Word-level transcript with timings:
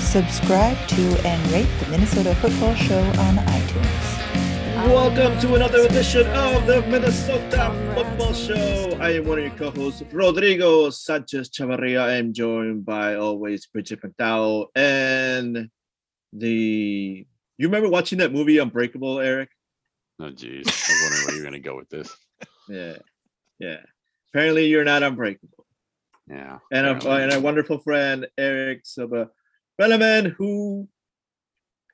Subscribe 0.00 0.76
to 0.88 1.26
and 1.26 1.52
rate 1.52 1.68
the 1.80 1.90
Minnesota 1.90 2.34
Football 2.36 2.74
Show 2.74 2.98
on 2.98 3.36
iTunes. 3.36 4.86
Welcome 4.88 5.38
to 5.40 5.54
another 5.54 5.80
edition 5.80 6.26
of 6.28 6.66
the 6.66 6.82
Minnesota 6.82 7.72
Football 7.94 8.32
Show. 8.32 8.96
I 9.00 9.12
am 9.12 9.26
one 9.26 9.38
of 9.38 9.44
your 9.44 9.54
co-hosts, 9.54 10.02
Rodrigo 10.12 10.90
Sanchez 10.90 11.50
Chavarria. 11.50 12.00
I 12.00 12.16
am 12.16 12.32
joined 12.32 12.84
by 12.84 13.16
always 13.16 13.66
Bridget 13.66 14.00
McDowell 14.02 14.66
and 14.74 15.70
the. 16.32 17.26
You 17.58 17.68
remember 17.68 17.88
watching 17.88 18.18
that 18.18 18.32
movie 18.32 18.58
Unbreakable, 18.58 19.18
Eric? 19.20 19.50
Oh, 20.20 20.30
geez. 20.30 20.66
I 20.66 20.70
was 20.70 21.00
wondering 21.02 21.26
where 21.26 21.34
you're 21.34 21.50
going 21.50 21.62
to 21.62 21.68
go 21.68 21.76
with 21.76 21.88
this. 21.88 22.16
Yeah, 22.68 22.96
yeah. 23.60 23.78
Apparently, 24.34 24.66
you're 24.66 24.82
not 24.82 25.04
unbreakable. 25.04 25.64
Yeah. 26.28 26.58
And 26.72 26.86
a, 26.86 27.10
and 27.10 27.32
our 27.32 27.38
wonderful 27.38 27.78
friend 27.78 28.26
Eric 28.36 28.80
Silva 28.84 29.30
Belleman, 29.78 30.34
who 30.36 30.88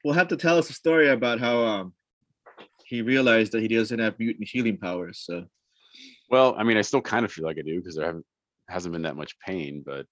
will 0.05 0.13
have 0.13 0.29
to 0.29 0.37
tell 0.37 0.59
us 0.59 0.71
a 0.71 0.75
story 0.75 1.09
about 1.09 1.41
how 1.41 1.63
um 1.65 1.95
he 2.85 3.03
realized 3.03 3.53
that 3.53 3.63
he 3.63 3.69
doesn't 3.69 3.99
have 3.99 4.19
mutant 4.19 4.49
healing 4.49 4.77
powers. 4.77 5.23
So 5.25 5.47
Well, 6.31 6.55
I 6.59 6.65
mean, 6.65 6.77
I 6.77 6.83
still 6.83 7.01
kind 7.01 7.25
of 7.25 7.33
feel 7.33 7.45
like 7.45 7.59
I 7.59 7.63
do 7.63 7.79
because 7.79 7.97
there 7.97 8.07
haven't 8.07 8.27
hasn't 8.69 8.93
been 8.93 9.03
that 9.03 9.17
much 9.17 9.39
pain, 9.41 9.83
but 9.85 10.07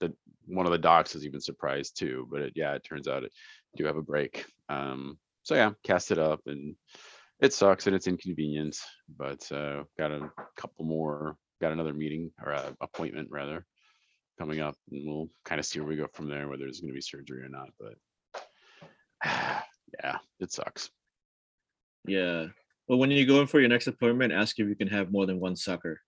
the 0.00 0.12
one 0.46 0.66
of 0.66 0.72
the 0.72 0.78
docs 0.78 1.12
has 1.14 1.24
even 1.24 1.40
surprised 1.40 1.98
too. 1.98 2.28
But 2.30 2.42
it, 2.42 2.52
yeah, 2.56 2.74
it 2.74 2.84
turns 2.84 3.08
out 3.08 3.24
it 3.24 3.32
do 3.76 3.84
have 3.84 3.96
a 3.96 4.02
break. 4.02 4.46
Um, 4.68 5.18
so 5.42 5.54
yeah, 5.54 5.72
cast 5.84 6.10
it 6.10 6.18
up 6.18 6.40
and 6.46 6.74
it 7.40 7.52
sucks 7.52 7.86
and 7.86 7.94
it's 7.94 8.06
inconvenient, 8.06 8.76
but 9.16 9.50
uh, 9.52 9.84
got 9.98 10.10
a 10.10 10.30
couple 10.56 10.84
more, 10.84 11.36
got 11.60 11.72
another 11.72 11.92
meeting 11.92 12.30
or 12.42 12.54
uh, 12.54 12.72
appointment 12.80 13.28
rather 13.30 13.64
coming 14.38 14.60
up, 14.60 14.76
and 14.90 15.06
we'll 15.06 15.28
kind 15.44 15.58
of 15.58 15.66
see 15.66 15.78
where 15.80 15.88
we 15.88 15.96
go 15.96 16.08
from 16.12 16.28
there, 16.28 16.48
whether 16.48 16.64
there's 16.64 16.80
going 16.80 16.90
to 16.92 16.94
be 16.94 17.00
surgery 17.00 17.42
or 17.42 17.48
not. 17.48 17.68
But 17.80 17.94
yeah, 20.02 20.18
it 20.40 20.52
sucks. 20.52 20.90
yeah. 22.06 22.46
Well, 22.88 22.98
when 22.98 23.10
you 23.10 23.26
go 23.26 23.40
in 23.40 23.48
for 23.48 23.58
your 23.58 23.68
next 23.68 23.88
appointment, 23.88 24.32
ask 24.32 24.58
if 24.60 24.68
you 24.68 24.76
can 24.76 24.88
have 24.88 25.10
more 25.10 25.26
than 25.26 25.40
one 25.40 25.56
sucker 25.56 26.00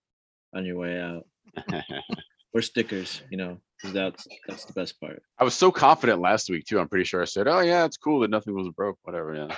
on 0.55 0.63
your 0.65 0.77
way 0.77 0.99
out 1.01 1.25
or 2.53 2.61
stickers. 2.61 3.21
You 3.29 3.37
know, 3.37 3.61
'cause 3.81 3.91
that's 3.91 4.25
that's 4.47 4.65
the 4.65 4.73
best 4.73 4.99
part. 5.01 5.21
I 5.37 5.43
was 5.43 5.55
so 5.55 5.71
confident 5.71 6.21
last 6.21 6.49
week 6.49 6.65
too. 6.65 6.79
I'm 6.79 6.87
pretty 6.87 7.03
sure 7.05 7.21
I 7.21 7.25
said, 7.25 7.47
"Oh 7.49 7.59
yeah, 7.59 7.83
it's 7.85 7.97
cool 7.97 8.21
that 8.21 8.29
nothing 8.29 8.53
was 8.55 8.69
broke." 8.69 8.97
Whatever. 9.03 9.33
Yeah, 9.35 9.57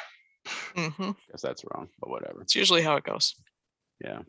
hmm 0.89 1.11
guess 1.30 1.42
that's 1.42 1.64
wrong, 1.73 1.89
but 1.99 2.09
whatever. 2.09 2.42
It's 2.42 2.55
usually 2.55 2.81
how 2.81 2.95
it 2.95 3.03
goes. 3.03 3.36
Yeah. 4.03 4.22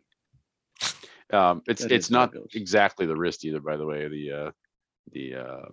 Um, 1.32 1.62
it's 1.66 1.82
That 1.82 1.92
it's 1.92 2.06
is 2.06 2.12
how 2.12 2.18
it 2.18 2.20
not 2.20 2.32
goes. 2.32 2.50
exactly 2.54 3.06
the 3.06 3.16
wrist 3.16 3.44
either, 3.44 3.60
by 3.60 3.76
the 3.76 3.86
way. 3.86 4.08
The 4.08 4.32
uh, 4.32 4.50
the 5.12 5.34
uh, 5.36 5.68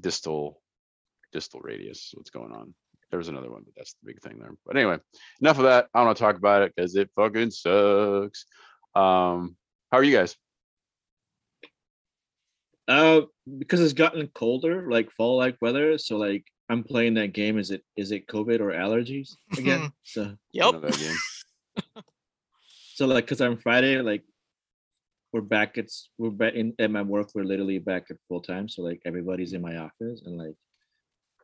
distal 0.00 0.60
distal 1.32 1.60
radius. 1.60 2.12
What's 2.14 2.30
going 2.30 2.52
on? 2.52 2.74
There 3.10 3.18
was 3.18 3.28
another 3.28 3.50
one, 3.50 3.62
but 3.64 3.74
that's 3.76 3.94
the 3.94 4.06
big 4.06 4.20
thing 4.20 4.38
there. 4.38 4.54
But 4.66 4.76
anyway, 4.76 4.98
enough 5.40 5.58
of 5.58 5.64
that. 5.64 5.86
I 5.94 5.98
don't 6.00 6.06
want 6.06 6.18
to 6.18 6.24
talk 6.24 6.36
about 6.36 6.62
it 6.62 6.72
because 6.74 6.96
it 6.96 7.10
fucking 7.14 7.50
sucks. 7.52 8.46
Um, 8.94 9.56
how 9.92 9.98
are 9.98 10.02
you 10.02 10.16
guys? 10.16 10.36
Uh, 12.86 13.22
because 13.58 13.80
it's 13.80 13.92
gotten 13.92 14.26
colder, 14.28 14.90
like 14.90 15.10
fall 15.12 15.36
like 15.38 15.56
weather. 15.60 15.96
So 15.98 16.16
like 16.16 16.44
I'm 16.68 16.82
playing 16.82 17.14
that 17.14 17.32
game. 17.32 17.58
Is 17.58 17.70
it 17.70 17.82
is 17.96 18.10
it 18.12 18.26
COVID 18.26 18.60
or 18.60 18.72
allergies 18.72 19.36
again? 19.56 19.92
so 20.02 20.22
I 20.22 20.36
Yep. 20.52 20.72
know 20.72 20.80
game. 20.80 21.16
so 22.94 23.06
like 23.06 23.24
because 23.24 23.40
I'm 23.40 23.56
Friday, 23.58 24.00
like 24.00 24.22
we're 25.34 25.40
back. 25.40 25.76
It's 25.76 26.10
we're 26.16 26.30
back 26.30 26.54
in 26.54 26.72
at 26.78 26.92
my 26.92 27.02
work. 27.02 27.30
We're 27.34 27.42
literally 27.42 27.80
back 27.80 28.04
at 28.08 28.16
full 28.28 28.40
time. 28.40 28.68
So 28.68 28.82
like 28.82 29.00
everybody's 29.04 29.52
in 29.52 29.60
my 29.60 29.78
office 29.78 30.22
and 30.24 30.38
like 30.38 30.54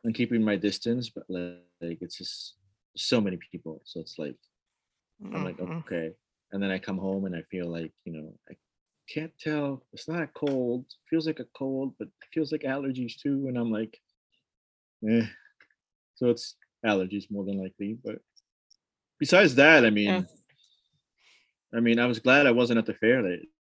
I'm 0.05 0.13
keeping 0.13 0.41
my 0.41 0.55
distance, 0.55 1.09
but 1.09 1.25
like, 1.29 1.99
it's 1.99 2.17
just 2.17 2.55
so 2.95 3.19
many 3.19 3.37
people. 3.51 3.81
So 3.83 3.99
it's 3.99 4.17
like 4.17 4.37
I'm 5.33 5.43
like 5.43 5.57
Mhm. 5.57 5.79
okay, 5.79 6.13
and 6.53 6.63
then 6.63 6.71
I 6.71 6.79
come 6.79 6.97
home 6.97 7.25
and 7.25 7.35
I 7.35 7.41
feel 7.51 7.67
like 7.67 7.91
you 8.05 8.13
know 8.13 8.33
I 8.49 8.53
can't 9.13 9.33
tell. 9.37 9.85
It's 9.91 10.07
not 10.07 10.23
a 10.23 10.27
cold. 10.27 10.85
It 10.85 11.09
feels 11.09 11.27
like 11.27 11.41
a 11.41 11.51
cold, 11.53 11.93
but 11.99 12.07
it 12.07 12.29
feels 12.33 12.53
like 12.53 12.61
allergies 12.61 13.15
too. 13.21 13.47
And 13.49 13.57
I'm 13.57 13.71
like, 13.71 13.93
eh. 15.09 15.27
So 16.15 16.29
it's 16.29 16.55
allergies 16.85 17.29
more 17.29 17.43
than 17.43 17.57
likely. 17.61 17.97
But 18.05 18.19
besides 19.19 19.53
that, 19.55 19.85
I 19.85 19.89
mean, 19.89 20.13
Yeah. 20.13 20.21
I 21.73 21.79
mean, 21.81 21.99
I 21.99 22.05
was 22.05 22.19
glad 22.19 22.47
I 22.47 22.51
wasn't 22.51 22.79
at 22.79 22.85
the 22.85 22.93
fair 22.93 23.21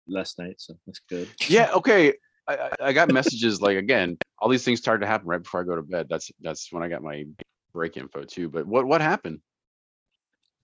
last 0.09 0.39
night, 0.39 0.57
so 0.59 0.75
that's 0.87 1.01
good. 1.09 1.29
Yeah. 1.49 1.71
Okay. 1.75 2.15
I, 2.49 2.55
I- 2.57 2.71
I 2.89 2.93
got 2.93 3.11
messages 3.13 3.61
like 3.61 3.77
again, 3.77 4.17
all 4.39 4.49
these 4.49 4.65
things 4.65 4.79
started 4.79 5.01
to 5.01 5.07
happen 5.09 5.27
right 5.27 5.43
before 5.43 5.61
I 5.61 5.65
go 5.65 5.75
to 5.77 5.83
bed. 5.83 6.07
That's 6.09 6.31
that's 6.41 6.73
when 6.73 6.83
I 6.83 6.89
got 6.89 7.03
my 7.03 7.25
break 7.73 7.97
info 7.97 8.23
too. 8.23 8.49
But 8.49 8.67
what 8.67 8.87
what 8.87 9.01
happened? 9.01 9.41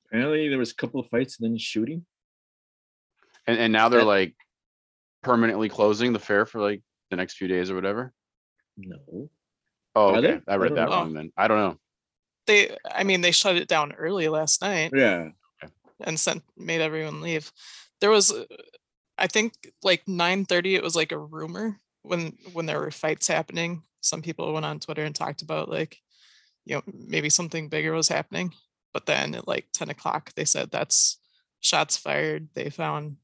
Apparently, 0.06 0.48
there 0.48 0.58
was 0.58 0.70
a 0.70 0.74
couple 0.76 1.00
of 1.00 1.08
fights 1.08 1.40
and 1.40 1.50
then 1.50 1.58
shooting. 1.58 2.04
And 3.46 3.58
and 3.58 3.72
now 3.72 3.88
they're 3.88 4.04
like 4.04 4.34
permanently 5.22 5.68
closing 5.68 6.12
the 6.12 6.18
fair 6.20 6.46
for 6.46 6.60
like 6.60 6.82
the 7.10 7.16
next 7.16 7.34
few 7.36 7.48
days 7.48 7.70
or 7.70 7.74
whatever. 7.74 8.12
No, 8.76 9.28
Oh, 9.94 10.14
okay. 10.16 10.40
I 10.46 10.52
I 10.52 10.56
read 10.56 10.68
don't 10.70 10.76
that 10.76 10.84
know. 10.88 10.90
wrong 10.96 11.14
then. 11.14 11.32
I 11.36 11.48
don't 11.48 11.58
know. 11.58 11.76
They, 12.46 12.76
I 12.90 13.04
mean, 13.04 13.20
they 13.20 13.30
shut 13.30 13.56
it 13.56 13.68
down 13.68 13.92
early 13.92 14.28
last 14.28 14.62
night 14.62 14.90
yeah, 14.94 15.28
and 16.00 16.18
sent 16.18 16.42
made 16.56 16.80
everyone 16.80 17.20
leave. 17.20 17.52
There 18.00 18.10
was, 18.10 18.32
uh, 18.32 18.44
I 19.18 19.26
think, 19.26 19.54
like 19.82 20.04
9:30. 20.06 20.74
It 20.74 20.82
was 20.82 20.96
like 20.96 21.12
a 21.12 21.18
rumor 21.18 21.78
when 22.02 22.36
when 22.52 22.66
there 22.66 22.80
were 22.80 22.90
fights 22.90 23.28
happening. 23.28 23.82
Some 24.00 24.22
people 24.22 24.52
went 24.52 24.66
on 24.66 24.80
Twitter 24.80 25.04
and 25.04 25.14
talked 25.14 25.42
about 25.42 25.68
like, 25.68 25.98
you 26.64 26.74
know, 26.76 26.82
maybe 26.92 27.30
something 27.30 27.68
bigger 27.68 27.92
was 27.92 28.08
happening. 28.08 28.52
But 28.92 29.06
then 29.06 29.34
at 29.34 29.48
like 29.48 29.66
10 29.72 29.90
o'clock, 29.90 30.32
they 30.34 30.44
said 30.44 30.70
that's 30.70 31.18
shots 31.60 31.96
fired. 31.96 32.48
They 32.54 32.68
found 32.70 33.16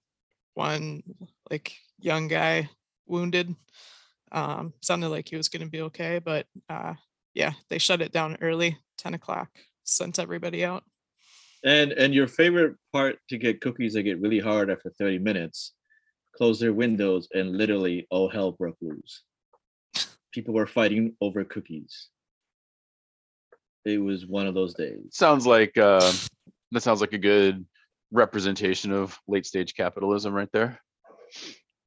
one 0.55 1.03
like 1.51 1.75
young 1.99 2.29
guy 2.29 2.71
wounded. 3.07 3.55
Um, 4.33 4.73
sounded 4.83 5.09
like 5.09 5.29
he 5.29 5.37
was 5.37 5.49
going 5.49 5.63
to 5.63 5.71
be 5.71 5.81
okay, 5.83 6.19
but 6.21 6.47
uh, 6.69 6.95
yeah, 7.35 7.53
they 7.71 7.79
shut 7.79 8.03
it 8.03 8.13
down 8.13 8.37
early, 8.41 8.79
10 8.99 9.15
o'clock, 9.15 9.51
sent 9.85 10.19
everybody 10.19 10.65
out. 10.65 10.85
and 11.65 11.93
and 11.93 12.15
your 12.15 12.29
favorite 12.29 12.77
part 12.93 13.19
to 13.29 13.37
get 13.39 13.61
cookies 13.61 13.95
that 13.95 14.05
get 14.05 14.21
really 14.21 14.39
hard 14.39 14.71
after 14.71 14.91
30 14.91 15.19
minutes 15.19 15.73
close 16.39 16.59
their 16.61 16.73
windows 16.73 17.29
and 17.35 17.57
literally 17.57 18.07
all 18.11 18.29
hell 18.31 18.53
broke 18.53 18.77
loose 18.81 19.23
people 20.33 20.55
were 20.55 20.67
fighting 20.67 21.15
over 21.21 21.43
cookies 21.45 22.09
it 23.85 23.99
was 23.99 24.27
one 24.27 24.47
of 24.47 24.55
those 24.55 24.75
days 24.75 25.01
Sounds 25.11 25.47
like 25.47 25.77
uh, 25.79 26.13
that 26.73 26.83
sounds 26.83 27.01
like 27.01 27.13
a 27.13 27.19
good 27.19 27.65
representation 28.13 28.93
of 28.93 29.19
late 29.27 29.47
stage 29.47 29.75
capitalism 29.75 30.33
right 30.33 30.49
there. 30.53 30.81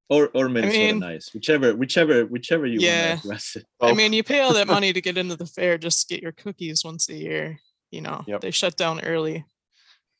or 0.09 0.29
or 0.33 0.49
minnesota 0.49 0.77
mean- 0.93 0.99
nice 0.99 1.33
whichever 1.33 1.75
whichever 1.75 2.25
whichever 2.25 2.65
you 2.65 2.79
Yeah. 2.79 3.09
want 3.11 3.21
to 3.21 3.27
address 3.27 3.55
it 3.55 3.65
I 3.81 3.89
Oh, 3.91 3.95
mean, 3.95 4.13
you 4.13 4.23
pay 4.23 4.41
all 4.41 4.53
that 4.53 4.67
money 4.67 4.91
to 4.93 5.01
get 5.01 5.17
into 5.17 5.35
the 5.35 5.45
fair 5.45 5.77
just 5.77 6.07
to 6.07 6.13
get 6.15 6.21
your 6.23 6.33
cookies 6.33 6.83
once 6.83 7.07
a 7.09 7.15
year. 7.15 7.59
You 7.91 8.01
know, 8.01 8.23
Yep. 8.27 8.41
they 8.41 8.51
shut 8.51 8.75
down 8.77 9.01
early. 9.01 9.43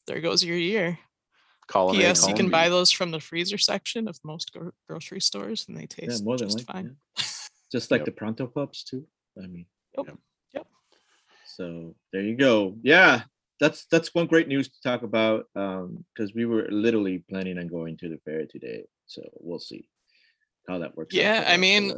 There 0.07 0.19
goes 0.21 0.43
your 0.43 0.57
year. 0.57 0.97
Column 1.71 1.95
A, 1.95 1.99
P.S. 1.99 2.27
You 2.27 2.33
can 2.35 2.47
B. 2.47 2.51
buy 2.51 2.67
those 2.69 2.91
from 2.91 3.11
the 3.11 3.19
freezer 3.19 3.57
section 3.57 4.07
of 4.07 4.19
most 4.23 4.51
gro- 4.53 4.73
grocery 4.87 5.21
stores, 5.21 5.65
and 5.67 5.75
they 5.77 5.87
taste 5.87 6.01
yeah 6.01 6.07
taste 6.09 6.23
more 6.25 6.37
than 6.37 6.47
just 6.47 6.57
like 6.59 6.67
fine. 6.75 6.95
yeah. 7.17 7.23
just 7.71 7.91
like 7.91 7.99
Yep. 8.01 8.05
the 8.05 8.11
pronto 8.21 8.47
pups 8.47 8.83
too 8.83 9.03
i 9.41 9.47
mean 9.47 9.65
Yep. 9.97 10.07
Yep. 10.07 10.17
Yep. 10.55 10.67
so 11.55 11.95
there 12.11 12.21
you 12.29 12.35
go 12.35 12.75
yeah 12.83 13.23
that's 13.61 13.85
that's 13.91 14.13
one 14.13 14.27
great 14.27 14.47
news 14.53 14.67
to 14.69 14.81
talk 14.81 15.01
about 15.03 15.45
um 15.55 16.03
because 16.13 16.33
we 16.35 16.45
were 16.45 16.65
literally 16.69 17.17
planning 17.29 17.57
on 17.57 17.67
going 17.67 17.95
to 17.97 18.09
the 18.09 18.19
fair 18.25 18.45
today 18.45 18.83
so 19.07 19.21
we'll 19.39 19.59
see 19.71 19.87
how 20.67 20.77
that 20.79 20.95
works 20.97 21.15
Yeah, 21.15 21.43
for 21.43 21.49
I 21.53 21.57
mean. 21.57 21.93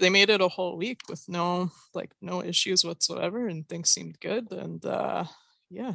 They 0.00 0.10
made 0.10 0.30
it 0.30 0.40
a 0.40 0.46
whole 0.56 0.76
week 0.76 1.00
with 1.08 1.24
no 1.28 1.72
like 1.92 2.12
no 2.22 2.36
issues 2.44 2.84
whatsoever, 2.84 3.48
and 3.48 3.68
things 3.68 3.88
seemed 3.90 4.16
good. 4.20 4.46
And 4.52 4.78
uh 4.86 5.24
yeah, 5.70 5.94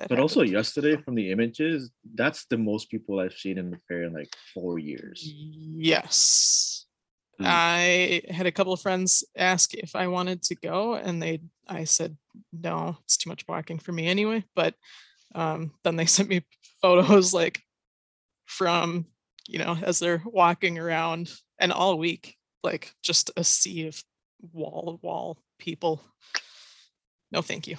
that 0.00 0.08
but 0.08 0.18
also 0.18 0.42
yesterday 0.42 0.96
from 0.96 1.14
the 1.14 1.30
images 1.30 1.90
that's 2.14 2.46
the 2.46 2.56
most 2.56 2.90
people 2.90 3.20
i've 3.20 3.34
seen 3.34 3.58
in 3.58 3.70
the 3.70 3.78
fair 3.86 4.04
in 4.04 4.12
like 4.12 4.34
four 4.54 4.78
years 4.78 5.32
Yes. 5.82 6.84
Hmm. 7.38 7.44
I 7.46 8.22
had 8.28 8.46
a 8.46 8.52
couple 8.52 8.72
of 8.72 8.82
friends 8.82 9.24
ask 9.36 9.72
if 9.74 9.96
I 9.96 10.08
wanted 10.08 10.42
to 10.44 10.54
go, 10.54 10.94
and 10.94 11.22
they 11.22 11.40
I 11.66 11.84
said 11.84 12.16
no, 12.52 12.98
it's 13.04 13.16
too 13.16 13.30
much 13.30 13.46
walking 13.48 13.78
for 13.78 13.92
me 13.92 14.06
anyway. 14.06 14.44
But 14.54 14.74
um, 15.34 15.72
then 15.84 15.96
they 15.96 16.06
sent 16.06 16.28
me 16.28 16.44
photos 16.82 17.32
like 17.32 17.62
from, 18.44 19.06
you 19.48 19.58
know, 19.58 19.78
as 19.82 19.98
they're 19.98 20.22
walking 20.24 20.78
around 20.78 21.32
and 21.58 21.72
all 21.72 21.98
week, 21.98 22.36
like 22.62 22.94
just 23.02 23.30
a 23.36 23.44
sea 23.44 23.86
of 23.86 24.02
wall 24.52 24.98
wall 25.02 25.38
people. 25.58 26.02
No, 27.32 27.40
thank 27.42 27.66
you. 27.66 27.76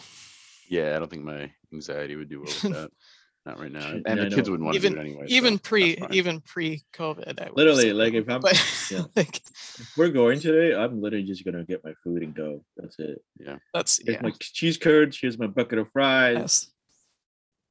Yeah, 0.70 0.96
I 0.96 1.00
don't 1.00 1.12
think 1.12 1.26
my 1.26 1.52
anxiety 1.74 2.16
would 2.16 2.30
do 2.30 2.40
well 2.42 2.54
with 2.64 2.74
that. 2.74 2.92
Not 3.46 3.60
right 3.60 3.72
now. 3.72 3.88
And 3.90 4.04
yeah, 4.06 4.16
the 4.30 4.36
kids 4.36 4.52
wouldn't 4.52 4.66
want 4.68 4.76
to 4.76 4.80
do 4.82 4.86
Even 4.86 4.98
it 5.00 5.02
anyway. 5.02 5.26
even 5.30 5.54
that's 5.56 5.68
pre 5.68 5.98
even 6.12 6.42
pre 6.42 6.84
COVID. 6.94 7.56
Literally, 7.56 7.86
said 7.88 7.96
like, 7.96 8.14
if 8.14 8.30
I'm- 8.30 8.40
but 8.42 8.54
yeah. 8.92 9.02
like 9.16 9.38
If 9.38 9.94
we're 9.98 10.10
going 10.10 10.40
today, 10.40 10.76
I'm 10.76 11.02
literally 11.02 11.26
just 11.26 11.44
gonna 11.44 11.64
get 11.64 11.84
my 11.84 11.94
food 12.04 12.22
and 12.22 12.36
go. 12.36 12.64
That's 12.78 13.00
it. 13.00 13.20
Yeah, 13.40 13.58
that's 13.74 14.00
Here's 14.06 14.18
yeah. 14.18 14.22
my 14.22 14.32
cheese 14.40 14.78
curds. 14.78 15.18
Here's 15.20 15.40
my 15.40 15.48
bucket 15.48 15.80
of 15.80 15.90
fries. 15.92 16.36
yes. 16.38 16.68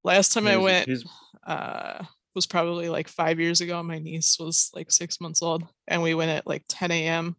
Last 0.02 0.32
time 0.32 0.48
I 0.48 0.56
went, 0.56 0.86
here's- 0.86 1.04
uh 1.46 2.04
was 2.34 2.46
probably 2.46 2.88
like 2.88 3.08
five 3.08 3.38
years 3.40 3.60
ago. 3.60 3.80
My 3.82 3.98
niece 3.98 4.38
was 4.40 4.70
like 4.74 4.90
six 4.90 5.20
months 5.20 5.40
old, 5.42 5.64
and 5.88 6.02
we 6.02 6.14
went 6.14 6.30
at 6.30 6.46
like 6.46 6.64
10 6.68 6.90
a.m. 6.90 7.36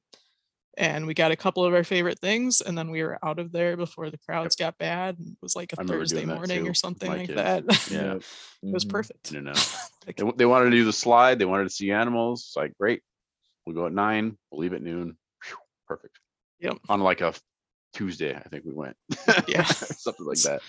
and 0.77 1.05
we 1.05 1.13
got 1.13 1.31
a 1.31 1.35
couple 1.35 1.65
of 1.65 1.73
our 1.73 1.83
favorite 1.83 2.19
things, 2.19 2.61
and 2.61 2.77
then 2.77 2.89
we 2.91 3.03
were 3.03 3.17
out 3.23 3.39
of 3.39 3.51
there 3.51 3.75
before 3.77 4.09
the 4.09 4.17
crowds 4.17 4.55
got 4.55 4.77
bad. 4.77 5.17
and 5.19 5.29
It 5.29 5.37
was 5.41 5.55
like 5.55 5.73
a 5.73 5.79
I 5.79 5.81
remember 5.81 6.01
Thursday 6.01 6.25
morning 6.25 6.67
or 6.67 6.73
something 6.73 7.09
my 7.09 7.17
like 7.17 7.27
kids. 7.27 7.35
that. 7.37 7.63
Yeah. 7.91 8.13
it 8.15 8.23
was 8.73 8.85
Mhm. 8.85 8.89
perfect. 8.89 9.31
No, 9.33 9.39
no. 9.41 9.53
Like, 10.07 10.15
They, 10.17 10.31
they 10.37 10.45
wanted 10.45 10.69
to 10.71 10.75
do 10.77 10.85
the 10.85 10.93
slide. 10.93 11.39
They 11.39 11.45
wanted 11.45 11.65
to 11.65 11.69
see 11.69 11.91
animals. 11.91 12.41
It's 12.47 12.55
like, 12.55 12.73
great. 12.79 13.01
We'll 13.65 13.75
go 13.75 13.85
at 13.85 13.93
nine. 13.93 14.37
We'll 14.49 14.61
leave 14.61 14.73
at 14.73 14.81
noon. 14.81 15.17
Phew, 15.43 15.57
Perfect. 15.87 16.17
Yep. 16.59 16.77
On 16.89 16.99
like 17.01 17.21
a 17.21 17.33
Tuesday, 17.93 18.33
I 18.33 18.41
think 18.49 18.63
we 18.63 18.71
went. 18.73 18.95
Yeah. 19.47 19.63
Something 19.65 20.25
like 20.25 20.37
that. 20.43 20.61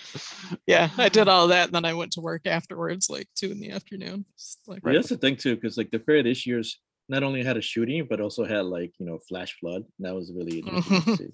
yeah, 0.67 0.89
I 0.97 1.07
did 1.09 1.27
all 1.29 1.47
that, 1.47 1.67
and 1.67 1.73
then 1.75 1.85
I 1.85 1.93
went 1.93 2.11
to 2.13 2.21
work 2.21 2.45
afterwards, 2.45 3.09
like 3.09 3.27
two 3.35 3.49
in 3.51 3.59
the 3.61 3.71
afternoon. 3.71 4.25
Like 4.67 4.81
Yeah, 4.85 4.93
That's 4.93 5.07
the 5.09 5.17
thing 5.17 5.37
too, 5.37 5.55
because 5.55 5.77
like 5.77 5.89
the 5.91 5.99
fair 5.99 6.21
this 6.21 6.45
year's 6.45 6.79
not 7.09 7.23
only 7.23 7.43
had 7.43 7.57
a 7.57 7.61
shooting, 7.61 8.07
but 8.09 8.21
also 8.21 8.45
had 8.45 8.65
like 8.65 8.93
you 8.99 9.05
know 9.05 9.19
flash 9.27 9.57
flood. 9.59 9.83
That 9.99 10.15
was 10.15 10.31
really 10.35 10.59
interesting 10.65 11.01
to 11.01 11.17
see. 11.17 11.29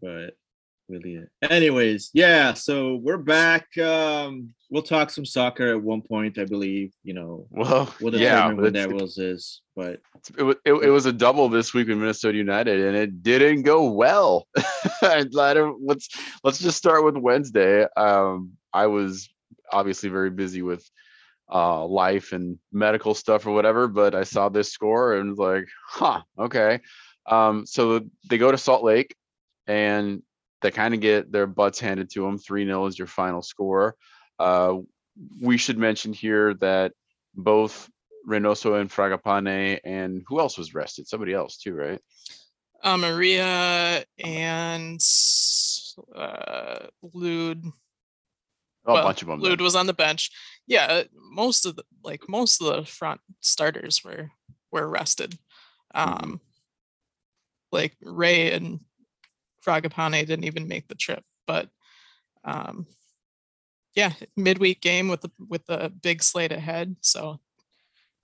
But 0.00 0.34
really, 0.88 1.14
it. 1.16 1.28
anyways, 1.50 2.10
yeah. 2.12 2.54
So 2.54 2.96
we're 2.96 3.16
back. 3.18 3.76
Um, 3.78 4.54
we'll 4.70 4.82
talk 4.82 5.10
some 5.10 5.24
soccer 5.26 5.70
at 5.72 5.82
one 5.82 6.02
point, 6.02 6.38
I 6.38 6.44
believe. 6.44 6.92
You 7.02 7.14
know, 7.14 7.46
Well, 7.50 7.92
we'll 8.00 8.14
yeah, 8.14 8.36
determine 8.36 8.56
when 8.56 8.66
it's- 8.76 8.86
that 8.86 8.94
was 8.94 9.18
is. 9.18 9.62
But 9.74 10.00
it, 10.38 10.42
wa- 10.42 10.54
it, 10.64 10.72
it 10.72 10.90
was 10.90 11.04
a 11.06 11.12
double 11.12 11.48
this 11.50 11.74
week 11.74 11.88
with 11.88 11.98
Minnesota 11.98 12.38
United, 12.38 12.80
and 12.80 12.96
it 12.96 13.22
didn't 13.22 13.62
go 13.62 13.90
well. 13.90 14.46
I 15.02 15.24
don't, 15.24 15.78
let's 15.84 16.08
let's 16.44 16.58
just 16.58 16.78
start 16.78 17.04
with 17.04 17.16
Wednesday. 17.16 17.86
Um, 17.96 18.52
I 18.72 18.86
was 18.86 19.28
obviously 19.72 20.08
very 20.08 20.30
busy 20.30 20.62
with 20.62 20.88
uh, 21.52 21.84
life 21.84 22.32
and 22.32 22.58
medical 22.72 23.14
stuff 23.14 23.46
or 23.46 23.52
whatever, 23.52 23.88
but 23.88 24.14
I 24.14 24.24
saw 24.24 24.48
this 24.48 24.72
score 24.72 25.14
and 25.14 25.30
was 25.30 25.38
like, 25.38 25.68
huh, 25.86 26.22
okay. 26.38 26.80
Um, 27.26 27.66
so 27.66 28.02
they 28.28 28.38
go 28.38 28.50
to 28.50 28.58
Salt 28.58 28.84
Lake, 28.84 29.14
and 29.66 30.22
they 30.62 30.70
kind 30.70 30.94
of 30.94 31.00
get 31.00 31.30
their 31.30 31.46
butts 31.46 31.80
handed 31.80 32.10
to 32.10 32.22
them. 32.22 32.38
Three 32.38 32.64
0 32.64 32.86
is 32.86 32.98
your 32.98 33.08
final 33.08 33.42
score. 33.42 33.96
Uh, 34.38 34.76
we 35.40 35.56
should 35.56 35.78
mention 35.78 36.12
here 36.12 36.54
that 36.54 36.92
both 37.34 37.88
Reynoso 38.28 38.80
and 38.80 38.90
Fragapane 38.90 39.80
and 39.84 40.22
who 40.26 40.40
else 40.40 40.58
was 40.58 40.74
rested? 40.74 41.08
Somebody 41.08 41.32
else 41.32 41.56
too, 41.56 41.74
right? 41.74 42.00
uh, 42.86 42.96
Maria 42.96 44.04
and 44.22 45.00
uh, 46.14 46.86
Lude. 47.02 47.64
Oh, 48.86 48.94
well, 48.94 49.02
a 49.02 49.02
bunch 49.02 49.22
of 49.22 49.28
them. 49.28 49.40
Lude 49.40 49.60
was 49.60 49.74
on 49.74 49.86
the 49.86 49.92
bench. 49.92 50.30
Yeah, 50.66 51.04
most 51.14 51.66
of 51.66 51.76
the 51.76 51.84
like 52.02 52.28
most 52.28 52.60
of 52.60 52.74
the 52.76 52.84
front 52.84 53.20
starters 53.40 54.02
were 54.04 54.30
were 54.72 54.88
rested. 54.88 55.38
Mhm. 55.94 56.22
Um, 56.22 56.40
like 57.72 57.96
Ray 58.00 58.52
and 58.52 58.80
Fragapane 59.64 60.26
didn't 60.26 60.44
even 60.44 60.68
make 60.68 60.88
the 60.88 60.94
trip, 60.94 61.24
but 61.46 61.68
um, 62.44 62.86
yeah, 63.94 64.12
midweek 64.36 64.80
game 64.80 65.08
with 65.08 65.22
the 65.22 65.30
with 65.48 65.64
the 65.66 65.92
big 66.02 66.22
slate 66.22 66.52
ahead, 66.52 66.96
so 67.00 67.40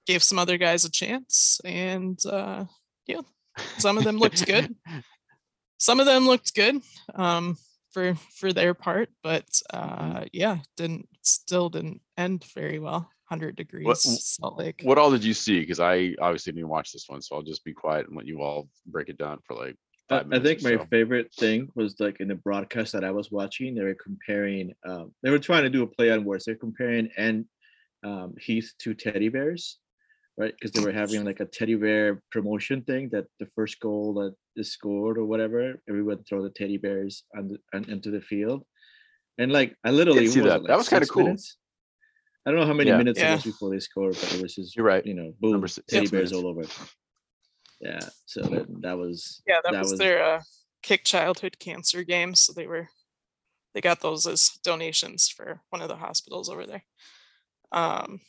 gave 0.07 0.23
some 0.23 0.39
other 0.39 0.59
guys 0.59 0.85
a 0.85 0.91
chance, 0.91 1.61
and 1.65 2.19
uh, 2.27 2.65
yeah, 3.07 3.23
some 3.79 3.99
of 3.99 4.05
them 4.05 4.19
looked 4.19 4.45
good. 4.47 4.75
some 5.79 6.01
of 6.01 6.07
them 6.07 6.27
looked 6.27 6.55
good 6.55 6.81
um, 7.15 7.57
for 7.91 8.15
for 8.37 8.53
their 8.53 8.75
part, 8.75 9.09
but 9.23 9.47
uh, 9.73 10.25
yeah, 10.33 10.59
didn't 10.77 11.09
still 11.23 11.69
didn't 11.69 12.01
end 12.23 12.45
very 12.55 12.79
well. 12.79 13.11
Hundred 13.25 13.57
degrees, 13.57 14.23
Salt 14.39 14.59
Lake. 14.59 14.81
What 14.83 14.99
all 14.99 15.11
did 15.11 15.25
you 15.25 15.33
see? 15.33 15.61
Because 15.61 15.81
I 15.81 16.15
obviously 16.21 16.53
didn't 16.53 16.69
watch 16.69 16.93
this 16.93 17.07
one, 17.09 17.23
so 17.23 17.35
I'll 17.35 17.43
just 17.43 17.65
be 17.65 17.73
quiet 17.73 18.07
and 18.07 18.17
let 18.17 18.27
you 18.27 18.43
all 18.43 18.69
break 18.87 19.09
it 19.09 19.17
down 19.17 19.39
for 19.47 19.57
like 19.57 19.77
I, 20.11 20.17
five 20.17 20.27
I 20.27 20.29
minutes. 20.29 20.49
think 20.49 20.63
my 20.63 20.77
so. 20.77 20.87
favorite 20.91 21.33
thing 21.39 21.69
was 21.75 21.99
like 21.99 22.21
in 22.21 22.29
the 22.29 22.35
broadcast 22.35 22.93
that 22.93 23.05
I 23.05 23.11
was 23.11 23.31
watching, 23.31 23.75
they 23.75 23.85
were 23.85 23.95
comparing. 23.95 24.75
Um, 24.87 25.15
they 25.23 25.31
were 25.31 25.39
trying 25.39 25.63
to 25.63 25.71
do 25.71 25.83
a 25.83 25.87
play 25.87 26.11
on 26.11 26.25
words. 26.25 26.45
They're 26.45 26.57
comparing 26.57 27.09
and 27.17 27.47
um, 28.05 28.35
Heath 28.39 28.71
to 28.81 28.93
teddy 28.93 29.31
bears, 29.31 29.79
right? 30.37 30.53
Because 30.53 30.73
they 30.73 30.81
were 30.81 30.93
having 30.93 31.25
like 31.25 31.41
a 31.41 31.47
teddy 31.47 31.77
bear 31.77 32.23
promotion 32.31 32.83
thing 32.83 33.09
that 33.13 33.27
the 33.41 33.47
first 33.55 33.81
goal 33.81 34.13
that 34.15 34.35
is 34.57 34.73
scored 34.73 35.17
or 35.17 35.25
whatever, 35.25 35.81
everyone 35.89 36.23
throw 36.25 36.43
the 36.43 36.51
teddy 36.51 36.77
bears 36.77 37.25
on 37.35 37.49
the, 37.49 37.59
on, 37.73 37.85
into 37.89 38.11
the 38.11 38.21
field, 38.21 38.65
and 39.39 39.51
like 39.53 39.75
I 39.85 39.91
literally 39.91 40.27
see 40.27 40.41
what 40.41 40.51
that. 40.51 40.61
it, 40.61 40.67
That 40.67 40.77
was 40.77 40.89
kinda 40.91 41.07
cool. 41.07 41.25
minutes? 41.25 41.57
I 42.45 42.51
don't 42.51 42.59
know 42.61 42.67
how 42.67 42.73
many 42.73 42.91
Yeah. 42.91 42.97
minutes 42.99 43.21
it 43.21 43.31
was 43.31 43.45
before 43.45 43.71
they 43.71 43.79
scored, 43.79 44.15
but 44.21 44.35
it 44.35 44.43
was 44.43 44.55
just 44.55 44.75
You're 44.77 44.85
right. 44.87 45.05
You 45.07 45.15
know, 45.15 45.35
boom, 45.41 45.53
Number 45.53 45.69
si- 45.69 45.83
teddy 45.89 46.09
bears 46.09 46.33
minutes. 46.33 46.33
all 46.33 46.47
over. 46.49 46.63
Yeah, 47.81 48.09
so 48.27 48.43
that, 48.43 48.67
that 48.83 48.99
was 48.99 49.43
Yeah, 49.47 49.61
that, 49.65 49.73
that 49.73 49.81
was, 49.81 49.91
was- 49.93 49.99
their 49.99 50.23
uh, 50.25 50.41
kick 50.83 51.05
childhood 51.05 51.59
cancer 51.59 52.03
game. 52.05 52.35
So 52.35 52.53
they 52.53 52.67
were 52.67 52.89
they 53.75 53.81
got 53.81 54.01
those 54.01 54.27
as 54.27 54.51
donations 54.63 55.29
for 55.29 55.63
one 55.71 55.83
of 55.83 55.89
the 55.89 55.97
hospitals 55.97 56.49
over 56.51 56.67
there. 56.67 56.85
Um, 57.73 58.21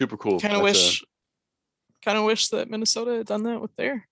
Super 0.00 0.16
cool. 0.16 0.40
kind 0.40 0.54
of 0.54 0.62
That's, 0.62 0.76
wish, 0.78 1.04
kind 2.04 2.18
of 2.18 2.24
wish 2.24 2.48
that 2.48 2.68
Minnesota 2.70 3.16
had 3.18 3.26
done 3.26 3.42
that 3.44 3.60
with 3.60 3.74
their 3.76 4.08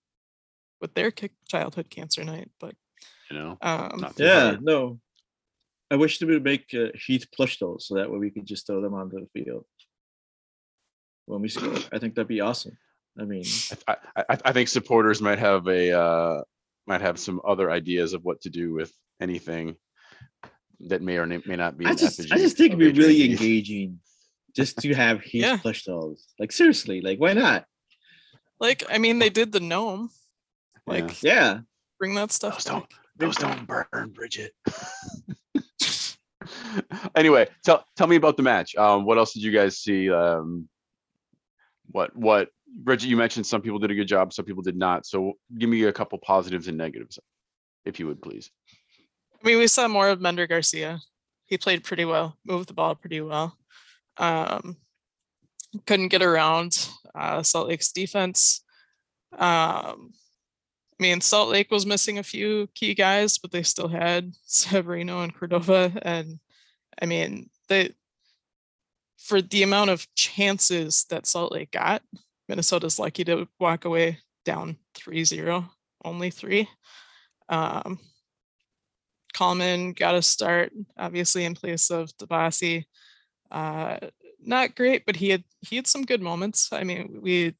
with 0.80 0.94
their 0.94 1.10
kick 1.10 1.32
childhood 1.48 1.88
cancer 1.90 2.22
night, 2.24 2.50
but 2.60 2.74
you 3.30 3.38
know, 3.38 3.56
um, 3.62 4.06
Yeah, 4.18 4.40
hard. 4.50 4.62
no. 4.62 5.00
I 5.90 5.96
wish 5.96 6.18
they 6.18 6.26
would 6.26 6.42
make 6.44 6.66
uh, 6.74 6.88
Heath 7.06 7.26
plush 7.34 7.58
those 7.58 7.86
so 7.86 7.94
that 7.94 8.10
way 8.10 8.18
we 8.18 8.30
could 8.30 8.46
just 8.46 8.66
throw 8.66 8.80
them 8.80 8.94
onto 8.94 9.20
the 9.20 9.28
field 9.32 9.64
when 11.26 11.40
we 11.42 11.48
score. 11.48 11.74
I 11.92 11.98
think 11.98 12.14
that'd 12.14 12.26
be 12.28 12.40
awesome. 12.40 12.76
I 13.18 13.24
mean, 13.24 13.44
I, 13.88 13.96
I, 14.16 14.24
I- 14.30 14.38
I 14.46 14.52
think 14.52 14.68
supporters 14.68 15.22
might 15.22 15.38
have 15.38 15.66
a 15.68 15.92
uh, 15.98 16.42
might 16.86 17.00
have 17.00 17.18
some 17.18 17.40
other 17.46 17.70
ideas 17.70 18.12
of 18.12 18.24
what 18.24 18.40
to 18.42 18.50
do 18.50 18.72
with 18.74 18.92
anything 19.20 19.76
that 20.88 21.02
may 21.02 21.16
or 21.16 21.26
may 21.26 21.40
may 21.46 21.56
not 21.56 21.78
be. 21.78 21.86
I 21.86 21.94
just 21.94 22.20
I 22.32 22.36
just 22.36 22.56
think 22.56 22.72
it'd 22.74 22.78
be 22.78 22.86
Adrian 22.88 23.08
really 23.08 23.14
Heath. 23.28 23.30
engaging 23.40 24.00
just 24.54 24.78
to 24.78 24.92
have 24.94 25.20
Heath 25.22 25.42
Yeah. 25.42 25.56
plush 25.56 25.84
dolls. 25.84 26.26
Like 26.38 26.52
seriously, 26.52 27.00
like 27.00 27.18
why 27.18 27.32
not? 27.32 27.64
like 28.60 28.82
I 28.90 28.98
mean, 28.98 29.18
they 29.18 29.30
did 29.30 29.52
the 29.52 29.60
gnome. 29.60 30.10
Like 30.86 31.22
Yeah. 31.22 31.60
bring 31.98 32.14
that 32.16 32.32
stuff 32.32 32.54
Those 32.56 32.64
don't 32.64 32.86
those 33.18 33.36
don't 33.36 33.66
burn, 33.66 34.10
Bridget. 34.14 34.52
anyway, 37.14 37.48
tell 37.64 37.84
tell 37.96 38.06
me 38.06 38.16
about 38.16 38.36
the 38.36 38.42
match. 38.42 38.74
Um, 38.76 39.04
what 39.04 39.18
else 39.18 39.32
did 39.32 39.42
you 39.42 39.52
guys 39.52 39.78
see? 39.78 40.10
Um, 40.10 40.68
what 41.90 42.14
what 42.16 42.50
Bridget? 42.66 43.08
You 43.08 43.16
mentioned 43.16 43.46
some 43.46 43.62
people 43.62 43.78
did 43.78 43.90
a 43.90 43.94
good 43.94 44.08
job, 44.08 44.32
some 44.32 44.44
people 44.44 44.62
did 44.62 44.76
not. 44.76 45.06
So 45.06 45.34
give 45.58 45.70
me 45.70 45.84
a 45.84 45.92
couple 45.92 46.18
positives 46.18 46.68
and 46.68 46.76
negatives, 46.76 47.18
if 47.84 47.98
you 47.98 48.06
would 48.06 48.22
please. 48.22 48.50
I 49.42 49.46
mean, 49.46 49.58
we 49.58 49.66
saw 49.66 49.88
more 49.88 50.08
of 50.08 50.20
Mender 50.20 50.46
Garcia. 50.46 51.00
He 51.46 51.58
played 51.58 51.84
pretty 51.84 52.04
well, 52.04 52.36
moved 52.44 52.68
the 52.68 52.74
ball 52.74 52.94
pretty 52.94 53.20
well. 53.20 53.56
Um, 54.18 54.76
couldn't 55.86 56.08
get 56.08 56.22
around 56.22 56.88
uh, 57.14 57.42
Salt 57.42 57.68
Lake's 57.68 57.92
defense. 57.92 58.62
Um, 59.32 60.12
I 60.98 61.02
mean, 61.02 61.20
Salt 61.20 61.50
Lake 61.50 61.70
was 61.70 61.84
missing 61.84 62.18
a 62.18 62.22
few 62.22 62.68
key 62.74 62.94
guys, 62.94 63.36
but 63.36 63.50
they 63.50 63.62
still 63.62 63.88
had 63.88 64.32
Savarino 64.48 65.22
and 65.22 65.34
Cordova. 65.34 65.92
And 66.02 66.38
I 67.00 67.06
mean, 67.06 67.50
they 67.68 67.92
for 69.18 69.42
the 69.42 69.62
amount 69.62 69.90
of 69.90 70.06
chances 70.14 71.04
that 71.10 71.26
Salt 71.26 71.52
Lake 71.52 71.72
got, 71.72 72.02
Minnesota's 72.48 72.98
lucky 72.98 73.24
to 73.24 73.48
walk 73.58 73.84
away 73.84 74.18
down 74.44 74.76
3-0, 74.94 75.68
only 76.04 76.30
three. 76.30 76.68
Um, 77.48 77.98
Kallman 79.34 79.96
got 79.98 80.14
a 80.14 80.22
start, 80.22 80.72
obviously 80.96 81.44
in 81.44 81.54
place 81.54 81.90
of 81.90 82.16
Dibassy. 82.16 82.84
Uh, 83.50 83.98
not 84.40 84.76
great, 84.76 85.04
but 85.04 85.16
he 85.16 85.30
had 85.30 85.44
he 85.60 85.76
had 85.76 85.86
some 85.86 86.04
good 86.04 86.22
moments. 86.22 86.72
I 86.72 86.84
mean, 86.84 87.18
we 87.20 87.54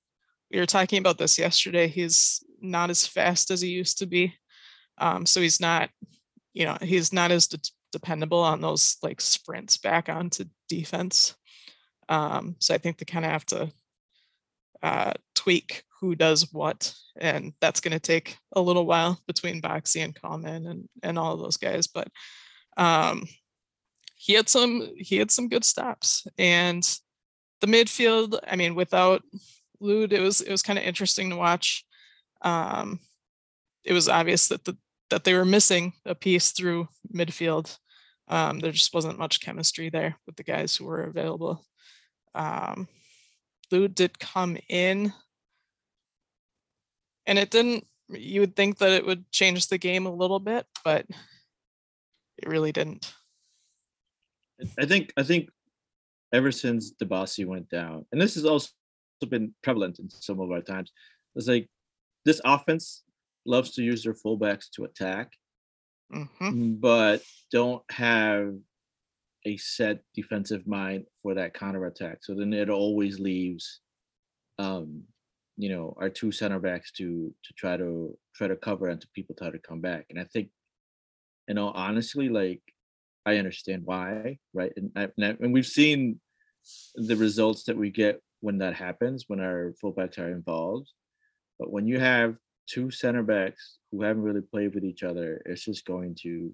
we 0.50 0.58
were 0.58 0.66
talking 0.66 0.98
about 0.98 1.18
this 1.18 1.38
yesterday. 1.38 1.88
He's 1.88 2.44
not 2.60 2.90
as 2.90 3.06
fast 3.06 3.50
as 3.50 3.60
he 3.60 3.68
used 3.68 3.98
to 3.98 4.06
be, 4.06 4.34
um, 4.98 5.26
so 5.26 5.40
he's 5.40 5.60
not 5.60 5.90
you 6.56 6.64
know, 6.64 6.78
he's 6.80 7.12
not 7.12 7.30
as 7.30 7.46
de- 7.46 7.58
dependable 7.96 8.40
on 8.40 8.60
those 8.60 8.98
like 9.02 9.22
sprints 9.22 9.78
back 9.78 10.10
onto 10.10 10.44
defense. 10.68 11.34
Um, 12.10 12.56
so 12.58 12.74
I 12.74 12.78
think 12.78 12.98
they 12.98 13.06
kind 13.06 13.24
of 13.24 13.30
have 13.30 13.46
to 13.46 13.72
uh, 14.82 15.14
tweak 15.34 15.82
who 16.02 16.14
does 16.14 16.52
what, 16.52 16.94
and 17.18 17.54
that's 17.62 17.80
going 17.80 17.94
to 17.94 17.98
take 17.98 18.36
a 18.52 18.60
little 18.60 18.84
while 18.84 19.18
between 19.26 19.62
Boxy 19.62 20.04
and 20.04 20.14
Kallman 20.14 20.70
and 20.70 20.86
and 21.02 21.18
all 21.18 21.32
of 21.32 21.40
those 21.40 21.56
guys. 21.56 21.86
But 21.86 22.08
um, 22.76 23.24
he 24.14 24.34
had 24.34 24.50
some 24.50 24.90
he 24.98 25.16
had 25.16 25.30
some 25.30 25.48
good 25.48 25.64
stops, 25.64 26.26
and 26.36 26.86
the 27.62 27.66
midfield. 27.66 28.38
I 28.46 28.56
mean, 28.56 28.74
without 28.74 29.22
Lude, 29.80 30.12
it 30.12 30.20
was 30.20 30.42
it 30.42 30.50
was 30.50 30.62
kind 30.62 30.78
of 30.78 30.84
interesting 30.84 31.30
to 31.30 31.36
watch. 31.36 31.82
Um, 32.42 33.00
it 33.84 33.94
was 33.94 34.10
obvious 34.10 34.48
that 34.48 34.66
the 34.66 34.76
that 35.10 35.24
they 35.24 35.34
were 35.34 35.44
missing 35.44 35.92
a 36.04 36.14
piece 36.14 36.52
through 36.52 36.88
midfield. 37.14 37.78
Um, 38.28 38.58
there 38.58 38.72
just 38.72 38.94
wasn't 38.94 39.18
much 39.18 39.40
chemistry 39.40 39.88
there 39.88 40.16
with 40.26 40.36
the 40.36 40.42
guys 40.42 40.74
who 40.74 40.84
were 40.84 41.04
available. 41.04 41.64
Um, 42.34 42.88
Lod 43.70 43.94
did 43.94 44.18
come 44.18 44.58
in, 44.68 45.12
and 47.26 47.38
it 47.38 47.50
didn't. 47.50 47.86
You 48.08 48.40
would 48.40 48.54
think 48.56 48.78
that 48.78 48.92
it 48.92 49.06
would 49.06 49.30
change 49.32 49.68
the 49.68 49.78
game 49.78 50.06
a 50.06 50.14
little 50.14 50.38
bit, 50.38 50.66
but 50.84 51.06
it 52.38 52.48
really 52.48 52.72
didn't. 52.72 53.12
I 54.78 54.86
think 54.86 55.12
I 55.16 55.22
think 55.22 55.50
ever 56.32 56.50
since 56.50 56.92
Dibassy 56.92 57.46
went 57.46 57.68
down, 57.68 58.06
and 58.12 58.20
this 58.20 58.34
has 58.34 58.44
also 58.44 58.68
been 59.28 59.54
prevalent 59.62 59.98
in 59.98 60.10
some 60.10 60.40
of 60.40 60.50
our 60.50 60.60
times, 60.60 60.92
it's 61.34 61.48
like 61.48 61.68
this 62.24 62.40
offense 62.44 63.02
loves 63.44 63.72
to 63.72 63.82
use 63.82 64.02
their 64.02 64.14
fullbacks 64.14 64.68
to 64.70 64.84
attack, 64.84 65.32
Mhm. 66.12 66.56
but 66.80 67.22
don't 67.50 67.82
have 67.90 68.54
a 69.46 69.56
set 69.58 70.02
defensive 70.14 70.66
mind 70.66 71.06
for 71.22 71.34
that 71.34 71.54
counter 71.54 71.86
attack. 71.86 72.18
So 72.24 72.34
then 72.34 72.52
it 72.52 72.70
always 72.70 73.20
leaves, 73.20 73.80
um, 74.58 75.04
you 75.56 75.70
know, 75.70 75.94
our 75.98 76.10
two 76.10 76.32
center 76.32 76.60
backs 76.60 76.92
to 76.94 77.34
to 77.44 77.54
try 77.54 77.76
to 77.76 78.18
try 78.34 78.48
to 78.48 78.56
cover 78.56 78.88
and 78.88 79.00
to 79.00 79.08
people 79.14 79.34
try 79.36 79.50
to 79.50 79.58
come 79.60 79.80
back. 79.80 80.06
And 80.10 80.20
I 80.20 80.24
think, 80.24 80.50
you 81.48 81.54
know, 81.54 81.68
honestly, 81.70 82.28
like 82.28 82.62
I 83.26 83.38
understand 83.38 83.82
why, 83.84 84.38
right? 84.54 84.72
And 84.76 84.92
I, 84.96 85.08
and, 85.18 85.38
and 85.40 85.52
we've 85.52 85.66
seen 85.66 86.20
the 86.96 87.16
results 87.16 87.64
that 87.64 87.76
we 87.76 87.90
get 87.90 88.20
when 88.40 88.58
that 88.58 88.74
happens 88.74 89.24
when 89.28 89.40
our 89.40 89.74
fullbacks 89.82 90.18
are 90.18 90.30
involved. 90.32 90.88
But 91.58 91.72
when 91.72 91.86
you 91.86 92.00
have 92.00 92.36
two 92.66 92.90
center 92.90 93.22
backs 93.22 93.78
who 93.90 94.02
haven't 94.02 94.22
really 94.22 94.40
played 94.40 94.74
with 94.74 94.84
each 94.84 95.02
other, 95.02 95.42
it's 95.46 95.64
just 95.64 95.84
going 95.84 96.14
to 96.22 96.52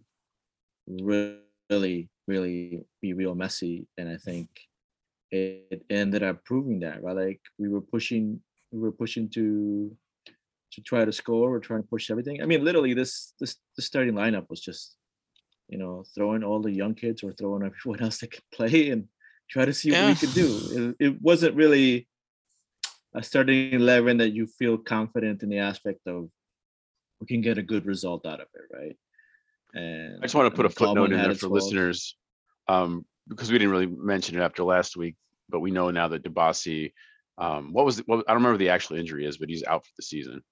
really, 0.87 2.09
really 2.27 2.85
be 3.01 3.13
real 3.13 3.35
messy. 3.35 3.87
And 3.99 4.09
I 4.09 4.17
think 4.17 4.49
it 5.31 5.85
ended 5.91 6.23
up 6.23 6.45
proving 6.45 6.81
that, 6.81 7.03
right? 7.03 7.17
Like 7.17 7.41
we 7.59 7.69
were 7.69 7.81
pushing, 7.81 8.41
we 8.71 8.81
were 8.81 8.93
pushing 8.93 9.29
to 9.31 9.97
to 10.73 10.81
try 10.81 11.05
to 11.05 11.13
score. 11.13 11.51
We're 11.51 11.61
trying 11.61 11.83
to 11.83 11.89
push 11.89 12.11
everything. 12.11 12.43
I 12.43 12.47
mean, 12.47 12.65
literally, 12.65 12.95
this 12.95 13.35
this 13.41 13.57
the 13.77 13.83
starting 13.83 14.15
lineup 14.15 14.49
was 14.49 14.61
just, 14.61 14.97
you 15.69 15.79
know, 15.79 16.05
throwing 16.15 16.43
all 16.43 16.61
the 16.61 16.73
young 16.73 16.95
kids 16.95 17.23
or 17.23 17.33
throwing 17.33 17.63
everyone 17.67 18.03
else 18.03 18.19
that 18.19 18.33
could 18.33 18.45
play 18.53 18.91
and 18.91 19.09
try 19.51 19.65
to 19.65 19.75
see 19.75 19.93
what 19.93 20.07
we 20.07 20.15
could 20.15 20.35
do. 20.35 20.95
It, 20.99 21.07
it 21.07 21.23
wasn't 21.23 21.57
really 21.57 22.09
a 23.15 23.23
starting 23.23 23.73
eleven 23.75 24.17
that 24.19 24.31
you 24.31 24.47
feel 24.47 24.79
confident 24.79 25.43
in 25.43 25.49
the 25.49 25.59
aspect 25.59 26.07
of 26.07 26.29
we 27.21 27.27
can 27.27 27.41
get 27.41 27.59
a 27.59 27.63
good 27.63 27.87
result 27.87 28.27
out 28.27 28.41
of 28.41 28.47
it, 28.55 28.77
right? 28.77 28.97
And 29.75 30.19
I 30.19 30.23
just 30.23 30.35
want 30.35 30.51
to 30.51 30.57
put 30.57 30.67
a 30.67 30.69
and 30.69 30.77
Kallman 30.77 30.87
footnote 30.87 31.13
in 31.13 31.23
there 31.23 31.35
for 31.35 31.49
listeners, 31.49 32.17
um, 32.69 33.05
because 33.29 33.51
we 33.51 33.59
didn't 33.59 33.73
really 33.73 33.87
mention 33.87 34.37
it 34.37 34.43
after 34.43 34.65
last 34.65 34.97
week, 34.97 35.17
but 35.49 35.61
we 35.61 35.71
know 35.71 35.91
now 35.91 36.09
that 36.09 36.23
Dibassy, 36.25 36.93
um, 37.39 37.73
what 37.73 37.85
was, 37.85 37.97
the- 37.99 38.03
what, 38.07 38.25
I 38.29 38.33
don't 38.33 38.43
remember 38.43 38.59
the 38.59 38.69
actual 38.71 38.97
injury 38.97 39.25
is, 39.25 39.39
but 39.39 39.49
he's 39.49 39.65
out 39.65 39.85
for 39.85 39.93
the 39.97 40.03
season. 40.03 40.43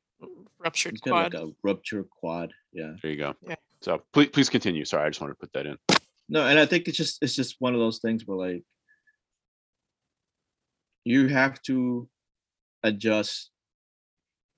Ruptured 0.59 0.93
He's 0.93 1.01
quad. 1.01 1.35
like 1.35 1.43
a 1.43 1.51
rupture 1.63 2.05
quad, 2.05 2.53
yeah. 2.73 2.93
There 3.03 3.11
you 3.11 3.17
go. 3.17 3.35
Yeah. 3.47 3.55
So 3.83 4.03
please, 4.13 4.29
please 4.29 4.51
continue. 4.51 4.85
Sorry, 4.85 5.07
I 5.07 5.09
just 5.09 5.21
wanted 5.21 5.35
to 5.35 5.39
put 5.41 5.53
that 5.55 5.67
in. 5.67 5.77
No, 6.29 6.47
and 6.47 6.59
I 6.59 6.67
think 6.67 6.87
it's 6.87 6.99
just 6.99 7.23
it's 7.23 7.35
just 7.35 7.57
one 7.59 7.75
of 7.75 7.81
those 7.81 7.99
things 7.99 8.27
where 8.27 8.37
like 8.37 8.63
you 11.05 11.29
have 11.29 11.61
to 11.63 12.09
adjust 12.83 13.51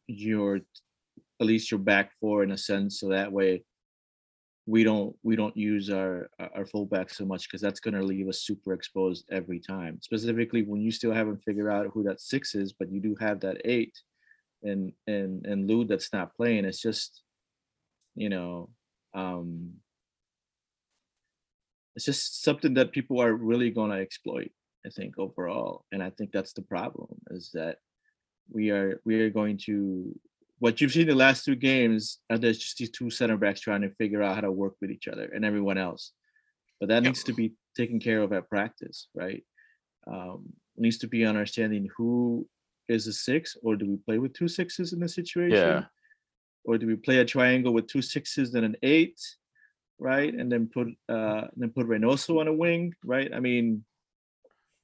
your 0.07 0.57
at 0.57 1.47
least 1.47 1.71
your 1.71 1.81
back 1.81 2.13
four 2.21 2.43
in 2.43 2.53
a 2.53 2.59
sense 2.59 3.01
so 3.01 3.09
that 3.09 3.33
way 3.33 3.65
we 4.67 4.85
don't 4.85 5.17
we 5.23 5.35
don't 5.35 5.57
use 5.57 5.91
our 5.91 6.31
our 6.55 6.65
fullback 6.65 7.11
so 7.11 7.25
much 7.25 7.49
because 7.49 7.61
that's 7.61 7.81
going 7.81 7.95
to 7.95 8.03
leave 8.03 8.29
us 8.29 8.43
super 8.43 8.73
exposed 8.73 9.25
every 9.31 9.59
time. 9.59 9.99
Specifically 10.01 10.63
when 10.63 10.81
you 10.81 10.93
still 10.93 11.13
haven't 11.13 11.43
figured 11.43 11.73
out 11.73 11.89
who 11.93 12.05
that 12.05 12.21
six 12.21 12.55
is 12.55 12.73
but 12.73 12.91
you 12.91 13.01
do 13.01 13.17
have 13.19 13.41
that 13.41 13.61
eight 13.65 13.99
and 14.63 14.93
and 15.07 15.45
and 15.47 15.69
Lou 15.69 15.85
that's 15.85 16.13
not 16.13 16.35
playing 16.37 16.65
it's 16.65 16.81
just 16.81 17.23
you 18.15 18.29
know 18.29 18.69
um 19.15 19.73
it's 21.97 22.05
just 22.05 22.43
something 22.43 22.75
that 22.75 22.93
people 22.93 23.21
are 23.21 23.35
really 23.35 23.71
going 23.71 23.91
to 23.91 23.97
exploit 23.97 24.51
i 24.87 24.91
think 24.91 25.19
overall 25.19 25.85
and 25.93 26.03
i 26.03 26.11
think 26.11 26.31
that's 26.33 26.53
the 26.53 26.63
problem 26.63 27.09
is 27.31 27.51
that 27.53 27.79
we 28.51 28.71
are 28.71 29.01
we 29.05 29.21
are 29.21 29.31
going 29.31 29.59
to 29.67 30.19
what 30.59 30.81
you've 30.81 30.93
seen 30.93 31.09
the 31.09 31.15
last 31.15 31.45
two 31.45 31.57
games 31.57 32.19
are 32.31 32.39
there's 32.39 32.59
just 32.59 32.79
these 32.79 32.91
two 32.91 33.11
center 33.11 33.37
backs 33.37 33.61
trying 33.61 33.81
to 33.83 33.91
figure 33.97 34.23
out 34.23 34.35
how 34.37 34.41
to 34.43 34.53
work 34.53 34.75
with 34.81 34.91
each 34.93 35.09
other 35.09 35.25
and 35.35 35.45
everyone 35.45 35.77
else. 35.77 36.13
But 36.79 36.89
that 36.91 37.03
Yep. 37.03 37.05
needs 37.05 37.25
to 37.25 37.33
be 37.33 37.55
taken 37.77 37.99
care 37.99 38.23
of 38.23 38.33
at 38.33 38.49
practice 38.49 39.09
right? 39.15 39.45
Um 40.07 40.53
needs 40.77 40.99
to 40.99 41.07
be 41.09 41.25
understanding 41.25 41.89
who 41.97 42.47
is 42.89 43.07
a 43.07 43.13
six 43.13 43.57
or 43.63 43.77
do 43.77 43.87
we 43.91 43.97
play 43.97 44.19
with 44.19 44.33
two 44.35 44.49
sixes 44.49 44.93
in 44.93 45.01
the 45.01 45.09
situation? 45.09 45.57
Yeah. 45.57 45.85
or 46.65 46.79
do 46.79 46.87
we 46.87 46.97
play 46.97 47.19
a 47.19 47.25
triangle 47.25 47.73
with 47.73 47.89
two 47.89 48.03
sixes 48.03 48.55
and 48.55 48.65
an 48.65 48.77
eight 48.83 49.21
right? 49.99 50.33
And 50.35 50.51
then 50.51 50.69
put 50.73 50.89
uh 51.09 51.49
then 51.57 51.71
put 51.71 51.87
Reynoso 51.89 52.41
on 52.41 52.49
a 52.49 52.53
wing 52.55 52.95
right? 53.05 53.33
I 53.35 53.41
mean 53.41 53.85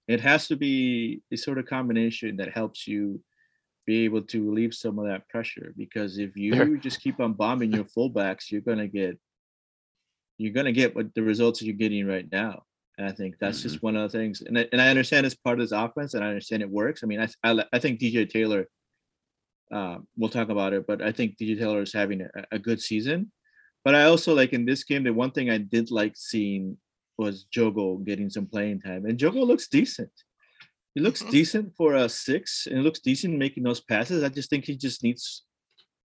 it 0.08 0.20
has 0.20 0.48
to 0.48 0.56
be 0.56 1.22
a 1.30 1.36
sort 1.36 1.58
of 1.58 1.66
combination 1.66 2.36
that 2.38 2.50
helps 2.52 2.88
you 2.88 3.22
be 3.88 4.04
able 4.04 4.20
to 4.20 4.44
relieve 4.44 4.74
some 4.74 4.98
of 4.98 5.06
that 5.06 5.26
pressure 5.30 5.72
because 5.78 6.18
if 6.18 6.36
you 6.42 6.54
There- 6.54 6.76
just 6.76 7.00
keep 7.00 7.18
on 7.20 7.32
bombing 7.32 7.72
your 7.72 7.84
fullbacks 7.84 8.50
you're 8.50 8.68
going 8.70 8.84
to 8.86 8.86
get 9.00 9.18
you're 10.36 10.52
going 10.52 10.66
to 10.66 10.72
get 10.80 10.94
what 10.94 11.12
the 11.14 11.22
results 11.22 11.60
you're 11.62 11.74
getting 11.74 12.06
right 12.06 12.28
now. 12.30 12.62
And 12.96 13.08
i 13.08 13.12
think 13.12 13.36
that's 13.40 13.62
just 13.62 13.82
one 13.82 13.96
of 13.96 14.02
the 14.10 14.18
things 14.18 14.42
and 14.42 14.58
I, 14.58 14.68
and 14.72 14.80
I 14.80 14.88
understand 14.90 15.24
it's 15.24 15.34
part 15.46 15.58
of 15.58 15.64
this 15.64 15.78
offense 15.84 16.14
and 16.14 16.22
i 16.24 16.28
understand 16.28 16.62
it 16.62 16.70
works. 16.82 17.00
I 17.02 17.06
mean 17.06 17.20
i 17.24 17.28
i, 17.48 17.64
I 17.72 17.78
think 17.78 18.00
dj 18.00 18.28
taylor 18.28 18.62
uh, 19.70 19.98
we'll 20.16 20.36
talk 20.36 20.48
about 20.48 20.72
it 20.76 20.86
but 20.90 21.00
i 21.08 21.12
think 21.12 21.36
dj 21.38 21.58
taylor 21.58 21.82
is 21.82 21.92
having 21.92 22.20
a, 22.22 22.30
a 22.56 22.58
good 22.58 22.80
season. 22.90 23.32
But 23.84 23.94
i 23.94 24.02
also 24.04 24.34
like 24.34 24.52
in 24.52 24.64
this 24.66 24.82
game 24.84 25.04
the 25.04 25.12
one 25.24 25.32
thing 25.34 25.48
i 25.48 25.58
did 25.74 25.90
like 26.00 26.14
seeing 26.16 26.76
was 27.22 27.46
jogo 27.56 27.86
getting 28.08 28.30
some 28.36 28.46
playing 28.54 28.80
time 28.88 29.06
and 29.06 29.18
jogo 29.22 29.42
looks 29.46 29.68
decent 29.68 30.16
he 30.98 31.04
looks 31.04 31.22
Mhm. 31.22 31.30
decent 31.30 31.66
for 31.76 31.94
a 31.94 32.08
six 32.08 32.66
and 32.66 32.76
he 32.78 32.82
looks 32.82 32.98
decent 32.98 33.38
making 33.44 33.62
those 33.62 33.80
passes 33.92 34.24
i 34.24 34.28
just 34.38 34.50
think 34.50 34.64
he 34.64 34.76
just 34.86 34.98
needs 35.06 35.44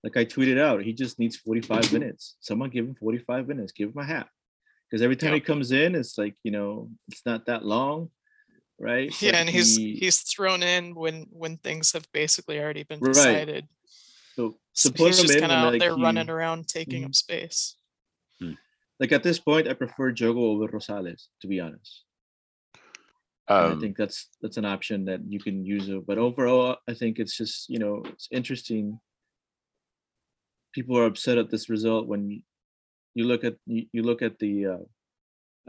like 0.04 0.16
i 0.16 0.24
tweeted 0.34 0.58
out 0.68 0.82
he 0.90 0.94
just 1.04 1.20
needs 1.20 1.36
45 1.36 1.92
minutes 1.92 2.38
someone 2.40 2.70
give 2.70 2.86
him 2.88 2.96
45 2.96 3.48
minutes 3.52 3.74
give 3.74 3.90
him 3.92 3.98
a 3.98 4.06
half 4.06 4.30
because 4.86 5.02
every 5.02 5.18
time 5.22 5.34
he 5.34 5.42
comes 5.42 5.68
in 5.84 5.90
it's 5.94 6.18
like 6.18 6.36
you 6.46 6.52
know 6.56 6.90
it's 7.10 7.24
not 7.26 7.46
that 7.48 7.66
long 7.66 8.10
right 8.80 9.12
Yeah, 9.22 9.36
and 9.42 9.50
he's 9.50 9.76
he- 9.76 9.96
he's 10.02 10.20
thrown 10.32 10.62
in 10.64 10.96
when 11.02 11.16
when 11.42 11.54
things 11.68 11.92
have 11.96 12.08
basically 12.14 12.58
already 12.62 12.84
been 12.84 13.02
Right. 13.02 13.14
decided. 13.14 13.64
so, 14.38 14.42
So 14.72 14.90
so 14.96 15.06
he's 15.06 15.20
just 15.26 15.40
kind 15.44 15.52
of 15.52 15.58
out 15.64 15.72
like, 15.74 15.82
there 15.82 15.98
running 15.98 16.30
around 16.30 16.60
taking 16.78 17.02
Mhm. 17.02 17.08
up 17.10 17.16
space. 17.26 17.76
like 19.02 19.12
at 19.18 19.22
this 19.28 19.38
point 19.50 19.68
i 19.72 19.74
prefer 19.84 20.08
jogo 20.20 20.44
over 20.52 20.66
rosales 20.78 21.22
to 21.42 21.46
be 21.52 21.58
honest 21.66 21.94
And 23.56 23.68
I 23.68 23.72
Um, 23.72 23.80
think 23.80 23.98
that's 23.98 24.30
that's 24.42 24.58
an 24.58 24.66
option 24.66 25.06
that 25.06 25.22
you 25.28 25.40
can 25.40 25.66
use 25.66 25.90
it. 25.90 26.06
But 26.06 26.18
overall, 26.18 26.78
I 26.88 26.94
think 26.94 27.20
it's 27.20 27.36
just 27.36 27.70
you 27.70 27.80
know 27.80 28.04
it's 28.06 28.28
interesting. 28.32 29.00
People 30.74 30.98
are 30.98 31.06
upset 31.06 31.38
at 31.38 31.50
this 31.50 31.70
result 31.70 32.08
when 32.08 32.30
you, 32.30 32.42
you 33.16 33.24
look 33.26 33.44
at 33.44 33.56
you, 33.66 33.86
you 33.94 34.04
look 34.04 34.22
at 34.22 34.38
the 34.40 34.66
uh, 34.68 34.86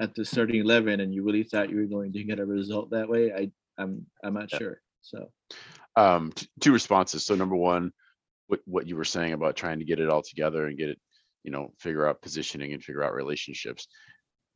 at 0.00 0.14
the 0.14 0.24
starting 0.24 0.60
eleven 0.60 1.00
and 1.00 1.14
you 1.14 1.22
really 1.22 1.44
thought 1.44 1.70
you 1.70 1.76
were 1.76 1.86
going 1.86 2.12
to 2.12 2.24
get 2.24 2.40
a 2.40 2.44
result 2.46 2.90
that 2.90 3.08
way. 3.08 3.32
I 3.32 3.50
I'm 3.78 4.06
I'm 4.22 4.34
not 4.34 4.50
Yeah. 4.52 4.58
sure. 4.58 4.80
So 5.00 5.30
um, 5.96 6.32
t- 6.32 6.48
two 6.60 6.72
responses. 6.72 7.24
So 7.24 7.34
number 7.34 7.56
one, 7.56 7.92
what, 8.48 8.60
what 8.66 8.86
you 8.86 8.96
were 8.96 9.04
saying 9.04 9.32
about 9.32 9.56
trying 9.56 9.78
to 9.78 9.84
get 9.84 10.00
it 10.00 10.08
all 10.08 10.22
together 10.22 10.66
and 10.66 10.76
get 10.78 10.90
it, 10.90 11.00
you 11.44 11.50
know, 11.50 11.72
figure 11.78 12.06
out 12.06 12.22
positioning 12.22 12.72
and 12.72 12.82
figure 12.82 13.02
out 13.02 13.14
relationships. 13.14 13.88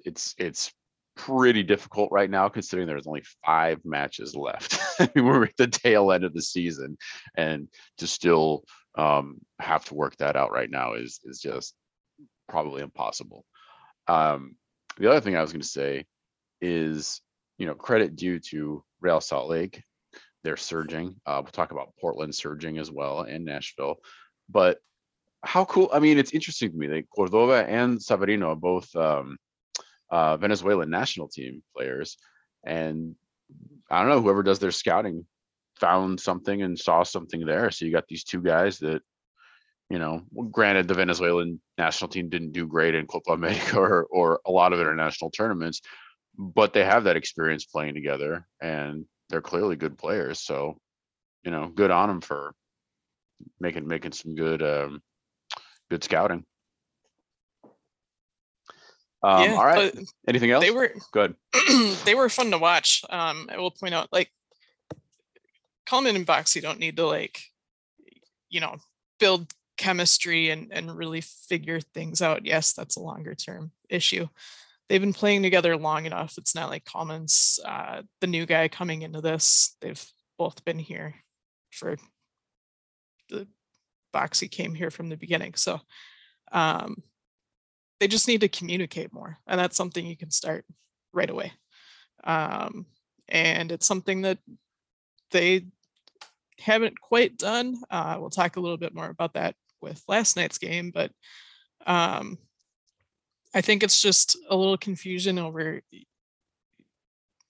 It's, 0.04 0.34
it's 0.38 0.72
pretty 1.14 1.62
difficult 1.62 2.10
right 2.10 2.30
now 2.30 2.48
considering 2.48 2.86
there's 2.86 3.06
only 3.06 3.24
five 3.44 3.80
matches 3.84 4.34
left. 4.34 4.78
We're 5.16 5.44
at 5.44 5.56
the 5.56 5.66
tail 5.66 6.12
end 6.12 6.24
of 6.24 6.34
the 6.34 6.42
season 6.42 6.96
and 7.36 7.68
to 7.98 8.06
still 8.06 8.64
um, 8.96 9.38
have 9.58 9.84
to 9.86 9.94
work 9.94 10.16
that 10.18 10.36
out 10.36 10.52
right 10.52 10.70
now 10.70 10.94
is, 10.94 11.20
is 11.24 11.40
just 11.40 11.74
probably 12.48 12.82
impossible. 12.82 13.44
Um, 14.08 14.56
the 14.98 15.10
other 15.10 15.20
thing 15.20 15.36
I 15.36 15.42
was 15.42 15.52
gonna 15.52 15.64
say 15.64 16.04
is, 16.60 17.20
you 17.58 17.66
know, 17.66 17.74
credit 17.74 18.16
due 18.16 18.38
to 18.50 18.84
Real 19.00 19.20
Salt 19.20 19.48
Lake. 19.48 19.82
They're 20.44 20.56
surging. 20.56 21.20
Uh, 21.24 21.40
we'll 21.42 21.52
talk 21.52 21.70
about 21.70 21.94
Portland 22.00 22.34
surging 22.34 22.78
as 22.78 22.90
well 22.90 23.20
and 23.20 23.44
Nashville. 23.44 23.96
But 24.48 24.78
how 25.44 25.64
cool, 25.64 25.88
I 25.92 25.98
mean, 25.98 26.18
it's 26.18 26.32
interesting 26.32 26.72
to 26.72 26.76
me, 26.76 26.88
like 26.88 27.06
Cordova 27.14 27.64
and 27.68 27.98
Savarino 27.98 28.58
both 28.58 28.94
um 28.96 29.38
uh 30.12 30.36
Venezuelan 30.36 30.90
national 30.90 31.28
team 31.28 31.62
players. 31.74 32.16
And 32.64 33.16
I 33.90 34.00
don't 34.00 34.10
know, 34.10 34.20
whoever 34.20 34.42
does 34.42 34.60
their 34.60 34.70
scouting 34.70 35.26
found 35.80 36.20
something 36.20 36.62
and 36.62 36.78
saw 36.78 37.02
something 37.02 37.44
there. 37.44 37.70
So 37.70 37.84
you 37.84 37.92
got 37.92 38.06
these 38.06 38.22
two 38.22 38.40
guys 38.40 38.78
that, 38.78 39.02
you 39.90 39.98
know, 39.98 40.22
granted 40.50 40.86
the 40.86 40.94
Venezuelan 40.94 41.60
national 41.78 42.08
team 42.08 42.28
didn't 42.28 42.52
do 42.52 42.66
great 42.66 42.94
in 42.94 43.06
Copa 43.06 43.32
America 43.32 43.78
or, 43.78 44.06
or 44.10 44.40
a 44.46 44.52
lot 44.52 44.72
of 44.72 44.80
international 44.80 45.30
tournaments, 45.30 45.80
but 46.38 46.72
they 46.72 46.84
have 46.84 47.04
that 47.04 47.16
experience 47.16 47.64
playing 47.64 47.94
together 47.94 48.46
and 48.60 49.06
they're 49.28 49.40
clearly 49.40 49.76
good 49.76 49.98
players. 49.98 50.40
So, 50.40 50.76
you 51.42 51.50
know, 51.50 51.68
good 51.74 51.90
on 51.90 52.08
them 52.08 52.20
for 52.20 52.54
making 53.58 53.88
making 53.88 54.12
some 54.12 54.36
good 54.36 54.62
um 54.62 55.02
good 55.90 56.04
scouting. 56.04 56.44
Um, 59.22 59.42
Yeah, 59.42 59.54
all 59.54 59.64
right. 59.64 59.94
Anything 60.26 60.50
else? 60.50 60.64
They 60.64 60.70
were 60.70 60.92
good. 61.12 61.34
they 62.04 62.14
were 62.14 62.28
fun 62.28 62.50
to 62.50 62.58
watch. 62.58 63.04
Um, 63.08 63.48
I 63.52 63.58
will 63.58 63.70
point 63.70 63.94
out, 63.94 64.08
like, 64.12 64.30
Kallman 65.86 66.16
and 66.16 66.26
Boxy 66.26 66.62
don't 66.62 66.78
need 66.78 66.96
to 66.96 67.06
like, 67.06 67.40
you 68.48 68.60
know, 68.60 68.76
build 69.18 69.52
chemistry 69.76 70.50
and 70.50 70.72
and 70.72 70.96
really 70.96 71.20
figure 71.20 71.80
things 71.80 72.22
out. 72.22 72.46
Yes, 72.46 72.72
that's 72.72 72.96
a 72.96 73.00
longer 73.00 73.34
term 73.34 73.72
issue. 73.88 74.28
They've 74.88 75.00
been 75.00 75.12
playing 75.12 75.42
together 75.42 75.76
long 75.76 76.06
enough. 76.06 76.34
It's 76.38 76.54
not 76.54 76.70
like 76.70 76.84
Kallman's 76.84 77.58
uh, 77.64 78.02
the 78.20 78.26
new 78.26 78.46
guy 78.46 78.68
coming 78.68 79.02
into 79.02 79.20
this. 79.20 79.76
They've 79.80 80.04
both 80.38 80.64
been 80.64 80.78
here 80.78 81.14
for 81.70 81.96
the 83.28 83.48
Boxy 84.14 84.50
came 84.50 84.74
here 84.74 84.90
from 84.90 85.08
the 85.08 85.16
beginning. 85.16 85.54
So 85.54 85.80
um, 86.52 87.02
they 88.02 88.08
just 88.08 88.26
need 88.26 88.40
to 88.40 88.48
communicate 88.48 89.12
more, 89.12 89.38
and 89.46 89.60
that's 89.60 89.76
something 89.76 90.04
you 90.04 90.16
can 90.16 90.32
start 90.32 90.64
right 91.12 91.30
away. 91.30 91.52
Um, 92.24 92.86
and 93.28 93.70
it's 93.70 93.86
something 93.86 94.22
that 94.22 94.38
they 95.30 95.66
haven't 96.58 97.00
quite 97.00 97.38
done. 97.38 97.76
Uh, 97.88 98.16
we'll 98.18 98.28
talk 98.28 98.56
a 98.56 98.60
little 98.60 98.76
bit 98.76 98.92
more 98.92 99.08
about 99.08 99.34
that 99.34 99.54
with 99.80 100.02
last 100.08 100.36
night's 100.36 100.58
game, 100.58 100.90
but 100.92 101.12
um, 101.86 102.38
I 103.54 103.60
think 103.60 103.84
it's 103.84 104.02
just 104.02 104.36
a 104.50 104.56
little 104.56 104.76
confusion 104.76 105.38
over 105.38 105.80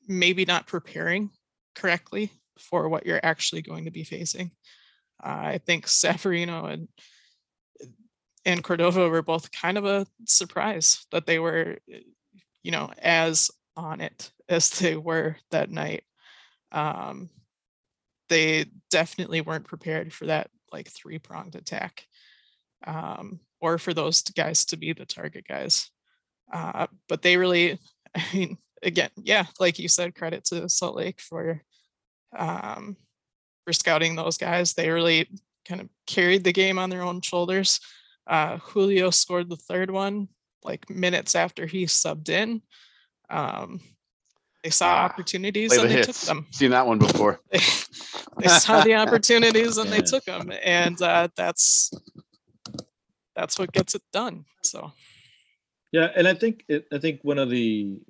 maybe 0.06 0.44
not 0.44 0.66
preparing 0.66 1.30
correctly 1.74 2.30
for 2.58 2.90
what 2.90 3.06
you're 3.06 3.20
actually 3.22 3.62
going 3.62 3.86
to 3.86 3.90
be 3.90 4.04
facing. 4.04 4.50
Uh, 5.24 5.56
I 5.56 5.60
think 5.64 5.86
Safarino 5.86 6.70
and 6.70 6.88
and 8.44 8.64
Cordova 8.64 9.08
were 9.08 9.22
both 9.22 9.52
kind 9.52 9.78
of 9.78 9.84
a 9.84 10.06
surprise 10.26 11.06
that 11.12 11.26
they 11.26 11.38
were, 11.38 11.78
you 12.62 12.70
know, 12.70 12.90
as 12.98 13.50
on 13.76 14.00
it 14.00 14.30
as 14.48 14.70
they 14.70 14.96
were 14.96 15.36
that 15.50 15.70
night. 15.70 16.04
Um, 16.72 17.30
they 18.28 18.66
definitely 18.90 19.42
weren't 19.42 19.66
prepared 19.66 20.12
for 20.12 20.26
that 20.26 20.50
like 20.72 20.88
three 20.88 21.18
pronged 21.18 21.54
attack 21.54 22.06
um, 22.86 23.40
or 23.60 23.76
for 23.78 23.92
those 23.92 24.22
guys 24.22 24.64
to 24.66 24.76
be 24.76 24.92
the 24.92 25.04
target 25.04 25.46
guys. 25.46 25.90
Uh, 26.50 26.86
but 27.08 27.22
they 27.22 27.36
really, 27.36 27.78
I 28.14 28.24
mean, 28.32 28.58
again, 28.82 29.10
yeah, 29.16 29.44
like 29.60 29.78
you 29.78 29.88
said, 29.88 30.14
credit 30.14 30.44
to 30.46 30.68
Salt 30.68 30.96
Lake 30.96 31.20
for 31.20 31.62
um, 32.36 32.96
for 33.64 33.72
scouting 33.72 34.16
those 34.16 34.38
guys. 34.38 34.74
They 34.74 34.90
really 34.90 35.28
kind 35.66 35.80
of 35.80 35.88
carried 36.06 36.44
the 36.44 36.52
game 36.52 36.78
on 36.78 36.90
their 36.90 37.02
own 37.02 37.20
shoulders. 37.20 37.80
Uh, 38.26 38.58
Julio 38.58 39.10
scored 39.10 39.48
the 39.48 39.56
third 39.56 39.90
one 39.90 40.28
like 40.64 40.88
minutes 40.88 41.34
after 41.34 41.66
he 41.66 41.86
subbed 41.86 42.28
in. 42.28 42.62
Um, 43.28 43.80
they 44.62 44.70
saw 44.70 44.86
Ah, 44.86 45.04
opportunities 45.04 45.68
Play 45.68 45.78
the 45.78 45.82
and 45.82 45.92
they 45.92 46.02
took 46.02 46.16
them. 46.16 46.46
Seen 46.52 46.70
that 46.70 46.86
one 46.86 46.98
before. 46.98 47.40
They, 47.50 47.58
they 48.38 48.48
saw 48.48 48.82
the 48.82 48.94
opportunities 48.94 49.76
and 49.76 49.90
they 49.90 50.02
took 50.02 50.24
them, 50.24 50.52
and 50.62 51.00
uh, 51.02 51.28
that's 51.36 51.90
that's 53.34 53.58
what 53.58 53.72
gets 53.72 53.94
it 53.94 54.02
done. 54.12 54.44
So 54.62 54.92
Yeah, 55.90 56.10
and 56.14 56.28
I 56.28 56.34
think 56.34 56.64
it, 56.68 56.86
I 56.92 56.98
think 56.98 57.20
one 57.22 57.38
of 57.38 57.50
the 57.50 58.00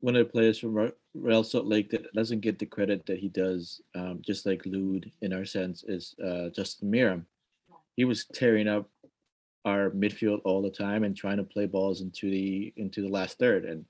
one 0.00 0.16
of 0.16 0.26
the 0.26 0.32
players 0.32 0.58
from 0.58 0.92
Real 1.14 1.44
Salt 1.44 1.66
Lake 1.66 1.90
that 1.90 2.12
doesn't 2.12 2.40
get 2.40 2.58
the 2.58 2.66
credit 2.66 3.06
that 3.06 3.20
he 3.20 3.28
does, 3.28 3.80
um, 3.94 4.20
just 4.20 4.44
like 4.44 4.66
Lude 4.66 5.12
in 5.20 5.32
our 5.32 5.44
sense, 5.44 5.84
is 5.84 6.16
uh, 6.24 6.48
Justin 6.48 6.90
Meram. 6.90 7.26
He 7.94 8.04
was 8.04 8.24
tearing 8.24 8.66
up 8.66 8.88
our 9.64 9.90
midfield 9.90 10.40
all 10.44 10.62
the 10.62 10.70
time 10.70 11.04
and 11.04 11.16
trying 11.16 11.36
to 11.36 11.44
play 11.44 11.66
balls 11.66 12.00
into 12.00 12.30
the 12.30 12.72
into 12.76 13.02
the 13.02 13.08
last 13.08 13.38
third. 13.38 13.64
And 13.64 13.84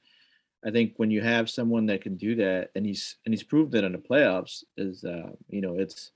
I 0.64 0.70
think 0.70 0.94
when 0.96 1.10
you 1.10 1.20
have 1.20 1.50
someone 1.50 1.86
that 1.86 2.02
can 2.02 2.16
do 2.16 2.34
that, 2.36 2.70
and 2.74 2.84
he's 2.84 3.16
and 3.24 3.32
he's 3.32 3.42
proved 3.42 3.72
that 3.72 3.84
in 3.84 3.92
the 3.92 3.98
playoffs, 3.98 4.64
is 4.76 5.04
uh, 5.04 5.30
you 5.48 5.60
know 5.60 5.76
it's 5.76 6.12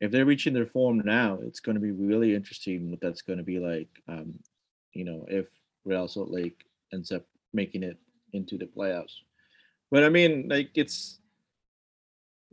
if 0.00 0.10
they're 0.10 0.24
reaching 0.24 0.54
their 0.54 0.66
form 0.66 1.02
now, 1.04 1.38
it's 1.42 1.60
going 1.60 1.74
to 1.74 1.80
be 1.80 1.90
really 1.90 2.34
interesting 2.34 2.90
what 2.90 3.00
that's 3.00 3.22
going 3.22 3.38
to 3.38 3.44
be 3.44 3.58
like. 3.58 3.88
Um, 4.08 4.34
you 4.92 5.04
know, 5.04 5.26
if 5.28 5.46
Real 5.84 6.08
Salt 6.08 6.30
Lake 6.30 6.64
ends 6.92 7.12
up 7.12 7.22
making 7.52 7.82
it 7.82 7.98
into 8.32 8.56
the 8.56 8.66
playoffs. 8.66 9.14
But 9.90 10.04
I 10.04 10.08
mean, 10.08 10.48
like 10.48 10.70
it's 10.74 11.18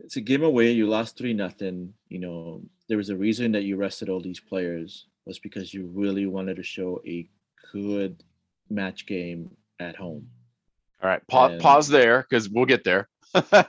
it's 0.00 0.16
a 0.16 0.20
giveaway. 0.20 0.72
You 0.72 0.86
lost 0.86 1.16
three 1.16 1.32
nothing. 1.32 1.94
You 2.08 2.18
know, 2.18 2.62
there 2.88 2.98
was 2.98 3.10
a 3.10 3.16
reason 3.16 3.52
that 3.52 3.64
you 3.64 3.76
rested 3.76 4.08
all 4.08 4.20
these 4.20 4.40
players 4.40 5.06
was 5.28 5.38
because 5.38 5.72
you 5.72 5.88
really 5.94 6.26
wanted 6.26 6.56
to 6.56 6.62
show 6.62 7.00
a 7.06 7.28
good 7.72 8.24
match 8.70 9.06
game 9.06 9.50
at 9.78 9.94
home. 9.94 10.26
All 11.00 11.08
right, 11.08 11.24
pause, 11.28 11.52
And- 11.52 11.60
pause 11.60 11.86
there 11.86 12.26
because 12.28 12.48
we'll 12.48 12.64
get 12.64 12.82
there. 12.82 13.08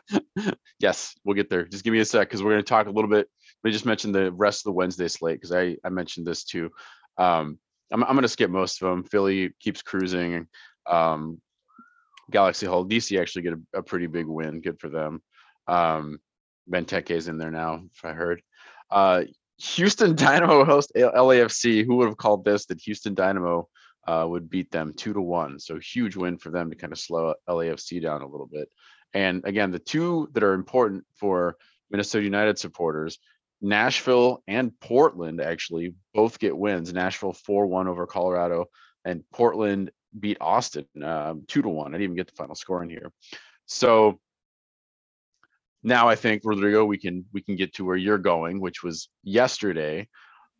yes, 0.79 1.13
we'll 1.23 1.35
get 1.35 1.49
there. 1.49 1.65
Just 1.65 1.83
give 1.83 1.91
me 1.93 1.99
a 1.99 2.05
sec 2.05 2.27
because 2.27 2.41
we're 2.41 2.51
going 2.51 2.63
to 2.63 2.67
talk 2.67 2.87
a 2.87 2.91
little 2.91 3.09
bit. 3.09 3.27
Let 3.63 3.67
me 3.67 3.71
just 3.71 3.85
mention 3.85 4.13
the 4.13 4.31
rest 4.31 4.61
of 4.61 4.71
the 4.71 4.71
Wednesday 4.71 5.09
slate 5.09 5.35
because 5.35 5.51
I 5.51 5.75
I 5.83 5.89
mentioned 5.89 6.25
this 6.25 6.45
too. 6.45 6.71
Um, 7.17 7.59
I'm 7.91 8.03
I'm 8.03 8.13
going 8.13 8.21
to 8.21 8.29
skip 8.29 8.49
most 8.49 8.81
of 8.81 8.89
them. 8.89 9.03
Philly 9.03 9.53
keeps 9.59 9.81
cruising. 9.81 10.47
Um, 10.87 11.41
Galaxy 12.31 12.67
Hall, 12.67 12.85
DC 12.85 13.19
actually 13.19 13.41
get 13.41 13.53
a, 13.53 13.79
a 13.79 13.83
pretty 13.83 14.07
big 14.07 14.27
win. 14.27 14.61
Good 14.61 14.79
for 14.79 14.87
them. 14.87 15.21
Um, 15.67 16.19
Benteke's 16.71 17.27
in 17.27 17.37
there 17.37 17.51
now, 17.51 17.83
if 17.93 18.05
I 18.05 18.13
heard. 18.13 18.41
Uh, 18.89 19.23
Houston 19.59 20.15
Dynamo 20.15 20.63
host 20.65 20.91
LAFC. 20.95 21.85
Who 21.85 21.97
would 21.97 22.07
have 22.07 22.17
called 22.17 22.43
this 22.43 22.65
that 22.67 22.81
Houston 22.81 23.13
Dynamo 23.13 23.67
uh, 24.07 24.25
would 24.27 24.49
beat 24.49 24.71
them 24.71 24.93
two 24.93 25.13
to 25.13 25.21
one. 25.21 25.59
So 25.59 25.77
huge 25.77 26.15
win 26.15 26.37
for 26.37 26.49
them 26.49 26.69
to 26.69 26.75
kind 26.75 26.93
of 26.93 26.99
slow 26.99 27.33
LAFC 27.47 28.01
down 28.01 28.21
a 28.21 28.27
little 28.27 28.47
bit. 28.47 28.69
And 29.13 29.43
again, 29.45 29.71
the 29.71 29.79
two 29.79 30.29
that 30.33 30.43
are 30.43 30.53
important 30.53 31.05
for 31.15 31.55
Minnesota 31.91 32.23
United 32.23 32.57
supporters, 32.57 33.19
Nashville 33.61 34.43
and 34.47 34.77
Portland 34.79 35.41
actually 35.41 35.93
both 36.13 36.39
get 36.39 36.57
wins. 36.57 36.93
Nashville 36.93 37.33
4 37.33 37.67
1 37.67 37.87
over 37.87 38.07
Colorado, 38.07 38.65
and 39.03 39.23
Portland 39.33 39.91
beat 40.17 40.37
Austin 40.39 40.85
um, 41.03 41.43
2 41.47 41.61
to 41.63 41.69
1. 41.69 41.87
I 41.87 41.91
didn't 41.91 42.03
even 42.03 42.15
get 42.15 42.27
the 42.27 42.35
final 42.35 42.55
score 42.55 42.81
in 42.83 42.89
here. 42.89 43.11
So 43.65 44.19
now 45.83 46.09
I 46.09 46.15
think 46.15 46.41
Rodrigo, 46.43 46.85
we 46.85 46.97
can 46.97 47.25
we 47.33 47.41
can 47.41 47.55
get 47.55 47.75
to 47.75 47.85
where 47.85 47.97
you're 47.97 48.17
going, 48.17 48.59
which 48.59 48.83
was 48.83 49.09
yesterday. 49.23 50.07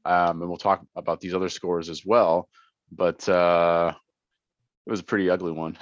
Um, 0.05 0.41
and 0.41 0.49
we'll 0.49 0.57
talk 0.57 0.85
about 0.95 1.19
these 1.19 1.35
other 1.35 1.49
scores 1.49 1.89
as 1.89 2.05
well 2.05 2.47
but 2.91 3.27
uh 3.29 3.93
it 4.85 4.91
was 4.91 5.01
a 5.01 5.03
pretty 5.03 5.29
ugly 5.29 5.51
one. 5.51 5.77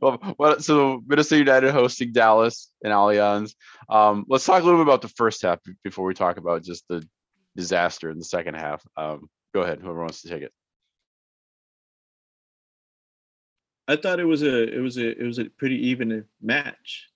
well, 0.38 0.60
so 0.60 1.00
Minnesota 1.06 1.38
United 1.38 1.70
hosting 1.72 2.12
Dallas 2.12 2.70
and 2.82 2.92
Allianz. 2.92 3.54
Um, 3.88 4.26
let's 4.28 4.44
talk 4.44 4.60
a 4.60 4.64
little 4.64 4.80
bit 4.80 4.88
about 4.88 5.00
the 5.00 5.08
first 5.08 5.40
half 5.40 5.58
before 5.82 6.04
we 6.04 6.12
talk 6.12 6.36
about 6.36 6.64
just 6.64 6.86
the 6.88 7.02
disaster 7.56 8.10
in 8.10 8.18
the 8.18 8.24
second 8.26 8.56
half. 8.56 8.82
Um, 8.98 9.30
go 9.54 9.62
ahead, 9.62 9.78
whoever 9.80 10.00
wants 10.00 10.20
to 10.22 10.28
take 10.28 10.42
it. 10.42 10.52
I 13.88 13.96
thought 13.96 14.20
it 14.20 14.26
was 14.26 14.42
a 14.42 14.76
it 14.76 14.80
was 14.80 14.98
a 14.98 15.18
it 15.18 15.24
was 15.24 15.38
a 15.38 15.46
pretty 15.46 15.88
even 15.88 16.26
match. 16.42 17.08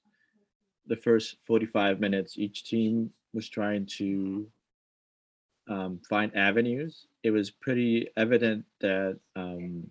The 0.88 0.96
first 0.96 1.36
45 1.46 2.00
minutes, 2.00 2.38
each 2.38 2.64
team 2.64 3.10
was 3.32 3.48
trying 3.48 3.86
to 3.98 4.48
um, 5.68 6.00
find 6.08 6.34
avenues. 6.36 7.06
It 7.22 7.30
was 7.30 7.50
pretty 7.50 8.08
evident 8.16 8.64
that 8.80 9.18
um, 9.36 9.90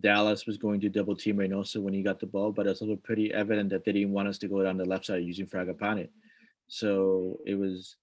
Dallas 0.00 0.46
was 0.46 0.56
going 0.56 0.80
to 0.80 0.88
double 0.88 1.14
team 1.14 1.36
Reynoso 1.36 1.76
when 1.82 1.94
he 1.94 2.02
got 2.02 2.20
the 2.20 2.26
ball, 2.26 2.52
but 2.52 2.66
it's 2.66 2.80
also 2.80 2.96
pretty 2.96 3.32
evident 3.32 3.70
that 3.70 3.84
they 3.84 3.92
didn't 3.92 4.12
want 4.12 4.28
us 4.28 4.38
to 4.38 4.48
go 4.48 4.62
down 4.62 4.78
the 4.78 4.84
left 4.84 5.06
side 5.06 5.22
using 5.22 5.46
Fragapane. 5.46 6.08
So 6.68 7.38
it 7.46 7.54
was 7.54 7.96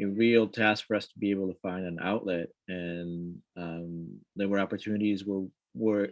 a 0.00 0.04
real 0.04 0.46
task 0.46 0.86
for 0.86 0.96
us 0.96 1.06
to 1.06 1.18
be 1.18 1.30
able 1.30 1.48
to 1.48 1.58
find 1.60 1.86
an 1.86 1.98
outlet, 2.02 2.48
and 2.68 3.38
um, 3.56 4.20
there 4.36 4.48
were 4.48 4.58
opportunities 4.58 5.24
where 5.24 5.46
where 5.74 6.10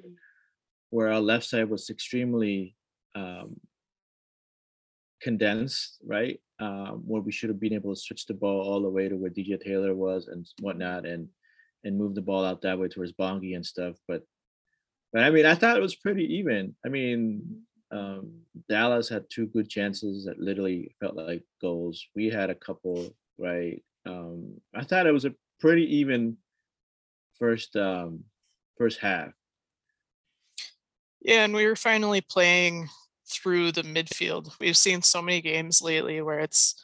where 0.90 1.12
our 1.12 1.20
left 1.20 1.44
side 1.44 1.68
was 1.68 1.90
extremely 1.90 2.74
um, 3.14 3.60
condensed, 5.20 5.98
right? 6.04 6.40
Um, 6.58 7.02
where 7.06 7.22
we 7.22 7.32
should 7.32 7.48
have 7.48 7.60
been 7.60 7.72
able 7.72 7.94
to 7.94 8.00
switch 8.00 8.26
the 8.26 8.34
ball 8.34 8.60
all 8.60 8.82
the 8.82 8.90
way 8.90 9.08
to 9.08 9.16
where 9.16 9.30
DJ 9.30 9.60
Taylor 9.60 9.94
was 9.94 10.28
and 10.28 10.46
whatnot, 10.60 11.06
and 11.06 11.28
and 11.84 11.96
move 11.96 12.14
the 12.14 12.22
ball 12.22 12.44
out 12.44 12.62
that 12.62 12.78
way 12.78 12.88
towards 12.88 13.12
Bongi 13.12 13.56
and 13.56 13.64
stuff. 13.64 13.96
But 14.06 14.22
but 15.12 15.22
I 15.22 15.30
mean, 15.30 15.46
I 15.46 15.54
thought 15.54 15.76
it 15.76 15.82
was 15.82 15.96
pretty 15.96 16.24
even. 16.36 16.74
I 16.84 16.88
mean, 16.88 17.62
um, 17.90 18.42
Dallas 18.68 19.08
had 19.08 19.24
two 19.30 19.46
good 19.46 19.68
chances 19.68 20.24
that 20.24 20.38
literally 20.38 20.94
felt 21.00 21.16
like 21.16 21.42
goals. 21.60 22.06
We 22.14 22.26
had 22.26 22.50
a 22.50 22.54
couple, 22.54 23.14
right? 23.38 23.82
Um, 24.06 24.60
I 24.74 24.84
thought 24.84 25.06
it 25.06 25.12
was 25.12 25.24
a 25.24 25.34
pretty 25.58 25.96
even 25.96 26.36
first 27.38 27.74
um, 27.76 28.24
first 28.78 28.98
half. 28.98 29.32
Yeah, 31.22 31.44
and 31.44 31.54
we 31.54 31.66
were 31.66 31.76
finally 31.76 32.22
playing 32.22 32.88
through 33.30 33.72
the 33.72 33.82
midfield. 33.82 34.52
We've 34.60 34.76
seen 34.76 35.02
so 35.02 35.22
many 35.22 35.40
games 35.40 35.80
lately 35.80 36.20
where 36.20 36.40
it's 36.40 36.74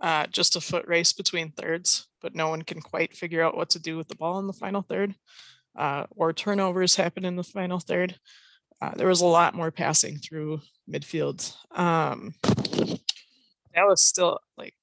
uh, 0.00 0.26
just 0.26 0.56
a 0.56 0.60
foot 0.60 0.86
race 0.88 1.12
between 1.12 1.52
thirds, 1.52 2.08
but 2.22 2.34
no 2.34 2.48
one 2.48 2.62
can 2.62 2.80
quite 2.80 3.16
figure 3.16 3.42
out 3.42 3.56
what 3.56 3.70
to 3.70 3.78
do 3.78 3.96
with 3.96 4.08
the 4.08 4.16
ball 4.16 4.38
in 4.38 4.46
the 4.46 4.52
final 4.52 4.82
third, 4.82 5.14
uh, 5.76 6.06
or 6.10 6.32
turnovers 6.32 6.96
happen 6.96 7.24
in 7.24 7.36
the 7.36 7.44
final 7.44 7.78
third. 7.78 8.18
Uh, 8.80 8.92
there 8.96 9.08
was 9.08 9.20
a 9.20 9.26
lot 9.26 9.54
more 9.54 9.70
passing 9.70 10.16
through 10.16 10.60
midfield. 10.90 11.54
Um, 11.78 12.34
was 13.90 14.00
still 14.00 14.40
like 14.56 14.74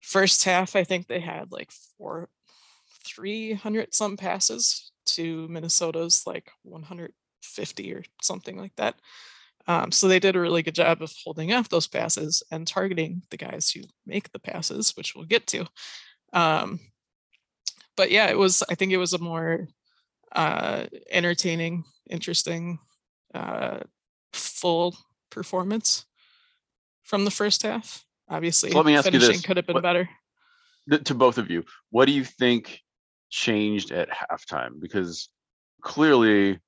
first 0.00 0.44
half. 0.44 0.74
I 0.74 0.84
think 0.84 1.06
they 1.06 1.20
had 1.20 1.52
like 1.52 1.70
four, 1.96 2.28
three 3.04 3.52
hundred 3.52 3.94
some 3.94 4.16
passes 4.16 4.90
to 5.06 5.46
Minnesota's 5.48 6.24
like 6.26 6.50
one 6.62 6.82
hundred 6.82 7.12
fifty 7.42 7.92
or 7.92 8.02
something 8.22 8.58
like 8.58 8.74
that. 8.76 8.96
Um, 9.66 9.92
so 9.92 10.08
they 10.08 10.18
did 10.18 10.36
a 10.36 10.40
really 10.40 10.62
good 10.62 10.74
job 10.74 11.02
of 11.02 11.12
holding 11.24 11.52
off 11.52 11.68
those 11.68 11.86
passes 11.86 12.42
and 12.50 12.66
targeting 12.66 13.22
the 13.30 13.36
guys 13.36 13.70
who 13.70 13.82
make 14.06 14.32
the 14.32 14.38
passes, 14.38 14.96
which 14.96 15.14
we'll 15.14 15.26
get 15.26 15.46
to. 15.48 15.66
Um, 16.32 16.80
but 17.96 18.10
yeah, 18.10 18.28
it 18.30 18.38
was, 18.38 18.62
I 18.70 18.74
think 18.74 18.92
it 18.92 18.96
was 18.96 19.12
a 19.12 19.18
more 19.18 19.68
uh, 20.32 20.86
entertaining, 21.10 21.84
interesting, 22.08 22.78
uh, 23.34 23.80
full 24.32 24.96
performance 25.30 26.06
from 27.02 27.24
the 27.24 27.30
first 27.30 27.62
half. 27.62 28.04
Obviously, 28.28 28.70
let 28.70 28.86
me 28.86 28.96
ask 28.96 29.06
you 29.06 29.12
finishing 29.12 29.32
this. 29.34 29.42
could 29.42 29.56
have 29.56 29.66
been 29.66 29.74
What- 29.74 29.82
better. 29.82 30.08
th- 30.88 31.04
to 31.04 31.14
both 31.14 31.36
of 31.38 31.50
you, 31.50 31.64
what 31.90 32.06
do 32.06 32.12
you 32.12 32.24
think 32.24 32.80
changed 33.28 33.90
at 33.92 34.08
halftime? 34.08 34.80
Because 34.80 35.28
clearly 35.82 36.58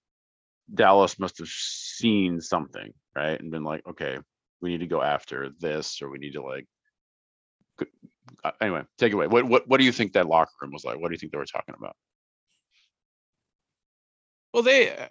Dallas 0.73 1.19
must 1.19 1.39
have 1.39 1.49
seen 1.49 2.41
something, 2.41 2.93
right? 3.15 3.41
And 3.41 3.51
been 3.51 3.65
like, 3.65 3.87
okay, 3.87 4.19
we 4.61 4.71
need 4.71 4.81
to 4.81 4.87
go 4.87 5.03
after 5.03 5.51
this, 5.61 6.01
or 6.03 6.11
we 6.11 6.19
need 6.19 6.33
to 6.33 6.43
like. 6.43 6.67
uh, 8.45 8.53
Anyway, 8.61 8.83
take 8.99 9.13
away. 9.13 9.27
What 9.27 9.45
what 9.47 9.69
what 9.69 9.79
do 9.79 9.85
you 9.85 9.93
think 9.93 10.13
that 10.13 10.27
locker 10.27 10.53
room 10.61 10.73
was 10.73 10.85
like? 10.85 10.99
What 10.99 11.09
do 11.09 11.15
you 11.15 11.19
think 11.19 11.33
they 11.33 11.39
were 11.39 11.47
talking 11.47 11.75
about? 11.77 11.97
Well, 14.53 14.63
they 14.63 14.91
uh, 14.97 15.09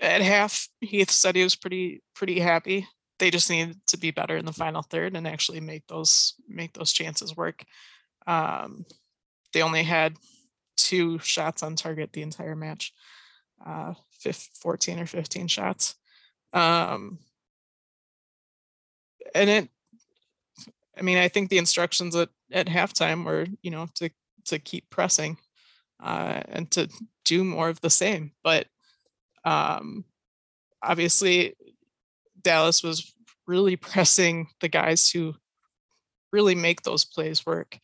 at 0.00 0.22
half 0.22 0.68
Heath 0.80 1.10
said 1.10 1.36
he 1.36 1.42
was 1.42 1.56
pretty 1.56 2.02
pretty 2.14 2.40
happy. 2.40 2.86
They 3.18 3.30
just 3.30 3.50
needed 3.50 3.78
to 3.88 3.96
be 3.98 4.10
better 4.12 4.36
in 4.36 4.44
the 4.44 4.52
final 4.52 4.82
third 4.82 5.16
and 5.16 5.26
actually 5.26 5.60
make 5.60 5.86
those 5.88 6.34
make 6.48 6.72
those 6.74 6.92
chances 6.92 7.36
work. 7.36 7.64
Um, 8.26 8.84
they 9.52 9.62
only 9.62 9.82
had 9.82 10.16
two 10.76 11.18
shots 11.18 11.62
on 11.62 11.74
target 11.76 12.12
the 12.12 12.22
entire 12.22 12.54
match, 12.54 12.92
uh, 13.64 13.94
14 14.18 14.98
or 15.00 15.06
15 15.06 15.48
shots. 15.48 15.94
Um, 16.52 17.18
and 19.34 19.50
it, 19.50 19.68
I 20.96 21.02
mean, 21.02 21.18
I 21.18 21.28
think 21.28 21.48
the 21.50 21.58
instructions 21.58 22.16
at, 22.16 22.30
at 22.50 22.66
halftime 22.66 23.24
were, 23.24 23.46
you 23.62 23.70
know, 23.70 23.86
to 23.96 24.10
to 24.46 24.58
keep 24.58 24.88
pressing 24.90 25.36
uh, 26.02 26.42
and 26.48 26.70
to 26.70 26.88
do 27.24 27.44
more 27.44 27.68
of 27.68 27.80
the 27.80 27.90
same. 27.90 28.32
But 28.42 28.66
um, 29.44 30.04
obviously, 30.82 31.54
Dallas 32.40 32.82
was 32.82 33.12
really 33.46 33.76
pressing 33.90 34.48
the 34.60 34.68
guys 34.68 35.10
who 35.10 35.34
really 36.32 36.54
make 36.54 36.82
those 36.82 37.04
plays 37.04 37.44
work. 37.46 37.78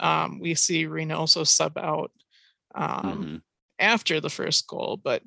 Um, 0.00 0.38
we 0.40 0.54
see 0.54 0.86
Reynoso 0.86 1.46
sub 1.46 1.76
out 1.78 2.12
um, 2.74 3.02
Mhm. 3.02 3.42
after 3.78 4.20
the 4.20 4.30
first 4.30 4.66
goal, 4.68 5.00
but 5.02 5.22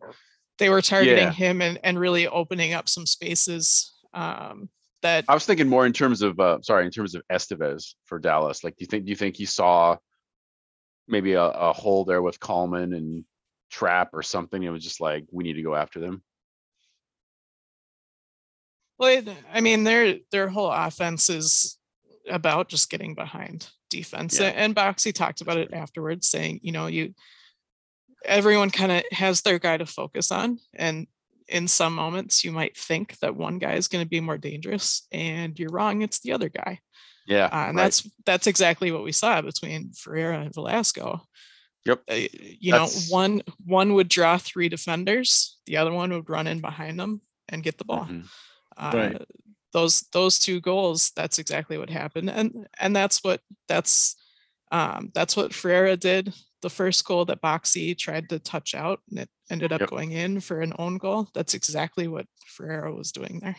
they 0.62 0.69
were 0.69 0.82
targeting 0.82 1.24
Yeah. 1.26 1.32
him 1.34 1.60
and, 1.60 1.80
and 1.84 2.00
really 2.00 2.28
opening 2.28 2.74
up 2.74 2.88
some 2.88 3.08
spaces 3.08 3.95
um, 4.13 4.69
that 5.02 5.26
I 5.28 5.34
was 5.34 5.43
thinking 5.47 5.67
more 5.67 5.88
in 5.88 5.93
terms 5.93 6.21
of 6.21 6.39
uh 6.39 6.62
sorry, 6.62 6.86
in 6.86 6.91
terms 6.91 7.15
of 7.15 7.24
Estevez 7.32 7.95
for 8.06 8.19
Dallas. 8.19 8.63
Like, 8.63 8.76
do 8.78 8.84
you 8.84 8.88
think 8.88 9.06
do 9.06 9.10
you 9.10 9.15
think 9.15 9.36
he 9.36 9.45
saw 9.45 9.97
maybe 11.08 11.34
a, 11.34 11.41
a 11.45 11.74
hole 11.74 12.06
there 12.06 12.21
with 12.21 12.39
Kallman 12.39 12.95
and 12.95 13.26
Trapp 13.71 14.10
or 14.13 14.21
something? 14.21 14.62
It 14.62 14.69
was 14.69 14.84
just 14.84 15.02
like 15.02 15.26
we 15.32 15.43
need 15.43 15.54
to 15.54 15.63
go 15.63 15.74
after 15.74 16.00
them. 16.00 16.21
Well, 19.00 19.24
I 19.52 19.62
mean, 19.62 19.84
their 19.84 20.19
their 20.32 20.47
whole 20.47 20.69
offense 20.71 21.28
is 21.32 21.80
about 22.30 22.69
just 22.69 22.91
getting 22.91 23.15
behind 23.15 23.67
defense. 23.89 24.39
Yeah. 24.39 24.50
And 24.50 24.76
Boxy 24.76 25.12
talked 25.12 25.41
about 25.41 25.58
it 25.58 25.74
afterwards, 25.74 26.28
saying, 26.28 26.60
you 26.62 26.71
know, 26.71 26.86
you 26.86 27.15
everyone 28.25 28.69
kind 28.69 28.91
of 28.91 29.03
has 29.12 29.41
their 29.41 29.60
guy 29.60 29.77
to 29.77 29.86
focus 29.86 30.31
on, 30.31 30.60
and 30.73 31.07
in 31.47 31.67
some 31.67 31.93
moments 31.95 32.43
you 32.43 32.51
might 32.51 32.77
think 32.77 33.17
that 33.19 33.36
one 33.36 33.60
guy 33.60 33.73
is 33.73 33.88
going 33.88 34.03
to 34.03 34.10
be 34.10 34.21
more 34.21 34.38
dangerous, 34.38 35.07
and 35.12 35.57
you're 35.60 35.71
wrong. 35.71 36.01
It's 36.01 36.19
the 36.19 36.34
other 36.34 36.49
guy, 36.49 36.79
Yeah, 37.27 37.45
uh, 37.45 37.67
and 37.67 37.77
right. 37.77 37.84
that's 37.84 38.10
that's 38.25 38.47
exactly 38.47 38.91
what 38.91 39.03
we 39.03 39.12
saw 39.12 39.41
between 39.41 39.91
Ferreira 39.93 40.39
and 40.41 40.53
Velasco. 40.53 41.21
Yep. 41.86 42.03
Uh, 42.10 42.15
you 42.60 42.71
know, 42.71 42.88
one 43.10 43.41
one 43.65 43.93
would 43.95 44.07
draw 44.07 44.38
three 44.38 44.69
defenders, 44.69 45.57
the 45.65 45.77
other 45.77 45.91
one 45.91 46.12
would 46.13 46.29
run 46.29 46.47
in 46.47 46.62
behind 46.62 46.99
them 46.99 47.21
and 47.49 47.63
get 47.63 47.77
the 47.77 47.86
ball 47.86 48.05
Mhm. 48.05 48.27
Right. 48.79 49.15
uh, 49.15 49.25
those 49.73 50.01
those 50.13 50.39
two 50.39 50.60
goals 50.62 51.12
that's 51.15 51.39
exactly 51.39 51.77
what 51.77 51.89
happened 51.89 52.29
and 52.29 52.67
and 52.79 52.95
that's 52.95 53.23
what 53.23 53.41
that's 53.67 54.15
um 54.71 55.12
that's 55.13 55.36
what 55.36 55.53
Ferreira 55.53 55.95
did 55.97 56.34
the 56.62 56.69
first 56.69 57.04
goal 57.06 57.26
that 57.26 57.41
Boxy 57.41 57.97
tried 57.97 58.30
to 58.30 58.39
touch 58.39 58.76
out 58.76 59.00
and 59.10 59.19
it 59.19 59.30
ended 59.50 59.71
up 59.71 59.82
Yep. 59.82 59.89
going 59.89 60.12
in 60.12 60.39
for 60.39 60.62
an 60.62 60.74
own 60.80 60.97
goal 60.97 61.30
that's 61.34 61.54
exactly 61.54 62.08
what 62.08 62.26
Ferreira 62.47 62.93
was 62.93 63.12
doing 63.12 63.39
there 63.41 63.58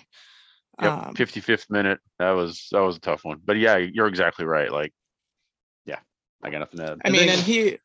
Yep, 0.81 0.93
um, 0.93 1.15
55th 1.15 1.71
minute. 1.71 2.01
That 2.19 2.31
was 2.31 2.69
that 2.73 2.81
was 2.81 2.97
a 2.97 3.01
tough 3.01 3.25
one. 3.25 3.41
But 3.45 3.59
yeah, 3.59 3.77
you're 3.77 4.07
exactly 4.07 4.47
right. 4.47 4.73
Like, 4.73 4.93
yeah, 5.85 5.99
I 6.43 6.51
got 6.51 6.61
nothing 6.61 6.79
to 6.79 6.93
add. 6.93 7.01
I 7.05 7.09
I 7.09 7.13
mean, 7.13 7.29
and 7.29 7.41
he 7.41 7.79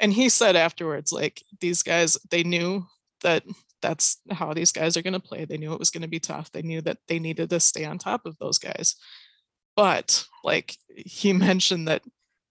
and 0.00 0.12
he 0.12 0.28
said 0.28 0.56
afterwards, 0.56 1.12
like 1.12 1.42
these 1.60 1.82
guys, 1.82 2.18
they 2.30 2.42
knew 2.42 2.84
that 3.22 3.44
that's 3.80 4.20
how 4.30 4.52
these 4.52 4.72
guys 4.72 4.96
are 4.96 5.02
going 5.02 5.14
to 5.14 5.20
play. 5.20 5.44
They 5.44 5.56
knew 5.56 5.72
it 5.72 5.78
was 5.78 5.90
going 5.90 6.02
to 6.02 6.08
be 6.08 6.20
tough. 6.20 6.50
They 6.50 6.62
knew 6.62 6.80
that 6.82 6.98
they 7.06 7.18
needed 7.18 7.50
to 7.50 7.60
stay 7.60 7.84
on 7.84 7.98
top 7.98 8.26
of 8.26 8.36
those 8.38 8.58
guys. 8.58 8.96
But 9.76 10.24
like 10.42 10.76
he 10.88 11.32
mentioned 11.32 11.86
that, 11.88 12.02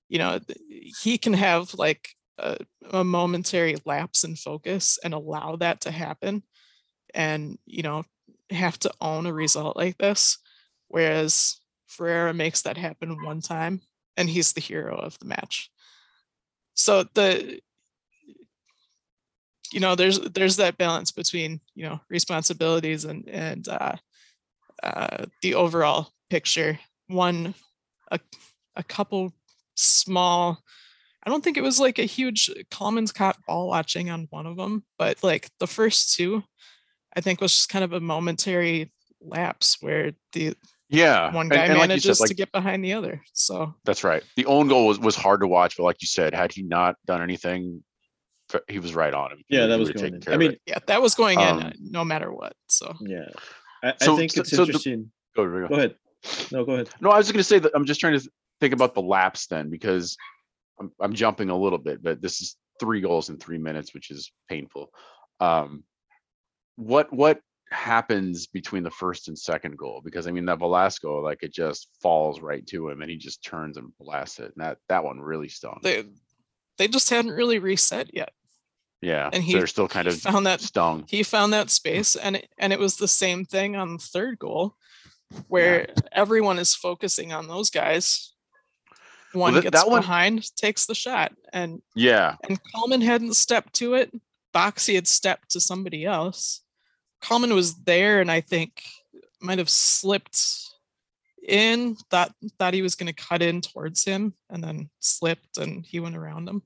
you 0.10 0.20
know, 0.20 0.40
he 0.68 1.18
can 1.18 1.34
have 1.34 1.74
like 1.76 2.10
a, 2.38 2.58
a 2.92 3.04
momentary 3.04 3.78
lapse 3.86 4.24
in 4.24 4.36
focus 4.36 5.00
and 5.04 5.14
allow 5.14 5.56
that 5.58 5.82
to 5.82 5.92
happen, 5.92 6.44
and 7.14 7.58
you 7.66 7.84
know, 7.84 8.04
have 8.50 8.78
to 8.80 8.92
own 9.00 9.26
a 9.26 9.34
result 9.34 9.78
like 9.78 9.98
this. 9.98 10.38
Whereas 10.88 11.60
Ferreira 11.88 12.34
makes 12.34 12.64
that 12.64 12.78
happen 12.78 13.24
one 13.24 13.42
time, 13.42 13.82
and 14.18 14.30
he's 14.30 14.54
the 14.54 14.62
hero 14.62 14.98
of 14.98 15.18
the 15.20 15.26
match 15.26 15.72
so 16.80 17.04
the 17.14 17.60
you 19.72 19.82
know 19.82 19.96
there's 19.96 20.20
there's 20.20 20.56
that 20.56 20.78
balance 20.78 21.12
between 21.12 21.60
you 21.76 21.84
know 21.84 22.00
responsibilities 22.10 23.04
and 23.04 23.28
and 23.28 23.68
uh, 23.68 23.96
uh, 24.82 25.26
the 25.42 25.56
overall 25.56 26.14
picture 26.30 26.80
one 27.08 27.54
a, 28.12 28.20
a 28.78 28.84
couple 28.84 29.34
small 29.80 30.62
i 31.24 31.30
don't 31.30 31.44
think 31.44 31.58
it 31.58 31.64
was 31.64 31.80
like 31.80 32.00
a 32.00 32.04
huge 32.04 32.50
Kallman's 32.72 33.12
caught 33.12 33.38
ball 33.48 33.68
watching 33.68 34.10
on 34.10 34.28
one 34.30 34.46
of 34.46 34.58
them 34.58 34.84
but 34.98 35.24
like 35.24 35.50
the 35.60 35.68
first 35.68 36.16
two 36.16 36.44
i 37.16 37.22
think 37.22 37.40
was 37.42 37.54
just 37.54 37.70
kind 37.70 37.84
of 37.86 37.94
a 37.94 38.00
momentary 38.00 38.92
lapse 39.22 39.78
where 39.82 40.12
the 40.34 40.54
Yeah, 40.90 41.32
one 41.34 41.46
and- 41.48 41.52
guy 41.52 41.66
and 41.66 41.74
like 41.74 41.82
said, 41.82 41.88
manages 41.90 42.20
like, 42.20 42.30
to 42.30 42.34
get 42.36 42.52
behind 42.52 42.84
the 42.84 42.94
other 42.94 43.22
so 43.34 43.74
That's 43.86 44.04
right. 44.04 44.24
The 44.36 44.46
own 44.46 44.68
goal 44.68 44.88
was 44.88 44.98
was 45.00 45.16
hard 45.16 45.42
to 45.42 45.48
watch, 45.48 45.78
but 45.78 45.84
like 45.84 46.02
you 46.02 46.08
said, 46.08 46.34
had 46.34 46.52
he 46.52 46.64
not 46.64 46.96
done 47.06 47.22
anything, 47.22 47.84
he 48.68 48.80
was 48.80 48.96
right 48.96 49.14
on 49.14 49.32
him. 49.34 49.44
Yeah, 49.50 49.62
would- 49.62 49.70
that 49.72 49.80
was 49.80 49.90
going 49.92 50.14
in. 50.16 50.22
I 50.34 50.38
mean, 50.38 50.56
yeah 50.66 50.80
that 50.88 51.02
was 51.02 51.14
going 51.16 51.40
in 51.40 51.46
uh, 51.48 51.68
Um, 51.68 51.74
no 51.98 52.04
matter 52.04 52.32
what 52.34 52.54
so 52.68 52.96
yeah. 53.02 53.28
I, 53.84 53.90
I 53.90 54.06
So- 54.06 54.18
think 54.18 54.32
so- 54.32 54.42
it's 54.42 54.50
so 54.52 54.58
the- 54.58 54.64
interesting. 54.64 55.12
Go, 55.36 55.46
Go 55.68 55.76
ahead. 55.76 55.96
No, 56.52 56.66
go 56.66 56.74
ahead. 56.74 56.90
No, 57.02 57.12
I 57.12 57.18
was 57.18 57.28
just 57.28 57.34
gonna 57.34 57.44
say 57.44 57.60
that 57.60 57.72
I'm 57.76 57.86
just 57.86 58.00
trying 58.00 58.14
to 58.14 58.20
th- 58.20 58.32
think 58.60 58.74
about 58.74 58.94
the 58.94 59.02
laps 59.02 59.48
then 59.48 59.70
because 59.70 60.18
I'm 60.80 60.92
I'm 61.00 61.14
jumping 61.14 61.50
a 61.50 61.58
little 61.58 61.78
bit, 61.80 62.02
but 62.04 62.22
this 62.22 62.42
is 62.42 62.56
three 62.80 63.02
goals 63.02 63.30
in 63.30 63.38
three 63.38 63.58
minutes, 63.58 63.94
which 63.94 64.12
is 64.12 64.32
painful. 64.50 64.92
Um, 65.40 65.84
what 66.76 67.12
what 67.14 67.42
happens 67.72 68.48
between 68.48 68.82
the 68.84 68.90
first 68.92 69.28
and 69.28 69.38
second 69.38 69.78
goal? 69.78 70.02
Because 70.04 70.28
I 70.28 70.32
mean 70.32 70.46
that 70.46 70.60
Velasco, 70.60 71.22
like 71.22 71.44
it 71.44 71.54
just 71.54 71.88
falls 72.02 72.42
right 72.42 72.66
to 72.68 72.90
him 72.90 73.02
and 73.02 73.12
he 73.12 73.18
just 73.18 73.44
turns 73.44 73.78
and 73.78 73.92
blasts 74.00 74.40
it. 74.40 74.54
And 74.56 74.66
that 74.66 74.78
that 74.88 75.04
one 75.04 75.20
really 75.20 75.50
stung. 75.50 75.80
They 75.84 76.04
they 76.78 76.88
just 76.88 77.10
hadn't 77.10 77.32
really 77.32 77.60
reset 77.60 78.14
yet. 78.16 78.32
yeah. 79.02 79.30
and 79.34 79.44
he- 79.44 79.54
they're 79.54 79.68
still 79.68 79.88
kind 79.90 80.08
of 80.08 80.16
found 80.20 80.46
that 80.46 80.62
stung. 80.62 81.04
he 81.08 81.24
found 81.24 81.52
that 81.54 81.70
space 81.70 82.16
and 82.16 82.38
it, 82.38 82.50
and 82.58 82.72
it 82.74 82.80
was 82.80 82.96
the 82.96 83.08
same 83.08 83.44
thing 83.46 83.76
on 83.76 83.94
the 83.94 84.00
third 84.04 84.40
goal 84.40 84.76
where 85.48 85.88
everyone 86.12 86.58
is 86.58 86.74
focusing 86.74 87.34
on 87.34 87.48
those 87.48 87.70
guys 87.70 88.34
one 89.34 89.54
that- 89.54 89.64
gets 89.64 89.78
that 89.78 89.90
one- 89.90 90.02
behind 90.02 90.56
takes 90.56 90.86
the 90.86 90.96
shot 90.96 91.34
and 91.54 91.82
Yeah. 91.96 92.36
and 92.48 92.60
Kallman 92.74 93.02
hadn't 93.04 93.36
stepped 93.36 93.74
to 93.76 93.94
it 93.96 94.12
Boxy 94.54 94.96
had 94.96 95.08
stepped 95.08 95.52
to 95.52 95.60
somebody 95.60 96.06
else 96.06 96.62
Kallman 97.22 97.54
was 97.54 97.76
there 97.84 98.22
and 98.22 98.32
I 98.32 98.42
think 98.42 98.84
might 99.42 99.58
have 99.60 99.70
slipped 99.70 100.42
in 101.48 101.96
thought 102.12 102.34
thought 102.58 102.74
he 102.74 102.82
was 102.82 102.96
going 102.96 103.08
to 103.08 103.14
cut 103.14 103.42
in 103.42 103.62
towards 103.62 104.04
him 104.04 104.34
and 104.50 104.64
then 104.64 104.90
slipped 105.00 105.58
and 105.58 105.86
he 105.86 106.00
went 106.00 106.18
around 106.18 106.48
him 106.50 106.62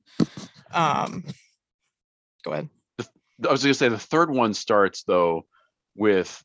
um 0.71 1.23
go 2.43 2.51
ahead 2.51 2.69
I 2.99 3.51
was 3.51 3.63
gonna 3.63 3.73
say 3.73 3.89
the 3.89 3.97
third 3.99 4.29
one 4.29 4.53
starts 4.53 5.03
though 5.03 5.45
with 5.95 6.41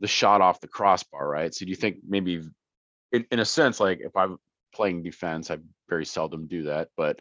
the 0.00 0.06
shot 0.06 0.40
off 0.40 0.60
the 0.60 0.68
crossbar, 0.68 1.26
right? 1.28 1.52
So 1.52 1.64
do 1.64 1.70
you 1.70 1.76
think 1.76 1.96
maybe 2.06 2.40
in, 3.10 3.26
in 3.32 3.40
a 3.40 3.44
sense, 3.44 3.80
like 3.80 3.98
if 4.00 4.14
I'm 4.16 4.38
playing 4.78 5.02
defense, 5.02 5.50
I 5.50 5.58
very 5.88 6.06
seldom 6.06 6.46
do 6.46 6.62
that, 6.64 6.88
but 6.96 7.18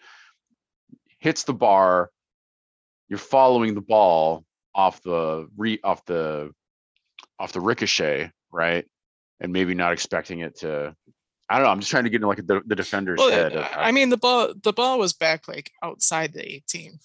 hits 1.17 1.43
the 1.43 1.53
bar, 1.53 2.11
you're 3.09 3.17
following 3.17 3.73
the 3.73 3.81
ball 3.81 4.45
off 4.75 5.01
the 5.01 5.47
re 5.57 5.79
off 5.83 6.05
the 6.05 6.51
off 7.39 7.51
the 7.51 7.61
ricochet, 7.61 8.31
right? 8.51 8.85
And 9.39 9.51
maybe 9.51 9.73
not 9.73 9.91
expecting 9.91 10.41
it 10.41 10.59
to 10.59 10.95
I 11.49 11.55
don't 11.55 11.63
know. 11.65 11.71
I'm 11.71 11.79
just 11.79 11.89
trying 11.89 12.03
to 12.03 12.11
get 12.11 12.21
in 12.21 12.27
like 12.27 12.45
the, 12.45 12.61
the 12.67 12.75
defender's 12.75 13.17
Well, 13.17 13.31
head. 13.31 13.55
uh, 13.55 13.61
of 13.61 13.67
I 13.75 13.91
mean, 13.91 14.09
the 14.09 14.17
ball 14.17 14.53
the 14.61 14.73
ball 14.73 14.99
was 14.99 15.13
back 15.13 15.47
like 15.47 15.71
outside 15.81 16.33
the 16.33 16.45
18, 16.45 16.99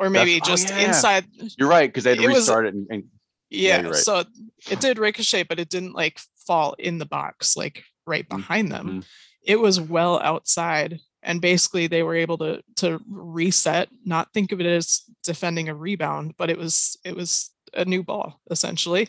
or 0.00 0.10
maybe 0.10 0.40
oh, 0.42 0.44
just 0.44 0.68
yeah, 0.70 0.80
yeah. 0.80 0.86
inside. 0.88 1.26
you're 1.58 1.68
right, 1.68 1.88
because 1.88 2.02
they 2.04 2.10
had 2.10 2.18
to 2.18 2.24
it 2.24 2.28
was- 2.28 2.38
restart 2.38 2.66
it 2.66 2.74
and, 2.74 2.86
and 2.90 3.04
Yeah, 3.50 3.82
you're 3.82 3.90
right. 3.92 4.00
so 4.00 4.24
it 4.68 4.80
did 4.80 4.98
ricochet, 4.98 5.44
but 5.44 5.60
it 5.60 5.68
didn't 5.68 5.92
like 5.92 6.18
fall 6.46 6.74
in 6.78 6.98
the 6.98 7.06
box 7.06 7.56
like 7.56 7.84
right 8.06 8.26
Mm, 8.28 8.36
behind 8.36 8.72
them. 8.72 8.86
mhm. 8.86 9.04
It 9.42 9.60
was 9.60 9.80
well 9.80 10.18
outside, 10.20 10.98
and 11.22 11.40
basically 11.40 11.86
they 11.86 12.02
were 12.02 12.16
able 12.16 12.38
to 12.38 12.62
to 12.76 13.00
reset, 13.08 13.88
not 14.04 14.32
think 14.32 14.52
of 14.52 14.60
it 14.60 14.66
as 14.66 15.02
defending 15.22 15.68
a 15.68 15.74
rebound, 15.74 16.34
but 16.36 16.50
it 16.50 16.58
was 16.58 16.96
it 17.04 17.14
was 17.16 17.50
a 17.74 17.84
new 17.84 18.02
ball 18.02 18.40
essentially. 18.50 19.08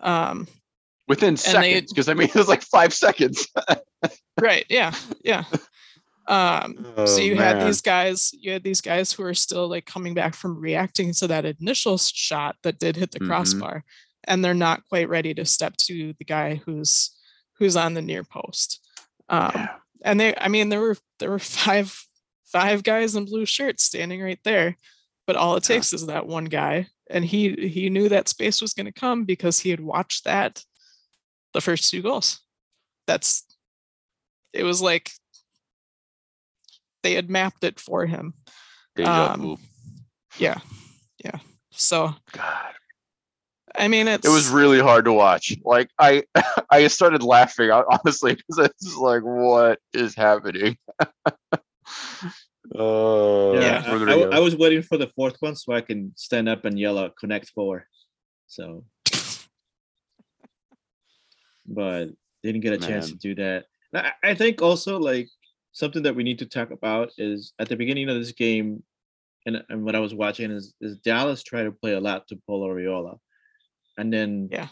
Um, 0.00 0.46
within 1.08 1.36
seconds, 1.36 1.92
because 1.92 2.08
I 2.08 2.14
mean 2.14 2.28
it 2.34 2.34
was 2.34 2.48
like 2.48 2.62
five 2.62 2.92
seconds. 2.92 3.46
right 4.40 4.64
yeah 4.68 4.92
yeah 5.24 5.44
um 6.26 6.84
so 7.04 7.16
Oh, 7.16 7.18
you 7.18 7.34
had 7.36 7.60
these 7.60 7.80
guys 7.80 8.30
you 8.32 8.52
had 8.52 8.62
these 8.62 8.80
guys 8.80 9.12
who 9.12 9.22
are 9.24 9.34
still 9.34 9.68
like 9.68 9.86
coming 9.86 10.14
back 10.14 10.34
from 10.34 10.56
reacting 10.58 11.12
to 11.14 11.26
that 11.28 11.44
initial 11.44 11.98
shot 11.98 12.56
that 12.62 12.78
did 12.78 12.96
hit 12.96 13.10
the 13.10 13.20
Mhm. 13.20 13.26
crossbar 13.26 13.84
and 14.24 14.44
they're 14.44 14.54
not 14.54 14.84
quite 14.88 15.08
ready 15.08 15.34
to 15.34 15.44
step 15.44 15.76
to 15.78 16.12
the 16.18 16.24
guy 16.24 16.56
who's 16.64 17.10
who's 17.62 17.76
on 17.76 17.94
the 17.94 18.02
near 18.02 18.24
post 18.24 18.80
um 19.28 19.52
Yeah. 19.54 19.68
and 20.04 20.18
they 20.20 20.34
i 20.36 20.48
mean 20.48 20.68
there 20.68 20.80
were 20.80 20.96
there 21.20 21.30
were 21.30 21.38
five 21.64 21.96
five 22.44 22.82
guys 22.82 23.14
in 23.14 23.24
blue 23.24 23.46
shirts 23.46 23.84
standing 23.84 24.20
right 24.20 24.40
there 24.44 24.76
but 25.26 25.36
all 25.36 25.54
it 25.56 25.62
Yeah. 25.68 25.76
takes 25.76 25.92
is 25.92 26.06
that 26.06 26.26
one 26.26 26.46
guy 26.46 26.88
and 27.08 27.24
he 27.24 27.52
he 27.68 27.88
knew 27.88 28.08
that 28.08 28.28
space 28.28 28.60
was 28.60 28.74
going 28.74 28.86
to 28.86 28.92
come 28.92 29.24
because 29.24 29.60
he 29.60 29.70
had 29.70 29.80
watched 29.80 30.24
that 30.24 30.64
the 31.54 31.60
first 31.60 31.88
two 31.90 32.02
goals 32.02 32.40
that's 33.06 33.44
it 34.52 34.64
was 34.64 34.82
like 34.82 35.12
they 37.02 37.14
had 37.14 37.30
mapped 37.30 37.62
it 37.64 37.78
for 37.80 38.06
him 38.06 38.34
um, 39.04 39.56
yeah 40.38 40.58
yeah 41.24 41.38
so 41.70 42.14
God. 42.32 42.72
I 43.76 43.88
mean 43.88 44.06
it's 44.08 44.26
It 44.26 44.30
was 44.30 44.48
really 44.48 44.80
hard 44.80 45.04
to 45.06 45.12
watch. 45.12 45.56
Like 45.64 45.88
I, 45.98 46.24
I 46.70 46.86
started 46.88 47.22
laughing 47.22 47.70
honestly 47.70 48.34
because 48.34 48.66
it's 48.66 48.84
just 48.84 48.98
like, 48.98 49.22
what 49.22 49.78
is 49.92 50.14
happening? 50.14 50.76
Oh, 52.74 53.52
Yeah, 53.60 53.82
I- 53.86 53.90
I, 54.12 54.16
I 54.36 54.38
was 54.38 54.56
waiting 54.56 54.82
for 54.82 54.96
the 54.96 55.08
fourth 55.08 55.36
one 55.40 55.56
so 55.56 55.72
I 55.74 55.80
can 55.82 56.12
stand 56.16 56.48
up 56.48 56.64
and 56.64 56.78
yell 56.78 56.96
out 56.96 57.16
"Connect 57.16 57.50
Four. 57.50 57.86
So, 58.46 58.84
but 61.66 62.06
didn't 62.42 62.60
get 62.62 62.72
a 62.72 62.76
chance 62.88 63.08
to 63.10 63.16
do 63.16 63.34
that. 63.36 63.66
I, 63.94 64.12
I 64.22 64.34
think 64.34 64.62
also 64.62 64.98
like 64.98 65.28
something 65.72 66.02
that 66.04 66.14
we 66.16 66.22
need 66.22 66.38
to 66.38 66.46
talk 66.46 66.70
about 66.70 67.10
is 67.18 67.52
at 67.58 67.68
the 67.68 67.76
beginning 67.76 68.08
of 68.08 68.16
this 68.16 68.32
game, 68.32 68.82
and, 69.44 69.62
and 69.68 69.84
what 69.84 69.94
I 69.96 70.00
was 70.00 70.14
watching 70.14 70.50
is 70.50 70.72
is 70.80 70.96
Dallas 70.98 71.42
try 71.42 71.64
to 71.64 71.72
play 71.72 71.92
a 71.92 72.00
lot 72.00 72.26
to 72.28 72.36
Paul 72.46 72.66
Arriola, 72.68 73.18
and 74.02 74.12
then 74.12 74.48
Yeah. 74.50 74.68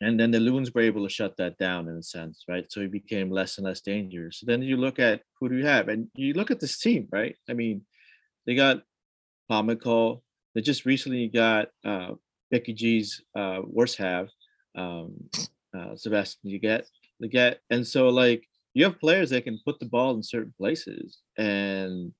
and 0.00 0.18
then 0.18 0.30
the 0.32 0.40
Loons 0.40 0.72
were 0.72 0.80
able 0.80 1.04
to 1.04 1.16
shut 1.18 1.36
that 1.36 1.58
down 1.58 1.88
in 1.88 1.96
a 1.96 2.02
sense, 2.02 2.44
right? 2.48 2.66
So 2.72 2.80
it 2.80 2.90
became 2.90 3.30
less 3.30 3.58
and 3.58 3.66
less 3.66 3.80
dangerous. 3.82 4.40
So 4.40 4.46
then 4.46 4.62
you 4.62 4.76
look 4.76 4.98
at 4.98 5.22
who 5.36 5.48
do 5.48 5.56
you 5.56 5.66
have, 5.66 5.88
and 5.92 6.08
you 6.16 6.32
look 6.32 6.50
at 6.50 6.58
this 6.60 6.78
team, 6.84 7.02
right? 7.12 7.36
I 7.50 7.52
mean, 7.52 7.76
they 8.46 8.54
got 8.54 8.82
Pomykal. 9.50 10.22
They 10.54 10.62
just 10.62 10.86
recently 10.86 11.28
got 11.28 11.68
uh, 11.84 12.12
Becky 12.50 12.72
G's 12.80 13.08
uh, 13.40 13.60
worst 13.78 13.96
half, 13.98 14.26
um, 14.74 15.08
uh, 15.76 15.94
Sebastian. 16.02 16.50
You 16.54 16.58
get, 16.58 16.82
you 17.20 17.28
get, 17.28 17.60
and 17.70 17.86
so 17.86 18.08
like 18.08 18.42
you 18.74 18.84
have 18.84 18.98
players 19.04 19.30
that 19.30 19.44
can 19.44 19.60
put 19.66 19.78
the 19.78 19.92
ball 19.94 20.10
in 20.16 20.22
certain 20.22 20.54
places, 20.58 21.20
and 21.36 22.12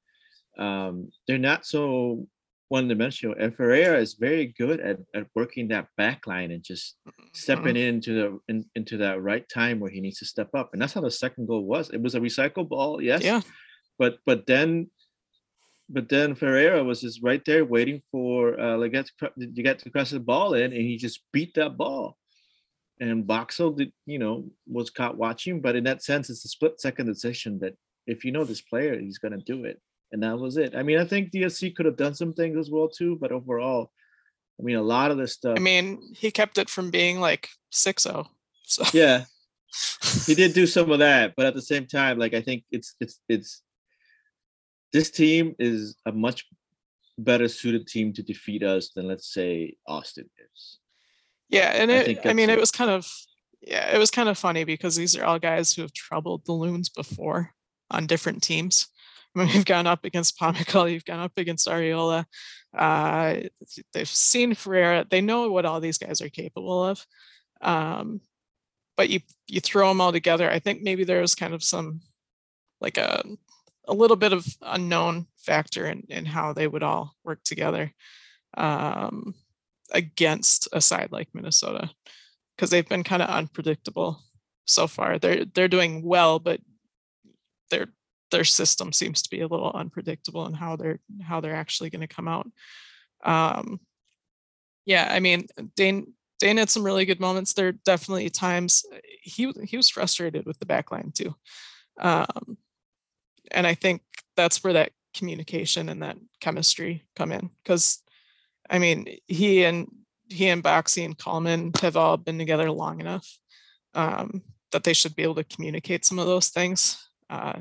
um, 0.66 1.10
they're 1.26 1.48
not 1.50 1.64
so 1.64 2.28
one-dimensional. 2.72 3.36
And 3.38 3.54
Ferreira 3.54 3.98
is 3.98 4.14
very 4.14 4.46
good 4.62 4.80
at, 4.80 4.96
at 5.14 5.26
working 5.34 5.68
that 5.68 5.88
back 5.98 6.26
line 6.26 6.50
and 6.52 6.62
just 6.64 6.96
stepping 7.34 7.76
into 7.76 8.10
the 8.18 8.26
in, 8.48 8.64
into 8.74 8.96
that 9.04 9.22
right 9.22 9.46
time 9.60 9.78
where 9.78 9.90
he 9.90 10.00
needs 10.00 10.18
to 10.20 10.24
step 10.34 10.48
up. 10.54 10.70
And 10.72 10.80
that's 10.80 10.94
how 10.94 11.02
the 11.02 11.10
second 11.10 11.44
goal 11.48 11.64
was. 11.74 11.90
It 11.90 12.00
was 12.00 12.14
a 12.14 12.20
recycle 12.20 12.66
ball, 12.66 13.02
yes. 13.02 13.22
yeah 13.22 13.42
But 13.98 14.14
but 14.24 14.46
then 14.46 14.90
but 15.96 16.08
then 16.08 16.34
Ferreira 16.34 16.82
was 16.82 17.02
just 17.02 17.22
right 17.22 17.44
there 17.44 17.64
waiting 17.76 18.00
for 18.10 18.58
uh 18.64 18.76
Lletget 18.80 19.06
to 19.18 19.30
you 19.36 19.62
get 19.68 19.78
to 19.80 19.90
cross 19.90 20.10
the 20.10 20.20
ball 20.32 20.54
in 20.54 20.68
and 20.76 20.84
he 20.90 20.96
just 20.96 21.18
beat 21.34 21.52
that 21.54 21.76
ball. 21.76 22.16
And 23.06 23.26
Boxall 23.26 23.72
did, 23.72 23.92
you 24.06 24.20
know, 24.22 24.36
was 24.76 24.88
caught 24.98 25.18
watching, 25.26 25.60
but 25.60 25.76
in 25.76 25.84
that 25.84 26.02
sense, 26.10 26.30
it's 26.30 26.46
a 26.46 26.48
split 26.56 26.80
second 26.80 27.06
decision 27.12 27.58
that 27.62 27.74
if 28.06 28.24
you 28.24 28.32
know 28.32 28.44
this 28.46 28.64
player, 28.70 28.92
he's 28.98 29.20
gonna 29.22 29.44
do 29.54 29.58
it. 29.70 29.78
And 30.12 30.22
that 30.22 30.38
was 30.38 30.56
it. 30.58 30.76
I 30.76 30.82
mean, 30.82 30.98
I 30.98 31.04
think 31.04 31.32
DSC 31.32 31.74
could 31.74 31.86
have 31.86 31.96
done 31.96 32.14
some 32.14 32.32
things 32.32 32.58
as 32.58 32.70
well 32.70 32.88
too, 32.88 33.16
but 33.20 33.32
overall, 33.32 33.90
I 34.60 34.62
mean, 34.62 34.76
a 34.76 34.82
lot 34.82 35.10
of 35.10 35.16
this 35.16 35.32
stuff. 35.32 35.54
i 35.56 35.60
mean 35.60 36.00
he 36.14 36.30
kept 36.30 36.58
it 36.58 36.68
from 36.68 36.90
being 36.90 37.18
like 37.18 37.48
6-0 37.72 38.26
so 38.72 38.84
yeah, 38.92 39.24
he 40.26 40.34
did 40.34 40.54
do 40.54 40.66
some 40.66 40.90
of 40.90 40.98
that, 41.00 41.34
but 41.36 41.46
at 41.46 41.54
the 41.54 41.62
same 41.62 41.86
time, 41.86 42.18
like 42.18 42.34
I 42.34 42.40
think 42.40 42.64
it's 42.70 42.94
it's 43.00 43.20
it's 43.28 43.62
this 44.92 45.10
team 45.10 45.54
is 45.58 45.96
a 46.06 46.12
much 46.12 46.46
better 47.18 47.48
suited 47.48 47.86
team 47.86 48.12
to 48.14 48.22
defeat 48.22 48.62
us 48.62 48.90
than 48.94 49.08
let's 49.08 49.32
say 49.32 49.76
Austin 49.86 50.28
is. 50.38 50.78
Yeah, 51.48 51.72
and 51.74 51.90
I 51.90 51.94
it, 51.96 52.06
think 52.06 52.26
I 52.26 52.32
mean, 52.32 52.48
it. 52.48 52.58
was 52.58 52.70
kind 52.70 52.90
of, 52.90 53.06
yeah, 53.60 53.94
it 53.94 53.98
was 53.98 54.10
kind 54.10 54.30
of 54.30 54.38
funny 54.38 54.64
because 54.64 54.96
these 54.96 55.14
are 55.16 55.24
all 55.24 55.38
guys 55.38 55.74
who 55.74 55.82
have 55.82 55.92
troubled 55.92 56.46
the 56.46 56.52
Loons 56.52 56.88
before 56.88 57.52
on 57.90 58.06
different 58.06 58.42
teams. 58.42 58.88
I 59.34 59.38
mean, 59.38 59.48
we've 59.48 59.64
gone 59.64 59.86
up 59.86 60.04
against 60.04 60.38
Pomykal, 60.38 60.92
you've 60.92 61.04
gone 61.04 61.20
up 61.20 61.32
against 61.36 61.68
Arriola. 61.68 62.26
Uh, 62.76 63.36
they've 63.92 64.08
seen 64.08 64.54
Ferreira. 64.54 65.06
They 65.08 65.20
know 65.20 65.50
what 65.50 65.64
all 65.64 65.80
these 65.80 65.98
guys 65.98 66.20
are 66.20 66.28
capable 66.28 66.84
of. 66.84 67.06
Um, 67.60 68.20
but 68.96 69.08
you 69.08 69.20
you 69.46 69.60
throw 69.60 69.88
them 69.88 70.00
all 70.00 70.12
together. 70.12 70.50
I 70.50 70.58
think 70.58 70.82
maybe 70.82 71.04
there 71.04 71.20
was 71.20 71.34
kind 71.34 71.54
of 71.54 71.62
some, 71.62 72.00
like 72.80 72.98
a, 72.98 73.24
a 73.86 73.94
little 73.94 74.16
bit 74.16 74.32
of 74.32 74.46
unknown 74.62 75.26
factor 75.38 75.86
in 75.86 76.04
in 76.08 76.26
how 76.26 76.52
they 76.52 76.66
would 76.66 76.82
all 76.82 77.14
work 77.24 77.42
together. 77.44 77.92
Um, 78.54 79.34
against 79.92 80.68
a 80.72 80.80
side 80.80 81.12
like 81.12 81.28
Minnesota 81.34 81.90
because 82.56 82.70
they've 82.70 82.88
been 82.88 83.04
kind 83.04 83.22
of 83.22 83.28
unpredictable 83.28 84.22
so 84.64 84.86
far. 84.86 85.18
They're 85.18 85.44
they're 85.44 85.68
doing 85.68 86.02
well, 86.02 86.38
but 86.38 86.60
their 87.70 87.88
their 88.32 88.44
system 88.44 88.92
seems 88.92 89.22
to 89.22 89.30
be 89.30 89.40
a 89.42 89.46
little 89.46 89.70
unpredictable 89.72 90.46
in 90.46 90.54
how 90.54 90.74
they're 90.74 90.98
how 91.22 91.40
they're 91.40 91.54
actually 91.54 91.90
going 91.90 92.00
to 92.00 92.14
come 92.14 92.26
out. 92.26 92.50
Um, 93.24 93.78
yeah, 94.84 95.08
I 95.08 95.20
mean, 95.20 95.46
Dane 95.76 96.14
Dane 96.40 96.56
had 96.56 96.70
some 96.70 96.82
really 96.82 97.04
good 97.04 97.20
moments. 97.20 97.52
There 97.52 97.68
are 97.68 97.72
definitely 97.72 98.28
times 98.30 98.82
he 99.22 99.52
he 99.62 99.76
was 99.76 99.88
frustrated 99.88 100.44
with 100.44 100.58
the 100.58 100.66
back 100.66 100.90
line 100.90 101.12
too, 101.14 101.36
um, 102.00 102.58
and 103.52 103.64
I 103.64 103.74
think 103.74 104.02
that's 104.36 104.64
where 104.64 104.72
that 104.72 104.90
communication 105.14 105.88
and 105.88 106.02
that 106.02 106.16
chemistry 106.40 107.04
come 107.14 107.32
in. 107.32 107.50
Because, 107.62 108.02
I 108.68 108.78
mean, 108.78 109.06
he 109.28 109.64
and 109.64 109.88
he 110.28 110.48
and 110.48 110.64
Boxy 110.64 111.04
and 111.04 111.16
Kallman 111.16 111.78
have 111.80 111.96
all 111.96 112.16
been 112.16 112.38
together 112.38 112.70
long 112.70 113.00
enough 113.00 113.38
um, 113.94 114.42
that 114.72 114.84
they 114.84 114.94
should 114.94 115.14
be 115.14 115.22
able 115.22 115.34
to 115.36 115.44
communicate 115.44 116.04
some 116.04 116.18
of 116.18 116.26
those 116.26 116.48
things. 116.48 117.08
Uh, 117.30 117.60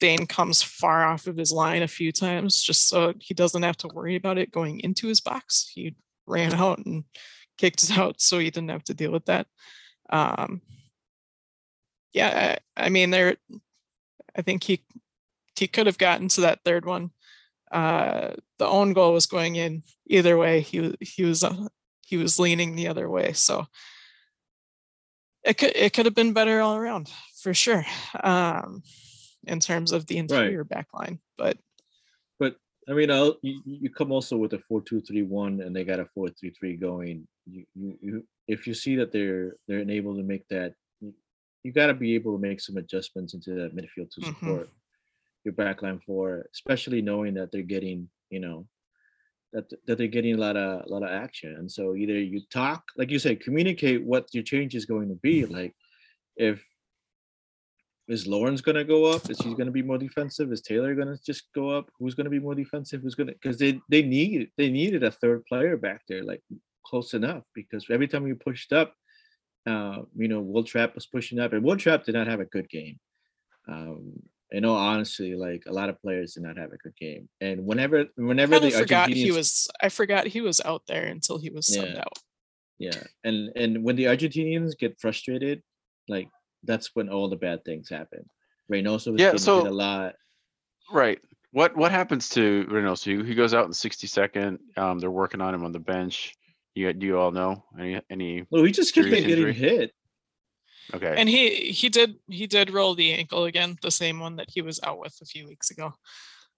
Dayne 0.00 0.26
comes 0.26 0.62
far 0.62 1.04
off 1.04 1.26
of 1.26 1.36
his 1.36 1.52
line 1.52 1.82
a 1.82 1.88
few 1.88 2.12
times 2.12 2.62
just 2.62 2.88
so 2.88 3.14
he 3.20 3.34
doesn't 3.34 3.62
have 3.62 3.76
to 3.78 3.88
worry 3.88 4.16
about 4.16 4.38
it 4.38 4.50
going 4.50 4.80
into 4.80 5.06
his 5.06 5.20
box. 5.20 5.70
He 5.74 5.96
ran 6.26 6.52
out 6.54 6.78
and 6.78 7.04
kicked 7.58 7.84
it 7.84 7.96
out 7.96 8.20
so 8.20 8.38
he 8.38 8.50
didn't 8.50 8.70
have 8.70 8.84
to 8.84 8.94
deal 8.94 9.12
with 9.12 9.26
that. 9.26 9.46
Um, 10.10 10.60
yeah, 12.12 12.56
I, 12.76 12.86
I 12.86 12.88
mean, 12.88 13.10
there, 13.10 13.36
I 14.36 14.42
think 14.42 14.64
he 14.64 14.84
he 15.56 15.68
could 15.68 15.86
have 15.86 15.98
gotten 15.98 16.28
to 16.28 16.42
that 16.42 16.60
third 16.64 16.84
one. 16.84 17.10
Uh, 17.70 18.34
the 18.58 18.66
own 18.66 18.92
goal 18.92 19.12
was 19.12 19.26
going 19.26 19.56
in 19.56 19.82
either 20.06 20.36
way. 20.36 20.60
He 20.60 20.80
was 20.80 20.94
he 21.00 21.24
was 21.24 21.44
uh, 21.44 21.68
he 22.02 22.16
was 22.16 22.38
leaning 22.38 22.76
the 22.76 22.88
other 22.88 23.08
way, 23.08 23.32
so 23.32 23.66
it 25.44 25.54
could 25.58 25.72
it 25.74 25.92
could 25.92 26.06
have 26.06 26.14
been 26.14 26.32
better 26.32 26.60
all 26.60 26.76
around 26.76 27.10
for 27.42 27.54
sure. 27.54 27.84
Um, 28.22 28.82
in 29.46 29.60
terms 29.60 29.92
of 29.92 30.06
the 30.06 30.18
interior 30.18 30.64
back 30.64 30.88
line, 30.94 31.20
but 31.36 31.58
But 32.38 32.56
I 32.88 32.92
mean, 32.92 33.10
I'll, 33.10 33.38
you, 33.42 33.62
you 33.64 33.90
come 33.90 34.12
also 34.12 34.36
with 34.36 34.52
a 34.52 34.58
four 34.58 34.82
two 34.82 35.00
three 35.00 35.22
one, 35.22 35.60
and 35.60 35.74
they 35.74 35.84
got 35.84 36.00
a 36.00 36.06
four 36.14 36.28
three 36.28 36.50
three 36.50 36.76
going. 36.76 37.26
You, 37.46 37.64
you, 37.74 37.98
you, 38.02 38.28
if 38.48 38.66
you 38.66 38.74
see 38.74 38.96
that 38.96 39.12
they're 39.12 39.56
they're 39.66 39.80
unable 39.80 40.16
to 40.16 40.22
make 40.22 40.46
that, 40.48 40.74
you, 41.00 41.14
you 41.62 41.72
got 41.72 41.86
to 41.88 41.94
be 41.94 42.14
able 42.14 42.32
to 42.36 42.40
make 42.40 42.60
some 42.60 42.76
adjustments 42.76 43.34
into 43.34 43.54
that 43.54 43.74
midfield 43.74 44.10
to 44.10 44.22
Mhm. 44.22 44.22
support 44.22 44.70
your 45.44 45.54
backline 45.54 46.02
for, 46.04 46.46
especially 46.54 47.02
knowing 47.02 47.34
that 47.34 47.52
they're 47.52 47.62
getting, 47.62 48.10
you 48.30 48.40
know, 48.40 48.68
that 49.52 49.70
that 49.86 49.98
they're 49.98 50.08
getting 50.08 50.34
a 50.34 50.38
lot 50.38 50.56
of 50.56 50.84
a 50.86 50.88
lot 50.88 51.02
of 51.02 51.10
action. 51.10 51.54
And 51.56 51.70
so 51.70 51.94
either 51.94 52.18
you 52.18 52.42
talk, 52.50 52.84
like 52.96 53.10
you 53.10 53.18
said, 53.18 53.40
communicate 53.40 54.04
what 54.04 54.28
your 54.34 54.42
change 54.44 54.74
is 54.74 54.86
going 54.86 55.08
to 55.08 55.16
be. 55.16 55.46
Like 55.46 55.74
if 56.36 56.64
is 58.08 58.26
Lawrence 58.26 58.60
gonna 58.60 58.84
go 58.84 59.06
up? 59.06 59.30
Is 59.30 59.38
he 59.38 59.54
gonna 59.54 59.70
be 59.70 59.82
more 59.82 59.98
defensive? 59.98 60.52
Is 60.52 60.60
Taylor 60.60 60.94
gonna 60.94 61.18
just 61.24 61.44
go 61.54 61.70
up? 61.70 61.90
Who's 61.98 62.14
gonna 62.14 62.30
be 62.30 62.38
more 62.38 62.54
defensive? 62.54 63.00
Who's 63.02 63.14
gonna 63.14 63.32
because 63.32 63.58
they 63.58 63.80
they 63.88 64.02
need 64.02 64.50
they 64.56 64.70
needed 64.70 65.02
a 65.02 65.10
third 65.10 65.44
player 65.46 65.76
back 65.76 66.02
there, 66.08 66.22
like 66.22 66.42
close 66.86 67.14
enough. 67.14 67.44
Because 67.54 67.86
every 67.90 68.08
time 68.08 68.24
we 68.24 68.34
pushed 68.34 68.72
up, 68.72 68.94
uh, 69.66 70.02
you 70.14 70.28
know, 70.28 70.40
Will 70.40 70.64
Trapp 70.64 70.94
was 70.94 71.06
pushing 71.06 71.38
up, 71.38 71.52
and 71.52 71.62
Will 71.64 71.76
Trapp 71.76 72.04
did 72.04 72.14
not 72.14 72.26
have 72.26 72.40
a 72.40 72.44
good 72.44 72.68
game. 72.68 72.98
Um, 73.68 74.12
in 74.50 74.64
all 74.66 74.76
honesty, 74.76 75.34
like 75.34 75.64
a 75.66 75.72
lot 75.72 75.88
of 75.88 76.00
players 76.00 76.34
did 76.34 76.42
not 76.42 76.58
have 76.58 76.72
a 76.72 76.76
good 76.76 76.94
game. 76.96 77.28
And 77.40 77.64
whenever 77.64 78.04
whenever 78.16 78.60
the 78.60 78.70
forgot 78.70 79.08
he 79.08 79.32
was. 79.32 79.68
I 79.80 79.88
forgot 79.88 80.26
he 80.26 80.42
was 80.42 80.60
out 80.64 80.82
there 80.86 81.06
until 81.06 81.38
he 81.38 81.50
was 81.50 81.66
subbed 81.66 81.94
Yeah. 81.94 82.00
out. 82.00 82.18
Yeah, 82.78 83.02
and 83.24 83.50
and 83.56 83.82
when 83.82 83.96
the 83.96 84.04
Argentinians 84.04 84.76
get 84.76 85.00
frustrated, 85.00 85.62
like 86.08 86.28
that's 86.64 86.90
when 86.94 87.08
all 87.08 87.28
the 87.28 87.36
bad 87.36 87.64
things 87.64 87.88
happen. 87.88 88.28
Reynoso 88.72 89.12
was 89.12 89.20
Yeah, 89.20 89.26
getting 89.28 89.38
so- 89.38 89.62
hit 89.64 89.72
a 89.72 89.74
lot. 89.74 90.14
Right. 90.92 91.18
What 91.52 91.76
what 91.76 91.92
happens 91.92 92.28
to 92.30 92.64
Reynoso? 92.68 93.22
He, 93.22 93.28
he 93.28 93.34
goes 93.34 93.54
out 93.54 93.64
in 93.64 93.70
the 93.70 93.74
62nd. 93.76 94.58
Um, 94.76 94.98
they're 94.98 95.10
working 95.10 95.40
on 95.40 95.54
him 95.54 95.64
on 95.64 95.72
the 95.72 95.78
bench. 95.78 96.34
You 96.74 96.92
do 96.92 97.06
you 97.06 97.18
all 97.18 97.30
know 97.30 97.64
any 97.78 98.00
any? 98.10 98.44
Well, 98.50 98.64
he 98.64 98.72
just 98.72 98.92
kept 98.94 99.08
getting 99.08 99.30
injury? 99.30 99.52
hit. 99.52 99.92
Okay. 100.92 101.14
And 101.16 101.28
he 101.28 101.70
he 101.70 101.88
did 101.88 102.16
he 102.28 102.46
did 102.48 102.70
roll 102.70 102.94
the 102.96 103.12
ankle 103.12 103.44
again, 103.44 103.76
the 103.82 103.90
same 103.92 104.18
one 104.18 104.36
that 104.36 104.48
he 104.50 104.60
was 104.62 104.80
out 104.82 104.98
with 104.98 105.16
a 105.22 105.26
few 105.26 105.46
weeks 105.46 105.70
ago. 105.70 105.94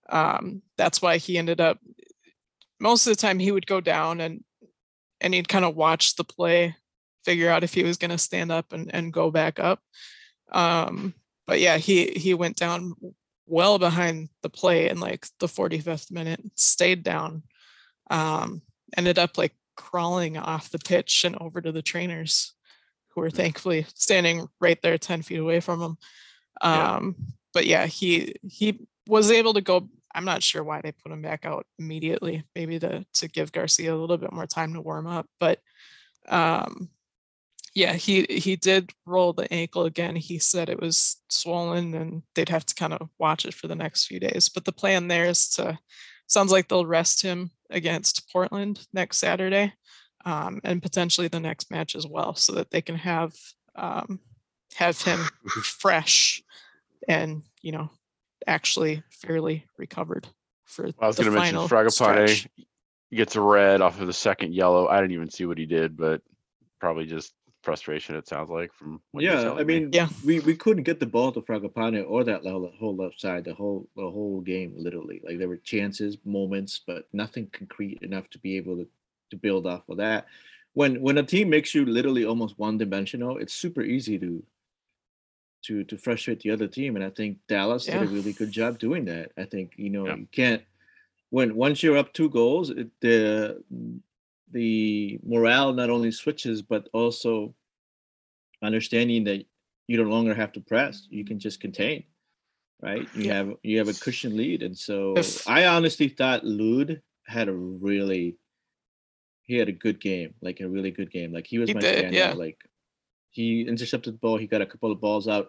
Um, 0.09 0.63
that's 0.79 1.03
why 1.03 1.19
he 1.19 1.37
ended 1.37 1.61
up 1.61 1.79
most 2.81 3.07
of 3.07 3.11
the 3.15 3.21
time 3.21 3.39
he 3.39 3.53
would 3.53 3.67
go 3.67 3.81
down 3.81 4.21
and 4.21 4.43
and 5.21 5.35
he'd 5.35 5.49
kind 5.49 5.65
of 5.65 5.77
watch 5.77 6.17
the 6.17 6.25
play, 6.25 6.75
figure 7.27 7.51
out 7.51 7.65
if 7.65 7.75
he 7.75 7.83
was 7.83 7.99
gonna 7.99 8.17
stand 8.17 8.53
up 8.53 8.73
and, 8.73 8.95
and 8.95 9.13
go 9.13 9.31
back 9.31 9.59
up. 9.59 9.81
Um, 10.53 11.13
but 11.47 11.61
yeah, 11.61 11.77
he 11.77 12.13
he 12.13 12.33
went 12.35 12.57
down 12.57 12.95
well 13.47 13.79
behind 13.79 14.29
the 14.43 14.49
play 14.49 14.89
in 14.89 15.01
like 15.01 15.27
the 15.41 15.47
45th 15.47 16.11
minute, 16.11 16.41
stayed 16.55 17.03
down, 17.03 17.43
um, 18.11 18.63
ended 18.97 19.19
up 19.19 19.37
like 19.37 19.55
crawling 19.77 20.37
off 20.37 20.71
the 20.71 20.79
pitch 20.79 21.25
and 21.25 21.37
over 21.41 21.61
to 21.61 21.73
the 21.73 21.83
trainers 21.83 22.55
who 23.11 23.21
were 23.21 23.31
thankfully 23.31 23.87
standing 23.95 24.47
right 24.61 24.81
there 24.83 24.99
10 24.99 25.23
feet 25.23 25.39
away 25.39 25.61
from 25.61 25.81
him. 25.81 25.97
Yeah. 26.63 26.97
Um, 26.97 27.17
but 27.53 27.67
yeah, 27.67 27.87
he 27.87 28.35
he 28.43 28.87
was 29.09 29.31
able 29.31 29.55
to 29.55 29.61
go. 29.61 29.89
I'm 30.15 30.25
not 30.25 30.43
sure 30.43 30.65
why 30.65 30.81
they 30.81 30.93
put 30.93 31.13
him 31.13 31.23
back 31.23 31.45
out 31.45 31.67
immediately, 31.79 32.45
maybe 32.55 32.79
to 32.79 33.05
to 33.15 33.29
give 33.29 33.53
Garcia 33.53 33.95
a 33.95 33.97
little 33.97 34.17
bit 34.17 34.33
more 34.33 34.47
time 34.47 34.75
to 34.75 34.81
warm 34.81 35.07
up. 35.07 35.27
But 35.41 35.59
um 36.29 36.91
yeah, 37.77 37.93
he 37.93 38.25
he 38.31 38.57
did 38.57 38.91
roll 39.05 39.35
the 39.35 39.53
ankle 39.53 39.85
again. 39.85 40.17
He 40.17 40.39
said 40.39 40.71
it 40.71 40.81
was 40.81 41.21
swollen 41.29 41.95
and 41.95 42.23
they'd 42.35 42.49
have 42.49 42.65
to 42.65 42.75
kind 42.75 42.95
of 42.95 43.11
watch 43.19 43.45
it 43.45 43.53
for 43.53 43.69
the 43.69 43.75
next 43.75 44.07
few 44.07 44.19
days. 44.19 44.49
But 44.49 44.65
the 44.65 44.73
plan 44.73 45.09
there 45.09 45.27
is 45.27 45.51
to 45.51 45.79
sounds 46.27 46.51
like 46.51 46.69
they'll 46.69 46.87
rest 46.87 47.21
him 47.21 47.51
against 47.69 48.33
Portland 48.33 48.87
next 48.95 49.19
Saturday 49.19 49.75
um, 50.25 50.59
and 50.65 50.83
potentially 50.83 51.29
the 51.29 51.39
next 51.39 51.71
match 51.71 51.95
as 51.95 52.07
well, 52.07 52.35
so 52.35 52.55
that 52.55 52.71
they 52.71 52.81
can 52.81 52.95
have 52.97 53.35
um, 53.75 54.21
have 54.77 54.99
him 55.03 55.21
fresh 55.63 56.43
and 57.07 57.43
you 57.61 57.73
know 57.73 57.91
actually 58.47 59.03
fairly 59.11 59.67
recovered 59.77 60.27
for 60.65 60.89
I 60.99 61.07
was 61.07 61.17
the 61.17 61.25
going 61.25 61.35
to 61.35 61.41
mention 61.41 61.69
final 61.69 61.69
Fragapane 61.69 62.49
gets 63.13 63.37
a 63.37 63.41
red 63.43 63.83
off 63.83 64.01
of 64.01 64.07
the 64.07 64.15
second 64.15 64.55
yellow. 64.55 64.89
I 64.89 64.99
didn't 65.03 65.13
even 65.13 65.29
see 65.29 65.45
what 65.45 65.59
he 65.59 65.67
did, 65.67 65.95
but 65.95 66.23
probably 66.81 67.05
just 67.05 67.35
frustration. 67.67 68.15
It 68.15 68.29
sounds 68.29 68.49
like 68.49 68.73
from 68.73 69.03
what 69.11 69.25
you're 69.25 69.33
Yeah, 69.35 69.41
I 69.41 69.45
telling 69.45 69.67
me. 69.67 69.81
mean, 69.81 69.91
Yeah. 69.93 70.09
we, 70.25 70.41
we 70.41 70.55
couldn't 70.57 70.85
get 70.85 71.01
the 71.01 71.07
ball 71.07 71.33
to 71.33 71.41
Fragapane 71.43 72.03
or 72.09 72.25
that 72.25 72.43
whole 72.45 72.97
left 72.97 73.21
side 73.21 73.45
the 73.45 73.55
whole 73.55 73.89
the 73.97 74.09
whole 74.17 74.41
game. 74.41 74.73
Literally, 74.77 75.21
like 75.25 75.39
there 75.39 75.49
were 75.49 75.59
chances, 75.59 76.17
moments, 76.25 76.81
but 76.87 77.09
nothing 77.13 77.49
concrete 77.53 77.99
enough 78.03 78.31
to 78.31 78.39
be 78.39 78.57
able 78.57 78.77
to 78.77 78.87
to 79.31 79.37
build 79.37 79.67
off 79.67 79.89
of 79.89 79.97
that. 79.99 80.27
When 80.75 81.01
when 81.03 81.19
a 81.19 81.23
team 81.25 81.51
makes 81.51 81.75
you 81.75 81.85
literally 81.85 82.25
almost 82.25 82.59
one 82.59 82.79
dimensional, 82.79 83.37
it's 83.39 83.53
super 83.65 83.83
easy 83.83 84.17
to 84.19 84.43
to 85.67 85.83
to 85.91 85.99
frustrate 85.99 86.41
the 86.41 86.53
other 86.53 86.69
team. 86.69 86.95
And 86.97 87.05
I 87.05 87.11
think 87.11 87.39
Dallas 87.49 87.87
did 87.87 88.03
a 88.03 88.07
really 88.07 88.33
good 88.33 88.53
job 88.53 88.79
doing 88.79 89.05
that. 89.07 89.33
I 89.37 89.45
think 89.45 89.73
you 89.77 89.91
know 89.91 90.07
Yeah. 90.07 90.17
you 90.23 90.29
can't 90.31 90.63
when 91.31 91.57
once 91.57 91.83
you're 91.83 91.99
up 91.99 92.13
two 92.13 92.31
goals, 92.31 92.71
it, 92.71 92.89
the 93.01 93.63
the 94.53 95.19
morale 95.25 95.73
not 95.73 95.91
only 95.91 96.11
switches 96.11 96.63
but 96.63 96.89
also 96.93 97.55
understanding 98.63 99.25
that 99.25 99.45
you 99.89 100.03
no 100.03 100.09
longer 100.09 100.35
have 100.35 100.53
to 100.53 100.61
press 100.61 101.07
you 101.11 101.25
can 101.25 101.39
just 101.39 101.61
contain 101.61 102.05
right 102.83 103.09
you 103.15 103.25
Yeah. 103.25 103.35
have 103.35 103.53
you 103.63 103.79
have 103.79 103.89
a 103.89 103.95
cushion 103.95 104.37
lead 104.37 104.63
and 104.63 104.77
so 104.77 105.15
i 105.47 105.67
honestly 105.67 106.09
thought 106.09 106.45
Lod 106.45 107.01
had 107.27 107.49
a 107.49 107.53
really 107.55 108.37
he 109.43 109.57
had 109.57 109.69
a 109.69 109.73
good 109.73 110.01
game 110.01 110.35
like 110.43 110.61
a 110.61 110.69
really 110.69 110.91
good 110.91 111.11
game 111.11 111.33
like 111.33 111.47
he 111.47 111.59
was 111.59 111.69
He 111.71 111.75
my 111.75 111.81
did, 111.81 112.07
standout 112.07 112.13
yeah. 112.13 112.33
like 112.33 112.59
he 113.31 113.63
intercepted 113.63 114.15
the 114.15 114.19
ball 114.19 114.37
he 114.39 114.47
got 114.47 114.63
a 114.63 114.67
couple 114.67 114.91
of 114.93 115.01
balls 115.01 115.27
out 115.29 115.49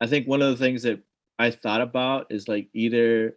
i 0.00 0.06
think 0.06 0.26
one 0.26 0.40
of 0.42 0.50
the 0.50 0.56
things 0.64 0.82
that 0.84 1.00
i 1.38 1.50
thought 1.50 1.80
about 1.80 2.26
is 2.30 2.48
like 2.48 2.68
either 2.74 3.36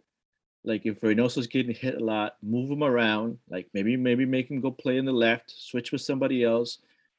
like 0.64 0.86
if 0.86 1.00
Reynoso's 1.00 1.46
getting 1.46 1.74
hit 1.74 1.96
a 2.00 2.04
lot, 2.04 2.36
move 2.42 2.70
him 2.70 2.82
around. 2.82 3.38
Like 3.50 3.68
maybe 3.74 3.96
maybe 3.96 4.24
make 4.24 4.50
him 4.50 4.60
go 4.60 4.70
play 4.70 4.96
in 4.96 5.04
the 5.04 5.12
left, 5.12 5.50
switch 5.50 5.92
with 5.92 6.00
somebody 6.00 6.42
else, 6.44 6.78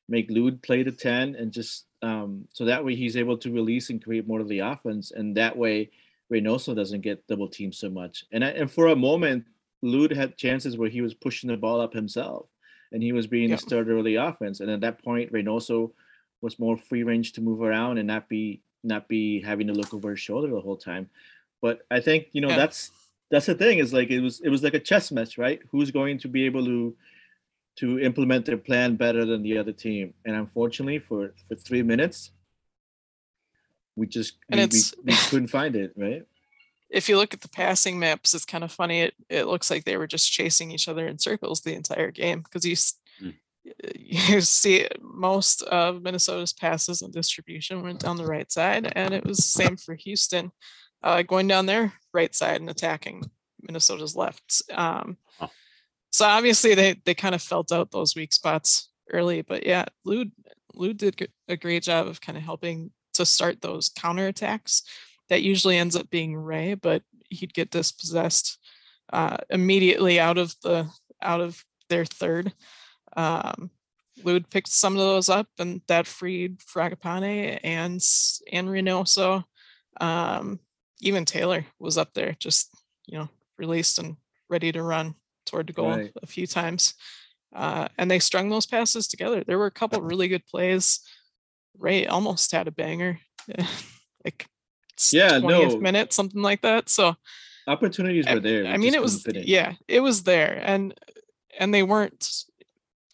make 0.09 0.27
Lod 0.29 0.61
play 0.61 0.83
the 0.83 0.91
10 0.91 1.35
and 1.35 1.51
just 1.51 1.85
um 2.01 2.47
so 2.53 2.65
that 2.65 2.83
way 2.83 2.95
he's 2.95 3.17
able 3.17 3.37
to 3.37 3.51
release 3.51 3.89
and 3.89 4.03
create 4.03 4.27
more 4.27 4.39
of 4.39 4.47
the 4.49 4.59
offense. 4.59 5.11
And 5.11 5.35
that 5.37 5.55
way 5.55 5.89
Reynoso 6.31 6.75
doesn't 6.75 7.01
get 7.01 7.25
double 7.27 7.47
teamed 7.47 7.75
so 7.75 7.89
much. 7.89 8.25
And 8.31 8.43
I, 8.43 8.49
and 8.49 8.69
for 8.71 8.87
a 8.87 8.95
moment, 8.95 9.45
Lod 9.83 10.11
had 10.11 10.37
chances 10.37 10.75
where 10.77 10.89
he 10.89 11.01
was 11.01 11.13
pushing 11.13 11.49
the 11.49 11.57
ball 11.57 11.79
up 11.79 11.93
himself 11.93 12.47
and 12.91 13.03
he 13.03 13.11
was 13.11 13.27
being 13.27 13.49
Yeah. 13.49 13.57
the 13.57 13.61
starter 13.61 13.95
of 13.97 14.05
the 14.05 14.15
offense. 14.15 14.59
And 14.59 14.71
at 14.71 14.81
that 14.81 15.03
point, 15.03 15.31
Reynoso 15.31 15.91
was 16.41 16.57
more 16.59 16.77
free 16.77 17.03
range 17.03 17.33
to 17.33 17.41
move 17.41 17.61
around 17.61 17.99
and 17.99 18.07
not 18.07 18.27
be 18.27 18.61
not 18.83 19.07
be 19.07 19.41
having 19.41 19.67
to 19.67 19.73
look 19.73 19.93
over 19.93 20.11
his 20.11 20.19
shoulder 20.19 20.47
the 20.47 20.61
whole 20.61 20.77
time. 20.77 21.09
But 21.61 21.85
I 21.91 21.99
think 21.99 22.27
you 22.33 22.41
know 22.41 22.49
Yeah. 22.49 22.57
that's 22.57 22.91
that's 23.31 23.45
the 23.47 23.55
thing 23.55 23.79
is 23.79 23.93
like 23.93 24.09
it 24.11 24.21
was 24.21 24.39
it 24.41 24.49
was 24.49 24.63
like 24.63 24.73
a 24.73 24.79
chess 24.79 25.11
match, 25.11 25.37
right? 25.37 25.59
Who's 25.71 25.91
going 25.91 26.19
to 26.19 26.27
be 26.27 26.45
able 26.45 26.65
to 26.65 26.95
to 27.77 27.99
implement 27.99 28.45
their 28.45 28.57
plan 28.57 28.95
better 28.95 29.25
than 29.25 29.43
the 29.43 29.57
other 29.57 29.73
team? 29.73 30.13
And 30.25 30.35
unfortunately, 30.35 30.99
for 30.99 31.33
for 31.47 31.55
three 31.55 31.83
minutes, 31.83 32.31
we 33.95 34.07
just 34.07 34.35
And 34.49 34.59
we, 34.59 34.61
we, 34.61 34.65
it's- 34.65 34.93
we 35.03 35.13
couldn't 35.29 35.47
find 35.49 35.75
it, 35.75 35.93
right? 35.95 36.23
if 36.89 37.09
you 37.09 37.17
look 37.17 37.33
at 37.33 37.41
the 37.41 37.49
passing 37.49 37.97
maps, 37.99 38.33
it's 38.33 38.45
kind 38.45 38.63
of 38.63 38.71
funny. 38.71 39.01
It 39.01 39.13
it 39.29 39.47
looks 39.47 39.69
like 39.71 39.83
they 39.85 39.97
were 39.97 40.07
just 40.07 40.31
chasing 40.31 40.71
each 40.71 40.87
other 40.87 41.07
in 41.07 41.17
circles 41.19 41.61
the 41.61 41.73
entire 41.73 42.11
game 42.11 42.41
because 42.41 42.65
you 42.65 42.75
Mm. 43.23 43.33
you 43.95 44.41
see 44.41 44.85
most 45.01 45.61
of 45.63 46.01
Minnesota's 46.03 46.51
passes 46.51 47.01
and 47.01 47.13
distribution 47.13 47.81
went 47.81 48.01
down 48.01 48.17
the 48.17 48.25
right 48.25 48.51
side, 48.51 48.91
and 48.93 49.13
it 49.13 49.25
was 49.25 49.37
the 49.37 49.43
same 49.43 49.77
for 49.77 49.95
Houston. 49.95 50.51
Uh, 51.05 51.21
going 51.21 51.47
down 51.47 51.67
their 51.67 51.93
right 52.13 52.33
side 52.33 52.59
and 52.59 52.69
attacking 52.69 53.23
Minnesota's 53.61 54.15
left. 54.15 54.63
Um, 54.73 55.17
Oh. 55.39 55.49
So 56.11 56.25
obviously 56.25 56.75
they 56.75 57.01
they 57.05 57.13
kind 57.13 57.35
of 57.35 57.41
felt 57.41 57.71
out 57.71 57.91
those 57.91 58.15
weak 58.15 58.33
spots 58.33 58.89
early, 59.11 59.41
but 59.41 59.65
yeah, 59.65 59.85
Lou 60.05 60.25
Lou 60.73 60.93
did 60.93 61.29
a 61.47 61.57
great 61.57 61.83
job 61.83 62.07
of 62.07 62.21
kind 62.21 62.37
of 62.37 62.43
helping 62.43 62.91
to 63.13 63.25
start 63.25 63.61
those 63.61 63.89
counterattacks. 63.89 64.83
That 65.29 65.41
usually 65.41 65.77
ends 65.77 65.95
up 65.95 66.09
being 66.09 66.35
Ray, 66.37 66.75
but 66.75 67.01
he'd 67.29 67.53
get 67.53 67.71
dispossessed 67.71 68.59
uh, 69.11 69.37
immediately 69.49 70.19
out 70.19 70.37
of 70.37 70.55
the 70.63 70.89
out 71.21 71.41
of 71.41 71.63
their 71.89 72.05
third. 72.05 72.53
Um, 73.17 73.71
Lod 74.23 74.49
picked 74.49 74.69
some 74.69 74.93
of 74.93 74.99
those 74.99 75.29
up, 75.29 75.47
and 75.59 75.81
that 75.87 76.07
freed 76.07 76.59
Fragapane 76.59 77.59
and 77.63 78.01
and 78.51 78.67
Reynoso. 78.69 79.43
Um, 79.99 80.59
even 81.01 81.25
Taylor 81.25 81.65
was 81.79 81.97
up 81.97 82.13
there, 82.13 82.35
just 82.39 82.69
you 83.05 83.17
know, 83.17 83.29
released 83.57 83.99
and 83.99 84.17
ready 84.49 84.71
to 84.71 84.81
run 84.83 85.15
toward 85.45 85.67
the 85.67 85.73
goal 85.73 85.89
Right. 85.89 86.11
a 86.21 86.27
few 86.27 86.47
times. 86.47 86.93
Uh, 87.55 87.87
and 87.97 88.09
they 88.11 88.19
strung 88.19 88.49
those 88.49 88.65
passes 88.65 89.07
together. 89.07 89.43
There 89.43 89.57
were 89.59 89.65
a 89.67 89.71
couple 89.71 90.01
really 90.01 90.27
good 90.27 90.45
plays. 90.45 90.99
Ray 91.77 92.05
almost 92.07 92.51
had 92.51 92.67
a 92.67 92.71
banger, 92.71 93.19
like 94.25 94.47
Yeah, 95.11 95.39
20th 95.39 95.73
no. 95.75 95.79
minute, 95.79 96.13
something 96.13 96.41
like 96.41 96.61
that. 96.61 96.89
So 96.89 97.15
Opportunities 97.67 98.25
were 98.27 98.39
there. 98.39 98.65
I 98.67 98.77
mean, 98.77 98.93
it 98.93 99.01
was 99.01 99.21
finish. 99.23 99.45
yeah, 99.47 99.73
it 99.87 99.99
was 99.99 100.23
there, 100.23 100.61
and 100.63 100.93
and 101.59 101.73
they 101.73 101.81
weren't 101.83 102.43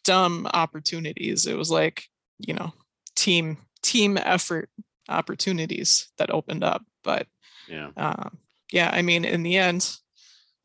dumb 0.04 0.48
opportunities. 0.54 1.46
It 1.48 1.58
was 1.58 1.72
like 1.72 2.04
you 2.40 2.54
know, 2.54 2.74
team 3.16 3.58
team 3.82 4.18
effort 4.18 4.70
opportunities 5.08 6.10
that 6.18 6.32
opened 6.32 6.64
up. 6.64 6.84
But 7.04 7.28
Yeah. 7.72 7.90
um, 7.98 8.38
yeah, 8.72 8.90
I 8.92 9.02
mean, 9.02 9.26
in 9.26 9.44
the 9.44 9.58
end, 9.58 9.90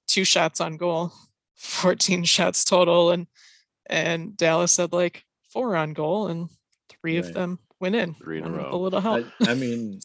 two 0.07 0.25
shots 0.25 0.61
on 0.61 0.77
goal, 0.77 1.13
14 1.57 2.25
shots 2.25 2.65
total, 2.65 3.11
and 3.11 3.27
and 3.89 4.37
Dallas 4.37 4.77
had 4.77 4.93
like 4.93 5.25
four 5.53 5.77
on 5.77 5.93
goal, 5.93 6.27
and 6.29 6.49
three 6.89 7.17
of 7.19 7.33
them 7.33 7.59
went 7.81 7.95
in. 7.95 8.15
Three 8.15 8.39
in 8.39 8.45
a 8.45 8.51
row. 8.51 8.71
A 8.73 8.77
little 8.77 9.01
help. 9.01 9.27
I, 9.43 9.53
I 9.53 9.55
mean, 9.55 10.01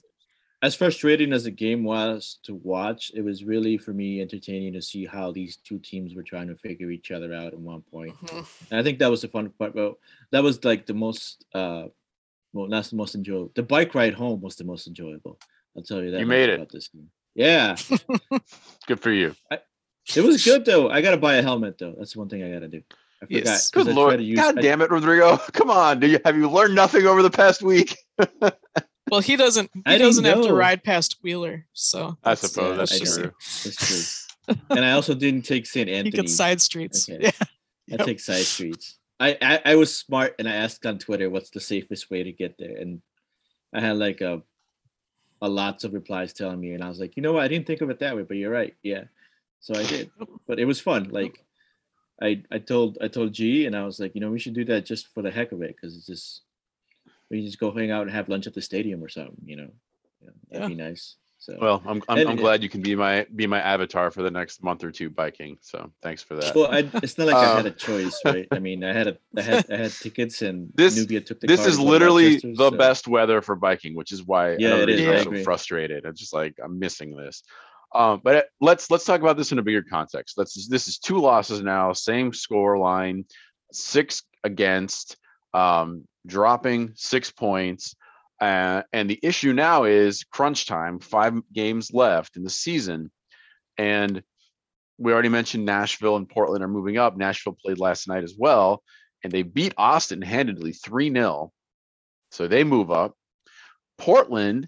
as 0.61 0.75
frustrating 0.75 1.33
as 1.33 1.45
the 1.45 1.51
game 1.51 1.83
was 1.83 2.37
to 2.43 2.53
watch, 2.53 3.11
it 3.15 3.23
was 3.23 3.43
really 3.43 3.77
for 3.79 3.93
me 3.93 4.21
entertaining 4.21 4.73
to 4.73 4.81
see 4.81 5.05
how 5.05 5.31
these 5.31 5.57
two 5.57 5.79
teams 5.79 6.13
were 6.13 6.21
trying 6.21 6.47
to 6.49 6.55
figure 6.55 6.91
each 6.91 7.09
other 7.09 7.33
out 7.33 7.47
at 7.53 7.59
one 7.59 7.81
point. 7.81 8.15
Mhm. 8.17 8.45
And 8.69 8.79
I 8.79 8.83
think 8.83 8.99
that 8.99 9.09
was 9.09 9.21
the 9.23 9.27
fun 9.27 9.49
part. 9.57 9.73
But 9.73 9.95
that 10.31 10.43
was 10.43 10.63
like 10.63 10.85
the 10.85 10.93
most, 10.93 11.43
uh, 11.55 11.85
well, 12.53 12.67
that's 12.67 12.91
the 12.91 12.97
most 12.97 13.15
enjoyable. 13.15 13.51
The 13.55 13.63
bike 13.63 13.95
ride 13.95 14.13
home 14.13 14.41
was 14.41 14.55
the 14.55 14.63
most 14.63 14.85
enjoyable. 14.85 15.39
I'll 15.75 15.83
tell 15.83 16.01
you 16.03 16.11
that. 16.11 16.19
You 16.19 16.25
made 16.25 16.49
it. 16.49 16.55
About 16.55 16.71
this 16.71 16.87
game. 16.89 17.09
Yeah, 17.35 17.75
Good 18.87 18.99
for 18.99 19.11
you. 19.11 19.35
it 19.51 20.21
was 20.21 20.43
good 20.43 20.65
though. 20.65 20.89
I 20.89 21.01
gotta 21.01 21.17
buy 21.17 21.35
a 21.35 21.41
helmet 21.41 21.77
though. 21.77 21.95
That's 21.97 22.15
one 22.15 22.27
thing 22.29 22.43
I 22.43 22.51
gotta 22.51 22.67
do. 22.67 22.81
I 23.21 23.25
forgot. 23.25 23.45
Yes. 23.45 23.69
'cause 23.69 23.85
Good 23.85 23.93
I 23.93 23.95
lord. 23.95 24.21
use- 24.21 24.37
God 24.37 24.57
I- 24.57 24.61
damn 24.61 24.81
it, 24.81 24.91
Rodrigo. 24.91 25.37
Come 25.53 25.69
on. 25.71 25.99
Do 26.01 26.07
you 26.07 26.19
have 26.25 26.35
you 26.35 26.49
learned 26.49 26.75
nothing 26.75 27.05
over 27.05 27.21
the 27.21 27.29
past 27.31 27.61
week? 27.61 27.97
Well, 29.09 29.19
he 29.19 29.35
doesn't. 29.35 29.69
He 29.73 29.81
I 29.85 29.93
didn't 29.93 30.07
doesn't 30.07 30.23
have 30.25 30.43
to 30.43 30.53
ride 30.53 30.85
past 30.85 31.17
Wheeler, 31.21 31.65
so 31.73 32.17
I 32.23 32.29
that's- 32.35 32.51
suppose 32.51 32.77
that's 32.77 32.93
I 32.93 32.99
that's 32.99 33.17
true. 33.17 33.31
That's 33.65 34.27
true. 34.45 34.55
and 34.69 34.85
I 34.85 34.91
also 34.93 35.13
didn't 35.13 35.41
take 35.41 35.65
St. 35.65 35.89
He 35.89 35.93
Anthony. 35.95 36.11
gets 36.11 36.33
side 36.33 36.61
streets. 36.61 37.09
Okay. 37.09 37.19
Yeah. 37.23 37.31
I 37.41 37.45
Yep. 37.97 38.05
take 38.05 38.19
side 38.21 38.43
streets. 38.45 38.99
I, 39.19 39.37
I 39.41 39.61
I 39.65 39.75
was 39.75 39.93
smart 39.93 40.35
and 40.39 40.47
I 40.47 40.53
asked 40.53 40.85
on 40.85 40.97
Twitter 40.97 41.29
what's 41.29 41.49
the 41.49 41.59
safest 41.59 42.09
way 42.09 42.23
to 42.23 42.31
get 42.31 42.57
there, 42.57 42.77
and 42.77 43.01
I 43.73 43.81
had 43.81 43.97
like 43.97 44.21
a 44.21 44.43
a 45.41 45.49
lots 45.49 45.83
of 45.83 45.93
replies 45.93 46.33
telling 46.33 46.59
me, 46.59 46.73
and 46.73 46.83
I 46.83 46.89
was 46.89 46.99
like, 46.99 47.15
you 47.15 47.23
know 47.23 47.33
what, 47.33 47.43
I 47.43 47.47
didn't 47.47 47.67
think 47.67 47.81
of 47.81 47.89
it 47.89 47.99
that 47.99 48.15
way, 48.15 48.23
but 48.23 48.37
you're 48.37 48.51
right, 48.51 48.75
yeah. 48.83 49.03
So 49.59 49.75
I 49.75 49.83
did, 49.85 50.11
but 50.47 50.59
it 50.59 50.65
was 50.65 50.79
fun. 50.79 51.09
Like 51.09 51.43
I 52.21 52.43
I 52.51 52.59
told 52.59 52.97
I 53.01 53.07
told 53.07 53.33
G, 53.33 53.65
and 53.65 53.75
I 53.75 53.83
was 53.85 53.99
like, 53.99 54.15
you 54.15 54.21
know, 54.21 54.31
we 54.31 54.39
should 54.39 54.53
do 54.53 54.65
that 54.65 54.85
just 54.85 55.07
for 55.13 55.21
the 55.21 55.31
heck 55.31 55.51
of 55.51 55.61
it, 55.61 55.75
because 55.75 55.97
it's 55.97 56.05
just 56.05 56.41
we 57.29 57.37
can 57.37 57.45
just 57.45 57.59
go 57.59 57.71
hang 57.71 57.91
out 57.91 58.03
and 58.03 58.11
have 58.11 58.29
lunch 58.29 58.47
at 58.47 58.53
the 58.53 58.61
stadium 58.61 59.03
or 59.03 59.09
something, 59.09 59.35
you 59.45 59.55
know. 59.55 59.69
Yeah, 60.21 60.29
that'd 60.51 60.67
be 60.69 60.75
nice. 60.75 61.15
So 61.41 61.57
Well, 61.59 61.81
I'm 61.87 62.03
I'm, 62.07 62.19
And- 62.19 62.29
I'm 62.29 62.35
glad 62.35 62.61
you 62.61 62.69
can 62.69 62.81
be 62.83 62.95
my 62.95 63.25
be 63.35 63.47
my 63.47 63.59
avatar 63.59 64.11
for 64.11 64.21
the 64.21 64.29
next 64.29 64.63
month 64.63 64.83
or 64.83 64.91
two 64.91 65.09
biking. 65.09 65.57
So 65.61 65.91
thanks 66.03 66.21
for 66.21 66.35
that. 66.35 66.53
well, 66.55 66.71
I, 66.71 66.87
it's 67.01 67.17
not 67.17 67.25
like 67.27 67.35
I 67.35 67.55
had 67.55 67.59
Um, 67.61 67.65
a 67.65 67.71
choice, 67.71 68.19
right? 68.25 68.47
I 68.51 68.59
mean, 68.59 68.83
I 68.83 68.93
had 68.93 69.07
a 69.07 69.17
I 69.35 69.41
had 69.41 69.71
I 69.71 69.77
had 69.77 69.91
tickets, 69.91 70.43
and 70.43 70.69
This- 70.75 70.95
Nubia 70.95 71.19
took 71.21 71.39
the 71.39 71.47
this 71.47 71.65
is 71.65 71.77
to 71.77 71.81
go 71.81 71.83
to 71.85 71.89
literally 71.89 72.35
the 72.37 72.53
so- 72.55 72.71
best 72.71 73.07
weather 73.07 73.41
for 73.41 73.55
biking, 73.55 73.95
which 73.95 74.11
is 74.11 74.23
why 74.23 74.51
Yeah, 74.57 74.75
it 74.75 74.89
is. 74.89 75.27
I'm 75.27 75.35
so 75.37 75.43
frustrated. 75.43 76.05
It's 76.05 76.19
just 76.19 76.31
like 76.33 76.59
I'm 76.63 76.77
missing 76.77 77.15
this. 77.15 77.41
Um, 77.93 78.21
but 78.23 78.45
let's 78.61 78.91
let's 78.91 79.03
talk 79.03 79.19
about 79.21 79.35
this 79.35 79.51
in 79.51 79.57
a 79.57 79.63
bigger 79.63 79.81
context. 79.81 80.37
Let's 80.37 80.67
this 80.67 80.87
is 80.87 80.99
two 80.99 81.17
losses 81.17 81.61
now, 81.61 81.91
same 81.91 82.33
score 82.33 82.77
line, 82.77 83.25
six 83.71 84.21
against, 84.43 85.17
um, 85.55 86.07
dropping 86.27 86.91
six 86.95 87.31
points. 87.31 87.95
Uh, 88.41 88.81
and 88.91 89.07
the 89.07 89.19
issue 89.21 89.53
now 89.53 89.83
is 89.83 90.23
crunch 90.23 90.65
time, 90.65 90.99
five 90.99 91.39
games 91.53 91.91
left 91.93 92.35
in 92.35 92.43
the 92.43 92.49
season. 92.49 93.11
And 93.77 94.23
we 94.97 95.13
already 95.13 95.29
mentioned 95.29 95.65
Nashville 95.65 96.15
and 96.15 96.27
Portland 96.27 96.63
are 96.63 96.67
moving 96.67 96.97
up. 96.97 97.15
Nashville 97.15 97.57
played 97.63 97.79
last 97.79 98.07
night 98.07 98.23
as 98.23 98.35
well, 98.37 98.83
and 99.23 99.31
they 99.31 99.43
beat 99.43 99.75
Austin 99.77 100.23
handedly 100.23 100.73
3 100.73 101.13
0. 101.13 101.51
So 102.31 102.47
they 102.47 102.63
move 102.63 102.91
up. 102.91 103.15
Portland 103.99 104.67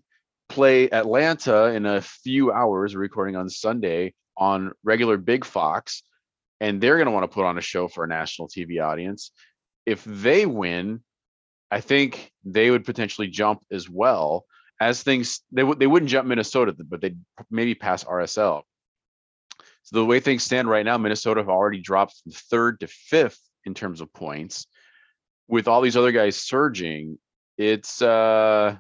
play 0.50 0.90
Atlanta 0.92 1.66
in 1.66 1.88
a 1.88 2.02
few 2.02 2.52
hours, 2.52 2.96
recording 2.96 3.36
on 3.36 3.50
Sunday 3.50 4.14
on 4.38 4.72
regular 4.84 5.18
Big 5.18 5.46
Fox, 5.46 6.04
and 6.60 6.80
they're 6.80 6.98
going 6.98 7.08
to 7.08 7.12
want 7.12 7.24
to 7.24 7.34
put 7.34 7.46
on 7.46 7.58
a 7.58 7.62
show 7.62 7.88
for 7.88 8.04
a 8.04 8.08
national 8.08 8.48
TV 8.48 8.84
audience. 8.84 9.32
If 9.86 10.04
they 10.04 10.46
win, 10.46 11.02
I 11.74 11.82
think 11.82 12.32
they 12.46 12.70
would 12.70 12.86
potentially 12.86 13.28
jump 13.28 13.64
as 13.72 13.90
well 13.90 14.46
as 14.80 15.02
things 15.02 15.42
they 15.52 15.64
would 15.64 15.80
they 15.80 15.88
wouldn't 15.88 16.12
jump 16.12 16.28
Minnesota, 16.28 16.76
but 16.78 17.02
they'd 17.02 17.20
maybe 17.50 17.74
pass 17.74 18.04
RSL. 18.04 18.62
So 19.82 19.96
the 19.96 20.06
way 20.06 20.20
things 20.20 20.44
stand 20.44 20.70
right 20.70 20.86
now, 20.86 21.00
Minnesota 21.00 21.40
have 21.40 21.50
already 21.50 21.80
dropped 21.80 22.22
from 22.22 22.32
third 22.32 22.80
to 22.82 22.88
fifth 22.88 23.42
in 23.66 23.74
terms 23.74 24.02
of 24.02 24.14
points. 24.14 24.68
With 25.48 25.68
all 25.68 25.82
these 25.82 25.98
other 25.98 26.12
guys 26.12 26.36
surging, 26.36 27.18
it's 27.58 28.04
uh 28.04 28.78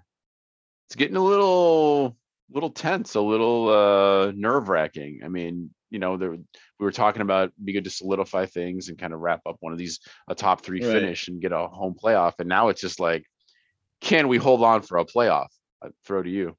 it's 0.87 0.95
getting 0.95 1.17
a 1.17 1.25
little 1.25 2.15
little 2.51 2.69
tense, 2.69 3.15
a 3.15 3.21
little 3.21 3.69
uh 3.69 4.31
nerve 4.35 4.69
wracking. 4.69 5.21
I 5.25 5.29
mean, 5.29 5.71
you 5.93 5.99
know, 5.99 6.17
there 6.17 6.31
we 6.31 6.39
were 6.79 6.91
talking 6.91 7.21
about 7.21 7.51
be 7.63 7.71
good 7.71 7.83
to 7.83 7.89
solidify 7.89 8.47
things 8.47 8.89
and 8.89 8.97
kind 8.97 9.13
of 9.13 9.19
wrap 9.19 9.41
up 9.45 9.57
one 9.59 9.71
of 9.71 9.77
these 9.79 9.99
a 10.27 10.35
top 10.35 10.61
three 10.61 10.81
Right. 10.81 10.91
finish 10.91 11.27
and 11.27 11.39
get 11.39 11.51
a 11.51 11.67
home 11.67 11.95
playoff. 12.03 12.33
And 12.39 12.49
now 12.49 12.69
it's 12.69 12.81
just 12.81 12.99
like, 12.99 13.23
can 14.01 14.27
we 14.27 14.37
hold 14.37 14.63
on 14.63 14.81
for 14.81 14.97
a 14.97 15.05
playoff? 15.05 15.49
I 15.83 15.89
throw 16.05 16.23
to 16.23 16.29
you. 16.29 16.57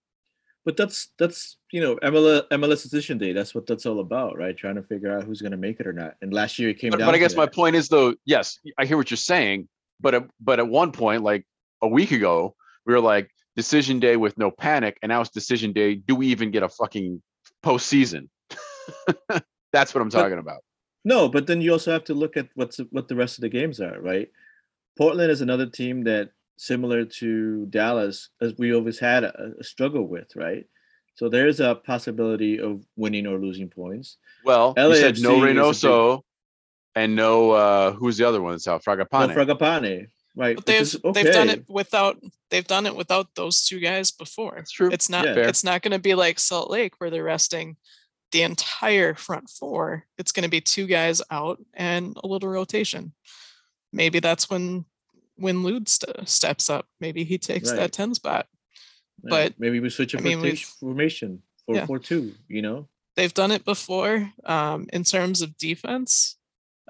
But 0.64 0.76
that's 0.76 1.12
that's 1.18 1.59
you 1.72 1.80
know 1.80 1.97
MLS 1.97 2.49
MLS 2.49 2.82
decision 2.85 3.18
day. 3.18 3.32
That's 3.32 3.55
what 3.55 3.66
that's 3.66 3.85
all 3.87 3.99
about, 4.01 4.39
right? 4.39 4.57
Trying 4.57 4.76
to 4.76 4.82
figure 4.82 5.14
out 5.14 5.24
who's 5.24 5.43
going 5.43 5.53
to 5.53 5.59
make 5.59 5.80
it 5.80 5.87
or 5.87 5.93
not. 5.93 6.14
And 6.22 6.32
last 6.32 6.59
year 6.59 6.70
it 6.70 6.78
came 6.78 6.91
But, 6.93 7.01
down. 7.01 7.07
but 7.09 7.14
I 7.16 7.18
guess 7.18 7.37
my 7.37 7.47
point 7.47 7.74
is 7.76 7.89
though, 7.89 8.14
yes, 8.24 8.59
I 8.78 8.87
hear 8.87 8.97
what 8.97 9.11
you're 9.11 9.18
saying, 9.18 9.68
but 10.01 10.14
at, 10.14 10.24
but 10.41 10.61
at 10.61 10.68
one 10.68 10.93
point, 10.93 11.22
like 11.22 11.45
a 11.82 11.89
week 11.89 12.12
ago, 12.12 12.55
we 12.87 12.95
were 12.95 13.01
like 13.01 13.30
decision 13.57 13.99
day 14.01 14.16
with 14.16 14.39
no 14.39 14.51
panic, 14.51 14.97
and 15.03 15.11
now 15.11 15.20
it's 15.20 15.30
decision 15.30 15.72
day. 15.72 15.97
Do 15.97 16.14
we 16.14 16.28
even 16.28 16.51
get 16.53 16.62
a 16.62 16.68
fucking 16.68 17.20
postseason? 17.64 18.28
That's 19.72 19.95
what 19.95 20.01
I'm 20.03 20.09
But- 20.09 20.22
talking 20.22 20.39
about. 20.39 20.62
No, 21.07 21.28
but 21.28 21.47
then 21.47 21.61
you 21.61 21.70
also 21.72 21.93
have 21.93 22.05
to 22.05 22.14
look 22.14 22.35
at 22.39 22.49
what's 22.55 22.78
what 22.91 23.09
the 23.09 23.14
rest 23.16 23.37
of 23.37 23.43
the 23.43 23.51
games 23.51 23.78
are, 23.78 24.01
right? 24.01 24.30
Portland 24.97 25.30
is 25.30 25.43
another 25.43 25.66
team 25.66 26.05
that 26.05 26.30
similar 26.57 27.05
to 27.05 27.66
Dallas, 27.66 28.30
as 28.41 28.55
we 28.57 28.72
always 28.74 28.99
had 28.99 29.22
a, 29.24 29.53
a 29.61 29.64
struggle 29.64 30.07
with, 30.09 30.35
right? 30.35 30.64
So 31.16 31.28
there's 31.28 31.61
a 31.61 31.74
possibility 31.74 32.59
of 32.59 32.87
winning 32.97 33.26
or 33.26 33.39
losing 33.39 33.68
points. 33.68 34.16
Well, 34.47 34.72
you 34.78 34.97
said 34.97 35.18
no 35.18 35.37
LAFC 35.37 35.45
big- 35.47 35.57
Reynoso 35.57 36.22
and 36.95 37.14
no 37.14 37.51
uh 37.51 37.93
who's 37.93 38.16
the 38.16 38.26
other 38.26 38.41
one 38.41 38.53
that's 38.53 38.66
out? 38.66 38.82
No 38.87 38.95
Fragapane. 38.97 39.35
Fragapane, 39.35 40.07
right? 40.35 40.57
But 40.57 40.64
they've 40.64 40.80
is 40.80 40.99
they've 41.12 41.32
done 41.35 41.51
it 41.51 41.64
without 41.68 42.16
they've 42.49 42.66
done 42.66 42.87
it 42.87 42.97
without 42.97 43.26
those 43.35 43.66
two 43.66 43.78
guys 43.80 44.11
before. 44.11 44.55
That's 44.57 44.70
true. 44.70 44.89
It's 44.91 45.11
not 45.11 45.26
Yeah. 45.26 45.49
It's 45.49 45.64
not 45.64 45.82
going 45.82 45.93
to 45.93 45.99
be 45.99 46.14
like 46.14 46.39
Salt 46.39 46.70
Lake 46.70 46.95
where 46.99 47.11
they're 47.11 47.24
resting 47.24 47.76
the 48.35 48.43
entire 48.43 49.14
front 49.14 49.49
four. 49.49 50.05
It's 50.18 50.32
going 50.32 50.43
to 50.43 50.51
be 50.51 50.61
two 50.61 50.87
guys 50.89 51.22
out 51.30 51.64
and 51.72 52.16
a 52.22 52.26
little 52.26 52.49
rotation. 52.49 53.12
Maybe 53.93 54.18
that's 54.18 54.51
when 54.51 54.85
when 55.37 55.62
Lod 55.62 55.89
st- 55.89 56.28
steps 56.28 56.68
up. 56.68 56.87
Maybe 57.01 57.22
he 57.24 57.39
takes 57.39 57.70
Right. 57.70 57.76
that 57.78 57.93
10 57.93 58.14
spot. 58.14 58.47
Yeah, 59.22 59.30
but, 59.30 59.55
maybe 59.59 59.78
we 59.80 59.89
switch 59.89 60.14
a 60.14 60.20
mean, 60.20 60.57
formation 60.57 61.43
four 61.64 61.76
Yeah. 61.76 61.87
four 61.87 61.99
two. 62.01 62.35
You 62.49 62.62
know, 62.62 62.89
They've 63.16 63.32
done 63.32 63.53
it 63.53 63.64
before 63.64 64.32
um, 64.45 64.89
in 64.93 65.05
terms 65.05 65.41
of 65.41 65.57
defense. 65.57 66.37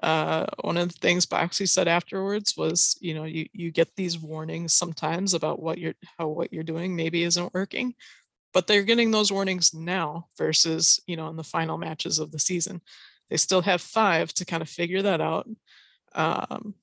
Uh, 0.01 0.47
one 0.61 0.77
of 0.77 0.91
the 0.91 0.97
things 0.99 1.27
Boxy 1.27 1.69
said 1.69 1.87
afterwards 1.87 2.57
was, 2.57 2.97
you 3.01 3.13
know, 3.13 3.23
you, 3.25 3.47
you 3.53 3.71
get 3.71 3.95
these 3.95 4.17
warnings 4.17 4.73
sometimes 4.73 5.35
about 5.35 5.61
what 5.61 5.77
you're 5.77 5.93
how 6.17 6.27
what 6.27 6.51
you're 6.51 6.63
doing 6.63 6.95
maybe 6.95 7.23
isn't 7.23 7.53
working. 7.53 7.93
But 8.55 8.67
they're 8.67 8.83
getting 8.83 9.11
those 9.11 9.33
warnings 9.33 9.73
now 9.73 10.27
versus 10.37 11.01
you 11.05 11.17
know 11.17 11.27
in 11.27 11.35
the 11.35 11.43
final 11.43 11.77
matches 11.77 12.17
of 12.17 12.31
the 12.31 12.39
season. 12.39 12.81
They 13.29 13.37
still 13.37 13.61
have 13.61 13.81
five 13.81 14.33
to 14.35 14.45
kind 14.45 14.63
of 14.63 14.69
figure 14.69 15.01
that 15.01 15.19
out, 15.19 15.47
um, 16.13 16.73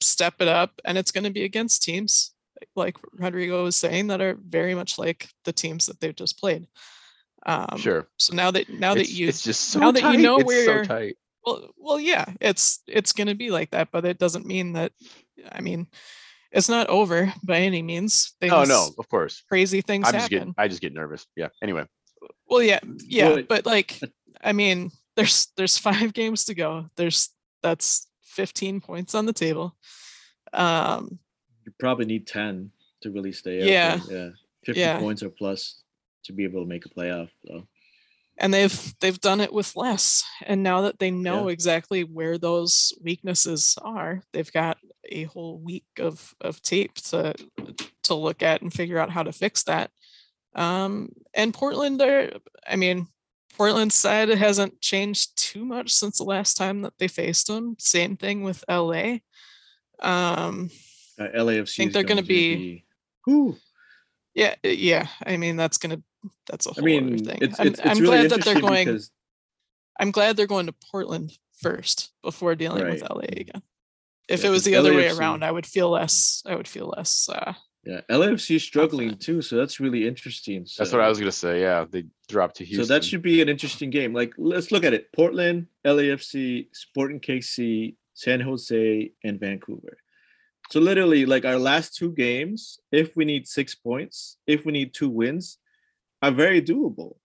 step 0.00 0.34
it 0.40 0.48
up, 0.48 0.80
and 0.84 0.98
it's 0.98 1.10
going 1.12 1.24
to 1.24 1.30
be 1.30 1.44
against 1.44 1.82
teams 1.82 2.32
like 2.76 2.96
Rodrigo 3.14 3.64
was 3.64 3.76
saying 3.76 4.08
that 4.08 4.20
are 4.20 4.36
very 4.48 4.74
much 4.74 4.98
like 4.98 5.28
the 5.44 5.52
teams 5.52 5.86
that 5.86 5.98
they've 6.00 6.14
just 6.14 6.38
played. 6.38 6.66
Um, 7.46 7.78
Sure. 7.78 8.06
So 8.18 8.34
now 8.34 8.50
that 8.50 8.68
now 8.68 8.94
that 8.94 9.08
you 9.08 9.28
it's 9.28 9.42
just 9.42 9.62
so 9.70 9.80
now 9.80 9.92
that 9.92 10.12
you 10.12 10.18
know 10.18 10.36
it's 10.36 10.46
where 10.46 10.64
so 10.66 10.72
you're- 10.72 10.86
tight. 10.86 11.16
well, 11.46 11.70
well, 11.78 12.00
yeah, 12.00 12.26
it's 12.40 12.80
it's 12.86 13.12
going 13.12 13.28
to 13.28 13.34
be 13.34 13.50
like 13.50 13.70
that, 13.70 13.88
but 13.90 14.04
it 14.04 14.18
doesn't 14.18 14.46
mean 14.46 14.74
that. 14.74 14.92
I 15.50 15.62
mean, 15.62 15.86
it's 16.54 16.68
not 16.70 16.86
over 16.88 17.30
by 17.42 17.58
any 17.58 17.82
means. 17.82 18.32
Things, 18.40 18.50
No, 18.52 18.64
no, 18.64 18.88
of 18.98 19.08
course. 19.10 19.42
crazy 19.48 19.80
things 19.82 20.06
I'm 20.06 20.12
just 20.14 20.22
happen. 20.32 20.38
getting 20.38 20.54
I 20.56 20.68
just 20.68 20.80
get 20.80 20.94
nervous. 20.94 21.26
Yeah. 21.36 21.48
Anyway. 21.62 21.84
Well, 22.48 22.62
yeah, 22.62 22.80
yeah, 23.06 23.28
Well, 23.28 23.42
but 23.48 23.66
like, 23.66 24.00
I 24.42 24.52
mean, 24.52 24.90
there's 25.16 25.48
there's 25.56 25.76
five 25.78 26.12
games 26.14 26.44
to 26.46 26.54
go. 26.54 26.86
There's 26.96 27.28
that's 27.62 28.06
15 28.22 28.80
points 28.80 29.14
on 29.14 29.26
the 29.26 29.32
table. 29.32 29.76
Um, 30.52 31.18
You 31.66 31.72
probably 31.78 32.04
need 32.06 32.26
ten 32.26 32.70
to 33.02 33.10
really 33.10 33.32
stay 33.32 33.60
up. 33.62 33.68
Yeah. 33.68 33.96
there, 34.08 34.24
Yeah. 34.26 34.30
Fifty 34.64 34.80
Yeah. 34.80 34.98
points 34.98 35.22
or 35.22 35.30
plus 35.30 35.82
to 36.24 36.32
be 36.32 36.44
able 36.44 36.62
to 36.62 36.68
make 36.68 36.86
a 36.86 36.88
playoff. 36.88 37.28
So 37.46 37.66
and 38.38 38.52
they've 38.52 38.94
they've 39.00 39.20
done 39.20 39.40
it 39.40 39.52
with 39.52 39.76
less 39.76 40.24
and 40.46 40.62
now 40.62 40.80
that 40.82 40.98
they 40.98 41.10
know 41.10 41.46
Yeah. 41.48 41.52
exactly 41.52 42.02
where 42.04 42.36
those 42.38 42.92
weaknesses 43.00 43.76
are 43.82 44.22
they've 44.32 44.50
got 44.52 44.78
a 45.14 45.24
whole 45.24 45.58
week 45.58 45.86
of 45.98 46.34
of 46.40 46.60
tape 46.62 46.94
to 46.94 47.34
to 48.02 48.14
look 48.14 48.42
at 48.42 48.62
and 48.62 48.72
figure 48.72 48.98
out 48.98 49.10
how 49.10 49.22
to 49.22 49.32
fix 49.32 49.62
that. 49.64 49.90
Um 50.54 51.10
and 51.34 51.52
portland 51.52 52.00
are 52.00 52.30
i 52.66 52.76
mean 52.76 53.08
portland's 53.56 53.94
side 53.94 54.28
hasn't 54.28 54.80
changed 54.80 55.36
too 55.36 55.64
much 55.64 55.90
since 55.92 56.18
the 56.18 56.24
last 56.24 56.56
time 56.56 56.82
that 56.82 56.92
they 56.98 57.08
faced 57.08 57.46
them. 57.48 57.76
Same 57.78 58.16
thing 58.16 58.42
with 58.42 58.64
la 58.68 59.18
um 60.00 60.70
uh, 61.18 61.28
LAFC 61.34 61.76
think 61.76 61.92
they're 61.92 62.02
going 62.02 62.16
gonna 62.16 62.26
be- 62.26 62.84
Whew. 63.24 63.56
yeah 64.34 64.54
uh, 64.64 64.68
yeah 64.68 65.06
i 65.24 65.36
mean 65.36 65.56
that's 65.56 65.78
gonna 65.78 66.02
that's 66.46 66.66
a 66.66 66.72
whole 66.72 66.84
I 66.84 66.86
mean, 66.86 67.14
other 67.14 67.24
thing. 67.24 67.38
it's 67.40 67.60
i'm, 67.60 67.66
it's, 67.68 67.80
I'm 67.80 67.98
really 67.98 68.28
glad 68.28 68.30
that 68.30 68.44
they're 68.44 68.60
going 68.60 68.86
because 68.86 69.10
I'm 69.98 70.10
glad 70.10 70.36
they're 70.36 70.46
going 70.46 70.66
to 70.66 70.74
Portland 70.90 71.36
first 71.60 72.10
before 72.22 72.54
dealing 72.54 72.84
with 72.88 73.02
LA 73.02 73.26
again. 73.28 73.62
If 74.28 74.42
Yeah, 74.42 74.48
it 74.48 74.50
was 74.50 74.64
the 74.64 74.76
other 74.76 74.94
way 74.94 75.10
around, 75.10 75.44
I 75.44 75.50
would 75.50 75.66
feel 75.66 75.90
less. 75.90 76.42
I 76.46 76.54
would 76.54 76.68
feel 76.68 76.92
less. 76.96 77.28
Uh, 77.28 77.52
yeah, 77.84 78.00
LAFC 78.10 78.56
is 78.56 78.62
struggling 78.62 79.10
Confident. 79.10 79.22
too, 79.22 79.42
so 79.42 79.56
that's 79.56 79.78
really 79.78 80.06
interesting. 80.06 80.66
That's 80.78 80.92
what 80.92 81.02
I 81.02 81.08
was 81.08 81.18
gonna 81.18 81.32
say. 81.32 81.60
Yeah. 81.60 81.84
They 81.88 82.04
dropped 82.28 82.56
to 82.56 82.64
Houston. 82.64 82.86
So 82.86 82.94
that 82.94 83.04
should 83.04 83.20
be 83.20 83.42
an 83.42 83.48
interesting 83.50 83.90
game. 83.90 84.14
Like, 84.14 84.32
let's 84.38 84.72
look 84.72 84.84
at 84.84 84.94
it: 84.94 85.12
Portland, 85.12 85.66
LAFC, 85.84 86.68
Sporting 86.72 87.20
KC, 87.20 87.96
San 88.14 88.40
Jose, 88.40 89.12
and 89.22 89.38
Vancouver. 89.38 89.98
So 90.70 90.80
literally, 90.80 91.26
like 91.26 91.44
our 91.44 91.58
last 91.58 91.94
two 91.94 92.12
games, 92.12 92.80
if 92.90 93.16
we 93.16 93.26
need 93.26 93.46
six 93.46 93.74
points, 93.74 94.38
if 94.46 94.64
we 94.64 94.72
need 94.72 94.94
two 94.94 95.10
wins, 95.10 95.58
are 96.22 96.30
very 96.30 96.62
doable. 96.62 97.16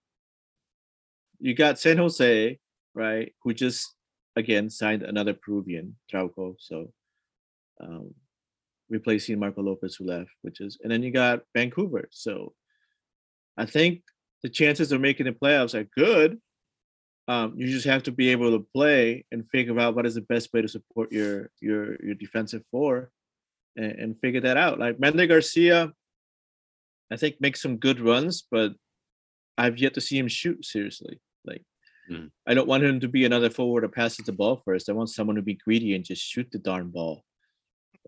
You 1.38 1.54
got 1.54 1.78
San 1.78 1.96
Jose, 1.96 2.58
right? 2.94 3.34
Who 3.42 3.54
just 3.54 3.94
again 4.36 4.70
signed 4.70 5.02
another 5.02 5.34
Peruvian, 5.34 5.96
Trauco. 6.12 6.54
So 6.58 6.92
um, 7.80 8.14
replacing 8.88 9.38
Marco 9.38 9.62
Lopez 9.62 9.96
who 9.96 10.04
left, 10.04 10.30
which 10.42 10.60
is, 10.60 10.78
and 10.82 10.90
then 10.90 11.02
you 11.02 11.10
got 11.10 11.42
Vancouver. 11.54 12.08
So 12.10 12.54
I 13.56 13.66
think 13.66 14.02
the 14.42 14.48
chances 14.48 14.92
of 14.92 15.00
making 15.00 15.26
the 15.26 15.32
playoffs 15.32 15.74
are 15.74 15.88
good. 15.96 16.38
Um, 17.28 17.54
you 17.56 17.68
just 17.68 17.86
have 17.86 18.02
to 18.04 18.12
be 18.12 18.30
able 18.30 18.50
to 18.50 18.66
play 18.74 19.24
and 19.30 19.48
figure 19.48 19.78
out 19.78 19.94
what 19.94 20.06
is 20.06 20.16
the 20.16 20.22
best 20.22 20.52
way 20.52 20.62
to 20.62 20.68
support 20.68 21.12
your 21.12 21.50
your 21.60 22.02
your 22.02 22.14
defensive 22.14 22.62
four, 22.70 23.10
and, 23.76 23.92
and 23.92 24.18
figure 24.18 24.40
that 24.40 24.56
out. 24.56 24.80
Like 24.80 24.98
Mender 24.98 25.26
Garcia, 25.26 25.92
I 27.12 27.16
think 27.16 27.40
makes 27.40 27.62
some 27.62 27.76
good 27.76 28.00
runs, 28.00 28.42
but 28.50 28.72
I've 29.56 29.78
yet 29.78 29.94
to 29.94 30.00
see 30.00 30.18
him 30.18 30.26
shoot 30.26 30.64
seriously. 30.64 31.20
Mm. 32.10 32.30
I 32.46 32.54
don't 32.54 32.68
want 32.68 32.82
him 32.82 33.00
to 33.00 33.08
be 33.08 33.24
another 33.24 33.50
forward 33.50 33.84
that 33.84 33.94
passes 33.94 34.26
the 34.26 34.32
ball 34.32 34.60
first. 34.64 34.88
I 34.88 34.92
want 34.92 35.10
someone 35.10 35.36
to 35.36 35.42
be 35.42 35.54
greedy 35.54 35.94
and 35.94 36.04
just 36.04 36.22
shoot 36.22 36.48
the 36.50 36.58
darn 36.58 36.88
ball, 36.88 37.24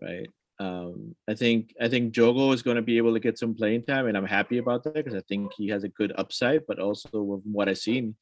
right? 0.01 0.27
Um, 0.59 1.15
I 1.27 1.33
think 1.33 1.73
I 1.81 1.87
think 1.87 2.13
Jogo 2.13 2.53
is 2.53 2.61
going 2.61 2.75
to 2.75 2.81
be 2.81 2.97
able 2.97 3.13
to 3.13 3.19
get 3.19 3.39
some 3.39 3.55
playing 3.55 3.85
time, 3.85 4.07
and 4.07 4.17
I'm 4.17 4.25
happy 4.25 4.57
about 4.57 4.83
that 4.83 4.93
because 4.93 5.15
I 5.15 5.23
think 5.27 5.51
he 5.57 5.69
has 5.69 5.83
a 5.83 5.89
good 5.89 6.13
upside. 6.17 6.67
But 6.67 6.79
also, 6.79 7.09
from 7.09 7.41
what 7.51 7.69
I've 7.69 7.77
seen, 7.77 8.15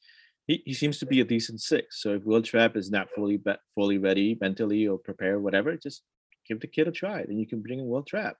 he, 0.46 0.62
he 0.64 0.72
seems 0.72 0.98
to 0.98 1.06
be 1.06 1.20
a 1.20 1.24
decent 1.24 1.60
six. 1.60 2.00
So 2.02 2.14
if 2.14 2.24
Will 2.24 2.42
Trapp 2.42 2.76
is 2.76 2.90
not 2.90 3.08
fully 3.14 3.36
be- 3.36 3.52
fully 3.74 3.98
ready 3.98 4.38
mentally 4.40 4.86
or 4.86 4.98
prepared, 4.98 5.42
whatever, 5.42 5.76
just 5.76 6.02
give 6.48 6.60
the 6.60 6.66
kid 6.66 6.88
a 6.88 6.92
try. 6.92 7.24
Then 7.24 7.38
you 7.38 7.46
can 7.46 7.60
bring 7.60 7.80
in 7.80 7.88
Will 7.88 8.02
Trapp. 8.02 8.36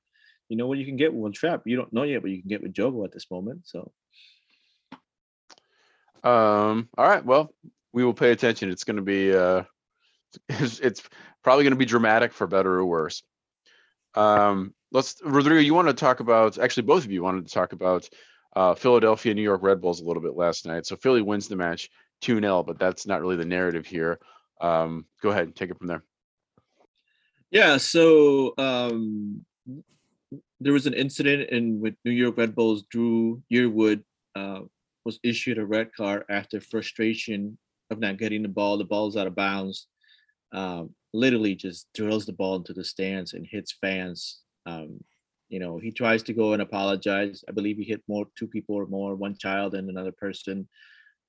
You 0.49 0.57
know 0.57 0.67
what 0.67 0.79
you 0.79 0.85
can 0.85 0.97
get 0.97 1.13
with 1.13 1.23
Will 1.23 1.33
Trapp. 1.33 1.63
You 1.67 1.77
don't 1.77 1.93
know 1.93 2.05
yet 2.05 2.23
what 2.23 2.31
you 2.31 2.41
can 2.41 2.49
get 2.49 2.63
with 2.63 2.73
Jogo 2.73 3.05
at 3.05 3.13
this 3.13 3.31
moment. 3.31 3.63
So 3.65 3.93
Um, 6.25 6.89
all 6.97 7.09
right, 7.09 7.25
well, 7.25 7.53
we 7.93 8.05
will 8.05 8.15
pay 8.15 8.31
attention. 8.31 8.71
It's 8.71 8.85
gonna 8.85 9.03
be 9.03 9.35
uh 9.35 9.65
it's, 10.49 10.79
it's 10.81 11.03
probably 11.43 11.65
gonna 11.65 11.77
be 11.77 11.85
dramatic 11.85 12.33
for 12.33 12.47
better 12.47 12.73
or 12.73 12.87
worse. 12.87 13.23
Um, 14.15 14.75
let's 14.93 15.21
Rodrigo, 15.25 15.61
you 15.61 15.75
want 15.75 15.89
to 15.89 15.95
talk 15.95 16.21
about 16.21 16.59
actually 16.59 16.85
both 16.85 17.05
of 17.05 17.11
you 17.11 17.23
wanted 17.23 17.47
to 17.47 17.55
talk 17.55 17.73
about 17.73 18.09
uh 18.55 18.75
Philadelphia, 18.75 19.35
New 19.35 19.43
York 19.43 19.63
Red 19.63 19.81
Bulls 19.81 20.01
a 20.01 20.05
little 20.05 20.23
bit 20.23 20.37
last 20.37 20.67
night. 20.67 20.87
So 20.87 20.97
Philly 20.97 21.23
wins 21.23 21.49
the 21.49 21.57
match 21.57 21.91
2-0, 22.23 22.67
but 22.67 22.79
that's 22.79 23.07
not 23.07 23.21
really 23.21 23.37
the 23.37 23.45
narrative 23.45 23.87
here. 23.87 24.19
Um, 24.61 25.07
go 25.21 25.31
ahead, 25.31 25.57
take 25.57 25.71
it 25.71 25.79
from 25.79 25.89
there. 25.89 26.05
Yeah, 27.51 27.77
so 27.77 28.55
um, 28.57 29.45
there 30.61 30.73
was 30.73 30.87
an 30.87 30.95
incident 30.95 31.51
in 31.51 31.81
with 31.81 31.95
New 32.05 32.13
York 32.13 32.39
Red 32.39 32.55
Bulls. 32.55 32.85
Dru 32.85 33.43
Yearwood 33.53 34.05
uh, 34.35 34.61
was 35.05 35.19
issued 35.23 35.59
a 35.59 35.67
red 35.67 35.93
card 35.95 36.25
after 36.31 36.61
frustration 36.61 37.59
of 37.91 37.99
not 37.99 38.19
getting 38.19 38.43
the 38.43 38.49
ball. 38.49 38.79
The 38.79 38.85
ball's 38.85 39.17
out 39.17 39.27
of 39.27 39.35
bounds. 39.35 39.89
Um, 40.53 40.95
literally 41.15 41.55
just 41.55 41.89
drills 41.95 42.27
the 42.27 42.33
ball 42.33 42.57
into 42.57 42.73
the 42.75 42.85
stands 42.85 43.35
and 43.35 43.47
hits 43.47 43.73
fans. 43.73 44.43
Um, 44.67 45.01
you 45.49 45.59
know, 45.61 45.79
he 45.79 45.91
tries 45.93 46.23
to 46.25 46.35
go 46.35 46.53
and 46.55 46.63
apologize. 46.63 47.45
I 47.49 47.53
believe 47.53 47.77
he 47.79 47.85
hit 47.85 48.03
more 48.09 48.27
two 48.39 48.49
people 48.49 48.75
or 48.77 48.87
more, 48.87 49.15
one 49.17 49.37
child 49.39 49.75
and 49.75 49.91
another 49.91 50.13
person. 50.13 50.69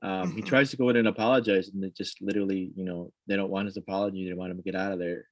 Um, 0.01 0.33
He 0.33 0.41
Mhm. 0.41 0.43
tries 0.43 0.71
to 0.71 0.77
go 0.77 0.89
in 0.89 0.97
and 0.97 1.07
apologize, 1.07 1.69
and 1.69 1.83
they 1.83 1.91
just 1.91 2.21
literally, 2.21 2.71
you 2.75 2.85
know, 2.85 3.13
they 3.27 3.35
don't 3.37 3.51
want 3.51 3.67
his 3.67 3.77
apology. 3.77 4.27
They 4.27 4.33
want 4.35 4.51
him 4.51 4.57
to 4.57 4.63
get 4.63 4.75
out 4.75 4.93
of 4.93 4.99
there 4.99 5.29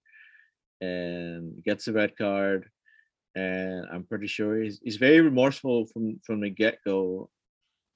and 0.81 1.63
gets 1.63 1.87
a 1.87 1.93
red 1.93 2.17
card. 2.17 2.69
And 3.35 3.85
I'm 3.91 4.05
pretty 4.05 4.27
sure 4.27 4.61
he's 4.61 4.79
he's 4.83 4.97
very 4.97 5.21
remorseful 5.21 5.87
from 5.87 6.19
from 6.25 6.41
the 6.41 6.49
get 6.49 6.79
go. 6.85 7.29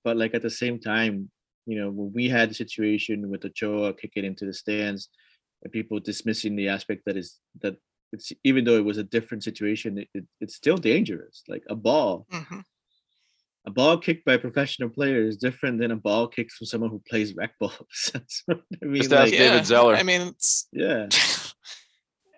But 0.05 0.15
like 0.17 0.33
at 0.35 0.41
the 0.43 0.49
same 0.63 0.79
time, 0.79 1.29
you 1.65 1.77
know, 1.79 1.89
when 1.89 2.13
we 2.13 2.29
had 2.29 2.49
the 2.51 2.53
situation 2.53 3.29
with 3.31 3.43
Ochoa 3.43 3.93
kicking 3.93 4.23
into 4.23 4.45
the 4.45 4.53
stands 4.53 5.09
and 5.63 5.73
people 5.73 5.99
dismissing 5.99 6.55
the 6.55 6.69
aspect 6.69 7.01
that 7.05 7.17
is 7.17 7.39
that 7.63 7.75
it's 8.13 8.31
even 8.43 8.63
though 8.63 8.77
it 8.77 8.85
was 8.85 8.99
a 8.99 9.03
different 9.15 9.43
situation, 9.43 9.97
it, 9.97 10.07
it- 10.13 10.27
it's 10.39 10.55
still 10.55 10.77
dangerous. 10.77 11.43
Like 11.49 11.63
a 11.67 11.75
ball, 11.75 12.27
mhm. 12.31 12.61
a 13.65 13.71
ball 13.71 13.97
kicked 13.97 14.25
by 14.25 14.33
a 14.35 14.39
professional 14.47 14.89
player 14.89 15.21
is 15.29 15.37
different 15.37 15.79
than 15.79 15.91
a 15.91 15.95
ball 16.07 16.27
kicked 16.27 16.51
from 16.51 16.67
someone 16.67 16.91
who 16.91 17.01
plays 17.09 17.35
rec 17.35 17.51
balls. 17.59 17.99
That's 18.13 18.43
I 18.49 18.85
mean, 18.85 19.01
Just 19.01 19.13
ask 19.13 19.31
like, 19.31 19.39
David 19.39 19.65
Zeller. 19.65 19.95
I 19.95 20.03
mean, 20.03 20.21
it's 20.21 20.67
yeah. 20.71 21.07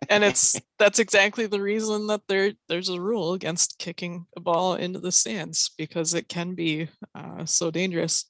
and 0.09 0.23
it's 0.23 0.59
that's 0.79 0.99
exactly 0.99 1.47
the 1.47 1.61
reason 1.61 2.07
that 2.07 2.21
there 2.27 2.53
there's 2.67 2.89
a 2.89 3.01
rule 3.01 3.33
against 3.33 3.79
kicking 3.79 4.25
a 4.35 4.39
ball 4.39 4.75
into 4.75 4.99
the 4.99 5.11
stands 5.11 5.71
because 5.77 6.13
it 6.13 6.27
can 6.27 6.55
be 6.55 6.89
uh, 7.15 7.45
so 7.45 7.71
dangerous. 7.71 8.25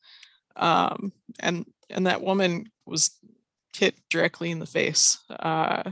Um, 0.56 1.12
and 1.40 1.66
and 1.90 2.08
that 2.08 2.22
woman 2.22 2.72
was 2.86 3.12
hit 3.76 3.96
directly 4.10 4.52
in 4.52 4.60
the 4.60 4.66
face. 4.66 5.20
Uh, 5.30 5.92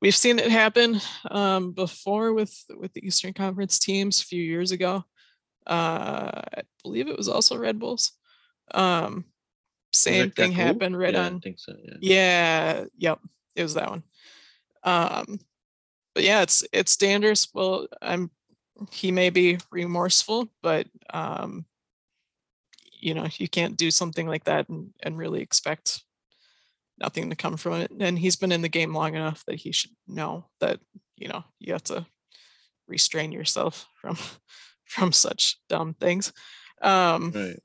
we've 0.00 0.16
seen 0.16 0.38
it 0.38 0.50
happen 0.50 1.00
um, 1.30 1.72
before 1.72 2.32
with 2.32 2.54
with 2.76 2.92
the 2.92 3.06
Eastern 3.06 3.32
Conference 3.32 3.78
teams 3.78 4.20
a 4.20 4.24
few 4.24 4.42
years 4.42 4.72
ago. 4.72 5.04
Uh, 5.66 6.42
I 6.56 6.62
believe 6.82 7.08
it 7.08 7.18
was 7.18 7.28
also 7.28 7.58
Red 7.58 7.78
Bulls. 7.78 8.12
Um, 8.72 9.24
same 9.92 10.30
thing 10.30 10.52
happened 10.52 10.96
right 10.96 11.14
Yeah, 11.14 11.26
on 11.26 11.36
I 11.36 11.38
think 11.40 11.58
so. 11.58 11.74
Yeah. 11.82 11.94
yeah, 12.00 12.84
yep, 12.98 13.18
it 13.56 13.62
was 13.62 13.74
that 13.74 13.90
one. 13.90 14.02
Um, 14.86 15.40
but 16.14 16.24
yeah, 16.24 16.42
it's 16.42 16.64
it's 16.72 16.96
dangerous. 16.96 17.48
Well, 17.54 17.88
I'm 18.02 18.30
he 18.92 19.12
may 19.12 19.30
be 19.30 19.58
remorseful, 19.70 20.48
but 20.62 20.86
um, 21.12 21.66
you 23.00 23.14
know, 23.14 23.26
you 23.38 23.48
can't 23.48 23.76
do 23.76 23.90
something 23.90 24.26
like 24.26 24.44
that 24.44 24.68
and, 24.68 24.90
and 25.02 25.18
really 25.18 25.40
expect 25.40 26.02
nothing 26.98 27.30
to 27.30 27.36
come 27.36 27.56
from 27.56 27.74
it. 27.74 27.90
And 28.00 28.18
he's 28.18 28.36
been 28.36 28.52
in 28.52 28.62
the 28.62 28.68
game 28.68 28.94
long 28.94 29.14
enough 29.14 29.44
that 29.46 29.56
he 29.56 29.72
should 29.72 29.92
know 30.08 30.46
that, 30.60 30.80
you 31.16 31.28
know, 31.28 31.44
you 31.58 31.72
have 31.72 31.84
to 31.84 32.06
restrain 32.88 33.32
yourself 33.32 33.86
from 34.00 34.16
from 34.86 35.12
such 35.12 35.58
dumb 35.68 35.94
things. 35.94 36.32
Um, 36.82 37.32
Right. 37.34 37.58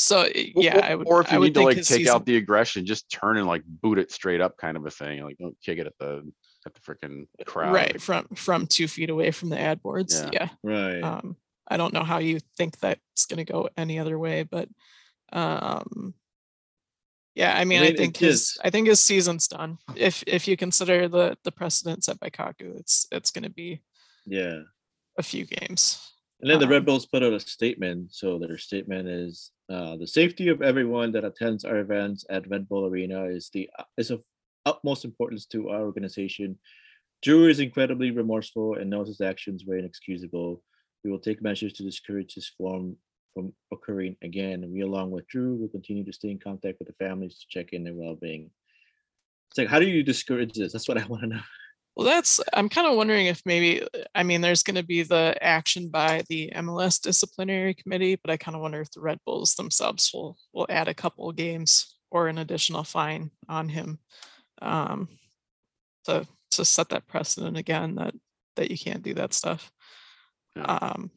So 0.00 0.26
yeah, 0.34 0.78
or- 0.78 0.84
I 0.84 0.94
would. 0.94 1.06
Or 1.06 1.20
if 1.20 1.30
I 1.32 1.36
you 1.36 1.42
need 1.42 1.54
to 1.54 1.62
like 1.62 1.76
take 1.76 1.84
season- 1.84 2.14
out 2.14 2.24
the 2.24 2.36
aggression, 2.36 2.86
just 2.86 3.10
turn 3.10 3.36
and 3.36 3.46
like 3.46 3.62
boot 3.66 3.98
it 3.98 4.10
straight 4.10 4.40
up, 4.40 4.56
kind 4.56 4.76
of 4.76 4.86
a 4.86 4.90
thing. 4.90 5.22
Like 5.22 5.38
don't 5.38 5.56
kick 5.62 5.78
it 5.78 5.86
at 5.86 5.92
the 5.98 6.30
at 6.66 6.74
the 6.74 6.80
freaking 6.80 7.26
crowd. 7.46 7.72
right 7.74 8.00
from 8.00 8.26
from 8.34 8.66
two 8.66 8.88
feet 8.88 9.10
away 9.10 9.30
from 9.30 9.50
the 9.50 9.58
ad 9.58 9.82
boards. 9.82 10.20
Yeah. 10.20 10.30
Yeah. 10.32 10.48
Right. 10.62 11.00
Um, 11.02 11.36
I 11.68 11.76
don't 11.76 11.94
know 11.94 12.02
how 12.02 12.18
you 12.18 12.40
think 12.56 12.78
that's 12.78 13.26
going 13.26 13.44
to 13.44 13.52
go 13.52 13.68
any 13.76 13.98
other 13.98 14.18
way, 14.18 14.42
but 14.42 14.68
um, 15.32 16.14
yeah, 17.34 17.56
I 17.56 17.64
mean, 17.64 17.78
I, 17.78 17.82
mean, 17.82 17.92
it 17.92 17.96
think 17.98 18.16
his 18.16 18.40
is- 18.40 18.58
I 18.64 18.70
think 18.70 18.88
his 18.88 19.00
season's 19.00 19.48
done. 19.48 19.78
If 19.94 20.24
if 20.26 20.48
you 20.48 20.56
consider 20.56 21.08
the 21.08 21.36
the 21.44 21.52
precedent 21.52 22.04
set 22.04 22.18
by 22.18 22.30
Kaku, 22.30 22.76
it's 22.78 23.06
it's 23.12 23.30
going 23.30 23.44
to 23.44 23.50
be 23.50 23.82
yeah. 24.26 24.60
a 25.18 25.22
few 25.22 25.44
games. 25.46 26.00
And 26.40 26.50
then 26.50 26.58
the 26.58 26.66
Um, 26.66 26.72
Red 26.72 26.86
Bulls 26.86 27.06
put 27.06 27.22
out 27.22 27.32
a 27.32 27.40
statement. 27.40 28.14
So 28.14 28.38
their 28.38 28.56
statement 28.56 29.08
is 29.08 29.50
uh, 29.68 29.96
the 29.96 30.06
safety 30.06 30.48
of 30.48 30.62
everyone 30.62 31.12
that 31.12 31.24
attends 31.24 31.64
our 31.64 31.78
events 31.78 32.24
at 32.30 32.48
Red 32.48 32.68
Bull 32.68 32.86
Arena 32.86 33.24
is 33.24 33.50
the 33.50 33.68
is 33.96 34.10
of 34.10 34.22
utmost 34.64 35.04
importance 35.04 35.46
to 35.46 35.68
our 35.68 35.82
organization. 35.82 36.58
Dru 37.22 37.48
is 37.48 37.60
incredibly 37.60 38.10
remorseful 38.10 38.76
and 38.76 38.88
knows 38.88 39.08
his 39.08 39.20
actions 39.20 39.64
were 39.66 39.76
inexcusable. 39.76 40.62
We 41.04 41.10
will 41.10 41.18
take 41.18 41.42
measures 41.42 41.74
to 41.74 41.82
discourage 41.82 42.34
this 42.34 42.48
form 42.48 42.96
from 43.34 43.52
occurring 43.72 44.16
again. 44.22 44.64
And 44.64 44.72
we, 44.72 44.80
along 44.80 45.10
with 45.10 45.28
Dru, 45.28 45.56
will 45.56 45.68
continue 45.68 46.04
to 46.04 46.12
stay 46.12 46.30
in 46.30 46.38
contact 46.38 46.78
with 46.78 46.88
the 46.88 47.04
families 47.04 47.38
to 47.38 47.46
check 47.48 47.72
in 47.72 47.84
their 47.84 47.94
well-being. 47.94 48.50
It's 49.50 49.58
like, 49.58 49.68
how 49.68 49.78
do 49.78 49.86
you 49.86 50.02
discourage 50.02 50.54
this? 50.54 50.72
That's 50.72 50.88
what 50.88 50.98
I 50.98 51.06
want 51.06 51.22
to 51.22 51.28
know. 51.28 51.40
Well, 52.00 52.08
that's 52.08 52.40
I'm 52.54 52.70
kind 52.70 52.86
of 52.86 52.96
wondering 52.96 53.26
if 53.26 53.42
maybe 53.44 53.86
I 54.14 54.22
mean 54.22 54.40
there's 54.40 54.62
going 54.62 54.76
to 54.76 54.82
be 54.82 55.02
the 55.02 55.36
action 55.42 55.90
by 55.90 56.22
the 56.30 56.50
MLS 56.56 56.98
disciplinary 56.98 57.74
committee, 57.74 58.16
but 58.16 58.30
I 58.30 58.38
kind 58.38 58.54
of 58.54 58.62
wonder 58.62 58.80
if 58.80 58.90
the 58.90 59.02
Red 59.02 59.18
Bulls 59.26 59.54
themselves 59.54 60.10
will 60.14 60.38
will 60.54 60.64
add 60.70 60.88
a 60.88 60.94
couple 60.94 61.28
of 61.28 61.36
games 61.36 61.94
or 62.10 62.28
an 62.28 62.38
additional 62.38 62.84
fine 62.84 63.32
on 63.50 63.68
him 63.68 63.98
um, 64.62 65.08
to 66.06 66.26
to 66.52 66.64
set 66.64 66.88
that 66.88 67.06
precedent 67.06 67.58
again 67.58 67.96
that 67.96 68.14
that 68.56 68.70
you 68.70 68.78
can't 68.78 69.02
do 69.02 69.12
that 69.12 69.34
stuff. 69.34 69.70
Yeah. 70.56 70.62
Um, 70.62 71.10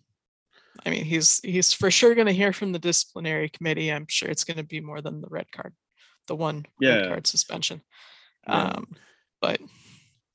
I 0.85 0.89
mean 0.89 1.05
he's 1.05 1.39
he's 1.45 1.71
for 1.71 1.91
sure 1.91 2.13
going 2.13 2.27
to 2.27 2.33
hear 2.33 2.51
from 2.51 2.73
the 2.73 2.77
disciplinary 2.77 3.47
committee. 3.47 3.89
I'm 3.89 4.07
sure 4.09 4.27
it's 4.27 4.43
going 4.43 4.57
to 4.57 4.63
be 4.63 4.81
more 4.81 4.99
than 4.99 5.21
the 5.21 5.29
red 5.29 5.49
card, 5.49 5.75
the 6.27 6.35
one 6.35 6.65
red 6.81 7.07
card 7.07 7.25
suspension. 7.25 7.83
Yeah. 8.45 8.63
Um, 8.63 8.87
but 9.39 9.61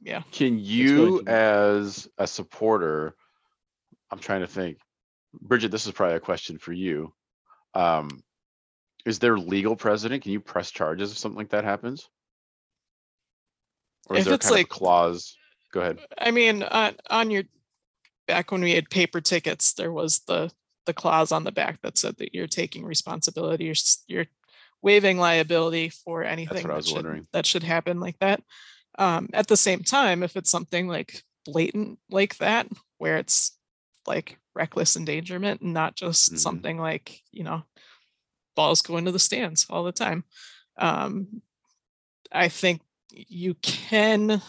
yeah. 0.00 0.22
Can 0.32 0.58
you, 0.58 1.22
as 1.26 2.08
a 2.18 2.26
supporter, 2.26 3.14
I'm 4.10 4.18
trying 4.18 4.40
to 4.40 4.46
think, 4.46 4.78
Bridget, 5.40 5.70
this 5.70 5.86
is 5.86 5.92
probably 5.92 6.16
a 6.16 6.20
question 6.20 6.58
for 6.58 6.72
you. 6.72 7.12
Um, 7.74 8.22
is 9.04 9.18
there 9.18 9.38
legal 9.38 9.76
precedent? 9.76 10.22
Can 10.22 10.32
you 10.32 10.40
press 10.40 10.70
charges 10.70 11.12
if 11.12 11.18
something 11.18 11.36
like 11.38 11.50
that 11.50 11.64
happens? 11.64 12.08
Or 14.08 14.16
is 14.16 14.20
If 14.20 14.26
there 14.26 14.34
it's 14.34 14.46
kind 14.46 14.52
of 14.54 14.58
a 14.58 14.60
like- 14.60 14.68
clause? 14.68 15.36
Go 15.70 15.80
ahead. 15.82 15.98
I 16.16 16.30
mean, 16.30 16.62
on 16.62 16.94
on 17.10 17.30
your 17.30 17.42
back 18.26 18.50
when 18.50 18.62
we 18.62 18.72
had 18.72 18.88
paper 18.88 19.20
tickets, 19.20 19.74
there 19.74 19.92
was 19.92 20.20
the 20.20 20.50
the 20.86 20.94
clause 20.94 21.30
on 21.30 21.44
the 21.44 21.52
back 21.52 21.82
that 21.82 21.98
said 21.98 22.16
that 22.16 22.34
you're 22.34 22.46
taking 22.46 22.86
responsibility, 22.86 23.64
you're 23.64 23.72
s- 23.72 24.02
you're 24.08 24.26
waiving 24.80 25.18
liability 25.18 25.90
for 25.90 26.24
anything 26.24 26.62
what 26.62 26.64
I 26.64 26.68
that 26.68 26.76
was 26.76 26.86
should 26.86 26.94
wondering. 26.94 27.26
that 27.32 27.44
should 27.44 27.64
happen 27.64 28.00
like 28.00 28.18
that. 28.20 28.42
Um, 28.98 29.28
at 29.32 29.46
the 29.48 29.56
same 29.56 29.82
time, 29.84 30.22
if 30.24 30.36
it's 30.36 30.50
something 30.50 30.88
like 30.88 31.22
blatant 31.46 32.00
like 32.10 32.38
that, 32.38 32.68
where 32.98 33.16
it's 33.18 33.58
like 34.06 34.38
reckless 34.54 34.96
endangerment 34.96 35.60
and 35.62 35.72
not 35.74 35.96
just 35.96 36.34
Mhm. 36.34 36.38
something 36.38 36.78
like 36.78 37.22
you 37.32 37.44
know 37.44 37.64
balls 38.56 38.82
go 38.82 38.96
into 38.96 39.12
the 39.12 39.18
stands 39.18 39.66
all 39.70 39.84
the 39.84 39.92
time, 39.92 40.24
um, 40.78 41.42
I 42.32 42.48
think 42.48 42.82
you 43.10 43.54
can 43.54 44.42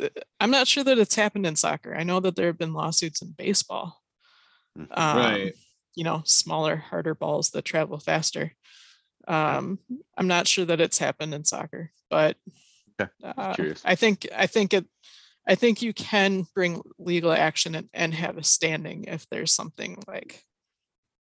uh, 0.00 0.08
I'm 0.40 0.50
not 0.50 0.66
sure 0.68 0.84
that 0.84 0.98
it's 0.98 1.14
happened 1.14 1.46
in 1.46 1.56
soccer. 1.56 1.94
I 1.94 2.02
know 2.02 2.20
that 2.20 2.36
there 2.36 2.46
have 2.46 2.58
been 2.58 2.72
lawsuits 2.72 3.22
in 3.22 3.32
baseball. 3.32 4.02
Mhm. 4.78 4.88
Um, 4.98 5.16
Right. 5.18 5.54
You 5.96 6.04
know, 6.04 6.22
smaller, 6.24 6.76
harder 6.76 7.14
balls 7.14 7.50
that 7.50 7.64
travel 7.64 7.98
faster. 8.00 8.56
Um, 9.26 9.78
I'm 10.16 10.26
not 10.26 10.46
sure 10.46 10.64
that 10.66 10.80
it's 10.80 10.98
happened 10.98 11.34
in 11.34 11.44
soccer, 11.44 11.90
but 12.10 12.36
Okay, 13.00 13.10
uh. 13.24 13.54
I 13.84 13.94
think 13.94 14.26
I 14.34 14.46
think 14.46 14.72
it. 14.74 14.86
I 15.46 15.54
think 15.56 15.82
you 15.82 15.92
can 15.92 16.46
bring 16.54 16.80
legal 16.98 17.32
action 17.32 17.74
and, 17.74 17.88
and 17.92 18.14
have 18.14 18.38
a 18.38 18.42
standing 18.44 19.04
if 19.04 19.28
there's 19.30 19.52
something 19.52 20.02
like 20.08 20.42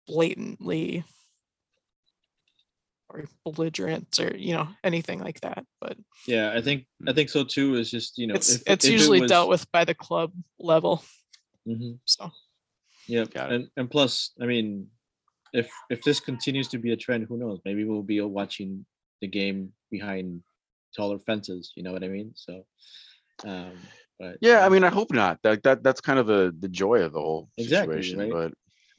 blatantly 0.08 1.04
or 3.10 3.26
belligerent 3.44 4.20
or 4.20 4.36
you 4.38 4.54
know 4.54 4.68
anything 4.84 5.20
like 5.20 5.42
that. 5.42 5.66
But 5.82 5.98
Yeah, 6.28 6.54
I 6.56 6.62
think 6.62 6.86
I 7.08 7.14
think 7.14 7.30
so 7.30 7.44
too. 7.44 7.76
Is 7.76 7.92
just 7.92 8.18
you 8.18 8.28
know 8.28 8.36
it's 8.36 8.50
if- 8.56 8.64
it's 8.66 8.86
if 8.86 8.92
it 8.92 8.94
usually 8.94 9.22
was- 9.22 9.30
dealt 9.30 9.50
with 9.50 9.70
by 9.72 9.86
the 9.86 9.96
club 9.96 10.32
level. 10.60 11.04
Mhm. 11.68 12.00
So 12.06 12.32
Yeah, 13.08 13.26
and 13.36 13.68
and 13.78 13.90
plus, 13.92 14.32
I 14.42 14.46
mean, 14.46 14.88
if 15.54 15.72
if 15.90 16.02
this 16.04 16.20
continues 16.20 16.68
to 16.70 16.78
be 16.78 16.92
a 16.92 16.98
trend, 16.98 17.26
who 17.28 17.38
knows? 17.38 17.60
Maybe 17.66 17.84
we'll 17.86 18.02
be 18.04 18.20
watching 18.22 18.86
the 19.22 19.28
game 19.28 19.74
behind 19.92 20.42
taller 20.96 21.20
fences. 21.20 21.72
You 21.76 21.84
know 21.84 21.94
what 21.94 22.04
I 22.04 22.08
mean? 22.08 22.34
So, 22.36 22.66
um, 23.46 23.74
but 24.20 24.38
Yeah, 24.42 24.60
I 24.64 24.68
um, 24.68 24.74
mean, 24.74 24.84
I 24.84 24.90
hope 24.90 25.12
not. 25.12 25.40
That 25.44 25.64
that 25.64 25.84
that's 25.84 26.02
kind 26.02 26.20
of 26.20 26.28
the 26.28 26.54
the 26.58 26.70
joy 26.70 27.02
of 27.02 27.14
the 27.14 27.20
whole 27.22 27.50
Exactly, 27.58 28.02
situation. 28.02 28.20
right? 28.20 28.32
But 28.32 28.54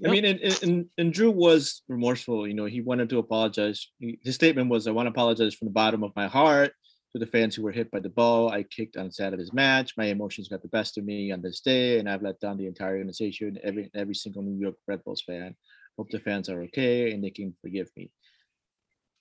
I 0.07 0.11
mean, 0.11 0.25
and, 0.25 0.41
and- 0.41 0.63
and 0.63 0.87
and 0.99 1.13
Dru 1.13 1.31
was 1.31 1.83
remorseful. 1.89 2.49
You 2.49 2.55
know, 2.55 2.65
he 2.65 2.81
wanted 2.81 3.09
to 3.11 3.19
apologize. 3.19 3.89
He- 3.99 4.19
His 4.23 4.35
statement 4.35 4.69
was, 4.69 4.87
"I 4.87 4.91
want 4.91 5.07
to 5.07 5.11
apologize 5.11 5.55
from 5.55 5.69
the 5.69 5.73
bottom 5.73 6.03
of 6.03 6.13
my 6.17 6.27
heart 6.27 6.73
to 7.13 7.21
the 7.21 7.27
fans 7.27 7.55
who 7.55 7.63
were 7.63 7.71
hit 7.71 7.93
by 7.93 8.01
the 8.01 8.09
ball. 8.09 8.49
I 8.51 8.65
kicked 8.65 8.97
on 8.97 9.13
Saturday's 9.13 9.53
match. 9.53 9.97
My 9.97 10.07
emotions 10.07 10.49
got 10.49 10.63
the 10.63 10.69
best 10.69 10.99
of 10.99 11.05
me 11.05 11.31
on 11.31 11.43
this 11.43 11.61
day, 11.61 12.01
and 12.01 12.11
I've 12.11 12.23
let 12.23 12.41
down 12.41 12.57
the 12.57 12.67
entire 12.67 12.95
organization, 12.97 13.57
every 13.63 13.89
every 13.95 14.17
single 14.17 14.43
New 14.43 14.59
York 14.59 14.77
Red 14.89 15.05
Bulls 15.05 15.23
fan. 15.23 15.55
Hope 15.97 16.11
the 16.11 16.19
fans 16.19 16.49
are 16.49 16.63
okay 16.63 17.13
and 17.13 17.23
they 17.23 17.31
can 17.31 17.55
forgive 17.63 17.91
me." 17.97 18.11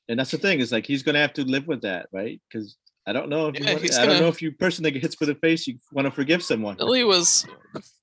And 0.10 0.20
that's 0.20 0.32
the 0.32 0.38
thing 0.38 0.60
is 0.60 0.72
like 0.72 0.86
he's 0.86 1.04
gonna 1.04 1.20
have 1.20 1.34
to 1.34 1.44
live 1.44 1.68
with 1.68 1.82
that, 1.82 2.08
right? 2.12 2.42
Because 2.50 2.78
I 3.06 3.14
don't 3.14 3.30
know 3.30 3.50
if 3.50 3.60
you 3.60 3.66
Yeah, 3.66 3.72
want, 3.74 3.84
he's 3.84 3.98
I 3.98 4.06
don't 4.06 4.20
know 4.20 4.28
if 4.28 4.42
you 4.42 4.52
person 4.52 4.84
that 4.84 4.92
gets 4.92 5.16
for 5.16 5.26
the 5.26 5.36
face, 5.36 5.68
you 5.68 5.78
want 5.92 6.06
to 6.06 6.12
forgive 6.12 6.44
someone. 6.44 6.78
Philly 6.78 7.04
was, 7.04 7.46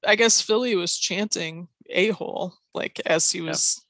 I 0.07 0.17
guess 0.17 0.41
Philly 0.41 0.77
was 0.77 0.99
chanting 0.99 1.69
a 1.89 2.11
hole 2.11 2.55
like 2.75 3.01
as 3.07 3.31
he 3.31 3.41
was 3.41 3.85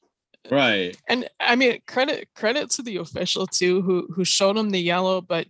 Right. 0.49 0.97
and 1.07 1.29
I 1.39 1.55
mean 1.55 1.81
credit 1.85 2.29
credit 2.35 2.71
to 2.71 2.81
the 2.81 2.97
official 2.97 3.45
too 3.45 3.81
who 3.81 4.07
who 4.13 4.25
showed 4.25 4.57
him 4.57 4.71
the 4.71 4.79
yellow, 4.79 5.21
but 5.21 5.47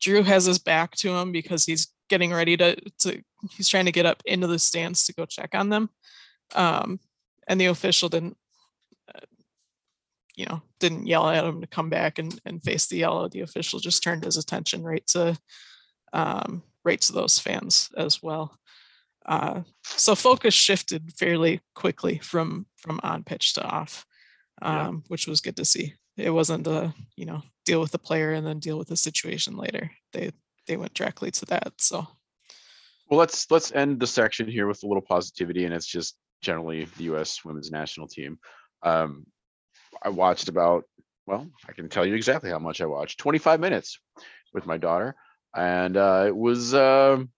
Dru 0.00 0.22
has 0.22 0.46
his 0.46 0.58
back 0.58 0.96
to 0.96 1.10
him 1.10 1.32
because 1.32 1.64
he's 1.64 1.88
getting 2.08 2.32
ready 2.32 2.56
to 2.56 2.76
to 3.00 3.22
he's 3.52 3.68
trying 3.68 3.84
to 3.84 3.92
get 3.92 4.06
up 4.06 4.22
into 4.26 4.46
the 4.46 4.58
stands 4.58 5.06
to 5.06 5.14
go 5.14 5.26
check 5.26 5.50
on 5.54 5.68
them. 5.68 5.90
Um 6.54 7.00
and 7.46 7.60
the 7.60 7.66
official 7.66 8.08
didn't 8.08 8.32
uh, 8.32 8.39
you 10.40 10.46
know 10.46 10.62
didn't 10.78 11.06
yell 11.06 11.28
at 11.28 11.44
him 11.44 11.60
to 11.60 11.66
come 11.66 11.90
back 11.90 12.18
and 12.18 12.40
and 12.46 12.62
face 12.62 12.86
the 12.86 12.96
yellow. 12.96 13.28
The 13.28 13.40
official 13.42 13.78
just 13.78 14.02
turned 14.02 14.24
his 14.24 14.38
attention 14.38 14.82
right 14.82 15.06
to 15.08 15.38
um 16.14 16.62
right 16.84 17.00
to 17.02 17.12
those 17.12 17.38
fans 17.38 17.90
as 17.96 18.22
well. 18.22 18.58
Uh, 19.26 19.60
so 19.84 20.14
focus 20.14 20.54
shifted 20.54 21.12
fairly 21.18 21.60
quickly 21.74 22.18
from 22.22 22.66
from 22.78 22.98
on 23.02 23.22
pitch 23.22 23.52
to 23.54 23.62
off, 23.62 24.06
Yeah. 24.62 24.88
um, 24.88 25.04
which 25.08 25.26
was 25.26 25.42
good 25.42 25.56
to 25.56 25.64
see. 25.64 25.94
It 26.16 26.30
wasn't 26.30 26.66
a 26.66 26.94
you 27.16 27.26
know 27.26 27.42
deal 27.66 27.80
with 27.82 27.92
the 27.92 27.98
player 28.08 28.32
and 28.32 28.46
then 28.46 28.58
deal 28.60 28.78
with 28.78 28.88
the 28.88 28.96
situation 28.96 29.56
later. 29.56 29.90
They 30.14 30.30
they 30.66 30.76
went 30.78 30.94
directly 30.94 31.30
to 31.32 31.44
that. 31.46 31.72
So 31.78 32.06
well, 33.08 33.18
let's 33.20 33.50
let's 33.50 33.72
end 33.72 34.00
the 34.00 34.06
section 34.06 34.48
here 34.48 34.66
with 34.66 34.82
a 34.84 34.86
little 34.86 35.02
positivity, 35.02 35.64
and 35.66 35.74
it's 35.74 35.86
just 35.86 36.16
generally 36.42 36.86
the 36.96 37.04
U.S. 37.12 37.44
Women's 37.44 37.70
National 37.70 38.08
Team. 38.08 38.38
Um, 38.82 39.26
I 40.02 40.08
watched 40.08 40.48
about 40.48 40.84
well, 41.26 41.46
I 41.68 41.72
can 41.72 41.88
tell 41.88 42.04
you 42.04 42.14
exactly 42.14 42.50
how 42.50 42.58
much 42.58 42.80
I 42.80 42.86
watched. 42.86 43.20
25 43.20 43.60
minutes 43.60 44.00
with 44.52 44.66
my 44.66 44.78
daughter, 44.78 45.14
and 45.54 45.96
uh, 45.96 46.24
it 46.26 46.36
was 46.36 46.74
um, 46.74 47.30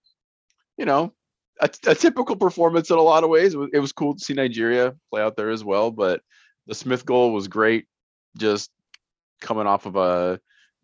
you 0.78 0.86
know 0.86 1.12
a, 1.60 1.70
a 1.86 1.94
typical 1.94 2.36
performance 2.36 2.90
in 2.90 2.96
a 2.96 3.02
lot 3.02 3.24
of 3.24 3.30
ways. 3.30 3.54
It 3.54 3.58
was, 3.58 3.70
it 3.72 3.78
was 3.78 3.92
cool 3.92 4.14
to 4.14 4.24
see 4.24 4.34
Nigeria 4.34 4.94
play 5.10 5.22
out 5.22 5.36
there 5.36 5.50
as 5.50 5.64
well, 5.64 5.90
but 5.90 6.22
the 6.66 6.74
Smith 6.74 7.04
goal 7.04 7.32
was 7.32 7.48
great. 7.48 7.86
Just 8.38 8.70
coming 9.40 9.66
off 9.66 9.86
of 9.86 9.96
a 9.96 10.40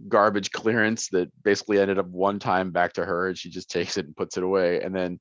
garbage 0.06 0.52
clearance 0.52 1.08
that 1.08 1.30
basically 1.42 1.80
ended 1.80 1.98
up 1.98 2.06
one 2.06 2.38
time 2.38 2.70
back 2.70 2.92
to 2.94 3.04
her, 3.04 3.28
and 3.28 3.38
she 3.38 3.50
just 3.50 3.70
takes 3.72 3.96
it 3.96 4.06
and 4.06 4.16
puts 4.16 4.36
it 4.36 4.44
away. 4.44 4.82
And 4.82 4.94
then 4.94 5.18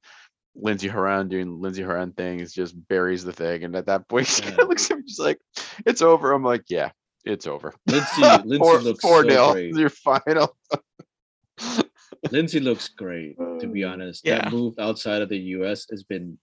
Lindsey 0.59 0.87
Horan 0.87 1.27
doing 1.29 1.61
Lindsey 1.61 1.83
Horan 1.83 2.11
things 2.13 2.51
just 2.53 2.75
buries 2.87 3.23
the 3.23 3.33
thing, 3.33 3.63
and 3.63 3.75
at 3.75 3.85
that 3.85 4.07
point, 4.07 4.27
she 4.27 4.43
Yeah. 4.43 4.55
of 4.61 4.67
looks 4.69 4.89
at 4.91 4.97
me 4.97 5.03
just 5.07 5.19
like, 5.19 5.39
"It's 5.85 6.01
over." 6.01 6.31
I'm 6.31 6.43
like, 6.43 6.63
"Yeah, 6.69 6.91
it's 7.25 7.47
over." 7.47 7.73
Lindsey, 7.87 8.21
Lindsey 8.45 8.57
four, 8.57 8.79
looks 8.81 9.01
four 9.01 9.21
so 9.21 9.27
nil. 9.27 9.51
great. 9.53 9.75
Your 9.75 9.89
final. 9.89 10.55
Lindsey 12.31 12.59
looks 12.59 12.87
great, 12.89 13.37
to 13.59 13.67
be 13.67 13.83
honest. 13.83 14.25
Yeah. 14.25 14.39
That 14.43 14.51
move 14.51 14.73
outside 14.79 15.21
of 15.21 15.29
the 15.29 15.37
US 15.57 15.85
has 15.91 16.03
been 16.03 16.37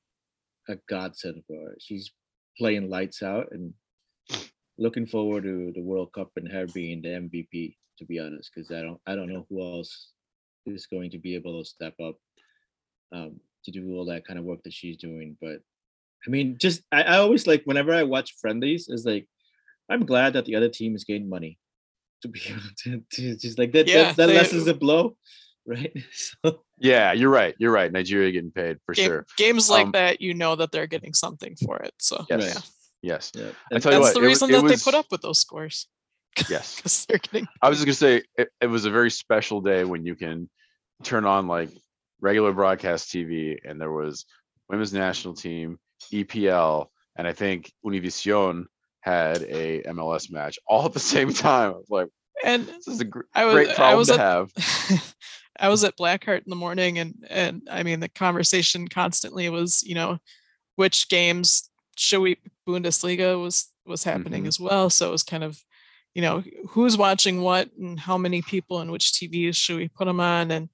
a 0.68 0.76
godsend 0.88 1.42
for 1.46 1.56
her. 1.56 1.76
She's 1.80 2.12
playing 2.58 2.88
lights 2.88 3.22
out 3.22 3.48
and 3.50 3.74
looking 4.78 5.06
forward 5.06 5.42
to 5.44 5.72
the 5.74 5.82
World 5.82 6.12
Cup 6.14 6.30
and 6.36 6.50
her 6.50 6.66
being 6.68 7.02
the 7.02 7.08
MVP. 7.08 7.76
To 7.98 8.04
be 8.04 8.18
honest, 8.18 8.50
because 8.52 8.70
I 8.72 8.80
don't 8.82 9.00
I 9.06 9.14
don't 9.14 9.28
know 9.32 9.46
who 9.48 9.62
else 9.62 10.10
is 10.66 10.86
going 10.86 11.10
to 11.12 11.18
be 11.18 11.34
able 11.36 11.62
to 11.62 11.68
step 11.68 11.94
up 12.02 12.16
um, 13.12 13.38
to 13.64 13.70
do 13.70 13.92
all 13.94 14.06
that 14.06 14.26
kind 14.26 14.38
of 14.38 14.44
work 14.44 14.62
that 14.64 14.72
she's 14.72 14.96
doing. 14.96 15.36
But 15.40 15.60
I 16.26 16.30
mean, 16.30 16.56
just 16.60 16.82
I, 16.92 17.02
I 17.02 17.16
always 17.18 17.46
like 17.46 17.62
whenever 17.64 17.92
I 17.94 18.02
watch 18.04 18.34
friendlies, 18.40 18.88
is 18.88 19.04
like 19.04 19.26
I'm 19.90 20.06
glad 20.06 20.32
that 20.34 20.44
the 20.46 20.56
other 20.56 20.68
team 20.68 20.94
is 20.96 21.04
getting 21.04 21.28
money 21.28 21.58
to 22.22 22.28
be 22.28 22.40
able 22.48 22.60
to, 22.84 23.02
to 23.12 23.36
just 23.36 23.58
like 23.58 23.72
that. 23.72 23.86
Yeah, 23.88 24.04
that, 24.04 24.16
that 24.16 24.26
they- 24.26 24.36
lessens 24.36 24.64
the 24.64 24.74
blow, 24.74 25.16
right? 25.66 25.92
So 26.12 26.62
Yeah, 26.78 27.12
you're 27.12 27.30
right. 27.30 27.54
You're 27.58 27.72
right. 27.72 27.90
Nigeria 27.92 28.32
getting 28.32 28.50
paid 28.50 28.78
for 28.86 28.94
Game, 28.94 29.06
sure. 29.08 29.26
games 29.36 29.68
like 29.70 29.86
Um, 29.86 29.92
that, 29.92 30.20
you 30.20 30.34
know 30.34 30.56
that 30.56 30.72
they're 30.72 30.86
getting 30.86 31.14
something 31.14 31.56
for 31.56 31.76
it. 31.78 31.92
So 31.98 32.24
Yes. 32.30 32.40
yeah. 32.42 32.60
Yes. 33.14 33.32
yeah, 33.34 33.42
I 33.70 33.74
and- 33.74 33.82
tell 33.82 33.92
you 33.92 33.98
that's 33.98 34.14
what, 34.14 34.20
the 34.20 34.26
reason 34.26 34.48
it 34.48 34.52
that 34.54 34.62
they 34.62 34.72
was- 34.72 34.82
put 34.82 34.94
up 34.94 35.06
with 35.10 35.20
those 35.22 35.38
scores. 35.40 35.88
Yes. 36.50 36.76
Because 36.76 37.06
they're 37.06 37.18
getting 37.18 37.46
I 37.62 37.68
was 37.68 37.78
just 37.78 37.86
gonna 37.86 37.94
say 37.94 38.22
it, 38.36 38.48
it 38.60 38.66
was 38.66 38.86
a 38.86 38.90
very 38.90 39.10
special 39.10 39.60
day 39.60 39.84
when 39.84 40.04
you 40.04 40.16
can 40.16 40.48
turn 41.04 41.24
on 41.26 41.46
like 41.46 41.70
regular 42.20 42.52
broadcast 42.52 43.10
TV 43.12 43.56
and 43.64 43.80
there 43.80 43.92
was 43.92 44.24
women's 44.68 44.92
national 44.92 45.34
team, 45.34 45.78
EPL, 46.12 46.86
and 47.16 47.26
I 47.26 47.32
think 47.32 47.72
Univision 47.84 48.64
had 49.00 49.42
a 49.42 49.82
MLS 49.88 50.30
match 50.30 50.58
all 50.66 50.84
at 50.86 50.92
the 50.92 51.00
same 51.14 51.32
time. 51.32 51.70
I 51.70 51.76
was 51.76 51.90
like, 51.90 52.08
and 52.44 52.66
this 52.66 52.88
is 52.88 53.00
a 53.00 53.04
gr- 53.04 53.20
I 53.34 53.44
was 53.44 53.54
great 53.54 53.70
I 53.70 53.74
problem 53.74 53.98
was 53.98 54.08
to 54.08 54.14
at 54.14 54.20
have. 54.20 54.50
I 55.60 55.68
was 55.68 55.84
at 55.84 55.96
Black 55.96 56.24
Hart 56.24 56.42
in 56.44 56.50
the 56.50 56.56
morning 56.56 56.98
and 56.98 57.14
and 57.30 57.68
I 57.70 57.82
mean 57.84 58.00
the 58.00 58.08
conversation 58.08 58.88
constantly 58.88 59.48
was, 59.48 59.82
you 59.84 59.94
know, 59.94 60.18
which 60.76 61.08
games 61.08 61.70
should 61.96 62.20
we 62.20 62.38
Bundesliga 62.66 63.40
was 63.40 63.70
was 63.86 64.02
happening 64.02 64.44
Mhm. 64.44 64.48
as 64.48 64.58
well. 64.58 64.90
So 64.90 65.08
it 65.08 65.12
was 65.12 65.22
kind 65.22 65.44
of, 65.44 65.62
you 66.14 66.22
know, 66.22 66.42
who's 66.70 66.96
watching 66.96 67.40
what 67.42 67.70
and 67.78 68.00
how 68.00 68.18
many 68.18 68.42
people 68.42 68.80
and 68.80 68.90
which 68.90 69.12
TVs 69.12 69.54
should 69.54 69.76
we 69.76 69.88
put 69.88 70.06
them 70.06 70.18
on 70.20 70.50
and 70.50 70.68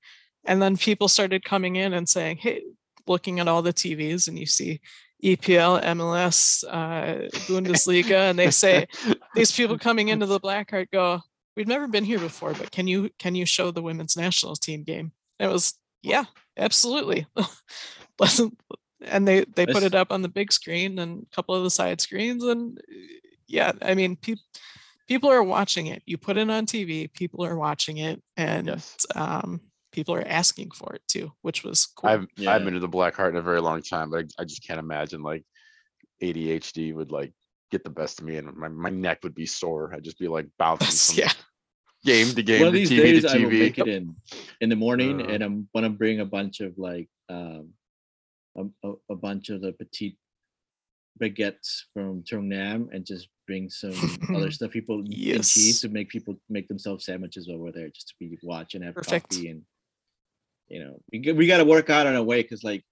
and 0.44 0.60
then 0.60 0.76
people 0.76 1.08
started 1.08 1.44
coming 1.44 1.76
in 1.76 1.92
and 1.94 2.08
saying, 2.08 2.38
hey, 2.38 2.62
looking 3.06 3.40
at 3.40 3.48
all 3.48 3.62
the 3.62 3.72
TVs 3.72 4.28
and 4.28 4.38
you 4.38 4.46
see 4.46 4.80
EPL, 5.22 5.82
MLS, 5.84 6.64
uh, 6.68 7.28
Bundesliga, 7.46 8.30
and 8.30 8.38
they 8.38 8.50
say 8.50 8.86
these 9.34 9.52
people 9.52 9.78
coming 9.78 10.08
into 10.08 10.26
the 10.26 10.40
Black 10.40 10.70
Hart 10.70 10.90
go, 10.90 11.20
we've 11.56 11.68
never 11.68 11.86
been 11.88 12.04
here 12.04 12.18
before, 12.18 12.54
but 12.54 12.70
can 12.70 12.86
you 12.86 13.10
can 13.18 13.34
you 13.34 13.44
show 13.44 13.70
the 13.70 13.82
women's 13.82 14.16
national 14.16 14.56
team 14.56 14.82
game? 14.82 15.12
And 15.38 15.50
it 15.50 15.52
was 15.52 15.74
yeah, 16.02 16.24
absolutely. 16.56 17.26
And 19.02 19.26
they 19.26 19.44
they 19.56 19.64
put 19.66 19.82
it 19.82 19.94
up 19.94 20.12
on 20.12 20.20
the 20.20 20.28
big 20.28 20.52
screen 20.52 20.98
and 20.98 21.22
a 21.22 21.34
couple 21.34 21.54
of 21.54 21.64
the 21.64 21.70
side 21.70 22.02
screens, 22.02 22.44
and 22.44 22.78
yeah, 23.46 23.72
I 23.80 23.94
mean 23.94 24.16
people 24.16 24.44
people 25.08 25.30
are 25.30 25.42
watching 25.42 25.86
it. 25.86 26.02
You 26.04 26.18
put 26.18 26.36
it 26.36 26.50
on 26.50 26.66
TV, 26.66 27.10
people 27.12 27.44
are 27.44 27.56
watching 27.56 27.96
it, 27.96 28.22
and 28.36 28.66
Yes. 28.66 29.06
um, 29.14 29.60
people 29.92 30.14
are 30.14 30.26
asking 30.26 30.70
for 30.72 30.94
it 30.94 31.02
too, 31.08 31.32
which 31.42 31.64
was 31.64 31.86
cool. 31.86 32.10
I've 32.10 32.26
Yeah. 32.36 32.52
I've 32.54 32.64
been 32.64 32.74
to 32.74 32.80
the 32.80 32.88
Black 32.88 33.14
Hart 33.14 33.32
in 33.34 33.38
a 33.38 33.42
very 33.42 33.60
long 33.60 33.82
time, 33.82 34.10
but 34.10 34.24
I, 34.38 34.42
I 34.42 34.44
just 34.44 34.66
can't 34.66 34.78
imagine 34.80 35.22
like 35.22 35.44
ADHD 36.22 36.94
would 36.94 37.10
like 37.10 37.32
get 37.70 37.84
the 37.84 37.90
best 37.90 38.18
of 38.20 38.24
me 38.26 38.36
and 38.36 38.54
my, 38.56 38.68
my 38.68 38.90
neck 38.90 39.20
would 39.22 39.34
be 39.34 39.46
sore. 39.46 39.92
I'd 39.94 40.04
just 40.04 40.18
be 40.18 40.28
like 40.28 40.46
bouncing 40.58 41.14
from 41.14 41.22
yeah, 41.22 41.32
game 42.04 42.28
to 42.34 42.42
game 42.42 42.60
one 42.60 42.68
of 42.68 42.74
to 42.74 42.78
these 42.78 42.90
TV 42.90 42.96
days 42.96 43.24
to 43.24 43.30
I 43.30 43.38
will 43.38 43.50
TV. 43.50 43.58
make 43.58 43.78
it 43.78 43.88
in 43.88 44.14
in 44.60 44.68
the 44.68 44.76
morning, 44.76 45.20
Uh. 45.20 45.24
and 45.26 45.42
I'm 45.42 45.68
gonna 45.74 45.90
bring 45.90 46.20
a 46.20 46.24
bunch 46.26 46.60
of 46.60 46.76
like 46.78 47.08
um 47.28 47.70
a, 48.56 48.64
a, 48.88 48.92
a 49.10 49.14
bunch 49.16 49.48
of 49.50 49.60
the 49.62 49.72
petite 49.72 50.16
baguettes 51.20 51.82
from 51.92 52.22
Nam 52.48 52.88
and 52.92 53.04
just 53.04 53.28
bring 53.46 53.68
some 53.68 53.92
other 54.34 54.50
stuff 54.56 54.70
people 54.70 55.00
and 55.00 55.12
Yes. 55.12 55.52
cheese 55.54 55.80
to 55.82 55.88
make 55.88 56.08
people 56.08 56.40
make 56.48 56.66
themselves 56.68 57.04
sandwiches 57.04 57.48
over 57.48 57.70
there 57.72 57.88
just 57.88 58.08
to 58.08 58.14
be 58.20 58.38
watch 58.42 58.74
and 58.74 58.84
have 58.84 58.94
Perfect. 58.94 59.30
coffee 59.30 59.48
and 59.48 59.62
you 60.70 60.82
know 60.82 61.00
we 61.12 61.32
we 61.32 61.46
got 61.46 61.58
to 61.58 61.64
work 61.64 61.90
out 61.90 62.06
in 62.06 62.14
a 62.16 62.22
way 62.22 62.42
because 62.42 62.64
like 62.64 62.84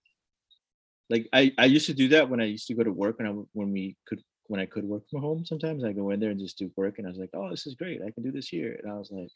like 1.09 1.29
I 1.33 1.53
I 1.57 1.65
used 1.67 1.87
to 1.87 1.95
do 1.95 2.09
that 2.09 2.29
when 2.29 2.41
I 2.41 2.45
used 2.45 2.67
to 2.67 2.75
go 2.75 2.83
to 2.83 2.93
work 2.93 3.19
when 3.19 3.29
I 3.29 3.31
when 3.53 3.73
we 3.73 3.97
could 4.07 4.23
when 4.49 4.61
I 4.61 4.67
could 4.67 4.85
work 4.85 5.09
from 5.09 5.23
home 5.23 5.45
sometimes 5.45 5.85
I 5.85 5.93
go 5.93 6.11
in 6.11 6.21
there 6.21 6.31
and 6.31 6.41
just 6.41 6.59
do 6.59 6.71
work 6.77 6.99
and 6.99 7.07
I 7.07 7.11
was 7.11 7.19
like 7.19 7.31
oh 7.35 7.51
this 7.51 7.67
is 7.67 7.75
great 7.75 8.03
I 8.07 8.11
can 8.11 8.25
do 8.25 8.33
this 8.33 8.49
here 8.49 8.79
and 8.83 8.93
I 8.93 8.97
was 8.97 9.11
like 9.11 9.31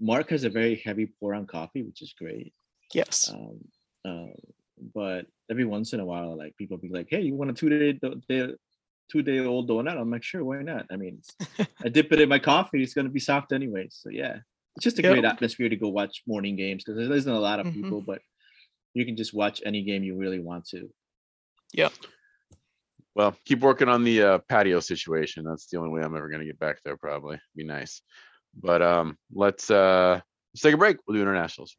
Mark 0.00 0.30
has 0.30 0.44
a 0.44 0.50
very 0.50 0.76
heavy 0.84 1.06
pour 1.06 1.34
on 1.34 1.46
coffee 1.46 1.82
which 1.82 2.02
is 2.02 2.14
great. 2.18 2.52
Yes, 2.92 3.32
um, 3.32 3.58
uh, 4.04 4.32
but 4.94 5.26
every 5.50 5.64
once 5.64 5.92
in 5.92 6.00
a 6.00 6.04
while 6.04 6.36
like 6.36 6.56
people 6.56 6.76
be 6.76 6.88
like 6.88 7.08
hey 7.10 7.20
you 7.20 7.34
want 7.34 7.50
a 7.50 7.54
two 7.54 7.68
day 7.68 7.92
day 8.28 8.54
two 9.10 9.22
day 9.22 9.40
old 9.40 9.68
donut? 9.68 9.98
I'm 9.98 10.10
like 10.10 10.22
sure 10.22 10.44
why 10.44 10.62
not? 10.62 10.86
I 10.90 10.96
mean 10.96 11.20
I 11.84 11.88
dip 11.88 12.12
it 12.12 12.20
in 12.20 12.28
my 12.28 12.38
coffee 12.38 12.82
it's 12.82 12.94
gonna 12.94 13.08
be 13.08 13.20
soft 13.20 13.52
anyway 13.52 13.88
so 13.90 14.08
yeah 14.08 14.38
it's 14.76 14.84
just 14.84 14.98
a 14.98 15.02
great 15.02 15.24
atmosphere 15.24 15.68
to 15.68 15.76
go 15.76 15.88
watch 15.88 16.22
morning 16.26 16.56
games 16.56 16.82
because 16.84 16.96
there 17.08 17.16
isn't 17.16 17.32
a 17.32 17.38
lot 17.38 17.60
of 17.60 17.66
Mhm. 17.66 17.74
people 17.74 18.00
but 18.00 18.20
you 18.94 19.04
can 19.04 19.16
just 19.16 19.32
watch 19.34 19.62
any 19.64 19.82
game 19.82 20.02
you 20.02 20.16
really 20.16 20.40
want 20.40 20.66
to 20.66 20.90
Yeah. 21.72 21.88
Well, 23.14 23.36
keep 23.44 23.60
working 23.60 23.88
on 23.88 24.04
the 24.04 24.22
uh, 24.22 24.38
patio 24.48 24.80
situation. 24.80 25.44
That's 25.44 25.66
the 25.66 25.76
only 25.78 25.90
way 25.90 26.00
I'm 26.02 26.16
ever 26.16 26.28
gonna 26.30 26.46
get 26.46 26.58
back 26.58 26.78
there. 26.82 26.96
Probably 26.96 27.38
be 27.54 27.64
nice. 27.64 28.00
But 28.54 28.80
um, 28.80 29.18
let's 29.34 29.70
uh, 29.70 30.20
let's 30.54 30.62
take 30.62 30.74
a 30.74 30.78
break. 30.78 30.96
We'll 31.06 31.16
do 31.16 31.22
internationals. 31.22 31.76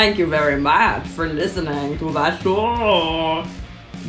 Thank 0.00 0.16
you 0.16 0.24
very 0.24 0.58
much 0.58 1.06
for 1.08 1.28
listening 1.28 1.98
to 1.98 2.10
the 2.10 2.34
show. 2.38 3.44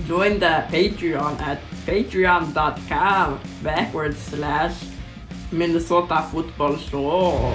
Join 0.07 0.39
the 0.39 0.63
Patreon 0.71 1.37
at 1.41 1.59
patreon.com 1.85 3.41
backwards 3.61 4.17
slash 4.17 4.85
Minnesota 5.51 6.25
Football 6.31 6.77
Show. 6.77 7.53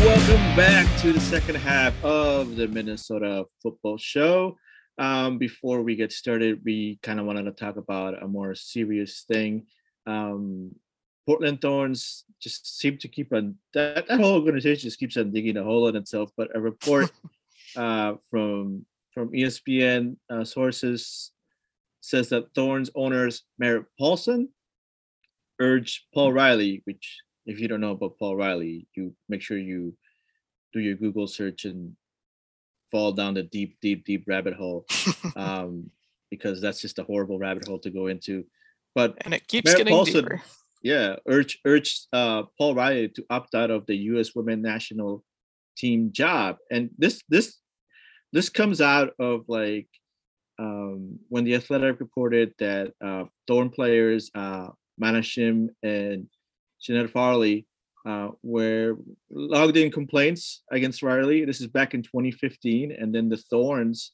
Welcome 0.00 0.56
back 0.56 0.88
to 1.02 1.12
the 1.12 1.20
second 1.20 1.56
half 1.56 1.92
of 2.02 2.56
the 2.56 2.66
Minnesota 2.66 3.44
Football 3.62 3.98
Show. 3.98 4.56
Um, 4.96 5.36
before 5.36 5.82
we 5.82 5.94
get 5.96 6.10
started, 6.10 6.62
we 6.64 6.98
kind 7.02 7.20
of 7.20 7.26
wanted 7.26 7.44
to 7.44 7.52
talk 7.52 7.76
about 7.76 8.22
a 8.22 8.26
more 8.26 8.54
serious 8.54 9.24
thing. 9.28 9.66
Um, 10.06 10.74
Portland 11.26 11.60
Thorns 11.60 12.24
just 12.40 12.78
seem 12.78 12.98
to 12.98 13.08
keep 13.08 13.32
on 13.32 13.56
that, 13.74 14.06
that 14.06 14.20
whole 14.20 14.34
organization 14.34 14.86
just 14.86 14.98
keeps 14.98 15.16
on 15.16 15.32
digging 15.32 15.56
a 15.56 15.64
hole 15.64 15.88
in 15.88 15.96
itself. 15.96 16.30
But 16.36 16.54
a 16.54 16.60
report 16.60 17.10
uh, 17.76 18.14
from 18.30 18.86
from 19.12 19.32
ESPN 19.32 20.16
uh, 20.30 20.44
sources 20.44 21.32
says 22.00 22.28
that 22.28 22.54
Thorns 22.54 22.90
owners 22.94 23.42
Merritt 23.58 23.86
Paulson 23.98 24.48
urged 25.58 26.04
Paul 26.14 26.32
Riley, 26.32 26.82
which 26.84 27.18
if 27.46 27.58
you 27.58 27.66
don't 27.66 27.80
know 27.80 27.92
about 27.92 28.18
Paul 28.18 28.36
Riley, 28.36 28.86
you 28.94 29.14
make 29.28 29.42
sure 29.42 29.58
you 29.58 29.94
do 30.72 30.80
your 30.80 30.96
Google 30.96 31.26
search 31.26 31.64
and 31.64 31.96
fall 32.90 33.12
down 33.12 33.34
the 33.34 33.42
deep, 33.42 33.78
deep, 33.80 34.04
deep 34.04 34.24
rabbit 34.26 34.54
hole, 34.54 34.84
um, 35.36 35.90
because 36.30 36.60
that's 36.60 36.80
just 36.80 36.98
a 36.98 37.04
horrible 37.04 37.38
rabbit 37.38 37.66
hole 37.66 37.78
to 37.80 37.90
go 37.90 38.06
into. 38.08 38.44
But 38.94 39.16
and 39.22 39.34
it 39.34 39.48
keeps 39.48 39.66
Merritt 39.66 39.78
getting 39.78 39.94
Paulson- 39.94 40.24
deeper. 40.24 40.42
Yeah, 40.86 41.16
urged 41.26 41.58
urge 41.64 42.06
uh, 42.12 42.44
Paul 42.56 42.76
Riley 42.76 43.08
to 43.08 43.24
opt 43.28 43.56
out 43.56 43.72
of 43.72 43.86
the 43.86 43.96
U.S. 44.10 44.36
Women 44.36 44.62
National 44.62 45.24
Team 45.76 46.12
job, 46.12 46.58
and 46.70 46.90
this 46.96 47.22
this 47.28 47.58
this 48.32 48.48
comes 48.48 48.80
out 48.80 49.10
of 49.18 49.46
like 49.48 49.88
um, 50.60 51.18
when 51.28 51.42
the 51.42 51.56
Athletic 51.56 51.98
reported 51.98 52.54
that 52.60 52.92
uh, 53.04 53.24
Thorn 53.48 53.70
players 53.70 54.30
uh, 54.36 54.68
Mana 54.96 55.22
Shim 55.22 55.70
and 55.82 56.28
Sinead 56.80 57.10
Farrelly 57.10 57.66
uh, 58.06 58.28
were 58.44 58.96
logged 59.28 59.76
in 59.76 59.90
complaints 59.90 60.62
against 60.70 61.02
Riley. 61.02 61.44
This 61.44 61.60
is 61.60 61.66
back 61.66 61.94
in 61.94 62.02
2015, 62.02 62.92
and 62.92 63.12
then 63.12 63.28
the 63.28 63.38
Thorns, 63.38 64.12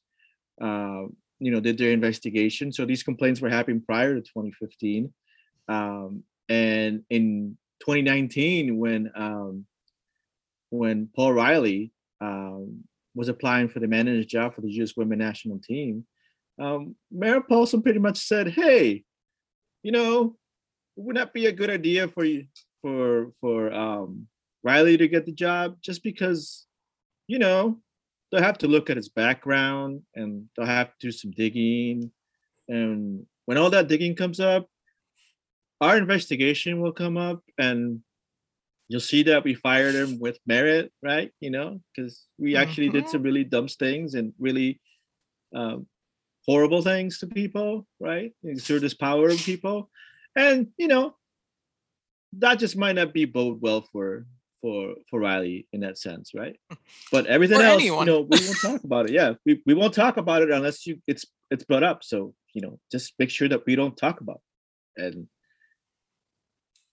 uh, 0.59 1.05
you 1.39 1.51
know, 1.53 1.61
did 1.61 1.77
their 1.77 1.93
investigation. 1.93 2.73
So 2.73 2.87
these 2.87 3.03
complaints 3.03 3.43
were 3.43 3.51
happening 3.51 3.83
prior 3.83 4.15
to 4.15 4.23
2015. 4.23 5.13
Um, 5.69 6.25
and 6.49 7.03
in 7.11 7.57
2019, 7.81 8.77
when 8.79 9.11
um, 9.15 9.67
when 10.71 11.09
Paul 11.15 11.33
Riley 11.33 11.93
um, 12.21 12.85
was 13.15 13.29
applying 13.29 13.69
for 13.69 13.81
the 13.81 13.89
manager's 13.89 14.27
job 14.27 14.55
for 14.55 14.61
the 14.61 14.71
U.S. 14.73 14.97
Women 14.97 15.19
National 15.19 15.59
Team, 15.59 16.05
um, 16.61 16.97
Merritt 17.11 17.49
Paulson 17.49 17.83
pretty 17.83 17.99
much 17.99 18.19
said, 18.19 18.49
"Hey, 18.49 19.05
you 19.83 19.93
know, 19.93 20.37
would 20.97 21.17
not 21.17 21.33
be 21.33 21.47
a 21.47 21.53
good 21.53 21.71
idea 21.71 22.09
for 22.09 22.25
you 22.25 22.47
for 22.81 23.33
for 23.41 23.73
um, 23.73 24.27
Riley 24.63 24.97
to 24.97 25.09
get 25.09 25.27
the 25.27 25.33
job 25.33 25.77
just 25.83 26.03
because, 26.03 26.67
you 27.27 27.39
know, 27.39 27.81
they'll 28.31 28.43
have 28.43 28.59
to 28.59 28.69
look 28.69 28.91
at 28.91 28.97
his 28.97 29.09
background 29.09 30.03
and 30.15 30.49
they'll 30.57 30.67
have 30.67 30.89
to 30.89 31.07
do 31.07 31.13
some 31.13 31.31
digging. 31.33 32.11
And 32.69 33.27
when 33.47 33.59
all 33.59 33.71
that 33.71 33.89
digging 33.89 34.15
comes 34.15 34.41
up, 34.41 34.69
our 35.83 35.97
investigation 35.99 36.81
will 36.81 36.93
come 36.93 37.17
up 37.17 37.43
and 37.59 38.01
you'll 38.89 39.01
see 39.01 39.23
that 39.25 39.43
we 39.45 39.55
fired 39.55 39.95
him 39.95 40.19
with 40.21 40.39
merit, 40.47 40.93
right? 41.03 41.33
You 41.41 41.51
know, 41.51 41.81
because 41.95 42.27
we 42.39 42.57
actually 42.57 42.89
did 42.89 43.09
some 43.09 43.23
really 43.23 43.45
dumb 43.45 43.69
things 43.69 44.15
and 44.15 44.33
really 44.39 44.81
um, 45.55 45.87
horrible 46.47 46.83
things 46.83 47.19
to 47.19 47.27
people, 47.27 47.87
right? 48.01 48.33
Exert 48.45 48.83
this 48.83 48.95
power 48.95 49.29
of 49.29 49.39
people. 49.39 49.91
And, 50.37 50.69
you 50.79 50.89
know, 50.89 51.17
that 52.39 52.59
just 52.59 52.77
might 52.77 52.95
not 52.95 53.13
be 53.13 53.25
bode 53.25 53.61
well 53.61 53.83
for 53.83 54.27
for 54.61 54.95
for 55.11 55.19
Riley 55.21 55.67
in 55.73 55.81
that 55.81 55.99
sense, 55.99 56.31
right? 56.35 56.57
But 57.11 57.27
everything 57.35 57.61
Or 57.61 57.65
else, 57.65 57.83
anyone. 57.83 58.07
you 58.07 58.13
know, 58.13 58.21
we 58.21 58.39
won't 58.39 58.61
talk 58.63 58.85
about 58.85 59.07
it. 59.07 59.13
Yeah, 59.13 59.35
we, 59.45 59.61
we 59.67 59.75
won't 59.75 59.93
talk 59.93 60.17
about 60.17 60.43
it 60.43 60.51
unless 60.51 60.87
you 60.87 61.03
it's 61.07 61.27
it's 61.51 61.65
brought 61.65 61.83
up. 61.83 62.05
So 62.05 62.35
you 62.55 62.63
know, 62.63 62.79
just 62.91 63.15
make 63.19 63.31
sure 63.31 63.49
that 63.49 63.67
we 63.67 63.75
don't 63.75 63.97
talk 63.97 64.21
about 64.21 64.41
it. 64.97 65.03
And 65.15 65.27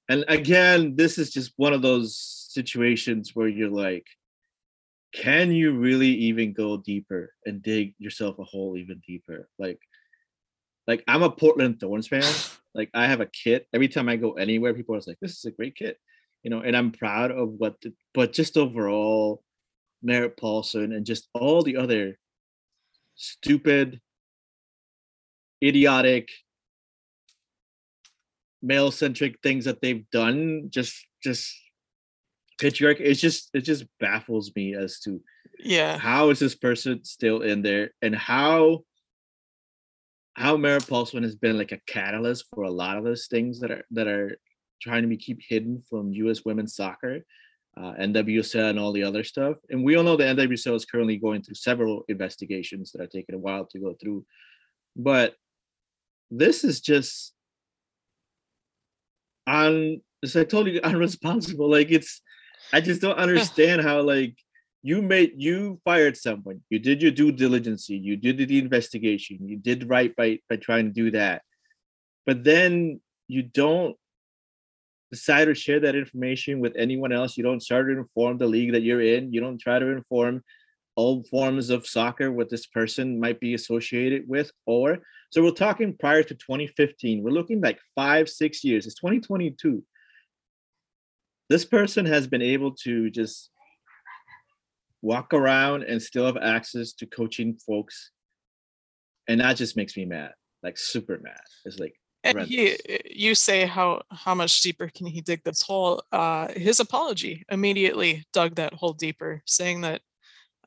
and 0.09 0.25
again, 0.27 0.95
this 0.95 1.17
is 1.17 1.29
just 1.29 1.53
one 1.55 1.71
of 1.71 1.83
those 1.83 2.17
situations 2.49 3.35
where 3.35 3.47
you're 3.47 3.69
like, 3.69 4.07
can 5.13 5.51
you 5.51 5.77
really 5.77 6.07
even 6.07 6.51
go 6.51 6.77
deeper 6.77 7.33
and 7.45 7.61
dig 7.61 7.93
yourself 7.99 8.39
a 8.39 8.43
hole 8.43 8.75
even 8.75 9.01
deeper? 9.07 9.47
Like, 9.57 9.79
like 10.87 11.03
I'm 11.07 11.21
a 11.21 11.29
Portland 11.29 11.79
Thorns 11.79 12.07
fan. 12.07 12.23
Like 12.73 12.89
I 12.93 13.05
have 13.05 13.21
a 13.21 13.27
kit. 13.27 13.67
Every 13.73 13.87
time 13.87 14.09
I 14.09 14.15
go 14.15 14.33
anywhere, 14.33 14.73
people 14.73 14.95
are 14.95 15.01
like, 15.05 15.19
"This 15.21 15.37
is 15.37 15.45
a 15.45 15.51
great 15.51 15.75
kit," 15.75 15.97
you 16.43 16.49
know, 16.49 16.61
and 16.61 16.75
I'm 16.75 16.91
proud 16.91 17.31
of 17.31 17.49
what. 17.49 17.79
The, 17.81 17.93
but 18.13 18.33
just 18.33 18.57
overall, 18.57 19.43
Merritt 20.01 20.37
Paulson 20.37 20.93
and 20.93 21.05
just 21.05 21.27
all 21.33 21.61
the 21.61 21.77
other 21.77 22.17
stupid, 23.15 24.01
idiotic, 25.63 26.29
male-centric 28.61 29.39
things 29.41 29.65
that 29.65 29.81
they've 29.81 30.09
done, 30.11 30.69
just 30.69 30.95
just 31.23 31.53
patriarch. 32.59 32.99
It 32.99 33.15
just 33.15 33.49
it 33.53 33.61
just 33.61 33.85
baffles 33.99 34.51
me 34.55 34.75
as 34.75 34.99
to 35.01 35.21
Yeah. 35.59 35.97
how 35.97 36.29
is 36.29 36.39
this 36.39 36.55
person 36.55 37.03
still 37.03 37.41
in 37.41 37.61
there 37.61 37.91
and 38.01 38.15
how 38.15 38.83
how 40.35 40.55
Merritt 40.57 40.87
Paulson 40.87 41.23
has 41.23 41.35
been 41.35 41.57
like 41.57 41.71
a 41.73 41.81
catalyst 41.87 42.45
for 42.53 42.63
a 42.63 42.71
lot 42.71 42.97
of 42.97 43.03
those 43.03 43.27
things 43.27 43.59
that 43.59 43.71
are 43.71 43.85
that 43.91 44.07
are 44.07 44.37
trying 44.81 45.01
to 45.01 45.07
be 45.09 45.17
keep 45.17 45.39
hidden 45.47 45.81
from 45.89 46.13
U.S. 46.13 46.45
women's 46.45 46.73
soccer, 46.75 47.25
uh, 47.75 47.93
NWSL, 47.99 48.69
and 48.69 48.79
all 48.79 48.93
the 48.93 49.03
other 49.03 49.25
stuff. 49.25 49.57
And 49.69 49.83
we 49.83 49.95
all 49.95 50.03
know 50.05 50.15
the 50.15 50.23
NWSL 50.23 50.75
is 50.75 50.85
currently 50.85 51.17
going 51.17 51.41
through 51.41 51.55
several 51.55 52.05
investigations 52.07 52.91
that 52.93 53.01
are 53.01 53.07
taking 53.07 53.35
a 53.35 53.39
while 53.39 53.65
to 53.65 53.79
go 53.79 53.93
through. 54.01 54.25
But 54.95 55.35
this 56.31 56.63
is 56.63 56.79
just 56.79 57.33
on 59.49 60.01
it's 60.21 60.35
like 60.35 60.49
totally 60.49 60.79
unresponsible. 60.83 61.69
Like 61.69 61.91
it's 61.91 62.21
I 62.71 62.81
just 62.81 63.01
don't 63.01 63.17
understand 63.25 63.81
how 63.81 64.01
like 64.01 64.35
you 64.81 65.01
made 65.01 65.33
you 65.35 65.81
fired 65.83 66.15
someone. 66.15 66.61
You 66.69 66.79
did 66.79 67.01
your 67.01 67.11
due 67.11 67.31
diligence. 67.31 67.89
You 67.89 68.15
did 68.15 68.37
the 68.37 68.59
investigation. 68.59 69.47
You 69.47 69.57
did 69.57 69.89
right 69.89 70.15
by 70.15 70.39
by 70.49 70.55
trying 70.57 70.85
to 70.85 70.93
do 70.93 71.11
that. 71.11 71.41
But 72.25 72.43
then 72.43 73.01
you 73.27 73.43
don't 73.43 73.95
decide 75.11 75.47
or 75.47 75.55
share 75.55 75.79
that 75.79 75.95
information 75.95 76.59
with 76.59 76.75
anyone 76.75 77.11
else. 77.11 77.35
You 77.35 77.43
don't 77.43 77.63
start 77.63 77.87
to 77.87 77.97
inform 77.97 78.37
the 78.37 78.45
league 78.45 78.73
that 78.73 78.83
you're 78.83 79.01
in. 79.01 79.33
You 79.33 79.41
don't 79.41 79.57
try 79.57 79.79
to 79.79 79.87
inform 79.87 80.43
all 80.99 81.23
forms 81.23 81.69
of 81.69 81.87
soccer 81.87 82.29
what 82.29 82.49
this 82.49 82.65
person 82.65 83.17
might 83.17 83.39
be 83.39 83.53
associated 83.53 84.27
with 84.27 84.51
or 84.65 84.97
so 85.29 85.41
we're 85.41 85.51
talking 85.51 85.95
prior 85.97 86.21
to 86.21 86.35
2015 86.35 87.23
we're 87.23 87.29
looking 87.29 87.61
like 87.61 87.79
five 87.95 88.27
six 88.27 88.65
years 88.65 88.85
it's 88.85 88.95
2022 88.95 89.81
this 91.49 91.63
person 91.63 92.05
has 92.05 92.27
been 92.27 92.41
able 92.41 92.73
to 92.73 93.09
just 93.09 93.49
walk 95.01 95.33
around 95.33 95.83
and 95.83 96.01
still 96.01 96.25
have 96.25 96.35
access 96.35 96.91
to 96.91 97.05
coaching 97.05 97.57
folks 97.65 98.11
and 99.29 99.39
that 99.39 99.55
just 99.55 99.77
makes 99.77 99.95
me 99.95 100.03
mad 100.03 100.33
like 100.63 100.77
super 100.77 101.17
mad 101.23 101.47
it's 101.63 101.79
like 101.79 101.95
And 102.21 102.41
he, 102.41 102.77
you 103.09 103.33
say 103.33 103.65
how 103.65 104.01
how 104.11 104.35
much 104.35 104.59
deeper 104.59 104.89
can 104.93 105.07
he 105.07 105.21
dig 105.21 105.41
this 105.45 105.61
hole? 105.61 106.03
Uh, 106.11 106.49
his 106.67 106.81
apology 106.81 107.45
immediately 107.49 108.25
dug 108.33 108.55
that 108.55 108.73
hole 108.73 108.91
deeper, 108.91 109.41
saying 109.45 109.79
that 109.87 110.01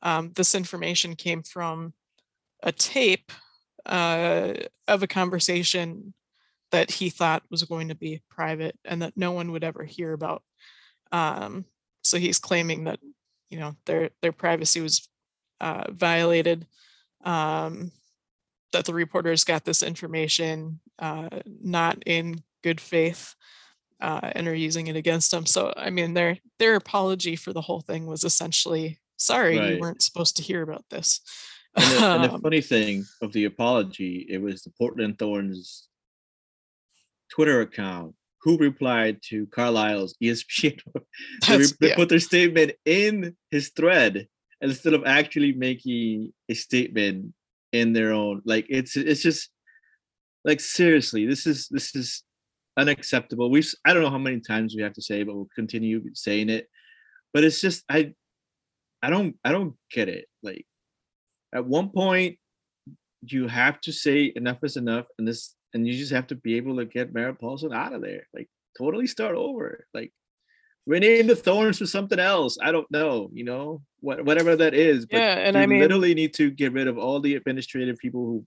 um, 0.03 0.31
this 0.35 0.53
information 0.53 1.15
came 1.15 1.41
from 1.41 1.93
a 2.61 2.71
tape 2.71 3.31
uh, 3.85 4.53
of 4.87 5.03
a 5.03 5.07
conversation 5.07 6.13
that 6.71 6.91
he 6.91 7.09
thought 7.09 7.43
was 7.49 7.63
going 7.63 7.87
to 7.87 7.95
be 7.95 8.21
private 8.29 8.77
and 8.85 9.01
that 9.01 9.17
no 9.17 9.31
one 9.31 9.51
would 9.51 9.63
ever 9.63 9.83
hear 9.83 10.13
about. 10.13 10.43
Um, 11.11 11.65
so 12.03 12.17
he's 12.17 12.39
claiming 12.39 12.85
that 12.85 12.99
you 13.49 13.59
know 13.59 13.75
their 13.85 14.09
their 14.21 14.31
privacy 14.31 14.81
was 14.81 15.07
uh, 15.61 15.85
violated. 15.91 16.67
Um, 17.23 17.91
that 18.73 18.85
the 18.85 18.93
reporters 18.93 19.43
got 19.43 19.63
this 19.63 19.83
information 19.83 20.79
uh, 20.99 21.29
not 21.61 22.01
in 22.05 22.43
good 22.63 22.81
faith 22.81 23.35
uh, 24.01 24.31
and 24.33 24.47
are 24.47 24.55
using 24.55 24.87
it 24.87 24.95
against 24.95 25.31
them. 25.31 25.45
So 25.45 25.73
I 25.77 25.89
mean, 25.89 26.13
their 26.13 26.37
their 26.59 26.75
apology 26.75 27.35
for 27.35 27.53
the 27.53 27.61
whole 27.61 27.81
thing 27.81 28.05
was 28.05 28.23
essentially, 28.23 28.99
"Sorry, 29.25 29.57
Right. 29.57 29.73
you 29.75 29.79
weren't 29.79 30.01
supposed 30.01 30.35
to 30.37 30.43
hear 30.43 30.61
about 30.61 30.85
this." 30.89 31.21
and 31.75 31.85
the, 31.91 32.05
and 32.15 32.23
the 32.25 32.33
Um, 32.33 32.41
funny 32.41 32.61
thing 32.61 33.03
of 33.23 33.33
the 33.33 33.45
apology 33.45 34.27
it 34.29 34.39
was 34.39 34.61
the 34.61 34.69
portland 34.77 35.17
thorns 35.17 35.87
twitter 37.33 37.61
account 37.61 38.13
who 38.43 38.57
replied 38.57 39.17
to 39.29 39.47
carlisle's 39.47 40.13
espn 40.21 40.79
they, 41.47 41.57
re- 41.57 41.65
they 41.79 41.89
yeah. 41.89 41.95
put 41.95 42.09
their 42.09 42.19
statement 42.19 42.73
in 42.85 43.35
his 43.49 43.69
thread 43.69 44.27
instead 44.61 44.93
of 44.93 45.03
actually 45.05 45.51
making 45.53 46.31
a 46.49 46.53
statement 46.53 47.33
in 47.71 47.93
their 47.93 48.11
own 48.13 48.41
like 48.45 48.65
it's 48.69 48.95
it's 48.95 49.23
just 49.23 49.49
like 50.45 50.59
seriously 50.59 51.25
this 51.25 51.47
is 51.47 51.67
this 51.69 51.95
is 51.95 52.23
unacceptable 52.77 53.49
we've 53.49 53.63
s- 53.65 53.75
i 53.85 53.93
don't 53.93 54.03
know 54.03 54.09
how 54.11 54.17
many 54.29 54.39
times 54.39 54.75
we 54.75 54.81
have 54.83 54.93
to 54.93 55.01
say 55.01 55.23
but 55.23 55.33
we'll 55.35 55.49
continue 55.55 56.01
saying 56.13 56.49
it 56.49 56.67
but 57.33 57.43
it's 57.43 57.59
just 57.61 57.83
i 57.89 58.13
i 59.03 59.09
don't 59.09 59.35
i 59.43 59.51
don't 59.51 59.75
get 59.91 60.09
it 60.09 60.25
like 60.41 60.65
at 61.53 61.65
one 61.65 61.89
point 61.89 62.37
you 63.27 63.47
have 63.47 63.79
to 63.81 63.91
say 63.91 64.31
enough 64.35 64.57
is 64.63 64.75
enough 64.77 65.05
and 65.19 65.27
this 65.27 65.53
and 65.73 65.87
you 65.87 65.93
just 65.93 66.11
have 66.11 66.27
to 66.27 66.35
be 66.35 66.55
able 66.57 66.77
to 66.77 66.85
get 66.85 67.13
Merritt 67.13 67.39
Paulson 67.39 67.73
out 67.73 67.93
of 67.93 68.01
there 68.01 68.27
like 68.33 68.49
totally 68.77 69.07
start 69.07 69.35
over 69.35 69.85
like 69.93 70.11
rename 70.85 71.27
the 71.27 71.35
thorns 71.35 71.77
for 71.77 71.85
something 71.85 72.19
else 72.19 72.57
i 72.61 72.71
don't 72.71 72.89
know 72.91 73.29
you 73.31 73.45
know 73.45 73.81
what 74.01 74.25
whatever 74.25 74.55
that 74.55 74.73
is 74.73 75.05
but 75.05 75.17
Yeah, 75.17 75.35
and 75.35 75.55
you 75.55 75.61
I 75.61 75.65
mean- 75.65 75.79
literally 75.79 76.13
need 76.13 76.33
to 76.35 76.49
get 76.51 76.73
rid 76.73 76.87
of 76.87 76.97
all 76.97 77.21
the 77.21 77.35
administrative 77.35 77.97
people 77.97 78.25
who, 78.25 78.45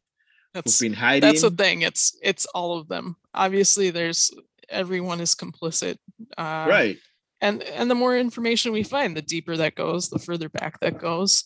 who've 0.54 0.78
been 0.80 0.92
hiding 0.92 1.22
that's 1.22 1.42
the 1.42 1.50
thing. 1.50 1.82
It's 1.82 2.16
it's 2.22 2.46
all 2.46 2.78
of 2.78 2.88
them. 2.88 3.16
Obviously, 3.34 3.90
there's 3.90 4.30
everyone 4.68 5.20
is 5.20 5.34
complicit. 5.34 5.96
Uh, 6.36 6.66
right 6.68 6.98
and 7.40 7.62
and 7.62 7.90
the 7.90 7.94
more 7.94 8.16
information 8.16 8.72
we 8.72 8.82
find 8.82 9.16
the 9.16 9.22
deeper 9.22 9.56
that 9.56 9.74
goes 9.74 10.08
the 10.08 10.18
further 10.18 10.48
back 10.48 10.78
that 10.80 10.98
goes 10.98 11.44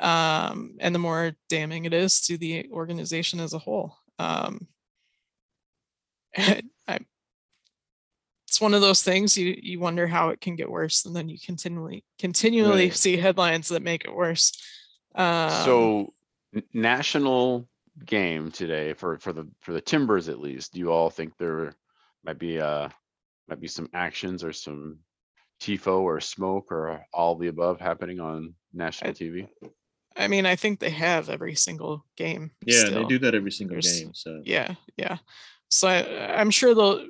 um 0.00 0.76
and 0.80 0.94
the 0.94 0.98
more 0.98 1.32
damning 1.48 1.84
it 1.84 1.92
is 1.94 2.20
to 2.20 2.36
the 2.38 2.68
organization 2.72 3.40
as 3.40 3.52
a 3.52 3.58
whole 3.58 3.96
um 4.18 4.66
I, 6.36 6.62
it's 8.48 8.60
one 8.60 8.74
of 8.74 8.80
those 8.80 9.02
things 9.02 9.36
you 9.36 9.56
you 9.60 9.80
wonder 9.80 10.06
how 10.06 10.28
it 10.30 10.40
can 10.40 10.56
get 10.56 10.70
worse 10.70 11.04
and 11.06 11.14
then 11.14 11.28
you 11.28 11.38
continually 11.44 12.04
continually 12.18 12.88
Right. 12.88 12.94
see 12.94 13.16
headlines 13.16 13.68
that 13.68 13.82
make 13.82 14.04
it 14.04 14.14
worse 14.14 14.52
um 15.14 15.46
So 15.46 16.12
national 16.72 17.68
game 18.04 18.50
today 18.50 18.92
for 18.94 19.18
for 19.18 19.32
the 19.32 19.48
for 19.60 19.72
the 19.72 19.80
Timbers 19.80 20.28
at 20.28 20.40
least. 20.40 20.72
Do 20.72 20.80
you 20.80 20.90
all 20.92 21.10
think 21.10 21.36
there 21.36 21.74
might 22.24 22.38
be 22.38 22.60
uh 22.60 22.88
might 23.48 23.60
be 23.60 23.68
some 23.68 23.88
actions 23.94 24.42
or 24.44 24.52
some 24.52 24.98
tifo 25.64 26.00
or 26.00 26.20
smoke 26.20 26.70
or 26.70 27.04
all 27.12 27.36
the 27.36 27.48
above 27.48 27.80
happening 27.80 28.20
on 28.20 28.54
national 28.72 29.12
TV? 29.12 29.48
i 30.16 30.28
mean 30.28 30.46
i 30.46 30.54
think 30.54 30.78
they 30.78 30.90
have 30.90 31.28
every 31.30 31.54
single 31.54 32.04
game 32.16 32.50
yeah 32.66 32.84
still. 32.84 33.02
they 33.02 33.08
do 33.08 33.18
that 33.18 33.34
every 33.34 33.50
single 33.50 33.74
There's- 33.76 34.00
game 34.00 34.12
so 34.14 34.40
yeah 34.44 34.74
yeah 34.96 35.16
so 35.68 35.88
I, 35.88 36.36
i'm 36.40 36.50
sure 36.50 36.74
they'll 36.74 37.06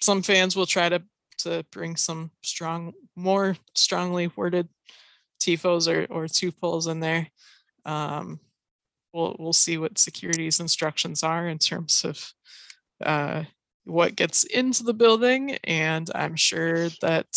some 0.00 0.22
fans 0.22 0.56
will 0.56 0.66
try 0.66 0.88
to 0.88 1.02
to 1.38 1.64
bring 1.70 1.94
some 1.96 2.30
strong 2.42 2.94
more 3.14 3.56
strongly 3.74 4.30
worded 4.36 4.68
tifos 5.40 5.86
or 5.86 6.06
or 6.12 6.26
two 6.26 6.50
pulls 6.50 6.86
in 6.88 6.98
there 7.00 7.28
um 7.84 8.40
we'll 9.12 9.36
we'll 9.38 9.52
see 9.52 9.78
what 9.78 9.98
security's 9.98 10.58
instructions 10.60 11.22
are 11.22 11.46
in 11.48 11.58
terms 11.58 12.04
of 12.04 12.32
uh 13.04 13.44
what 13.84 14.16
gets 14.16 14.42
into 14.44 14.82
the 14.82 14.94
building 14.94 15.56
and 15.64 16.10
i'm 16.14 16.34
sure 16.36 16.88
that 17.02 17.28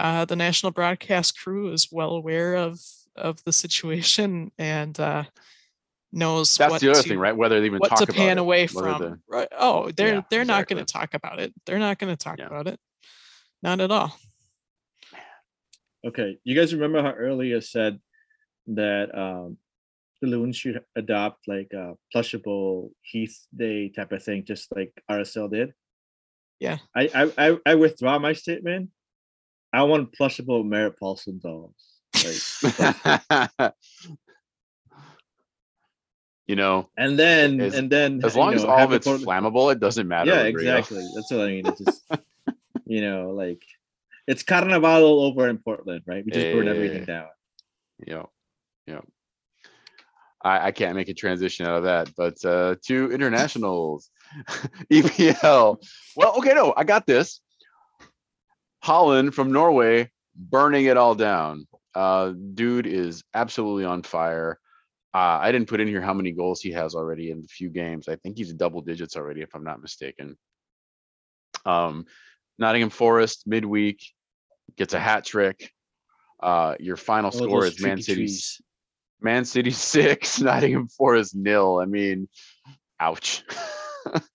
uh, 0.00 0.24
the 0.24 0.36
national 0.36 0.72
broadcast 0.72 1.38
crew 1.38 1.72
is 1.72 1.88
well 1.92 2.10
aware 2.12 2.56
of 2.56 2.80
of 3.16 3.42
the 3.44 3.52
situation 3.52 4.50
and 4.58 4.98
uh, 4.98 5.24
knows 6.12 6.56
That's 6.56 6.70
what 6.70 6.80
the 6.80 6.90
other 6.90 7.02
to, 7.02 7.08
thing, 7.08 7.18
right? 7.18 7.36
Whether 7.36 7.60
they 7.60 7.66
even 7.66 7.78
what 7.80 7.88
talk 7.90 7.98
to 7.98 8.04
about 8.04 8.14
pan 8.16 8.38
it, 8.38 8.40
away 8.40 8.66
from. 8.66 8.98
the- 8.98 9.18
Right. 9.28 9.48
Oh, 9.56 9.90
they're 9.90 10.14
Yeah, 10.16 10.20
they're 10.30 10.44
not 10.44 10.66
going 10.68 10.84
to 10.84 10.90
talk 10.90 11.14
about 11.14 11.38
it. 11.38 11.52
They're 11.66 11.78
not 11.78 11.98
going 11.98 12.12
to 12.12 12.16
talk 12.16 12.38
Yeah. 12.38 12.46
about 12.46 12.66
it. 12.66 12.80
Not 13.62 13.80
at 13.80 13.90
all. 13.90 14.16
Okay, 16.06 16.38
you 16.44 16.54
guys 16.56 16.72
remember 16.72 17.02
how 17.02 17.12
earlier 17.12 17.60
said 17.60 18.00
that 18.68 19.14
um, 19.16 19.58
the 20.22 20.28
Loons 20.28 20.56
should 20.56 20.80
adopt 20.96 21.46
like 21.46 21.72
a 21.74 21.94
plushable 22.14 22.90
Heath 23.02 23.46
Day 23.54 23.90
type 23.90 24.12
of 24.12 24.22
thing, 24.22 24.44
just 24.46 24.74
like 24.74 24.94
RSL 25.10 25.50
did? 25.50 25.74
Yeah. 26.58 26.78
I 26.96 27.10
I 27.14 27.32
I, 27.50 27.58
I 27.66 27.74
withdraw 27.74 28.18
my 28.18 28.32
statement. 28.32 28.88
I 29.72 29.82
want 29.84 30.12
plushable 30.18 30.64
Merritt 30.66 30.98
Paulson 30.98 31.40
dolls. 31.42 31.74
Like, 32.24 33.72
you 36.46 36.56
know, 36.56 36.88
and 36.96 37.18
then 37.18 37.60
As- 37.60 37.74
and 37.74 37.90
then 37.90 38.20
as 38.24 38.36
long 38.36 38.54
as 38.54 38.64
know, 38.64 38.70
all 38.70 38.80
of 38.84 38.92
it's 38.92 39.06
Port- 39.06 39.20
flammable, 39.20 39.72
it 39.72 39.78
doesn't 39.80 40.08
matter. 40.08 40.30
Yeah, 40.30 40.42
exactly. 40.42 41.06
That's 41.14 41.30
what 41.30 41.40
I 41.40 41.46
mean. 41.46 41.66
It's 41.66 41.80
just 41.80 42.02
you 42.86 43.00
know, 43.02 43.30
like 43.30 43.62
it's 44.26 44.42
carnival 44.42 45.04
all 45.04 45.22
over 45.26 45.48
in 45.48 45.58
Portland, 45.58 46.02
right? 46.06 46.24
We 46.24 46.32
just 46.32 46.52
burn 46.52 46.68
everything 46.68 47.02
Eh. 47.02 47.04
down. 47.06 47.28
Yeah, 48.06 48.22
yeah. 48.86 49.00
I, 50.42 50.68
I 50.68 50.72
can't 50.72 50.96
make 50.96 51.08
a 51.08 51.14
transition 51.14 51.66
out 51.66 51.76
of 51.78 51.82
that, 51.84 52.10
but 52.16 52.44
uh 52.44 52.74
to 52.86 53.12
internationals, 53.12 54.10
EPL. 54.90 55.76
Well, 56.16 56.34
okay, 56.38 56.54
no, 56.54 56.74
I 56.76 56.82
got 56.84 57.06
this. 57.06 57.40
Haaland 58.84 59.34
from 59.34 59.52
Norway 59.52 60.10
burning 60.34 60.86
it 60.86 60.96
all 60.96 61.14
down. 61.14 61.66
Uh 61.94 62.32
dude 62.54 62.86
is 62.86 63.22
absolutely 63.34 63.84
on 63.84 64.02
fire. 64.02 64.58
Uh, 65.12 65.38
I 65.42 65.50
didn't 65.50 65.68
put 65.68 65.80
in 65.80 65.88
here 65.88 66.00
how 66.00 66.14
many 66.14 66.30
goals 66.30 66.60
he 66.60 66.70
has 66.70 66.94
already 66.94 67.32
in 67.32 67.40
a 67.40 67.48
few 67.48 67.68
games. 67.68 68.08
I 68.08 68.14
think 68.14 68.36
he's 68.36 68.52
double 68.52 68.80
digits 68.80 69.16
already, 69.16 69.40
if 69.40 69.56
I'm 69.56 69.64
not 69.64 69.82
mistaken. 69.82 70.38
Um, 71.66 72.06
Nottingham 72.60 72.90
Forest 72.90 73.42
midweek 73.46 74.04
gets 74.76 74.94
a 74.94 75.00
hat 75.00 75.24
trick. 75.24 75.72
Uh, 76.40 76.76
your 76.78 76.96
final 76.96 77.32
score 77.32 77.66
is 77.66 77.82
Man 77.82 78.00
City. 78.00 78.28
Man 79.20 79.44
City 79.44 79.70
six, 79.72 80.40
Nottingham 80.40 80.86
Forest 80.88 81.34
nil. 81.34 81.80
I 81.80 81.86
mean, 81.86 82.28
ouch. 83.00 83.42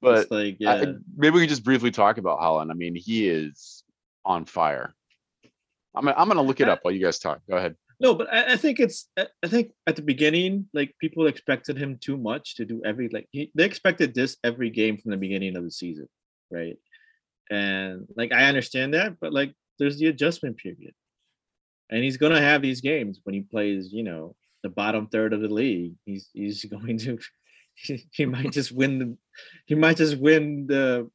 but 0.00 0.30
like 0.30 0.58
I- 0.66 0.94
maybe 1.16 1.34
we 1.34 1.40
could 1.40 1.48
just 1.48 1.64
briefly 1.64 1.90
talk 1.90 2.18
about 2.18 2.40
Haaland. 2.40 2.70
I 2.70 2.74
mean, 2.74 2.94
he 2.94 3.28
is 3.28 3.84
on 4.24 4.44
fire. 4.44 4.94
I'm 5.94 6.08
I'm 6.08 6.28
gonna 6.28 6.42
look 6.42 6.60
it 6.60 6.68
up 6.68 6.80
while 6.82 6.92
you 6.94 7.02
guys 7.04 7.18
talk. 7.18 7.40
Go 7.48 7.56
ahead. 7.56 7.76
No, 7.98 8.14
but 8.14 8.32
I, 8.32 8.52
I 8.52 8.56
think 8.56 8.78
it's 8.78 9.08
I 9.16 9.26
I 9.42 9.48
think 9.48 9.72
at 9.86 9.96
the 9.96 10.02
beginning, 10.02 10.68
like 10.74 10.94
people 11.00 11.26
expected 11.26 11.78
him 11.78 11.98
too 11.98 12.16
much 12.18 12.56
to 12.56 12.64
do 12.64 12.82
every 12.84 13.08
like 13.08 13.26
he, 13.30 13.50
they 13.54 13.64
expected 13.64 14.14
this 14.14 14.36
every 14.44 14.70
game 14.70 14.98
from 14.98 15.12
the 15.12 15.16
beginning 15.16 15.56
of 15.56 15.64
the 15.64 15.70
season, 15.70 16.08
right? 16.50 16.76
And 17.50 18.06
like 18.16 18.32
I 18.32 18.44
understand 18.44 18.94
that, 18.94 19.18
but 19.20 19.32
like 19.32 19.54
there's 19.78 19.98
the 19.98 20.08
adjustment 20.08 20.58
period. 20.58 20.92
And 21.88 22.02
he's 22.02 22.16
gonna 22.18 22.40
have 22.40 22.60
these 22.62 22.80
games 22.80 23.20
when 23.24 23.34
he 23.34 23.42
plays, 23.42 23.92
you 23.92 24.02
know, 24.02 24.34
the 24.62 24.68
bottom 24.68 25.06
third 25.06 25.32
of 25.32 25.40
the 25.40 25.48
league. 25.48 25.94
He's 26.04 26.28
he's 26.34 26.64
going 26.76 26.98
to 26.98 27.18
he 28.12 28.26
might 28.26 28.52
just 28.52 28.72
win 28.72 28.98
the 28.98 29.16
he 29.66 29.74
might 29.74 29.96
just 29.96 30.18
win 30.18 30.66
the 30.66 31.10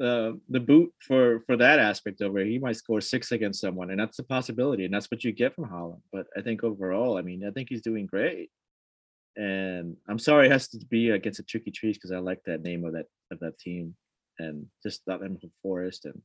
uh, 0.00 0.32
the 0.48 0.60
boot 0.60 0.92
for 1.06 1.40
for 1.46 1.56
that 1.56 1.78
aspect 1.78 2.20
it. 2.22 2.46
He 2.46 2.58
might 2.58 2.76
score 2.76 3.00
six 3.00 3.32
against 3.32 3.60
someone, 3.60 3.90
and 3.90 4.00
that's 4.00 4.18
a 4.18 4.24
possibility, 4.24 4.84
and 4.84 4.94
that's 4.94 5.10
what 5.10 5.24
you 5.24 5.32
get 5.32 5.54
from 5.54 5.66
Haaland. 5.66 6.00
But 6.12 6.26
I 6.36 6.40
think 6.40 6.64
overall, 6.64 7.18
I 7.18 7.22
mean, 7.22 7.44
I 7.46 7.50
think 7.50 7.68
he's 7.68 7.82
doing 7.82 8.06
great. 8.06 8.50
And 9.36 9.96
I'm 10.08 10.18
sorry 10.18 10.46
it 10.46 10.52
has 10.52 10.68
to 10.68 10.78
be 10.86 11.10
against 11.10 11.36
the 11.36 11.44
Tricky 11.44 11.70
Trees 11.70 11.96
because 11.96 12.12
I 12.12 12.18
like 12.18 12.40
that 12.46 12.62
name 12.62 12.84
of 12.84 12.94
that 12.94 13.06
of 13.30 13.40
that 13.40 13.58
team, 13.58 13.94
and 14.38 14.66
just 14.82 15.02
Nottingham 15.06 15.52
Forest 15.62 16.06
and 16.06 16.20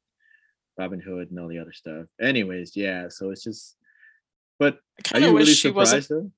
Robin 0.77 0.99
Hood 0.99 1.29
and 1.29 1.39
all 1.39 1.47
the 1.47 1.59
other 1.59 1.73
stuff. 1.73 2.05
Anyways, 2.21 2.75
yeah. 2.75 3.09
So 3.09 3.29
it's 3.29 3.43
just, 3.43 3.75
but 4.57 4.79
I 5.13 5.17
are 5.17 5.21
kind 5.21 5.25
of 5.25 5.33
wish 5.33 5.47
really 5.47 5.53
he 5.53 5.69
wasn't. 5.71 6.03
surprised 6.03 6.09
though? 6.09 6.31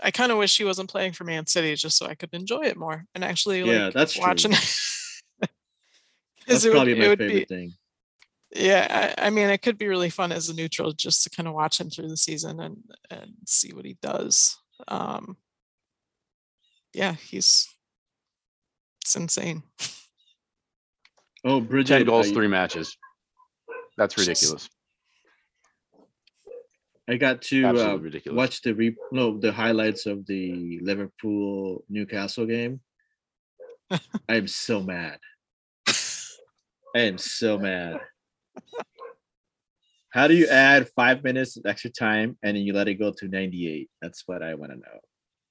I 0.00 0.10
kind 0.10 0.30
of 0.32 0.38
wish 0.38 0.56
he 0.56 0.64
wasn't 0.64 0.90
playing 0.90 1.12
for 1.12 1.24
Man 1.24 1.46
City 1.46 1.74
just 1.74 1.96
so 1.96 2.06
I 2.06 2.14
could 2.14 2.30
enjoy 2.32 2.62
it 2.62 2.76
more 2.76 3.04
and 3.14 3.24
actually 3.24 3.62
Yeah, 3.62 3.90
that's 3.92 4.16
watching. 4.18 4.52
That's 4.60 5.22
Because 6.46 6.64
it 6.64 6.68
would, 6.70 6.74
probably 6.76 6.92
it 6.92 6.98
my 6.98 7.08
would 7.08 7.18
favorite 7.18 7.48
be, 7.48 7.54
thing. 7.54 7.72
yeah. 8.54 9.14
I, 9.18 9.26
I 9.26 9.30
mean, 9.30 9.48
it 9.48 9.62
could 9.62 9.78
be 9.78 9.86
really 9.86 10.10
fun 10.10 10.32
as 10.32 10.48
a 10.48 10.54
neutral 10.54 10.92
just 10.92 11.22
to 11.22 11.30
kind 11.30 11.46
of 11.48 11.54
watch 11.54 11.78
him 11.80 11.88
through 11.88 12.08
the 12.08 12.16
season 12.16 12.58
and 12.58 12.78
and 13.10 13.30
see 13.46 13.72
what 13.72 13.84
he 13.84 13.96
does. 14.02 14.58
Um, 14.88 15.36
yeah, 16.92 17.12
he's 17.14 17.68
it's 19.02 19.14
insane. 19.16 19.62
Oh, 21.44 21.60
Bridget, 21.60 21.98
Ten 21.98 22.06
goals, 22.06 22.28
I- 22.30 22.34
three 22.34 22.46
matches. 22.46 22.96
That's 23.96 24.16
ridiculous. 24.16 24.68
I 27.08 27.16
got 27.16 27.42
to 27.42 27.66
uh, 27.66 27.96
ridiculous. 27.96 28.36
watch 28.36 28.62
the 28.62 28.74
re- 28.74 28.96
no 29.10 29.38
the 29.38 29.52
highlights 29.52 30.06
of 30.06 30.24
the 30.26 30.78
Liverpool 30.82 31.84
Newcastle 31.88 32.46
game. 32.46 32.80
I 33.90 34.36
am 34.36 34.46
so 34.46 34.82
mad. 34.82 35.18
I 36.94 37.00
am 37.00 37.18
so 37.18 37.58
mad. 37.58 38.00
How 40.10 40.28
do 40.28 40.34
you 40.34 40.46
add 40.46 40.90
five 40.90 41.24
minutes 41.24 41.56
of 41.56 41.64
extra 41.64 41.90
time 41.90 42.36
and 42.42 42.56
then 42.56 42.62
you 42.64 42.74
let 42.74 42.86
it 42.86 42.94
go 42.94 43.12
to 43.12 43.28
98? 43.28 43.88
That's 44.02 44.24
what 44.26 44.42
I 44.42 44.54
want 44.54 44.72
to 44.72 44.76
know. 44.76 45.00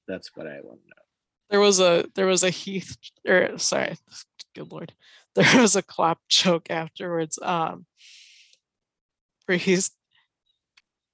That's 0.08 0.36
what 0.36 0.46
I 0.46 0.62
want 0.62 0.82
to 0.84 0.88
know. 0.88 1.02
There 1.50 1.60
was 1.60 1.80
a 1.80 2.06
there 2.16 2.28
was 2.28 2.44
a 2.44 2.50
Heath 2.50 2.96
or 3.28 3.58
sorry, 3.58 3.96
good 4.56 4.72
lord, 4.72 4.94
there 5.36 5.62
was 5.62 5.76
a 5.76 5.82
Klopp 5.82 6.20
joke 6.30 6.70
afterwards. 6.70 7.38
Um, 7.42 7.86
where 9.48 9.58
he's 9.58 9.92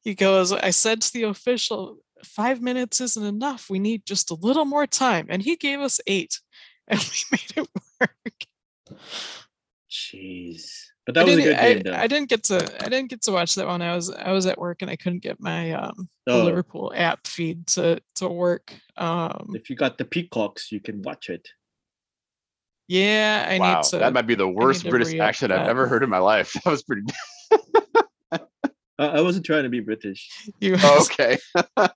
he 0.07 0.15
goes, 0.15 0.53
I 0.53 0.69
said 0.69 1.01
to 1.01 1.11
the 1.11 1.23
official, 1.23 1.97
five 2.23 2.61
minutes 2.61 3.01
isn't 3.01 3.25
enough. 3.25 3.69
We 3.69 3.77
need 3.77 4.05
just 4.05 4.31
a 4.31 4.35
little 4.35 4.63
more 4.63 4.87
time, 4.87 5.27
and 5.29 5.41
he 5.41 5.57
gave 5.57 5.81
us 5.81 5.99
eight, 6.07 6.39
and 6.87 6.99
we 6.99 7.37
made 7.37 7.51
it 7.57 7.67
work. 7.99 8.45
Jeez. 9.91 10.71
But 11.05 11.15
that 11.15 11.21
I 11.21 11.23
was 11.25 11.33
a 11.33 11.37
didn't, 11.37 11.49
good 11.49 11.61
game 11.61 11.77
I, 11.77 11.81
though. 11.91 12.03
I 12.03 12.07
didn't 12.07 12.29
get 12.29 12.43
to 12.45 12.85
I 12.85 12.89
didn't 12.89 13.09
get 13.09 13.21
to 13.23 13.31
watch 13.31 13.55
that 13.55 13.67
one. 13.67 13.81
I 13.81 13.95
was 13.95 14.09
I 14.11 14.31
was 14.31 14.45
at 14.45 14.57
work 14.57 14.81
and 14.81 14.89
I 14.91 14.95
couldn't 14.95 15.23
get 15.23 15.39
my 15.41 15.71
um 15.71 16.09
Oh. 16.27 16.43
Liverpool 16.43 16.91
app 16.95 17.27
feed 17.27 17.67
to 17.67 18.01
to 18.15 18.27
work. 18.27 18.73
Um 18.97 19.53
if 19.55 19.69
you 19.69 19.75
got 19.75 19.97
the 19.97 20.05
peacocks, 20.05 20.71
you 20.71 20.79
can 20.81 21.01
watch 21.01 21.29
it. 21.29 21.47
yeah, 22.89 23.47
I 23.49 23.57
wow, 23.59 23.75
need 23.75 23.83
to 23.91 23.97
that 23.99 24.13
might 24.13 24.27
be 24.27 24.35
the 24.35 24.47
worst 24.49 24.89
British 24.89 25.17
accent 25.19 25.51
I've 25.53 25.67
ever 25.67 25.87
heard 25.87 26.03
in 26.03 26.09
my 26.09 26.19
life. 26.19 26.53
That 26.65 26.71
was 26.71 26.83
pretty. 26.83 27.03
I, 28.99 29.05
I 29.07 29.21
wasn't 29.21 29.45
trying 29.45 29.63
to 29.63 29.69
be 29.69 29.79
British. 29.79 30.29
you 30.59 30.75
Oh, 30.83 31.05
okay. 31.11 31.37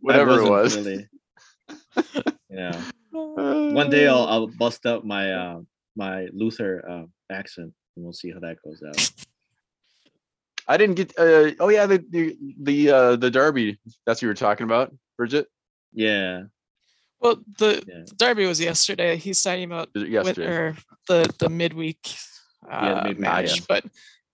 Whatever 0.00 0.40
it 0.40 0.48
wasn't 0.48 0.50
was. 0.50 0.76
Really. 0.76 1.08
yeah. 2.50 2.80
One 3.10 3.90
day 3.90 4.06
I'll, 4.08 4.26
I'll 4.26 4.46
bust 4.48 4.86
up 4.86 5.04
my 5.04 5.32
uh, 5.32 5.60
my 5.96 6.26
Luther 6.32 6.84
uh, 6.88 7.04
accent 7.32 7.72
and 7.96 8.04
we'll 8.04 8.12
see 8.12 8.32
how 8.32 8.40
that 8.40 8.56
goes 8.64 8.82
out. 8.86 9.10
I 10.68 10.76
didn't 10.76 10.96
get. 10.96 11.12
Uh, 11.18 11.50
oh 11.60 11.68
yeah, 11.68 11.86
the 11.86 12.02
the 12.10 12.36
the 12.62 12.90
uh, 12.90 13.16
the 13.16 13.30
derby. 13.30 13.78
That's 14.06 14.18
what 14.18 14.22
you 14.22 14.28
were 14.28 14.34
talking 14.34 14.64
about, 14.64 14.92
Bridget. 15.16 15.46
Yeah. 15.92 16.44
Well, 17.20 17.36
the 17.58 17.82
Yeah. 17.86 18.04
derby 18.16 18.46
was 18.46 18.60
yesterday. 18.60 19.16
He's 19.16 19.40
talking 19.42 19.64
about 19.64 19.90
Was 19.94 20.02
it 20.04 20.08
Yesterday. 20.08 20.46
or 20.46 20.76
the 21.06 21.32
the 21.38 21.48
midweek 21.50 22.16
Yeah, 22.66 22.80
the 22.80 22.90
uh, 22.96 23.04
midweek, 23.04 23.18
match, 23.20 23.56
yeah. 23.60 23.64
but 23.68 23.84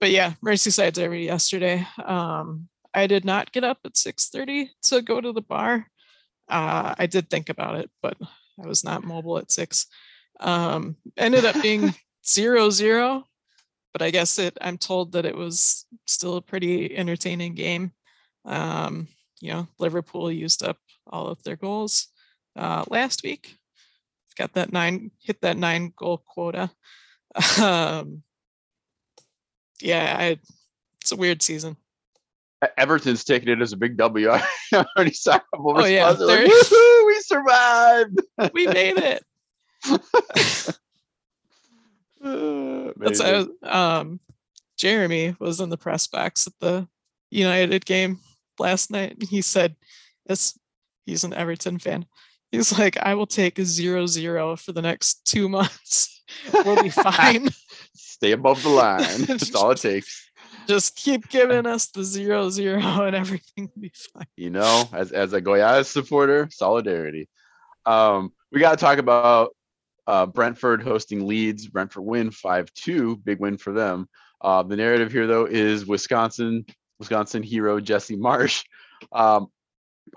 but 0.01 0.09
yeah, 0.09 0.33
Merseyside 0.43 0.93
derby 0.93 1.21
yesterday. 1.21 1.87
Um, 2.03 2.67
I 2.93 3.05
did 3.05 3.23
not 3.23 3.51
get 3.51 3.63
up 3.63 3.77
at 3.85 3.95
six 3.95 4.27
thirty 4.29 4.71
to 4.83 5.01
go 5.01 5.21
to 5.21 5.31
the 5.31 5.41
bar. 5.41 5.85
Uh, 6.49 6.95
I 6.97 7.05
did 7.05 7.29
think 7.29 7.49
about 7.49 7.75
it, 7.75 7.89
but 8.01 8.17
I 8.61 8.67
was 8.67 8.83
not 8.83 9.05
mobile 9.05 9.37
at 9.37 9.51
six. 9.51 9.85
Um, 10.39 10.97
ended 11.15 11.45
up 11.45 11.61
being 11.61 11.93
zero 12.27 12.71
zero, 12.71 13.25
but 13.93 14.01
I 14.01 14.09
guess 14.09 14.39
it. 14.39 14.57
I'm 14.59 14.79
told 14.79 15.11
that 15.13 15.25
it 15.25 15.37
was 15.37 15.85
still 16.07 16.35
a 16.35 16.41
pretty 16.41 16.97
entertaining 16.97 17.53
game. 17.53 17.91
Um, 18.43 19.07
you 19.39 19.53
know, 19.53 19.67
Liverpool 19.79 20.31
used 20.31 20.63
up 20.63 20.77
all 21.07 21.27
of 21.27 21.41
their 21.43 21.55
goals 21.55 22.07
uh, 22.55 22.85
last 22.89 23.21
week. 23.23 23.55
Got 24.35 24.53
that 24.53 24.73
nine, 24.73 25.11
hit 25.21 25.41
that 25.41 25.57
nine 25.57 25.93
goal 25.95 26.23
quota. 26.27 26.71
Um, 27.61 28.23
yeah, 29.81 30.15
I, 30.17 30.37
it's 31.01 31.11
a 31.11 31.15
weird 31.15 31.41
season. 31.41 31.77
Everton's 32.77 33.23
taking 33.23 33.49
it 33.49 33.61
as 33.61 33.73
a 33.73 33.77
big 33.77 33.97
W. 33.97 34.29
I 34.31 34.43
already 34.95 35.13
saw 35.13 35.35
a 35.37 35.39
couple 35.39 35.73
Oh, 35.81 35.85
yeah, 35.85 36.09
like, 36.09 36.19
they're- 36.19 36.47
"Woohoo, 36.47 37.05
we 37.07 37.19
survived. 37.21 38.21
We 38.53 38.67
made 38.67 38.97
it. 38.97 39.23
Uh, 42.23 42.91
That's 42.97 43.19
uh, 43.19 43.45
um, 43.63 44.19
Jeremy 44.77 45.35
was 45.39 45.59
in 45.59 45.69
the 45.69 45.77
press 45.77 46.07
box 46.07 46.47
at 46.47 46.53
the 46.59 46.87
United 47.29 47.85
game 47.85 48.19
last 48.59 48.91
night. 48.91 49.17
And 49.19 49.27
he 49.29 49.41
said, 49.41 49.75
"Yes, 50.29 50.57
he's 51.05 51.23
an 51.23 51.33
Everton 51.33 51.79
fan." 51.79 52.05
He's 52.51 52.77
like, 52.77 52.97
"I 52.97 53.15
will 53.15 53.27
take 53.27 53.57
a 53.59 53.65
zero 53.65 54.05
zero 54.05 54.55
for 54.55 54.71
the 54.71 54.81
next 54.81 55.25
two 55.25 55.49
months. 55.49 56.21
we'll 56.53 56.81
be 56.83 56.89
fine. 56.89 57.49
Stay 58.21 58.33
above 58.33 58.61
the 58.61 58.69
line. 58.69 59.01
That's 59.25 59.55
all 59.55 59.71
it 59.71 59.79
takes. 59.79 60.29
Just 60.67 60.95
keep 60.95 61.27
giving 61.29 61.65
us 61.65 61.87
the 61.87 62.03
zero 62.03 62.51
zero, 62.51 62.79
and 63.05 63.15
everything 63.15 63.71
will 63.73 63.81
be 63.81 63.91
fine." 64.13 64.27
You 64.37 64.51
know, 64.51 64.87
as 64.93 65.11
as 65.11 65.33
a 65.33 65.41
Goiás 65.41 65.85
supporter, 65.85 66.47
solidarity. 66.51 67.27
Um, 67.87 68.31
we 68.51 68.59
got 68.59 68.77
to 68.77 68.77
talk 68.77 68.99
about 68.99 69.55
uh, 70.05 70.27
Brentford 70.27 70.83
hosting 70.83 71.25
Leeds. 71.25 71.65
Brentford 71.65 72.03
win 72.03 72.29
five 72.29 72.71
two, 72.75 73.15
big 73.15 73.39
win 73.39 73.57
for 73.57 73.73
them. 73.73 74.07
Uh, 74.39 74.61
the 74.61 74.75
narrative 74.75 75.11
here, 75.11 75.25
though, 75.25 75.45
is 75.45 75.87
Wisconsin, 75.87 76.63
Wisconsin 76.99 77.41
hero 77.41 77.79
Jesse 77.79 78.17
Marsch. 78.17 78.63
Um, 79.11 79.47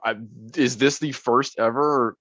I, 0.05 0.17
is 0.55 0.77
this 0.77 0.99
the 0.99 1.13
first 1.13 1.59
ever 1.59 2.19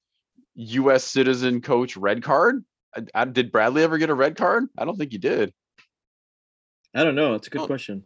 U.S. 0.55 1.03
citizen 1.03 1.59
coach 1.59 1.97
red 1.97 2.23
card? 2.23 2.63
I, 2.95 3.01
I- 3.13 3.25
did 3.25 3.51
Bradley 3.51 3.83
ever 3.83 3.97
get 3.97 4.09
a 4.09 4.13
red 4.13 4.37
card? 4.37 4.67
I 4.77 4.85
don't 4.85 4.95
think 4.95 5.11
he 5.11 5.17
did. 5.17 5.53
I 6.93 7.03
don't 7.03 7.15
know. 7.15 7.33
It's 7.35 7.47
a 7.47 7.49
good 7.49 7.61
Oh. 7.61 7.67
question. 7.67 8.03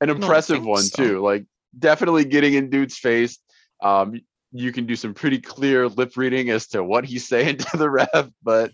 An 0.00 0.10
impressive 0.10 0.56
think 0.58 0.68
one 0.68 0.82
so. 0.82 1.02
too. 1.02 1.20
Like 1.20 1.46
definitely 1.78 2.24
getting 2.24 2.54
in 2.54 2.70
dude's 2.70 2.98
face. 2.98 3.38
Um, 3.82 4.20
you 4.52 4.72
can 4.72 4.86
do 4.86 4.96
some 4.96 5.14
pretty 5.14 5.40
clear 5.40 5.88
lip 5.88 6.16
reading 6.16 6.50
as 6.50 6.68
to 6.68 6.82
what 6.84 7.04
he's 7.04 7.26
saying 7.28 7.58
to 7.58 7.76
the 7.76 7.90
ref, 7.90 8.28
but 8.42 8.72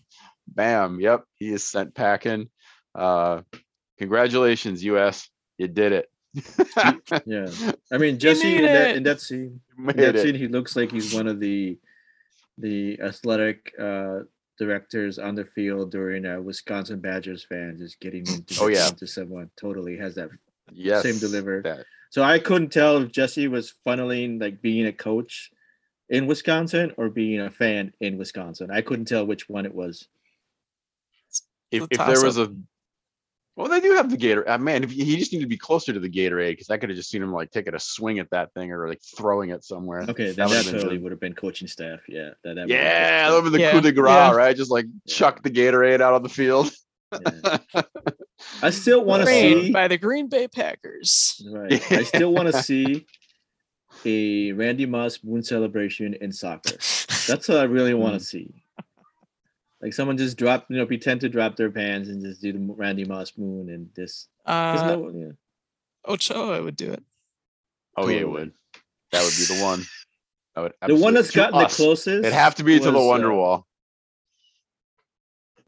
bam, 0.48 1.00
yep, 1.00 1.24
he 1.34 1.48
is 1.50 1.64
sent 1.64 1.94
packing. 1.94 2.48
Uh, 2.94 3.42
congratulations, 3.98 4.82
US, 4.84 5.28
you 5.58 5.68
did 5.68 5.92
it. 5.92 6.06
Yeah. 7.26 7.50
I 7.92 7.98
mean, 7.98 8.18
Jesse 8.18 8.56
in 8.56 8.62
that 8.62 8.96
in 8.96 9.02
that 9.04 9.20
scene, 9.20 9.60
in 9.78 9.86
that 9.96 10.16
it. 10.16 10.22
scene, 10.22 10.34
he 10.34 10.48
looks 10.48 10.76
like 10.76 10.90
he's 10.92 11.12
one 11.14 11.26
of 11.28 11.40
the 11.40 11.78
the 12.58 13.00
athletic 13.00 13.72
uh 13.80 14.20
directors 14.60 15.18
on 15.18 15.34
the 15.34 15.46
field 15.46 15.90
during 15.90 16.26
a 16.26 16.40
Wisconsin 16.40 17.00
Badgers 17.00 17.44
fan 17.44 17.78
just 17.78 17.98
getting 17.98 18.24
oh, 18.28 18.34
into 18.34 18.54
Oh, 18.60 18.66
yeah. 18.68 18.88
into 18.88 19.06
someone. 19.06 19.50
Totally 19.56 19.96
has 19.96 20.14
that. 20.16 20.28
Yes, 20.70 21.02
deliver. 21.18 21.62
That. 21.62 21.86
So 22.10 22.22
I 22.22 22.38
couldn't 22.38 22.70
tell 22.70 22.98
if 22.98 23.10
Jesse 23.10 23.48
was 23.48 23.72
funneling 23.86 24.38
like 24.38 24.60
being 24.60 24.86
a 24.86 24.92
coach 24.92 25.50
in 26.10 26.26
Wisconsin 26.26 26.92
or 26.98 27.08
being 27.08 27.40
a 27.40 27.50
fan 27.50 27.94
in 28.00 28.18
Wisconsin. 28.18 28.70
I 28.70 28.82
couldn't 28.82 29.06
tell 29.06 29.26
which 29.26 29.48
one 29.48 29.64
it 29.64 29.74
was. 29.74 30.06
If, 31.70 31.86
if 31.90 31.98
there 31.98 32.22
was 32.22 32.36
a 32.36 32.54
well, 33.60 33.70
they 33.70 33.80
do 33.80 33.92
have 33.94 34.10
the 34.10 34.16
Gator. 34.16 34.48
Uh, 34.48 34.58
man, 34.58 34.82
if 34.84 34.90
he 34.90 35.04
he 35.04 35.16
just 35.16 35.32
needed 35.32 35.44
to 35.44 35.48
be 35.48 35.56
closer 35.56 35.92
to 35.92 36.00
the 36.00 36.08
Gatorade 36.08 36.52
because 36.52 36.70
I 36.70 36.76
could 36.78 36.88
have 36.90 36.96
just 36.96 37.10
seen 37.10 37.22
him 37.22 37.32
like 37.32 37.50
taking 37.50 37.74
a 37.74 37.78
swing 37.80 38.18
at 38.18 38.30
that 38.30 38.52
thing 38.54 38.72
or 38.72 38.88
like 38.88 39.00
throwing 39.16 39.50
it 39.50 39.64
somewhere. 39.64 40.02
Okay, 40.08 40.32
That 40.32 40.36
then 40.36 40.48
that, 40.48 40.48
would've 40.48 40.64
been 40.72 40.80
totally 40.80 40.98
would 40.98 41.12
have 41.12 41.20
been 41.20 41.34
coaching 41.34 41.68
staff. 41.68 42.00
Yeah, 42.08 42.30
that, 42.44 42.54
that 42.54 42.66
would've 42.66 42.68
been 42.68 42.76
Yeah, 42.76 43.28
over 43.30 43.50
the 43.50 43.60
Yeah, 43.60 43.72
coup 43.72 43.80
de 43.80 43.92
grace, 43.92 44.10
yeah. 44.10 44.32
right? 44.34 44.56
Just 44.56 44.70
like 44.70 44.86
Yeah. 45.04 45.14
chuck 45.14 45.42
the 45.42 45.50
Gatorade 45.50 46.00
out 46.00 46.14
on 46.14 46.22
the 46.22 46.28
field. 46.28 46.70
yeah. 47.12 47.58
I 48.62 48.70
still 48.70 49.04
want 49.04 49.22
to 49.24 49.26
see. 49.28 49.72
by 49.72 49.88
the 49.88 49.98
Green 49.98 50.28
Bay 50.28 50.46
Packers. 50.48 51.42
Right. 51.50 51.92
I 51.92 52.04
still 52.04 52.32
want 52.32 52.52
to 52.52 52.62
see 52.62 53.04
a 54.04 54.52
Randy 54.52 54.86
Moss 54.86 55.18
moon 55.24 55.42
celebration 55.42 56.14
in 56.14 56.32
soccer. 56.32 56.76
That's 57.26 57.48
what 57.48 57.58
I 57.58 57.64
really 57.64 57.94
want 57.94 58.14
to 58.14 58.20
see. 58.24 58.59
Like 59.82 59.94
someone 59.94 60.18
just 60.18 60.36
drop, 60.36 60.66
you 60.68 60.76
know, 60.76 60.86
pretend 60.86 61.22
to 61.22 61.28
drop 61.28 61.56
their 61.56 61.70
pants 61.70 62.08
and 62.08 62.22
just 62.22 62.42
do 62.42 62.52
the 62.52 62.58
Randy 62.76 63.04
Moss 63.04 63.32
moon 63.38 63.70
and 63.70 63.88
this. 63.94 64.28
There's 64.46 64.80
Uh, 64.80 64.96
no, 64.96 65.10
yeah. 65.14 65.32
Ochoa 66.06 66.62
would 66.62 66.76
do 66.76 66.92
it. 66.92 67.02
Oh 67.96 68.08
yeah, 68.08 68.20
it 68.20 68.28
would. 68.28 68.52
That 69.12 69.22
would 69.24 69.32
be 69.36 69.54
the 69.54 69.62
one. 69.62 69.82
I 70.56 70.60
would 70.60 70.72
The 70.86 70.94
one 70.94 70.94
absolutely- 70.94 71.12
that's 71.14 71.28
to 71.32 71.36
gotten 71.36 71.58
the 71.60 71.66
closest. 71.66 72.18
It'd 72.18 72.32
have 72.32 72.54
to 72.56 72.64
be 72.64 72.78
to 72.78 72.84
the 72.90 72.92
was, 72.92 73.06
Wonder 73.06 73.32
uh, 73.32 73.36
Wall. 73.36 73.66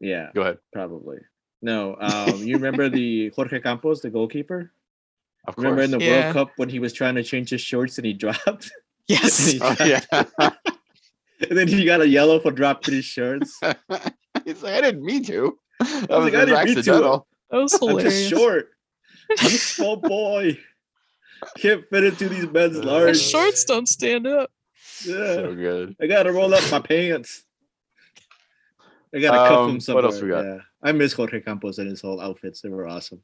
Yeah, 0.01 0.31
Go 0.35 0.43
ahead. 0.43 0.59
probably. 0.73 1.19
No, 1.63 1.97
um, 2.01 2.37
you 2.39 2.57
remember 2.57 2.89
the 2.89 3.29
Jorge 3.37 3.61
Campos, 3.61 4.01
the 4.03 4.11
goalkeeper? 4.11 4.73
Of 5.47 5.55
course. 5.57 5.65
Remember 5.65 5.83
in 5.83 5.91
the 5.93 6.01
Yeah. 6.05 6.23
World 6.25 6.35
Cup 6.35 6.51
when 6.57 6.69
he 6.69 6.79
was 6.81 6.93
trying 6.93 7.15
to 7.15 7.23
change 7.23 7.51
his 7.51 7.61
shorts 7.61 7.99
and 7.99 8.07
he 8.07 8.13
dropped, 8.13 8.73
Yes. 9.07 9.55
Oh, 9.61 9.77
yeah. 9.85 10.01
and 11.49 11.59
then 11.59 11.69
he 11.69 11.85
got 11.85 12.01
a 12.01 12.09
yellow 12.09 12.39
for 12.41 12.51
dropping 12.51 12.95
his 12.95 13.05
shirts. 13.05 13.59
He's 14.45 14.63
like, 14.63 14.75
I 14.75 14.81
didn't 14.81 15.05
mean 15.05 15.25
to. 15.25 15.59
That 15.81 16.11
I 16.11 16.19
was 16.19 16.25
was 16.25 16.25
like, 16.25 16.35
I 16.35 16.45
didn't 16.47 16.65
mean 16.65 16.85
to. 16.85 17.23
That 17.51 17.59
was 17.59 17.79
hilarious. 17.79 18.05
I'm 18.05 18.11
just 18.21 18.31
short. 18.31 18.69
I'm 19.39 19.47
a 19.47 19.51
small 19.51 19.97
boy. 19.97 20.59
Can't 21.59 21.85
fit 21.91 22.05
into 22.05 22.29
these 22.29 22.47
men's 22.49 22.79
My 22.79 22.85
large. 22.85 23.19
shorts 23.21 23.65
don't 23.65 23.89
stand 23.89 24.27
up. 24.27 24.51
Yeah. 25.05 25.15
So 25.35 25.55
good. 25.55 25.97
I 26.01 26.07
gotta 26.07 26.33
roll 26.33 26.53
up 26.55 26.63
my 26.71 26.79
pants. 26.81 27.45
I 29.15 29.19
gotta 29.21 29.49
cuff 29.49 29.59
Um, 29.59 29.69
him 29.69 29.75
what 29.75 29.83
somewhere. 29.83 30.05
else 30.07 30.21
we 30.23 30.29
got? 30.29 30.45
Yeah. 30.45 30.59
I 30.83 30.93
miss 30.93 31.13
Jorge 31.13 31.41
Campos 31.41 31.79
and 31.79 31.89
his 31.89 32.01
whole 32.01 32.21
outfits. 32.21 32.61
They 32.61 32.69
were 32.69 32.87
awesome. 32.89 33.21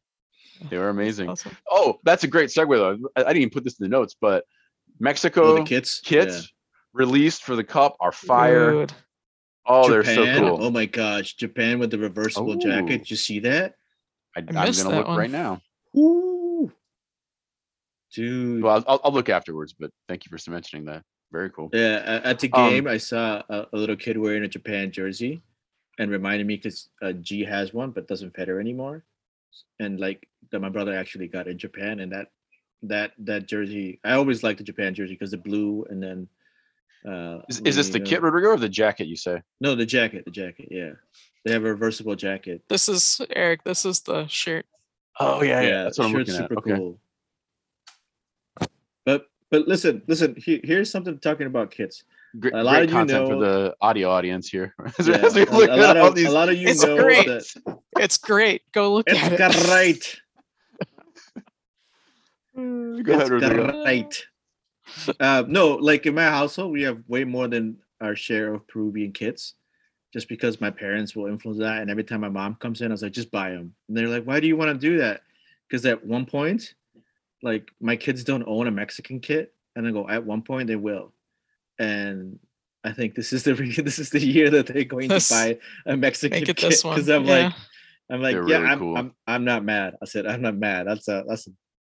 They 0.71 0.77
were 0.79 0.89
amazing. 0.89 1.29
Awesome. 1.29 1.57
Oh, 1.71 1.99
that's 2.05 2.25
a 2.25 2.27
great 2.29 2.51
segue 2.51 2.69
though. 2.77 3.09
I, 3.17 3.21
I 3.21 3.25
didn't 3.29 3.37
even 3.43 3.51
put 3.51 3.65
this 3.65 3.79
in 3.79 3.85
the 3.85 3.89
notes, 3.89 4.17
but 4.21 4.45
Mexico 5.01 5.43
Oh, 5.53 5.55
the 5.59 5.63
kits. 5.65 6.01
kits 6.01 6.53
released 6.93 7.43
for 7.45 7.57
the 7.57 7.65
cup 7.65 7.97
are 8.01 8.13
fire. 8.13 8.73
Dude. 8.73 8.93
Oh, 9.67 9.91
they're 9.91 10.05
so 10.05 10.25
cool. 10.39 10.65
Oh 10.65 10.71
my 10.71 10.87
gosh, 10.87 11.35
Japan 11.35 11.79
with 11.79 11.91
the 11.91 11.99
reversible 11.99 12.55
Ooh. 12.55 12.59
jacket. 12.59 12.99
Did 12.99 13.11
you 13.11 13.17
see 13.17 13.39
that? 13.41 13.75
I, 14.37 14.41
I 14.41 14.41
am 14.41 14.47
gonna 14.47 14.73
that 14.73 14.89
look 14.89 15.09
one. 15.09 15.19
right 15.19 15.31
now. 15.31 15.61
Ooh. 15.97 16.73
Dude. 18.15 18.63
Well, 18.63 18.83
I'll, 18.89 19.01
I'll 19.05 19.13
look 19.13 19.29
afterwards, 19.29 19.75
but 19.79 19.91
thank 20.09 20.25
you 20.25 20.37
for 20.37 20.51
mentioning 20.51 20.87
that. 20.87 21.03
Very 21.31 21.51
cool. 21.51 21.69
Yeah, 21.75 22.21
at 22.25 22.39
the 22.39 22.51
Um, 22.55 22.71
game, 22.71 22.87
I 22.87 22.97
saw 22.97 23.43
a, 23.51 23.67
a 23.73 23.77
little 23.77 23.97
kid 23.97 24.17
wearing 24.17 24.45
a 24.45 24.49
Japan 24.49 24.91
jersey, 24.91 25.43
and 25.99 26.11
reminded 26.11 26.47
me 26.47 26.57
because 26.57 26.89
uh, 27.03 27.13
G 27.13 27.45
has 27.45 27.75
one, 27.75 27.91
but 27.91 28.09
doesn't 28.09 28.35
fit 28.35 28.49
her 28.49 28.61
anymore. 28.61 29.05
And 29.79 30.01
like 30.01 30.27
that, 30.51 30.61
my 30.61 30.71
brother 30.71 30.97
actually 30.97 31.29
got 31.29 31.47
in 31.47 31.59
Japan, 31.59 32.01
and 32.01 32.11
that 32.13 32.29
that 32.85 33.13
that 33.19 33.47
jersey, 33.47 34.01
I 34.03 34.13
always 34.13 34.43
liked 34.43 34.59
the 34.59 34.65
Japan 34.65 34.95
jersey 34.95 35.13
because 35.13 35.33
the 35.33 35.37
blue, 35.37 35.85
and 35.91 36.03
then. 36.03 36.29
Uh, 37.07 37.39
Is, 37.49 37.61
is 37.61 37.77
this 37.77 37.89
the 37.91 37.99
you 38.01 38.05
kit, 38.05 38.23
Rodrigo, 38.23 38.49
or 38.49 38.57
the 38.57 38.69
jacket? 38.69 39.07
You 39.07 39.17
say? 39.17 39.41
No, 39.61 39.75
the 39.75 39.87
jacket, 39.87 40.25
the 40.25 40.31
jacket. 40.31 40.69
Yeah, 40.71 40.91
they 41.45 41.53
have 41.53 41.65
a 41.65 41.69
reversible 41.71 42.17
jacket. 42.17 42.63
This 42.69 42.89
is 42.89 43.21
Eric. 43.35 43.63
This 43.65 43.85
is 43.85 44.01
the 44.01 44.27
shirt. 44.27 44.67
Oh 45.21 45.43
yeah, 45.43 45.61
yeah. 45.61 45.83
That's 45.85 45.99
what 45.99 46.07
I'm 46.07 46.13
shirt's 46.13 46.31
looking 46.31 46.45
at. 46.45 46.51
super 46.51 46.59
Okay. 46.61 46.77
cool. 46.77 46.99
But 49.05 49.27
but 49.51 49.69
listen, 49.69 50.03
listen. 50.09 50.35
He, 50.37 50.61
here's 50.65 50.91
something 50.91 51.19
talking 51.19 51.47
about 51.47 51.71
kits. 51.71 52.03
Great, 52.39 52.53
A 52.53 52.63
lot 52.63 52.73
great 52.73 52.85
of 52.85 52.91
you 52.91 52.97
content 52.97 53.27
for 53.29 53.37
the 53.37 53.75
audio 53.81 54.11
audience 54.11 54.49
here. 54.51 54.75
Yeah, 55.03 55.17
a, 55.25 55.45
a 55.45 55.77
lot 55.81 55.97
of 55.97 56.15
these, 56.15 56.27
a 56.27 56.31
lot 56.31 56.49
of 56.51 56.57
you 56.57 56.69
It's 56.69 56.85
know 56.85 56.97
great. 56.99 57.27
that 57.27 57.81
It's 57.99 58.19
great. 58.19 58.63
Go 58.73 58.93
look 58.93 59.09
at 59.09 59.33
it. 59.33 59.41
it's 59.41 59.67
great. 59.71 60.21
Go 62.55 63.13
ahead, 63.15 63.21
It's 63.23 63.31
Rodrigo. 63.31 63.83
great. 63.85 64.27
Uh, 65.21 65.45
no, 65.47 65.75
like 65.77 66.07
in 66.07 66.15
my 66.15 66.25
household, 66.25 66.73
we 66.73 66.83
have 66.83 67.03
way 67.09 67.25
more 67.25 67.49
than 67.49 67.77
our 68.01 68.15
share 68.17 68.55
of 68.55 68.67
Peruvian 68.69 69.13
kits, 69.13 69.55
just 70.13 70.29
because 70.29 70.61
my 70.61 70.71
parents 70.71 71.15
will 71.15 71.27
influence 71.27 71.61
that. 71.61 71.83
And 71.83 71.91
every 71.91 72.05
time 72.05 72.21
my 72.21 72.29
mom 72.29 72.55
comes 72.57 72.81
in, 72.81 72.91
I 72.91 72.95
was 72.95 73.03
like, 73.03 73.13
just 73.13 73.31
buy 73.31 73.51
them. 73.51 73.75
And 73.89 73.97
they're 73.97 74.09
like, 74.09 74.25
why 74.25 74.41
do 74.41 74.47
you 74.47 74.57
want 74.57 74.71
to 74.71 74.79
do 74.89 74.99
that? 74.99 75.23
Because 75.69 75.85
at 75.87 76.05
one 76.05 76.27
point, 76.27 76.75
like 77.43 77.71
my 77.81 77.97
kids 77.97 78.25
don't 78.25 78.45
own 78.47 78.67
a 78.67 78.71
Mexican 78.71 79.21
kit, 79.21 79.55
and 79.77 79.87
I 79.87 79.91
go, 79.91 80.09
at 80.09 80.25
one 80.25 80.43
point 80.43 80.69
they 80.69 80.77
will, 80.77 81.13
and 81.79 82.39
I 82.85 82.93
think 82.93 83.15
this 83.15 83.33
is 83.33 83.43
the 83.45 83.55
re- 83.57 83.75
this 83.75 83.99
is 83.99 84.11
the 84.11 84.21
year 84.21 84.51
that 84.51 84.67
they're 84.67 84.85
going 84.85 85.09
This- 85.09 85.29
to 85.29 85.35
buy 85.35 85.59
a 85.87 85.97
Mexican 85.97 86.45
kit 86.45 86.57
because 86.57 87.09
I'm 87.09 87.25
yeah. 87.25 87.45
like, 87.45 87.53
I'm 88.11 88.23
like, 88.23 88.35
They're 88.35 88.49
yeah, 88.49 88.57
really 88.59 88.71
I'm, 88.71 88.79
cool. 88.79 88.97
I'm 88.97 89.15
I'm 89.27 89.45
not 89.45 89.65
mad. 89.65 89.97
I 90.01 90.07
said 90.07 90.27
I'm 90.27 90.43
not 90.43 90.57
mad. 90.57 90.87
That's 90.87 91.09
a 91.09 91.25
that's 91.29 91.47
a 91.47 91.51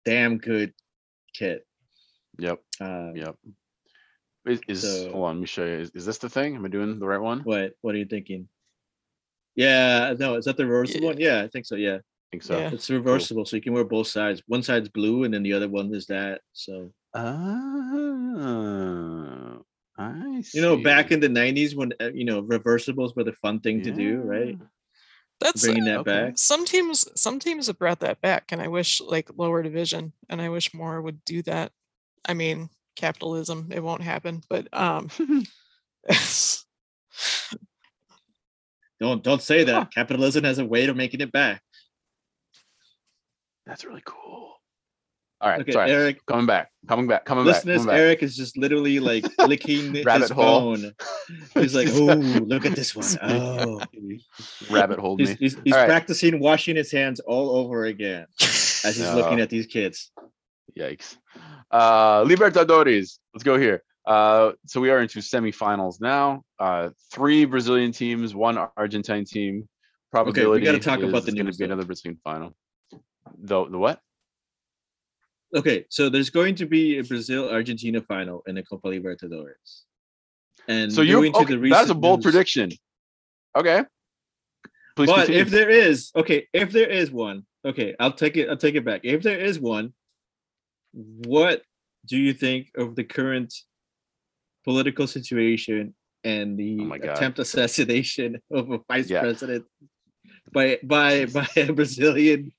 damn 0.06 0.38
good 0.38 0.74
kit. 1.34 1.65
Yep, 2.40 2.60
Uh, 2.82 3.12
yep. 3.16 3.36
Is, 4.46 4.60
is 4.68 4.82
So- 4.82 5.12
hold 5.12 5.26
on? 5.26 5.36
Let 5.36 5.42
me 5.42 5.46
show 5.48 5.66
you. 5.66 5.74
Is, 5.80 5.92
is 5.92 6.06
this 6.06 6.18
the 6.18 6.30
thing? 6.30 6.56
Am 6.56 6.66
I 6.66 6.68
doing 6.68 7.00
the 7.00 7.08
right 7.08 7.22
one? 7.22 7.40
I 7.40 7.44
What 7.44 7.74
What 7.82 7.96
are 7.96 7.98
you 8.00 8.06
thinking? 8.06 8.48
Yeah, 9.56 10.14
no, 10.20 10.36
is 10.36 10.46
that 10.46 10.58
the 10.58 10.66
reversible 10.66 11.04
Yeah. 11.04 11.10
one? 11.10 11.20
Yeah, 11.20 11.42
I 11.44 11.48
think 11.48 11.66
so. 11.66 11.76
Yeah, 11.76 12.00
think 12.32 12.42
so. 12.44 12.58
Yeah. 12.58 12.72
it's 12.74 12.90
reversible, 12.90 13.46
so 13.46 13.56
you 13.56 13.62
can 13.62 13.74
wear 13.74 13.84
both 13.84 14.08
sides. 14.08 14.42
One 14.48 14.64
side's 14.64 14.90
blue, 14.90 15.24
and 15.26 15.34
then 15.34 15.44
the 15.44 15.54
other 15.54 15.70
one 15.70 15.94
is 15.94 16.08
that. 16.08 16.42
So 16.54 16.92
Oh, 18.36 19.64
I 19.98 20.42
see. 20.42 20.58
you 20.58 20.64
know, 20.64 20.78
back 20.78 21.12
in 21.12 21.20
the 21.20 21.28
'90s 21.30 21.76
when 21.76 21.94
uh, 22.02 22.10
you 22.14 22.26
know 22.26 22.42
reversibles 22.44 23.16
were 23.16 23.24
the 23.24 23.34
fun 23.34 23.60
thing 23.60 23.82
to 23.84 23.92
do, 23.92 24.18
right? 24.22 24.58
Yeah. 24.60 24.66
That's 25.40 25.62
bringing 25.64 25.86
that 25.86 26.00
okay. 26.00 26.12
back. 26.26 26.38
some 26.38 26.66
teams. 26.66 27.06
Some 27.20 27.38
teams 27.40 27.68
have 27.68 27.78
brought 27.80 28.00
that 28.00 28.22
back, 28.22 28.52
and 28.52 28.62
I 28.62 28.68
wish 28.68 29.02
like 29.02 29.30
lower 29.38 29.62
division, 29.62 30.14
and 30.30 30.42
I 30.42 30.50
wish 30.50 30.74
more 30.74 31.02
would 31.02 31.24
do 31.26 31.42
that. 31.44 31.72
I 32.26 32.34
mean, 32.34 32.70
capitalism. 32.95 33.70
It 33.72 33.84
won't 33.84 34.02
happen, 34.02 34.41
but 34.50 34.68
um. 34.74 35.10
Don't 39.00 39.22
don't 39.22 39.41
say 39.41 39.66
that. 39.66 39.91
Capitalism 39.94 40.45
has 40.45 40.60
a 40.60 40.66
way 40.66 40.86
of 40.86 40.95
making 40.95 41.20
it 41.20 41.32
back. 41.32 41.62
That's 43.66 43.84
really 43.84 44.04
cool. 44.06 44.54
All 45.41 45.50
right, 45.50 45.60
Okay, 45.60 45.74
sorry. 45.74 45.91
Eric. 45.91 46.26
Coming 46.26 46.45
back, 46.45 46.72
coming 46.88 47.08
back, 47.08 47.26
coming 47.26 47.44
back. 47.44 47.66
Listeners, 47.66 47.86
Eric 47.88 48.24
is 48.24 48.38
just 48.38 48.56
literally 48.58 49.02
like 49.02 49.26
licking 49.45 49.94
his 49.94 50.06
Rabbit 50.06 50.30
hole. 50.32 50.78
phone. 50.78 50.94
He's 51.54 51.76
like, 51.76 51.90
oh, 51.91 52.16
look 52.45 52.66
at 52.66 52.76
this 52.78 52.95
one. 52.95 53.06
Oh. 53.22 53.82
rabbit 54.70 55.00
hole. 55.00 55.18
He's, 55.18 55.32
me. 55.32 55.36
he's, 55.38 55.58
he's 55.66 55.74
All 55.74 55.80
right. 55.80 55.88
practicing 55.88 56.40
washing 56.40 56.78
his 56.78 56.90
hands 56.90 57.20
all 57.20 57.58
over 57.58 57.84
again 57.84 58.26
as 58.40 58.95
he's 58.95 59.12
looking 59.14 59.41
at 59.41 59.50
these 59.50 59.68
kids. 59.68 60.12
Yikes. 60.78 61.18
Uh 61.72 62.24
Libertadores. 62.24 63.20
Let's 63.34 63.44
go 63.44 63.58
here. 63.58 63.84
Uh 64.06 64.52
so 64.66 64.82
we 64.82 64.90
are 64.90 65.00
into 65.02 65.20
semifinals 65.20 66.02
now. 66.02 66.44
Uh 66.60 66.90
three 67.12 67.45
Brazilian 67.45 67.91
teams, 67.91 68.34
one 68.36 68.58
Argentine 68.78 69.26
team. 69.26 69.68
Probability 70.12 70.66
talk 70.80 71.00
about 71.00 71.20
is 71.20 71.26
the 71.26 71.32
it's 71.32 71.38
gonna 71.38 71.52
be 71.52 71.64
another 71.66 71.86
Brazilian 71.86 72.20
final. 72.24 72.56
The 73.38 73.66
the 73.66 73.78
what? 73.78 74.00
Okay, 75.56 75.86
so 75.90 76.10
there's 76.10 76.32
going 76.32 76.56
to 76.56 76.66
be 76.66 76.98
a 76.98 77.04
Brazil 77.04 77.50
Argentina 77.50 78.02
final 78.02 78.41
in 78.48 78.56
the 78.56 78.64
Copa 78.64 78.88
Libertadores. 78.88 79.82
And 80.68 80.91
So 80.91 81.02
you 81.02 81.14
going 81.14 81.34
to 81.34 81.40
okay, 81.40 81.56
the 81.56 81.70
that's 81.70 81.90
a 81.90 81.94
bold 81.94 82.20
news- 82.20 82.24
prediction. 82.32 82.72
Okay. 83.56 83.84
Please 84.95 85.08
but 85.08 85.16
continue. 85.26 85.41
if 85.41 85.50
there 85.50 85.70
is, 85.70 86.12
okay, 86.16 86.48
if 86.54 86.72
there 86.72 86.88
is 86.90 87.12
one, 87.12 87.45
okay, 87.66 87.95
I'll 88.00 88.12
take 88.14 88.38
it. 88.38 88.50
I'll 88.50 88.58
take 88.58 88.76
it 88.76 88.86
back. 88.86 89.02
If 89.04 89.24
there 89.24 89.40
is 89.40 89.60
one, 89.60 89.94
what 90.94 91.64
do 92.06 92.18
you 92.18 92.34
think 92.34 92.68
of 92.78 92.95
the 92.95 93.03
current 93.03 93.53
political 94.64 95.07
situation 95.07 95.94
and 96.24 96.57
the 96.57 96.78
Oh 96.82 96.94
attempt 96.94 97.40
assassination 97.40 98.40
of 98.52 98.72
a 98.72 98.80
vice 98.88 99.10
Yeah. 99.10 99.22
president 99.22 99.65
by 100.52 100.80
by 100.84 101.26
by 101.26 101.48
a 101.57 101.72
Brazilian 101.74 102.52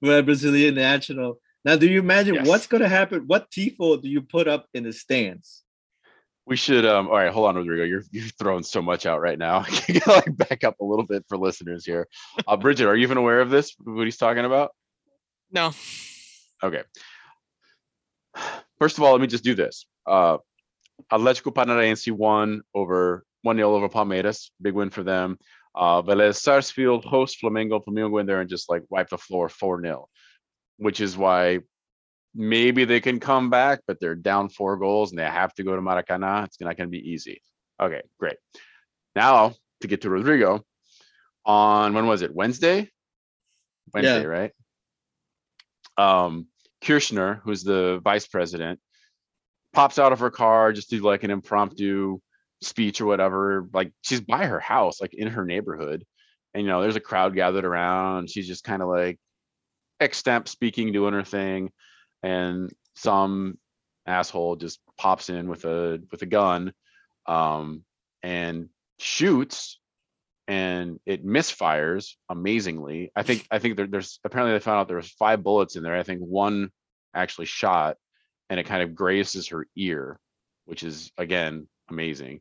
by 0.00 0.16
a 0.16 0.22
Brazilian 0.22 0.74
national? 0.74 1.40
Now, 1.64 1.76
do 1.76 1.86
you 1.86 2.00
imagine 2.00 2.34
Yes. 2.36 2.48
what's 2.48 2.66
going 2.66 2.82
to 2.82 2.88
happen? 2.88 3.24
What 3.28 3.50
tifo 3.50 4.00
do 4.02 4.08
you 4.08 4.22
put 4.22 4.48
up 4.48 4.66
in 4.74 4.82
the 4.84 4.92
stands? 4.92 5.62
We 6.44 6.56
should 6.56 6.84
um 6.84 7.06
all 7.06 7.14
right, 7.14 7.30
hold 7.30 7.46
on, 7.48 7.54
Rodrigo. 7.56 7.84
You're 7.84 8.02
you're 8.10 8.26
throwing 8.40 8.64
so 8.64 8.82
much 8.82 9.06
out 9.06 9.20
right 9.20 9.38
now. 9.38 9.64
I 9.88 9.92
gotta 9.92 10.10
like 10.10 10.36
back 10.36 10.64
up 10.64 10.80
a 10.80 10.84
little 10.84 11.06
bit 11.06 11.24
for 11.28 11.38
listeners 11.38 11.84
here. 11.84 12.08
Uh 12.48 12.56
Bridget, 12.56 12.86
are 12.88 12.96
you 12.96 13.02
even 13.04 13.16
aware 13.16 13.40
of 13.40 13.50
this? 13.50 13.76
What 13.84 14.04
he's 14.04 14.16
talking 14.16 14.44
about? 14.44 14.72
No. 15.52 15.70
Okay. 16.64 16.82
First 18.78 18.98
of 18.98 19.04
all, 19.04 19.12
let 19.12 19.20
me 19.20 19.26
just 19.26 19.44
do 19.44 19.54
this. 19.54 19.86
Uh 20.06 20.38
Atletico 21.10 21.52
Paranaense 21.52 22.10
won 22.10 22.62
over 22.74 23.24
1 23.42 23.56
0 23.56 23.74
over 23.74 23.88
Palmeiras. 23.88 24.50
Big 24.60 24.74
win 24.74 24.90
for 24.90 25.02
them. 25.02 25.38
Uh 25.74 26.02
Velez 26.02 26.36
Sarsfield 26.36 27.04
host 27.04 27.38
Flamengo. 27.42 27.82
Flamengo 27.84 28.10
go 28.10 28.18
in 28.18 28.26
there 28.26 28.40
and 28.40 28.50
just 28.50 28.70
like 28.70 28.82
wipe 28.90 29.08
the 29.08 29.18
floor 29.18 29.48
4 29.48 29.80
0, 29.82 30.08
which 30.78 31.00
is 31.00 31.16
why 31.16 31.60
maybe 32.34 32.84
they 32.84 33.00
can 33.00 33.20
come 33.20 33.50
back, 33.50 33.80
but 33.86 34.00
they're 34.00 34.14
down 34.14 34.48
four 34.48 34.76
goals 34.78 35.10
and 35.10 35.18
they 35.18 35.24
have 35.24 35.52
to 35.54 35.62
go 35.62 35.76
to 35.76 35.82
Maracana. 35.82 36.44
It's 36.46 36.58
not 36.60 36.76
going 36.78 36.88
to 36.88 36.98
be 36.98 37.10
easy. 37.10 37.42
Okay, 37.80 38.00
great. 38.18 38.36
Now 39.14 39.54
to 39.82 39.86
get 39.88 40.00
to 40.02 40.10
Rodrigo 40.10 40.64
on 41.44 41.92
when 41.92 42.06
was 42.06 42.22
it? 42.22 42.34
Wednesday? 42.34 42.88
Wednesday, 43.92 44.22
Yeah. 44.22 44.26
right? 44.28 44.52
Um, 45.98 46.46
Kirchner, 46.84 47.40
who's 47.44 47.62
the 47.62 48.00
vice 48.02 48.26
president, 48.26 48.80
pops 49.72 49.98
out 49.98 50.12
of 50.12 50.20
her 50.20 50.30
car 50.30 50.72
just 50.72 50.90
do 50.90 51.00
like 51.00 51.22
an 51.22 51.30
impromptu 51.30 52.20
speech 52.60 53.00
or 53.00 53.06
whatever. 53.06 53.68
Like 53.72 53.92
she's 54.02 54.20
by 54.20 54.46
her 54.46 54.60
house, 54.60 55.00
like 55.00 55.14
in 55.14 55.28
her 55.28 55.44
neighborhood. 55.44 56.04
And 56.54 56.62
you 56.62 56.68
know, 56.68 56.82
there's 56.82 56.96
a 56.96 57.00
crowd 57.00 57.34
gathered 57.34 57.64
around. 57.64 58.30
She's 58.30 58.46
just 58.46 58.64
kind 58.64 58.82
of 58.82 58.88
like 58.88 59.18
extemp 60.00 60.48
speaking, 60.48 60.92
doing 60.92 61.14
her 61.14 61.24
thing, 61.24 61.70
and 62.22 62.70
some 62.94 63.58
asshole 64.06 64.56
just 64.56 64.80
pops 64.98 65.30
in 65.30 65.48
with 65.48 65.64
a 65.64 66.00
with 66.10 66.22
a 66.22 66.26
gun 66.26 66.72
um 67.26 67.84
and 68.24 68.68
shoots 68.98 69.78
and 70.48 70.98
it 71.06 71.24
misfires 71.24 72.12
amazingly. 72.28 73.10
I 73.14 73.22
think 73.22 73.46
i 73.50 73.58
think 73.58 73.76
there, 73.76 73.86
there's 73.86 74.18
apparently 74.24 74.52
they 74.52 74.60
found 74.62 74.78
out 74.80 74.88
there 74.88 74.96
was 74.96 75.10
five 75.10 75.42
bullets 75.42 75.76
in 75.76 75.82
there 75.82 75.96
i 75.96 76.02
think 76.02 76.20
one 76.20 76.70
actually 77.14 77.46
shot 77.46 77.96
and 78.50 78.58
it 78.58 78.64
kind 78.66 78.82
of 78.82 78.94
grazes 78.94 79.48
her 79.48 79.66
ear 79.76 80.18
which 80.64 80.82
is 80.82 81.10
again 81.18 81.68
amazing. 81.90 82.40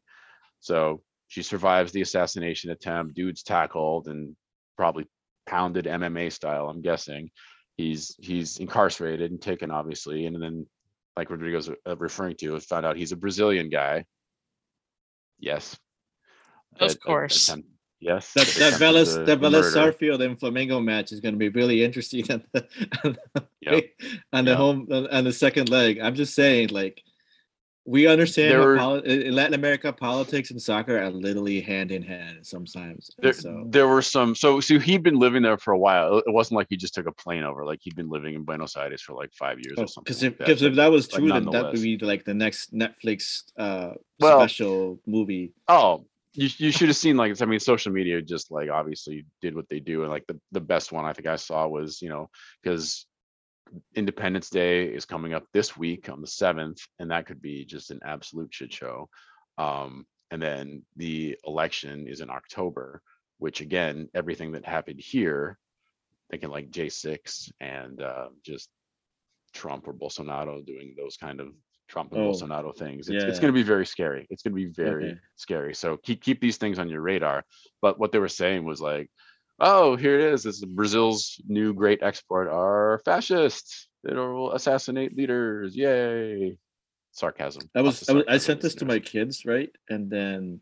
So 0.60 1.02
she 1.28 1.42
survives 1.44 1.92
the 1.92 2.02
assassination 2.02 2.70
attempt 2.72 3.16
dude's 3.16 3.44
tackled 3.44 4.08
and 4.08 4.36
probably 4.78 5.08
pounded 5.48 5.86
mma 5.86 6.32
style 6.32 6.70
i'm 6.70 6.82
guessing. 6.82 7.30
He's 7.78 8.16
he's 8.20 8.58
incarcerated 8.58 9.32
and 9.32 9.42
taken 9.42 9.72
obviously 9.72 10.26
and 10.26 10.42
then 10.42 10.68
like 11.18 11.30
rodrigo's 11.30 11.70
uh, 11.70 11.98
referring 11.98 12.36
to 12.38 12.60
found 12.60 12.86
out 12.86 12.98
he's 12.98 13.12
a 13.12 13.18
brazilian 13.18 13.70
guy. 13.70 14.06
Yes. 15.40 15.78
Of 16.80 16.82
At- 16.92 16.96
at- 16.96 17.02
course. 17.04 17.50
Yes 18.02 18.34
That 18.34 18.48
that 18.60 18.74
Velez 18.82 19.26
that 19.28 19.40
Velez. 19.40 19.72
Sarsfield 19.72 20.22
and 20.24 20.40
Flamengo 20.40 20.84
match 20.84 21.12
is 21.12 21.20
going 21.20 21.36
to 21.36 21.40
be 21.40 21.50
really 21.50 21.84
interesting 21.84 22.26
on 22.32 22.44
the, 22.52 22.68
on 23.04 23.18
the, 23.36 23.44
Yep. 23.62 23.84
on 24.34 24.46
the 24.46 24.52
Yep. 24.52 24.58
home 24.58 24.88
on 24.92 25.08
on 25.08 25.24
the 25.24 25.32
second 25.32 25.70
leg. 25.70 26.00
I'm 26.00 26.16
just 26.16 26.34
saying, 26.34 26.70
like, 26.70 27.04
we 27.86 28.06
understand 28.08 28.60
were- 28.60 28.78
poli- 28.78 29.26
in 29.28 29.36
Latin 29.36 29.54
America 29.56 29.92
politics 29.94 30.50
and 30.52 30.60
soccer 30.62 30.98
are 31.00 31.10
literally 31.12 31.62
hand 31.62 31.92
in 31.92 32.02
hand 32.04 32.40
sometimes. 32.44 33.10
there, 33.20 33.34
so 33.34 33.66
there 33.70 33.88
were 33.88 34.02
some 34.02 34.34
so 34.36 34.60
so 34.60 34.80
he'd 34.80 35.04
been 35.04 35.18
living 35.20 35.42
there 35.44 35.58
for 35.58 35.72
a 35.74 35.78
while 35.80 36.18
it 36.20 36.32
wasn't 36.32 36.56
like 36.56 36.68
he 36.70 36.78
just 36.78 36.94
took 36.96 37.08
a 37.08 37.12
plane 37.12 37.44
over 37.44 37.66
like 37.66 37.80
he'd 37.82 37.96
been 37.96 38.10
living 38.10 38.34
in 38.36 38.44
buenos 38.44 38.76
aires 38.76 39.02
for 39.02 39.14
like 39.14 39.32
five 39.34 39.58
years 39.64 39.78
or 39.78 39.88
something 39.88 40.04
because 40.06 40.22
like 40.24 40.32
if 40.32 40.38
that, 40.40 40.46
because 40.48 40.62
if 40.64 40.76
that 40.76 40.92
was 40.92 41.08
true, 41.08 41.30
then 41.30 41.46
that 41.52 41.72
would 41.72 41.82
be 41.82 41.98
like 42.00 42.24
the 42.26 42.34
next 42.34 42.74
Netflix 42.74 43.44
uh 43.58 43.92
Well- 44.20 44.40
special 44.40 45.00
movie. 45.08 45.54
Oh, 45.68 46.06
you 46.34 46.50
you 46.58 46.72
should 46.72 46.88
have 46.88 46.98
seen 46.98 47.18
like 47.18 47.42
I 47.42 47.46
mean, 47.46 47.60
social 47.60 47.92
media 47.92 48.22
just 48.22 48.52
like 48.52 48.70
obviously 48.70 49.26
did 49.42 49.56
what 49.56 49.68
they 49.70 49.80
do, 49.80 50.02
and 50.02 50.12
like 50.12 50.26
the 50.28 50.40
the 50.52 50.62
best 50.62 50.92
one 50.92 51.06
I 51.06 51.14
think 51.14 51.28
I 51.28 51.36
saw 51.36 51.68
was 51.68 52.02
you 52.02 52.10
know 52.10 52.30
because 52.62 53.06
Independence 53.96 54.50
Day 54.50 54.86
is 54.86 55.06
coming 55.06 55.34
up 55.34 55.44
this 55.54 55.76
week 55.78 56.10
on 56.10 56.22
the 56.22 56.28
seventh, 56.28 56.80
and 57.00 57.12
that 57.12 57.26
could 57.26 57.42
be 57.42 57.66
just 57.66 57.92
an 57.92 58.00
absolute 58.04 58.54
shit 58.54 58.74
show. 58.74 59.10
Um, 59.58 60.06
and 60.32 60.42
then 60.42 60.84
the 60.96 61.38
election 61.46 62.08
is 62.08 62.22
in 62.22 62.30
October, 62.30 63.02
which 63.38 63.62
again, 63.62 64.08
everything 64.14 64.54
that 64.54 64.66
happened 64.66 65.02
here, 65.02 65.58
thinking 66.30 66.50
like 66.50 66.72
J 66.72 66.90
six 66.90 67.52
and 67.60 68.02
uh, 68.02 68.30
just 68.46 68.70
Trump 69.54 69.88
or 69.88 69.94
Bolsonaro 69.94 70.66
doing 70.66 70.96
those 70.98 71.18
kind 71.18 71.42
of 71.42 71.50
Trump 71.92 72.14
and 72.14 72.22
Oh, 72.22 72.32
Bolsonaro 72.32 72.76
things. 72.76 73.10
It's, 73.10 73.26
it's 73.26 73.40
going 73.40 73.54
to 73.54 73.60
be 73.60 73.64
very 73.64 73.86
scary. 73.86 74.26
It's 74.30 74.42
going 74.44 74.54
to 74.54 74.56
be 74.56 74.72
very 74.72 75.10
Okay. 75.12 75.20
scary. 75.36 75.74
So 75.76 75.98
keep 75.98 76.22
keep 76.24 76.40
these 76.40 76.56
things 76.58 76.80
on 76.80 76.88
your 76.88 77.02
radar. 77.02 77.44
But 77.82 78.00
what 78.00 78.12
they 78.14 78.20
were 78.20 78.30
saying 78.30 78.64
was 78.64 78.80
like, 78.80 79.10
oh, 79.60 79.98
here 79.98 80.18
it 80.18 80.34
is. 80.34 80.44
This 80.44 80.56
is 80.56 80.66
Brazil's 80.66 81.42
new 81.48 81.74
great 81.74 82.02
export 82.02 82.48
are 82.48 83.02
fascists. 83.04 83.90
It'll 84.08 84.54
assassinate 84.54 85.18
leaders. 85.18 85.76
Yay. 85.76 86.58
Sarcasm. 87.12 87.64
I 87.76 87.82
was, 87.82 88.02
of 88.04 88.10
I 88.10 88.14
was 88.20 88.26
I 88.30 88.38
sent 88.38 88.62
this 88.62 88.76
to 88.76 88.86
my 88.86 89.00
kids, 89.00 89.46
right? 89.46 89.70
And 89.90 90.10
then 90.10 90.62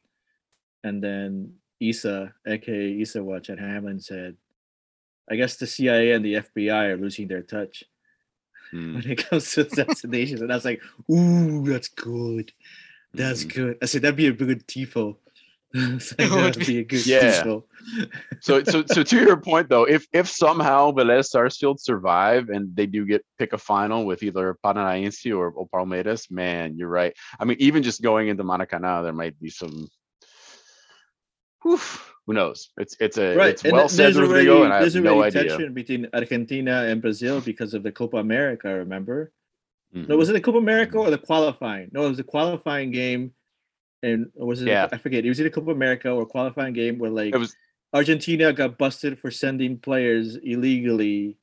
and 0.84 1.04
then 1.04 1.54
Issa, 1.80 2.34
aka 2.48 3.02
Issa 3.02 3.24
Watch 3.24 3.52
at 3.52 3.60
Hamlin 3.60 4.00
said, 4.00 4.36
I 5.30 5.36
guess 5.36 5.58
the 5.58 5.68
CIA 5.68 6.14
and 6.14 6.26
the 6.26 6.36
FBI 6.42 6.86
are 6.90 6.98
losing 6.98 7.28
their 7.28 7.44
touch 7.44 7.84
Hmm. 8.72 8.96
when 8.96 9.10
it 9.10 9.28
comes 9.30 9.52
to 9.54 9.62
assassinations. 9.68 10.41
and 10.41 10.52
I 10.52 10.56
was 10.56 10.66
like, 10.66 10.82
ooh, 11.12 11.64
that's 11.68 11.88
good. 11.90 12.52
That's 13.14 13.44
Mhm. 13.46 13.54
good. 13.56 13.78
I 13.82 13.86
said 13.86 14.02
that'd 14.04 14.16
be 14.16 14.28
a 14.28 14.32
good 14.32 14.68
tifo. 14.68 15.18
It's 15.74 16.12
like, 16.18 16.28
It 16.28 16.32
would 16.32 16.44
that'd 16.56 16.66
be 16.68 16.80
a 16.80 16.84
good 16.84 17.06
Yeah. 17.06 17.44
tifo. 17.44 17.64
so 18.41 18.64
so 18.64 18.84
so 18.86 19.04
to 19.04 19.16
your 19.18 19.38
point 19.38 19.70
though, 19.70 19.86
if 19.86 20.08
if 20.14 20.28
somehow 20.28 20.91
Velez 20.91 21.28
Sarsfield 21.30 21.80
survive 21.80 22.50
and 22.50 22.76
they 22.76 22.86
do 22.88 23.06
get 23.06 23.24
pick 23.38 23.54
a 23.54 23.58
final 23.58 24.06
with 24.06 24.22
either 24.24 24.58
Paranaense 24.64 25.26
or, 25.36 25.50
or 25.52 25.68
Palmeiras, 25.70 26.30
man, 26.32 26.76
you're 26.78 26.90
right. 26.90 27.14
I 27.40 27.46
mean, 27.46 27.58
even 27.60 27.84
just 27.84 28.02
going 28.02 28.30
into 28.30 28.44
Maracana, 28.44 29.04
there 29.04 29.14
might 29.14 29.40
be 29.40 29.50
some. 29.50 29.88
Whew, 31.64 31.80
who 32.30 32.36
knows? 32.36 32.70
It's 32.78 32.96
it's 33.00 33.18
a 33.18 33.36
right. 33.36 33.50
it's 33.50 33.64
and 33.64 33.74
well 33.74 33.88
th- 33.88 33.92
said, 33.98 34.14
there's 34.14 34.18
Rodrigo, 34.18 34.52
already, 34.52 34.66
and 34.66 34.74
I 34.76 34.80
there's 34.82 34.94
have 34.94 35.04
no 35.04 35.16
already 35.18 35.36
idea. 35.40 35.50
tension 35.50 35.74
between 35.74 36.08
Argentina 36.14 36.84
and 36.84 37.02
Brazil 37.02 37.42
because 37.42 37.74
of 37.74 37.82
the 37.82 37.92
Copa 37.92 38.18
America, 38.18 38.68
remember? 38.72 39.32
No, 39.92 40.04
Mhm. 40.14 40.18
was 40.20 40.30
it 40.30 40.34
the 40.34 40.42
Copa 40.42 40.60
America 40.60 41.00
or 41.00 41.10
the 41.10 41.18
qualifying? 41.18 41.90
No, 41.92 42.06
it 42.06 42.10
was 42.10 42.18
the 42.18 42.24
qualifying 42.36 42.92
game. 42.92 43.34
And 44.04 44.28
was 44.36 44.62
it? 44.62 44.68
Yeah. 44.68 44.88
I 44.92 44.98
forget. 45.00 45.26
It 45.26 45.30
was 45.30 45.40
either 45.42 45.50
Copa 45.50 45.72
America 45.72 46.12
or 46.12 46.24
qualifying 46.28 46.74
game 46.74 47.00
where 47.00 47.10
like 47.10 47.34
It 47.34 47.40
was 47.40 47.56
Argentina 47.92 48.54
got 48.54 48.78
busted 48.78 49.18
for 49.18 49.32
sending 49.32 49.80
players 49.80 50.36
illegally. 50.36 51.39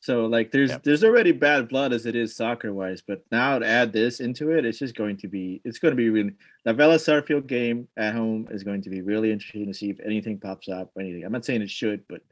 Yep. 0.00 0.04
So 0.06 0.26
like, 0.26 0.50
there's 0.50 0.70
Yep. 0.70 0.82
there's 0.84 1.04
already 1.04 1.32
bad 1.32 1.68
blood 1.68 1.92
as 1.92 2.06
it 2.06 2.16
is 2.16 2.34
soccer 2.34 2.72
wise, 2.72 3.02
but 3.06 3.22
now 3.30 3.58
to 3.58 3.66
add 3.66 3.92
this 3.92 4.20
into 4.20 4.50
it, 4.50 4.64
it's 4.64 4.78
just 4.78 4.94
going 4.94 5.16
to 5.18 5.28
be 5.28 5.60
it's 5.64 5.78
going 5.78 5.92
to 5.92 5.96
be 5.96 6.08
really 6.08 6.32
the 6.64 6.72
Velez 6.74 7.00
Sarsfield 7.00 7.46
game 7.46 7.88
at 7.96 8.14
home 8.14 8.48
is 8.50 8.62
going 8.62 8.82
to 8.82 8.90
be 8.90 9.02
really 9.02 9.30
interesting 9.30 9.66
to 9.66 9.74
see 9.74 9.90
if 9.90 9.98
anything 10.04 10.38
pops 10.38 10.68
up 10.68 10.90
or 10.96 11.02
anything. 11.02 11.24
I'm 11.24 11.32
not 11.32 11.44
saying 11.44 11.62
it 11.62 11.70
should, 11.70 12.02
but 12.08 12.22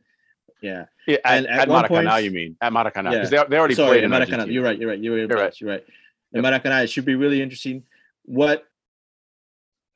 Yeah. 0.62 0.86
Yeah, 1.06 1.18
at, 1.24 1.36
And 1.38 1.46
at 1.46 1.60
at 1.60 1.68
Maracanã, 1.68 1.88
point- 2.10 2.24
you 2.24 2.30
mean 2.30 2.56
at 2.60 2.72
Maracanã 2.72 3.04
Yeah. 3.04 3.10
because 3.18 3.30
they, 3.30 3.44
they 3.48 3.58
already 3.58 3.74
Sorry, 3.74 3.98
played 4.00 4.04
in 4.04 4.10
Maracanã. 4.10 4.20
Argentina. 4.22 4.52
You're 4.52 4.64
right. 4.64 4.78
You're 4.78 4.88
right. 4.90 4.98
You're 5.00 5.14
right. 5.16 5.28
You're 5.28 5.38
right. 5.38 5.60
You're 5.60 5.70
right. 5.70 5.84
In 6.32 6.42
Maracanã, 6.42 6.84
it 6.84 6.90
should 6.90 7.04
be 7.04 7.14
really 7.14 7.40
interesting. 7.42 7.84
What 8.24 8.64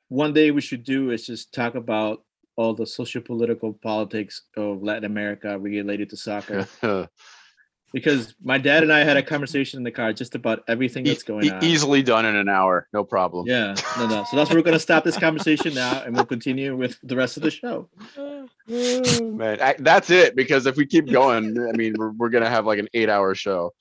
one 0.09 0.33
day 0.33 0.51
we 0.51 0.61
should 0.61 0.83
do 0.83 1.11
is 1.11 1.25
just 1.25 1.53
talk 1.53 1.75
about 1.75 2.23
all 2.55 2.73
the 2.75 2.85
social 2.85 3.21
political 3.21 3.73
politics 3.73 4.43
of 4.55 4.83
Latin 4.83 5.05
America 5.05 5.57
related 5.57 6.09
to 6.11 6.17
soccer. 6.17 6.67
because 7.93 8.35
my 8.43 8.57
dad 8.57 8.83
and 8.83 8.91
I 8.91 9.03
had 9.03 9.17
a 9.17 9.23
conversation 9.23 9.77
in 9.77 9.83
the 9.83 9.91
car 9.91 10.11
just 10.11 10.33
about 10.35 10.63
everything 10.67 11.03
that's 11.03 11.23
going 11.23 11.45
E- 11.45 11.51
on. 11.51 11.63
easily 11.63 12.01
done 12.01 12.25
in 12.25 12.35
an 12.35 12.49
hour, 12.49 12.87
no 12.91 13.03
problem. 13.03 13.47
Yeah, 13.47 13.75
no, 13.97 14.07
no. 14.07 14.23
So 14.25 14.35
that's 14.35 14.49
where 14.49 14.57
we're 14.59 14.63
gonna 14.63 14.79
stop 14.79 15.03
this 15.03 15.17
conversation 15.17 15.73
now, 15.75 16.01
and 16.03 16.15
we'll 16.15 16.25
continue 16.25 16.75
with 16.75 16.97
the 17.03 17.15
rest 17.15 17.37
of 17.37 17.43
the 17.43 17.51
show. 17.51 17.87
Man, 18.67 19.61
I, 19.61 19.75
that's 19.79 20.09
it. 20.09 20.35
Because 20.35 20.65
if 20.65 20.75
we 20.75 20.85
keep 20.85 21.11
going, 21.11 21.57
I 21.59 21.71
mean, 21.77 21.93
we're, 21.97 22.11
we're 22.11 22.29
gonna 22.29 22.49
have 22.49 22.65
like 22.65 22.79
an 22.79 22.89
eight-hour 22.93 23.35
show. 23.35 23.73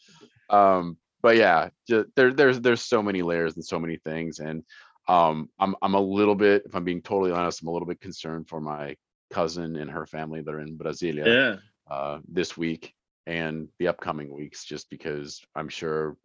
Um, 0.50 0.96
but 1.22 1.36
yeah, 1.36 1.70
ju- 1.88 2.06
there, 2.16 2.32
there's 2.32 2.60
there's 2.60 2.82
so 2.82 3.02
many 3.02 3.22
layers 3.22 3.54
and 3.56 3.64
so 3.64 3.78
many 3.78 3.96
things, 3.96 4.40
and 4.40 4.62
um, 5.08 5.48
I'm 5.58 5.74
I'm 5.82 5.94
a 5.94 6.00
little 6.00 6.34
bit, 6.34 6.64
if 6.66 6.74
I'm 6.74 6.84
being 6.84 7.00
totally 7.02 7.32
honest, 7.32 7.62
I'm 7.62 7.68
a 7.68 7.72
little 7.72 7.86
bit 7.88 8.00
concerned 8.00 8.48
for 8.48 8.60
my 8.60 8.96
cousin 9.30 9.76
and 9.76 9.90
her 9.90 10.06
family 10.06 10.42
that 10.42 10.52
are 10.52 10.60
in 10.60 10.76
Brasilia 10.76 11.24
Yeah, 11.26 11.56
uh, 11.94 12.18
this 12.28 12.56
week 12.56 12.92
and 13.26 13.68
the 13.78 13.88
upcoming 13.88 14.32
weeks, 14.34 14.64
just 14.64 14.90
because 14.90 15.40
I'm 15.54 15.68
sure 15.68 16.16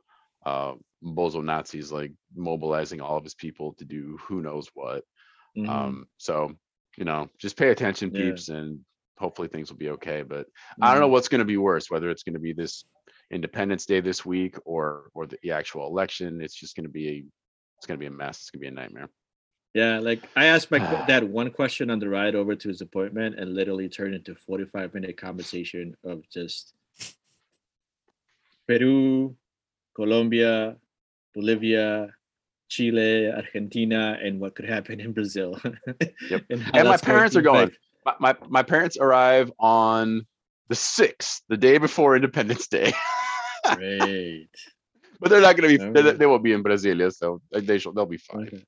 uh, 0.45 0.75
Bozo 1.03 1.43
Nazi's 1.43 1.91
like 1.91 2.13
mobilizing 2.35 3.01
all 3.01 3.17
of 3.17 3.23
his 3.23 3.35
people 3.35 3.73
to 3.75 3.85
do 3.85 4.17
who 4.21 4.41
knows 4.41 4.69
what. 4.73 5.03
mhm. 5.55 5.69
Um, 5.69 6.07
so 6.17 6.53
you 6.97 7.05
know, 7.05 7.29
just 7.37 7.57
pay 7.57 7.69
attention, 7.69 8.11
Yeah. 8.11 8.17
peeps, 8.25 8.49
and 8.49 8.79
hopefully 9.19 9.47
things 9.47 9.69
will 9.69 9.77
be 9.77 9.89
okay. 9.91 10.23
But 10.23 10.47
I 10.81 10.91
don't 10.91 11.01
know 11.01 11.07
Mhm. 11.07 11.11
what's 11.11 11.27
going 11.29 11.39
to 11.39 11.45
be 11.45 11.57
worse, 11.57 11.89
whether 11.91 12.09
it's 12.09 12.23
going 12.23 12.33
to 12.33 12.39
be 12.39 12.53
this 12.53 12.85
Independence 13.31 13.85
Day 13.85 13.99
this 14.01 14.25
week 14.25 14.55
or 14.65 15.09
or 15.13 15.27
the, 15.27 15.51
actual 15.51 15.85
election. 15.87 16.41
It's 16.41 16.55
just 16.55 16.75
going 16.75 16.85
to 16.85 16.89
be 16.91 17.07
a 17.09 17.25
it's 17.77 17.85
going 17.85 17.99
to 17.99 18.03
be 18.03 18.07
a 18.07 18.11
mess. 18.11 18.39
It's 18.41 18.49
going 18.51 18.61
to 18.61 18.63
be 18.63 18.67
a 18.69 18.71
nightmare. 18.81 19.09
Yeah, 19.73 19.99
like 19.99 20.27
I 20.35 20.45
asked 20.45 20.71
my 20.71 20.79
dad 20.79 21.23
one 21.29 21.51
question 21.51 21.89
on 21.89 21.99
the 21.99 22.09
ride 22.09 22.35
over 22.35 22.55
to 22.55 22.67
his 22.67 22.81
appointment, 22.81 23.39
and 23.39 23.53
literally 23.53 23.89
turned 23.89 24.15
into 24.15 24.35
forty-five 24.35 24.93
minute 24.93 25.17
conversation 25.17 25.95
of 26.03 26.27
just 26.29 26.73
Peru, 28.67 29.35
Colombia, 29.95 30.75
Bolivia, 31.33 32.09
Chile, 32.69 33.31
Argentina, 33.31 34.17
and 34.21 34.39
what 34.39 34.55
could 34.55 34.67
happen 34.67 34.99
in 34.99 35.13
Brazil. 35.13 35.59
Yep. 36.29 36.43
and 36.49 36.63
And 36.73 36.87
my 36.87 36.97
parents 36.97 37.35
are 37.35 37.41
going. 37.41 37.71
My, 38.05 38.15
my 38.19 38.35
my 38.47 38.63
parents 38.63 38.97
arrive 38.97 39.51
on 39.59 40.25
the 40.69 40.75
sixth, 40.75 41.43
the 41.49 41.57
day 41.57 41.77
before 41.77 42.15
Independence 42.15 42.67
Day. 42.67 42.93
Great. 43.75 44.49
but 45.19 45.29
they're 45.29 45.41
not 45.41 45.57
going 45.57 45.77
to 45.77 45.91
be. 45.91 46.01
They, 46.01 46.11
they 46.11 46.25
won't 46.25 46.43
be 46.43 46.53
in 46.53 46.63
Brasilia, 46.63 47.13
so 47.13 47.41
uh, 47.53 47.59
they 47.59 47.65
they 47.65 47.77
shall, 47.79 47.93
they'll 47.93 48.05
be 48.05 48.17
fine. 48.17 48.47
Okay. 48.47 48.63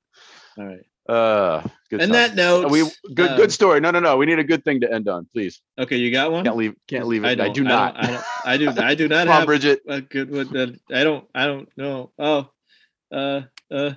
All 0.58 0.66
right. 0.66 0.86
Uh, 1.08 1.66
good. 1.90 2.02
And 2.02 2.14
that 2.14 2.36
note, 2.36 2.70
we 2.70 2.88
good 3.14 3.30
uh, 3.30 3.36
good 3.36 3.50
story. 3.52 3.80
No, 3.80 3.90
no, 3.90 4.00
no. 4.00 4.16
We 4.16 4.26
need 4.26 4.38
a 4.38 4.44
good 4.44 4.64
thing 4.64 4.80
to 4.80 4.92
end 4.92 5.08
on, 5.08 5.26
please. 5.32 5.60
Okay, 5.78 5.96
you 5.96 6.12
got 6.12 6.30
one. 6.30 6.44
Can't 6.44 6.56
leave. 6.56 6.74
Can't 6.86 7.06
leave 7.06 7.24
it. 7.24 7.28
I, 7.28 7.34
don't- 7.34 7.52
do 7.52 7.64
not. 7.64 7.96
I, 7.96 8.06
don't, 8.06 8.24
I 8.44 8.56
do. 8.56 8.82
I 8.82 8.94
do 8.94 9.08
not 9.08 9.18
Come 9.26 9.28
on, 9.30 9.38
have 9.40 9.46
Bridget. 9.46 9.80
a 9.88 10.00
good 10.00 10.30
one. 10.30 10.78
I 10.92 11.02
don't. 11.02 11.26
I 11.34 11.46
don't 11.46 11.68
know. 11.76 12.12
Oh, 12.18 12.50
uh, 13.12 13.42
uh, 13.72 13.94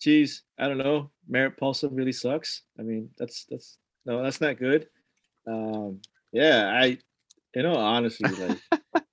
geez, 0.00 0.42
I 0.58 0.68
don't 0.68 0.78
know. 0.78 1.10
Merritt 1.28 1.56
Paulson 1.56 1.94
really 1.94 2.12
sucks. 2.12 2.62
I 2.78 2.82
mean, 2.82 3.10
that's 3.18 3.46
that's 3.50 3.78
no, 4.06 4.22
that's 4.22 4.40
not 4.40 4.58
good. 4.58 4.86
Um, 5.46 6.00
yeah, 6.32 6.78
I, 6.80 6.98
you 7.54 7.62
know, 7.62 7.74
honestly, 7.74 8.30
like, 8.30 8.58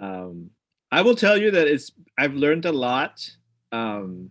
um, 0.00 0.50
I 0.90 1.02
will 1.02 1.16
tell 1.16 1.36
you 1.36 1.50
that 1.50 1.66
it's. 1.66 1.92
I've 2.16 2.34
learned 2.34 2.64
a 2.64 2.72
lot. 2.72 3.28
Um, 3.72 4.30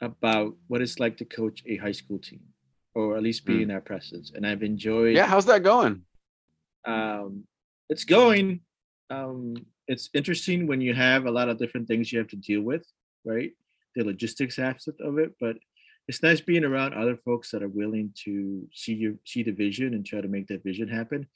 about 0.00 0.54
what 0.68 0.82
it's 0.82 0.98
like 0.98 1.16
to 1.18 1.24
coach 1.24 1.62
a 1.66 1.76
high 1.76 1.92
school 1.92 2.18
team, 2.18 2.40
or 2.94 3.16
at 3.16 3.22
least 3.22 3.44
be 3.46 3.54
Mm. 3.58 3.62
in 3.62 3.68
their 3.68 3.80
presence, 3.80 4.30
and 4.34 4.46
I've 4.46 4.62
enjoyed 4.62 5.14
Yeah, 5.16 5.26
how's 5.26 5.46
that 5.46 5.62
going? 5.62 6.04
um, 6.84 7.46
it's 7.88 8.04
going. 8.04 8.60
Um, 9.10 9.54
it's 9.88 10.10
interesting 10.14 10.66
when 10.66 10.80
you 10.80 10.94
have 10.94 11.26
a 11.26 11.30
lot 11.30 11.48
of 11.48 11.58
different 11.58 11.86
things 11.88 12.12
you 12.12 12.18
have 12.18 12.28
to 12.28 12.36
deal 12.36 12.62
with, 12.62 12.84
right? 13.24 13.52
The 13.94 14.04
logistics 14.04 14.58
aspect 14.58 15.00
of 15.00 15.18
it, 15.18 15.34
but 15.40 15.56
it's 16.08 16.22
nice 16.22 16.40
being 16.40 16.64
around 16.64 16.94
other 16.94 17.16
folks 17.16 17.50
that 17.50 17.62
are 17.62 17.68
willing 17.68 18.12
to 18.24 18.68
see 18.72 18.94
you 18.94 19.18
see 19.24 19.42
the 19.42 19.52
vision 19.52 19.94
and 19.94 20.04
try 20.04 20.20
to 20.20 20.28
make 20.28 20.46
that 20.48 20.62
vision 20.62 20.88
happen. 20.88 21.26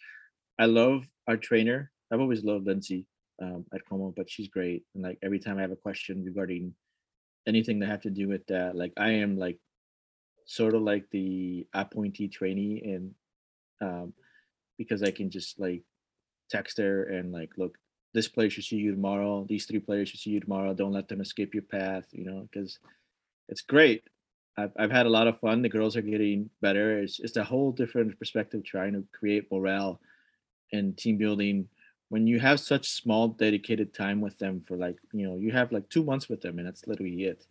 I 0.59 0.67
love 0.67 1.07
our 1.27 1.37
trainer. 1.37 1.91
I've 2.13 2.21
always 2.21 2.45
loved 2.45 2.67
Lindsay 2.67 3.07
um, 3.43 3.65
at 3.75 3.85
Como, 3.89 4.13
but 4.17 4.29
she's 4.31 4.49
great. 4.49 4.85
And 4.95 5.03
like 5.03 5.19
every 5.23 5.39
time 5.39 5.59
I 5.59 5.63
have 5.63 5.73
a 5.73 5.77
question 5.77 6.25
regarding 6.25 6.75
anything 7.47 7.79
that 7.81 7.89
have 7.89 8.03
to 8.03 8.11
do 8.11 8.29
with 8.29 8.47
that, 8.47 8.77
like 8.77 8.93
I 8.97 9.11
am 9.11 9.39
like 9.39 9.59
sort 10.47 10.75
of 10.75 10.83
like 10.83 11.05
the 11.11 11.67
appointee 11.75 12.29
trainee 12.29 12.83
and 12.85 13.15
um, 13.81 14.13
because 14.79 15.03
I 15.03 15.11
can 15.11 15.31
just 15.31 15.59
like 15.61 15.83
text 16.51 16.79
her 16.79 17.05
and 17.05 17.33
like, 17.33 17.51
look, 17.57 17.79
this 18.13 18.29
player 18.29 18.51
should 18.51 18.65
see 18.65 18.77
you 18.77 18.93
tomorrow. 18.93 19.47
These 19.49 19.67
three 19.67 19.79
players 19.79 20.09
should 20.09 20.21
see 20.21 20.31
you 20.31 20.41
tomorrow. 20.41 20.75
Don't 20.75 20.93
let 20.93 21.09
them 21.09 21.21
escape 21.21 21.55
your 21.55 21.63
path, 21.63 22.07
you 22.13 22.25
know, 22.25 22.49
because 22.51 22.79
it's 23.49 23.63
great. 23.63 24.03
I've, 24.57 24.73
I've 24.79 24.91
had 24.91 25.07
a 25.07 25.11
lot 25.11 25.29
of 25.29 25.39
fun. 25.39 25.63
The 25.63 25.69
girls 25.69 25.97
are 25.97 26.03
getting 26.03 26.51
better. 26.61 26.99
It's, 26.99 27.21
it's 27.21 27.37
a 27.37 27.45
whole 27.45 27.73
different 27.73 28.19
perspective 28.19 28.65
trying 28.65 28.95
to 28.95 29.05
create 29.13 29.51
morale 29.51 30.01
and 30.73 30.97
team 30.97 31.19
building 31.19 31.69
when 32.11 32.27
you 32.27 32.39
have 32.41 32.61
such 32.61 32.91
small 32.91 33.29
dedicated 33.29 33.95
time 33.95 34.21
with 34.21 34.37
them 34.39 34.61
for 34.61 34.77
like, 34.77 34.97
you 35.13 35.27
know, 35.27 35.37
you 35.37 35.53
have 35.53 35.73
like 35.73 35.89
two 35.89 36.05
months 36.05 36.29
with 36.29 36.41
them 36.43 36.59
and 36.59 36.67
that's 36.67 36.87
literally 36.87 37.25
it. 37.25 37.47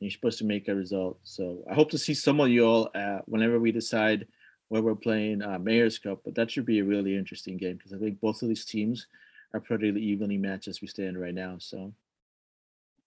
And 0.00 0.06
you're 0.06 0.10
supposed 0.10 0.38
to 0.38 0.44
make 0.44 0.66
a 0.68 0.74
result. 0.74 1.18
So 1.24 1.62
I 1.70 1.74
hope 1.74 1.90
to 1.90 1.98
see 1.98 2.14
some 2.14 2.40
of 2.40 2.48
you 2.48 2.64
all 2.64 2.90
uh, 2.94 3.20
whenever 3.26 3.60
we 3.60 3.70
decide 3.70 4.26
where 4.68 4.82
we're 4.82 4.94
playing 4.94 5.42
uh, 5.42 5.58
Mayor's 5.58 5.98
Cup, 5.98 6.20
but 6.24 6.34
that 6.34 6.50
should 6.50 6.64
be 6.66 6.78
a 6.78 6.84
really 6.84 7.16
interesting 7.16 7.56
game 7.58 7.76
because 7.76 7.92
I 7.92 7.98
think 7.98 8.18
both 8.20 8.42
of 8.42 8.48
these 8.48 8.64
teams 8.64 9.06
are 9.52 9.60
pretty 9.60 9.88
evenly 9.88 10.38
matched 10.38 10.68
as 10.68 10.80
we 10.80 10.88
stand 10.88 11.20
right 11.20 11.34
now. 11.34 11.56
So 11.58 11.92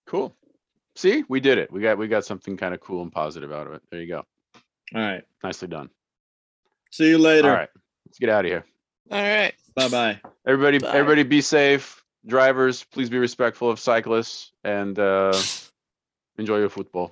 Cool. 0.06 0.36
See, 0.96 1.24
we 1.30 1.40
did 1.40 1.58
it. 1.58 1.72
We 1.72 1.82
got 1.82 1.98
we 1.98 2.08
got 2.08 2.26
something 2.26 2.58
kind 2.58 2.74
of 2.74 2.82
cool 2.82 3.02
and 3.02 3.12
positive 3.12 3.52
out 3.52 3.66
of 3.66 3.74
it. 3.74 3.82
There 3.90 4.02
you 4.02 4.08
go. 4.08 4.26
all 4.94 5.02
right, 5.02 5.24
Nicely 5.44 5.68
done. 5.68 5.90
see 6.92 7.10
you 7.10 7.18
later. 7.18 7.50
All 7.50 7.56
right, 7.56 7.70
let's 8.06 8.20
get 8.20 8.30
out 8.30 8.46
of 8.46 8.52
here. 8.52 8.66
All 9.10 9.22
right. 9.22 9.54
Bye 9.76 9.88
bye. 9.90 10.22
Everybody, 10.46 10.80
Bye. 10.80 10.90
everybody, 10.94 11.24
be 11.24 11.42
safe. 11.42 12.04
Drivers, 12.26 12.84
please 12.84 13.10
be 13.10 13.18
respectful 13.18 13.70
of 13.70 13.80
cyclists 13.80 14.52
and 14.64 14.98
uh, 15.00 15.34
enjoy 16.38 16.58
your 16.60 16.70
football. 16.70 17.10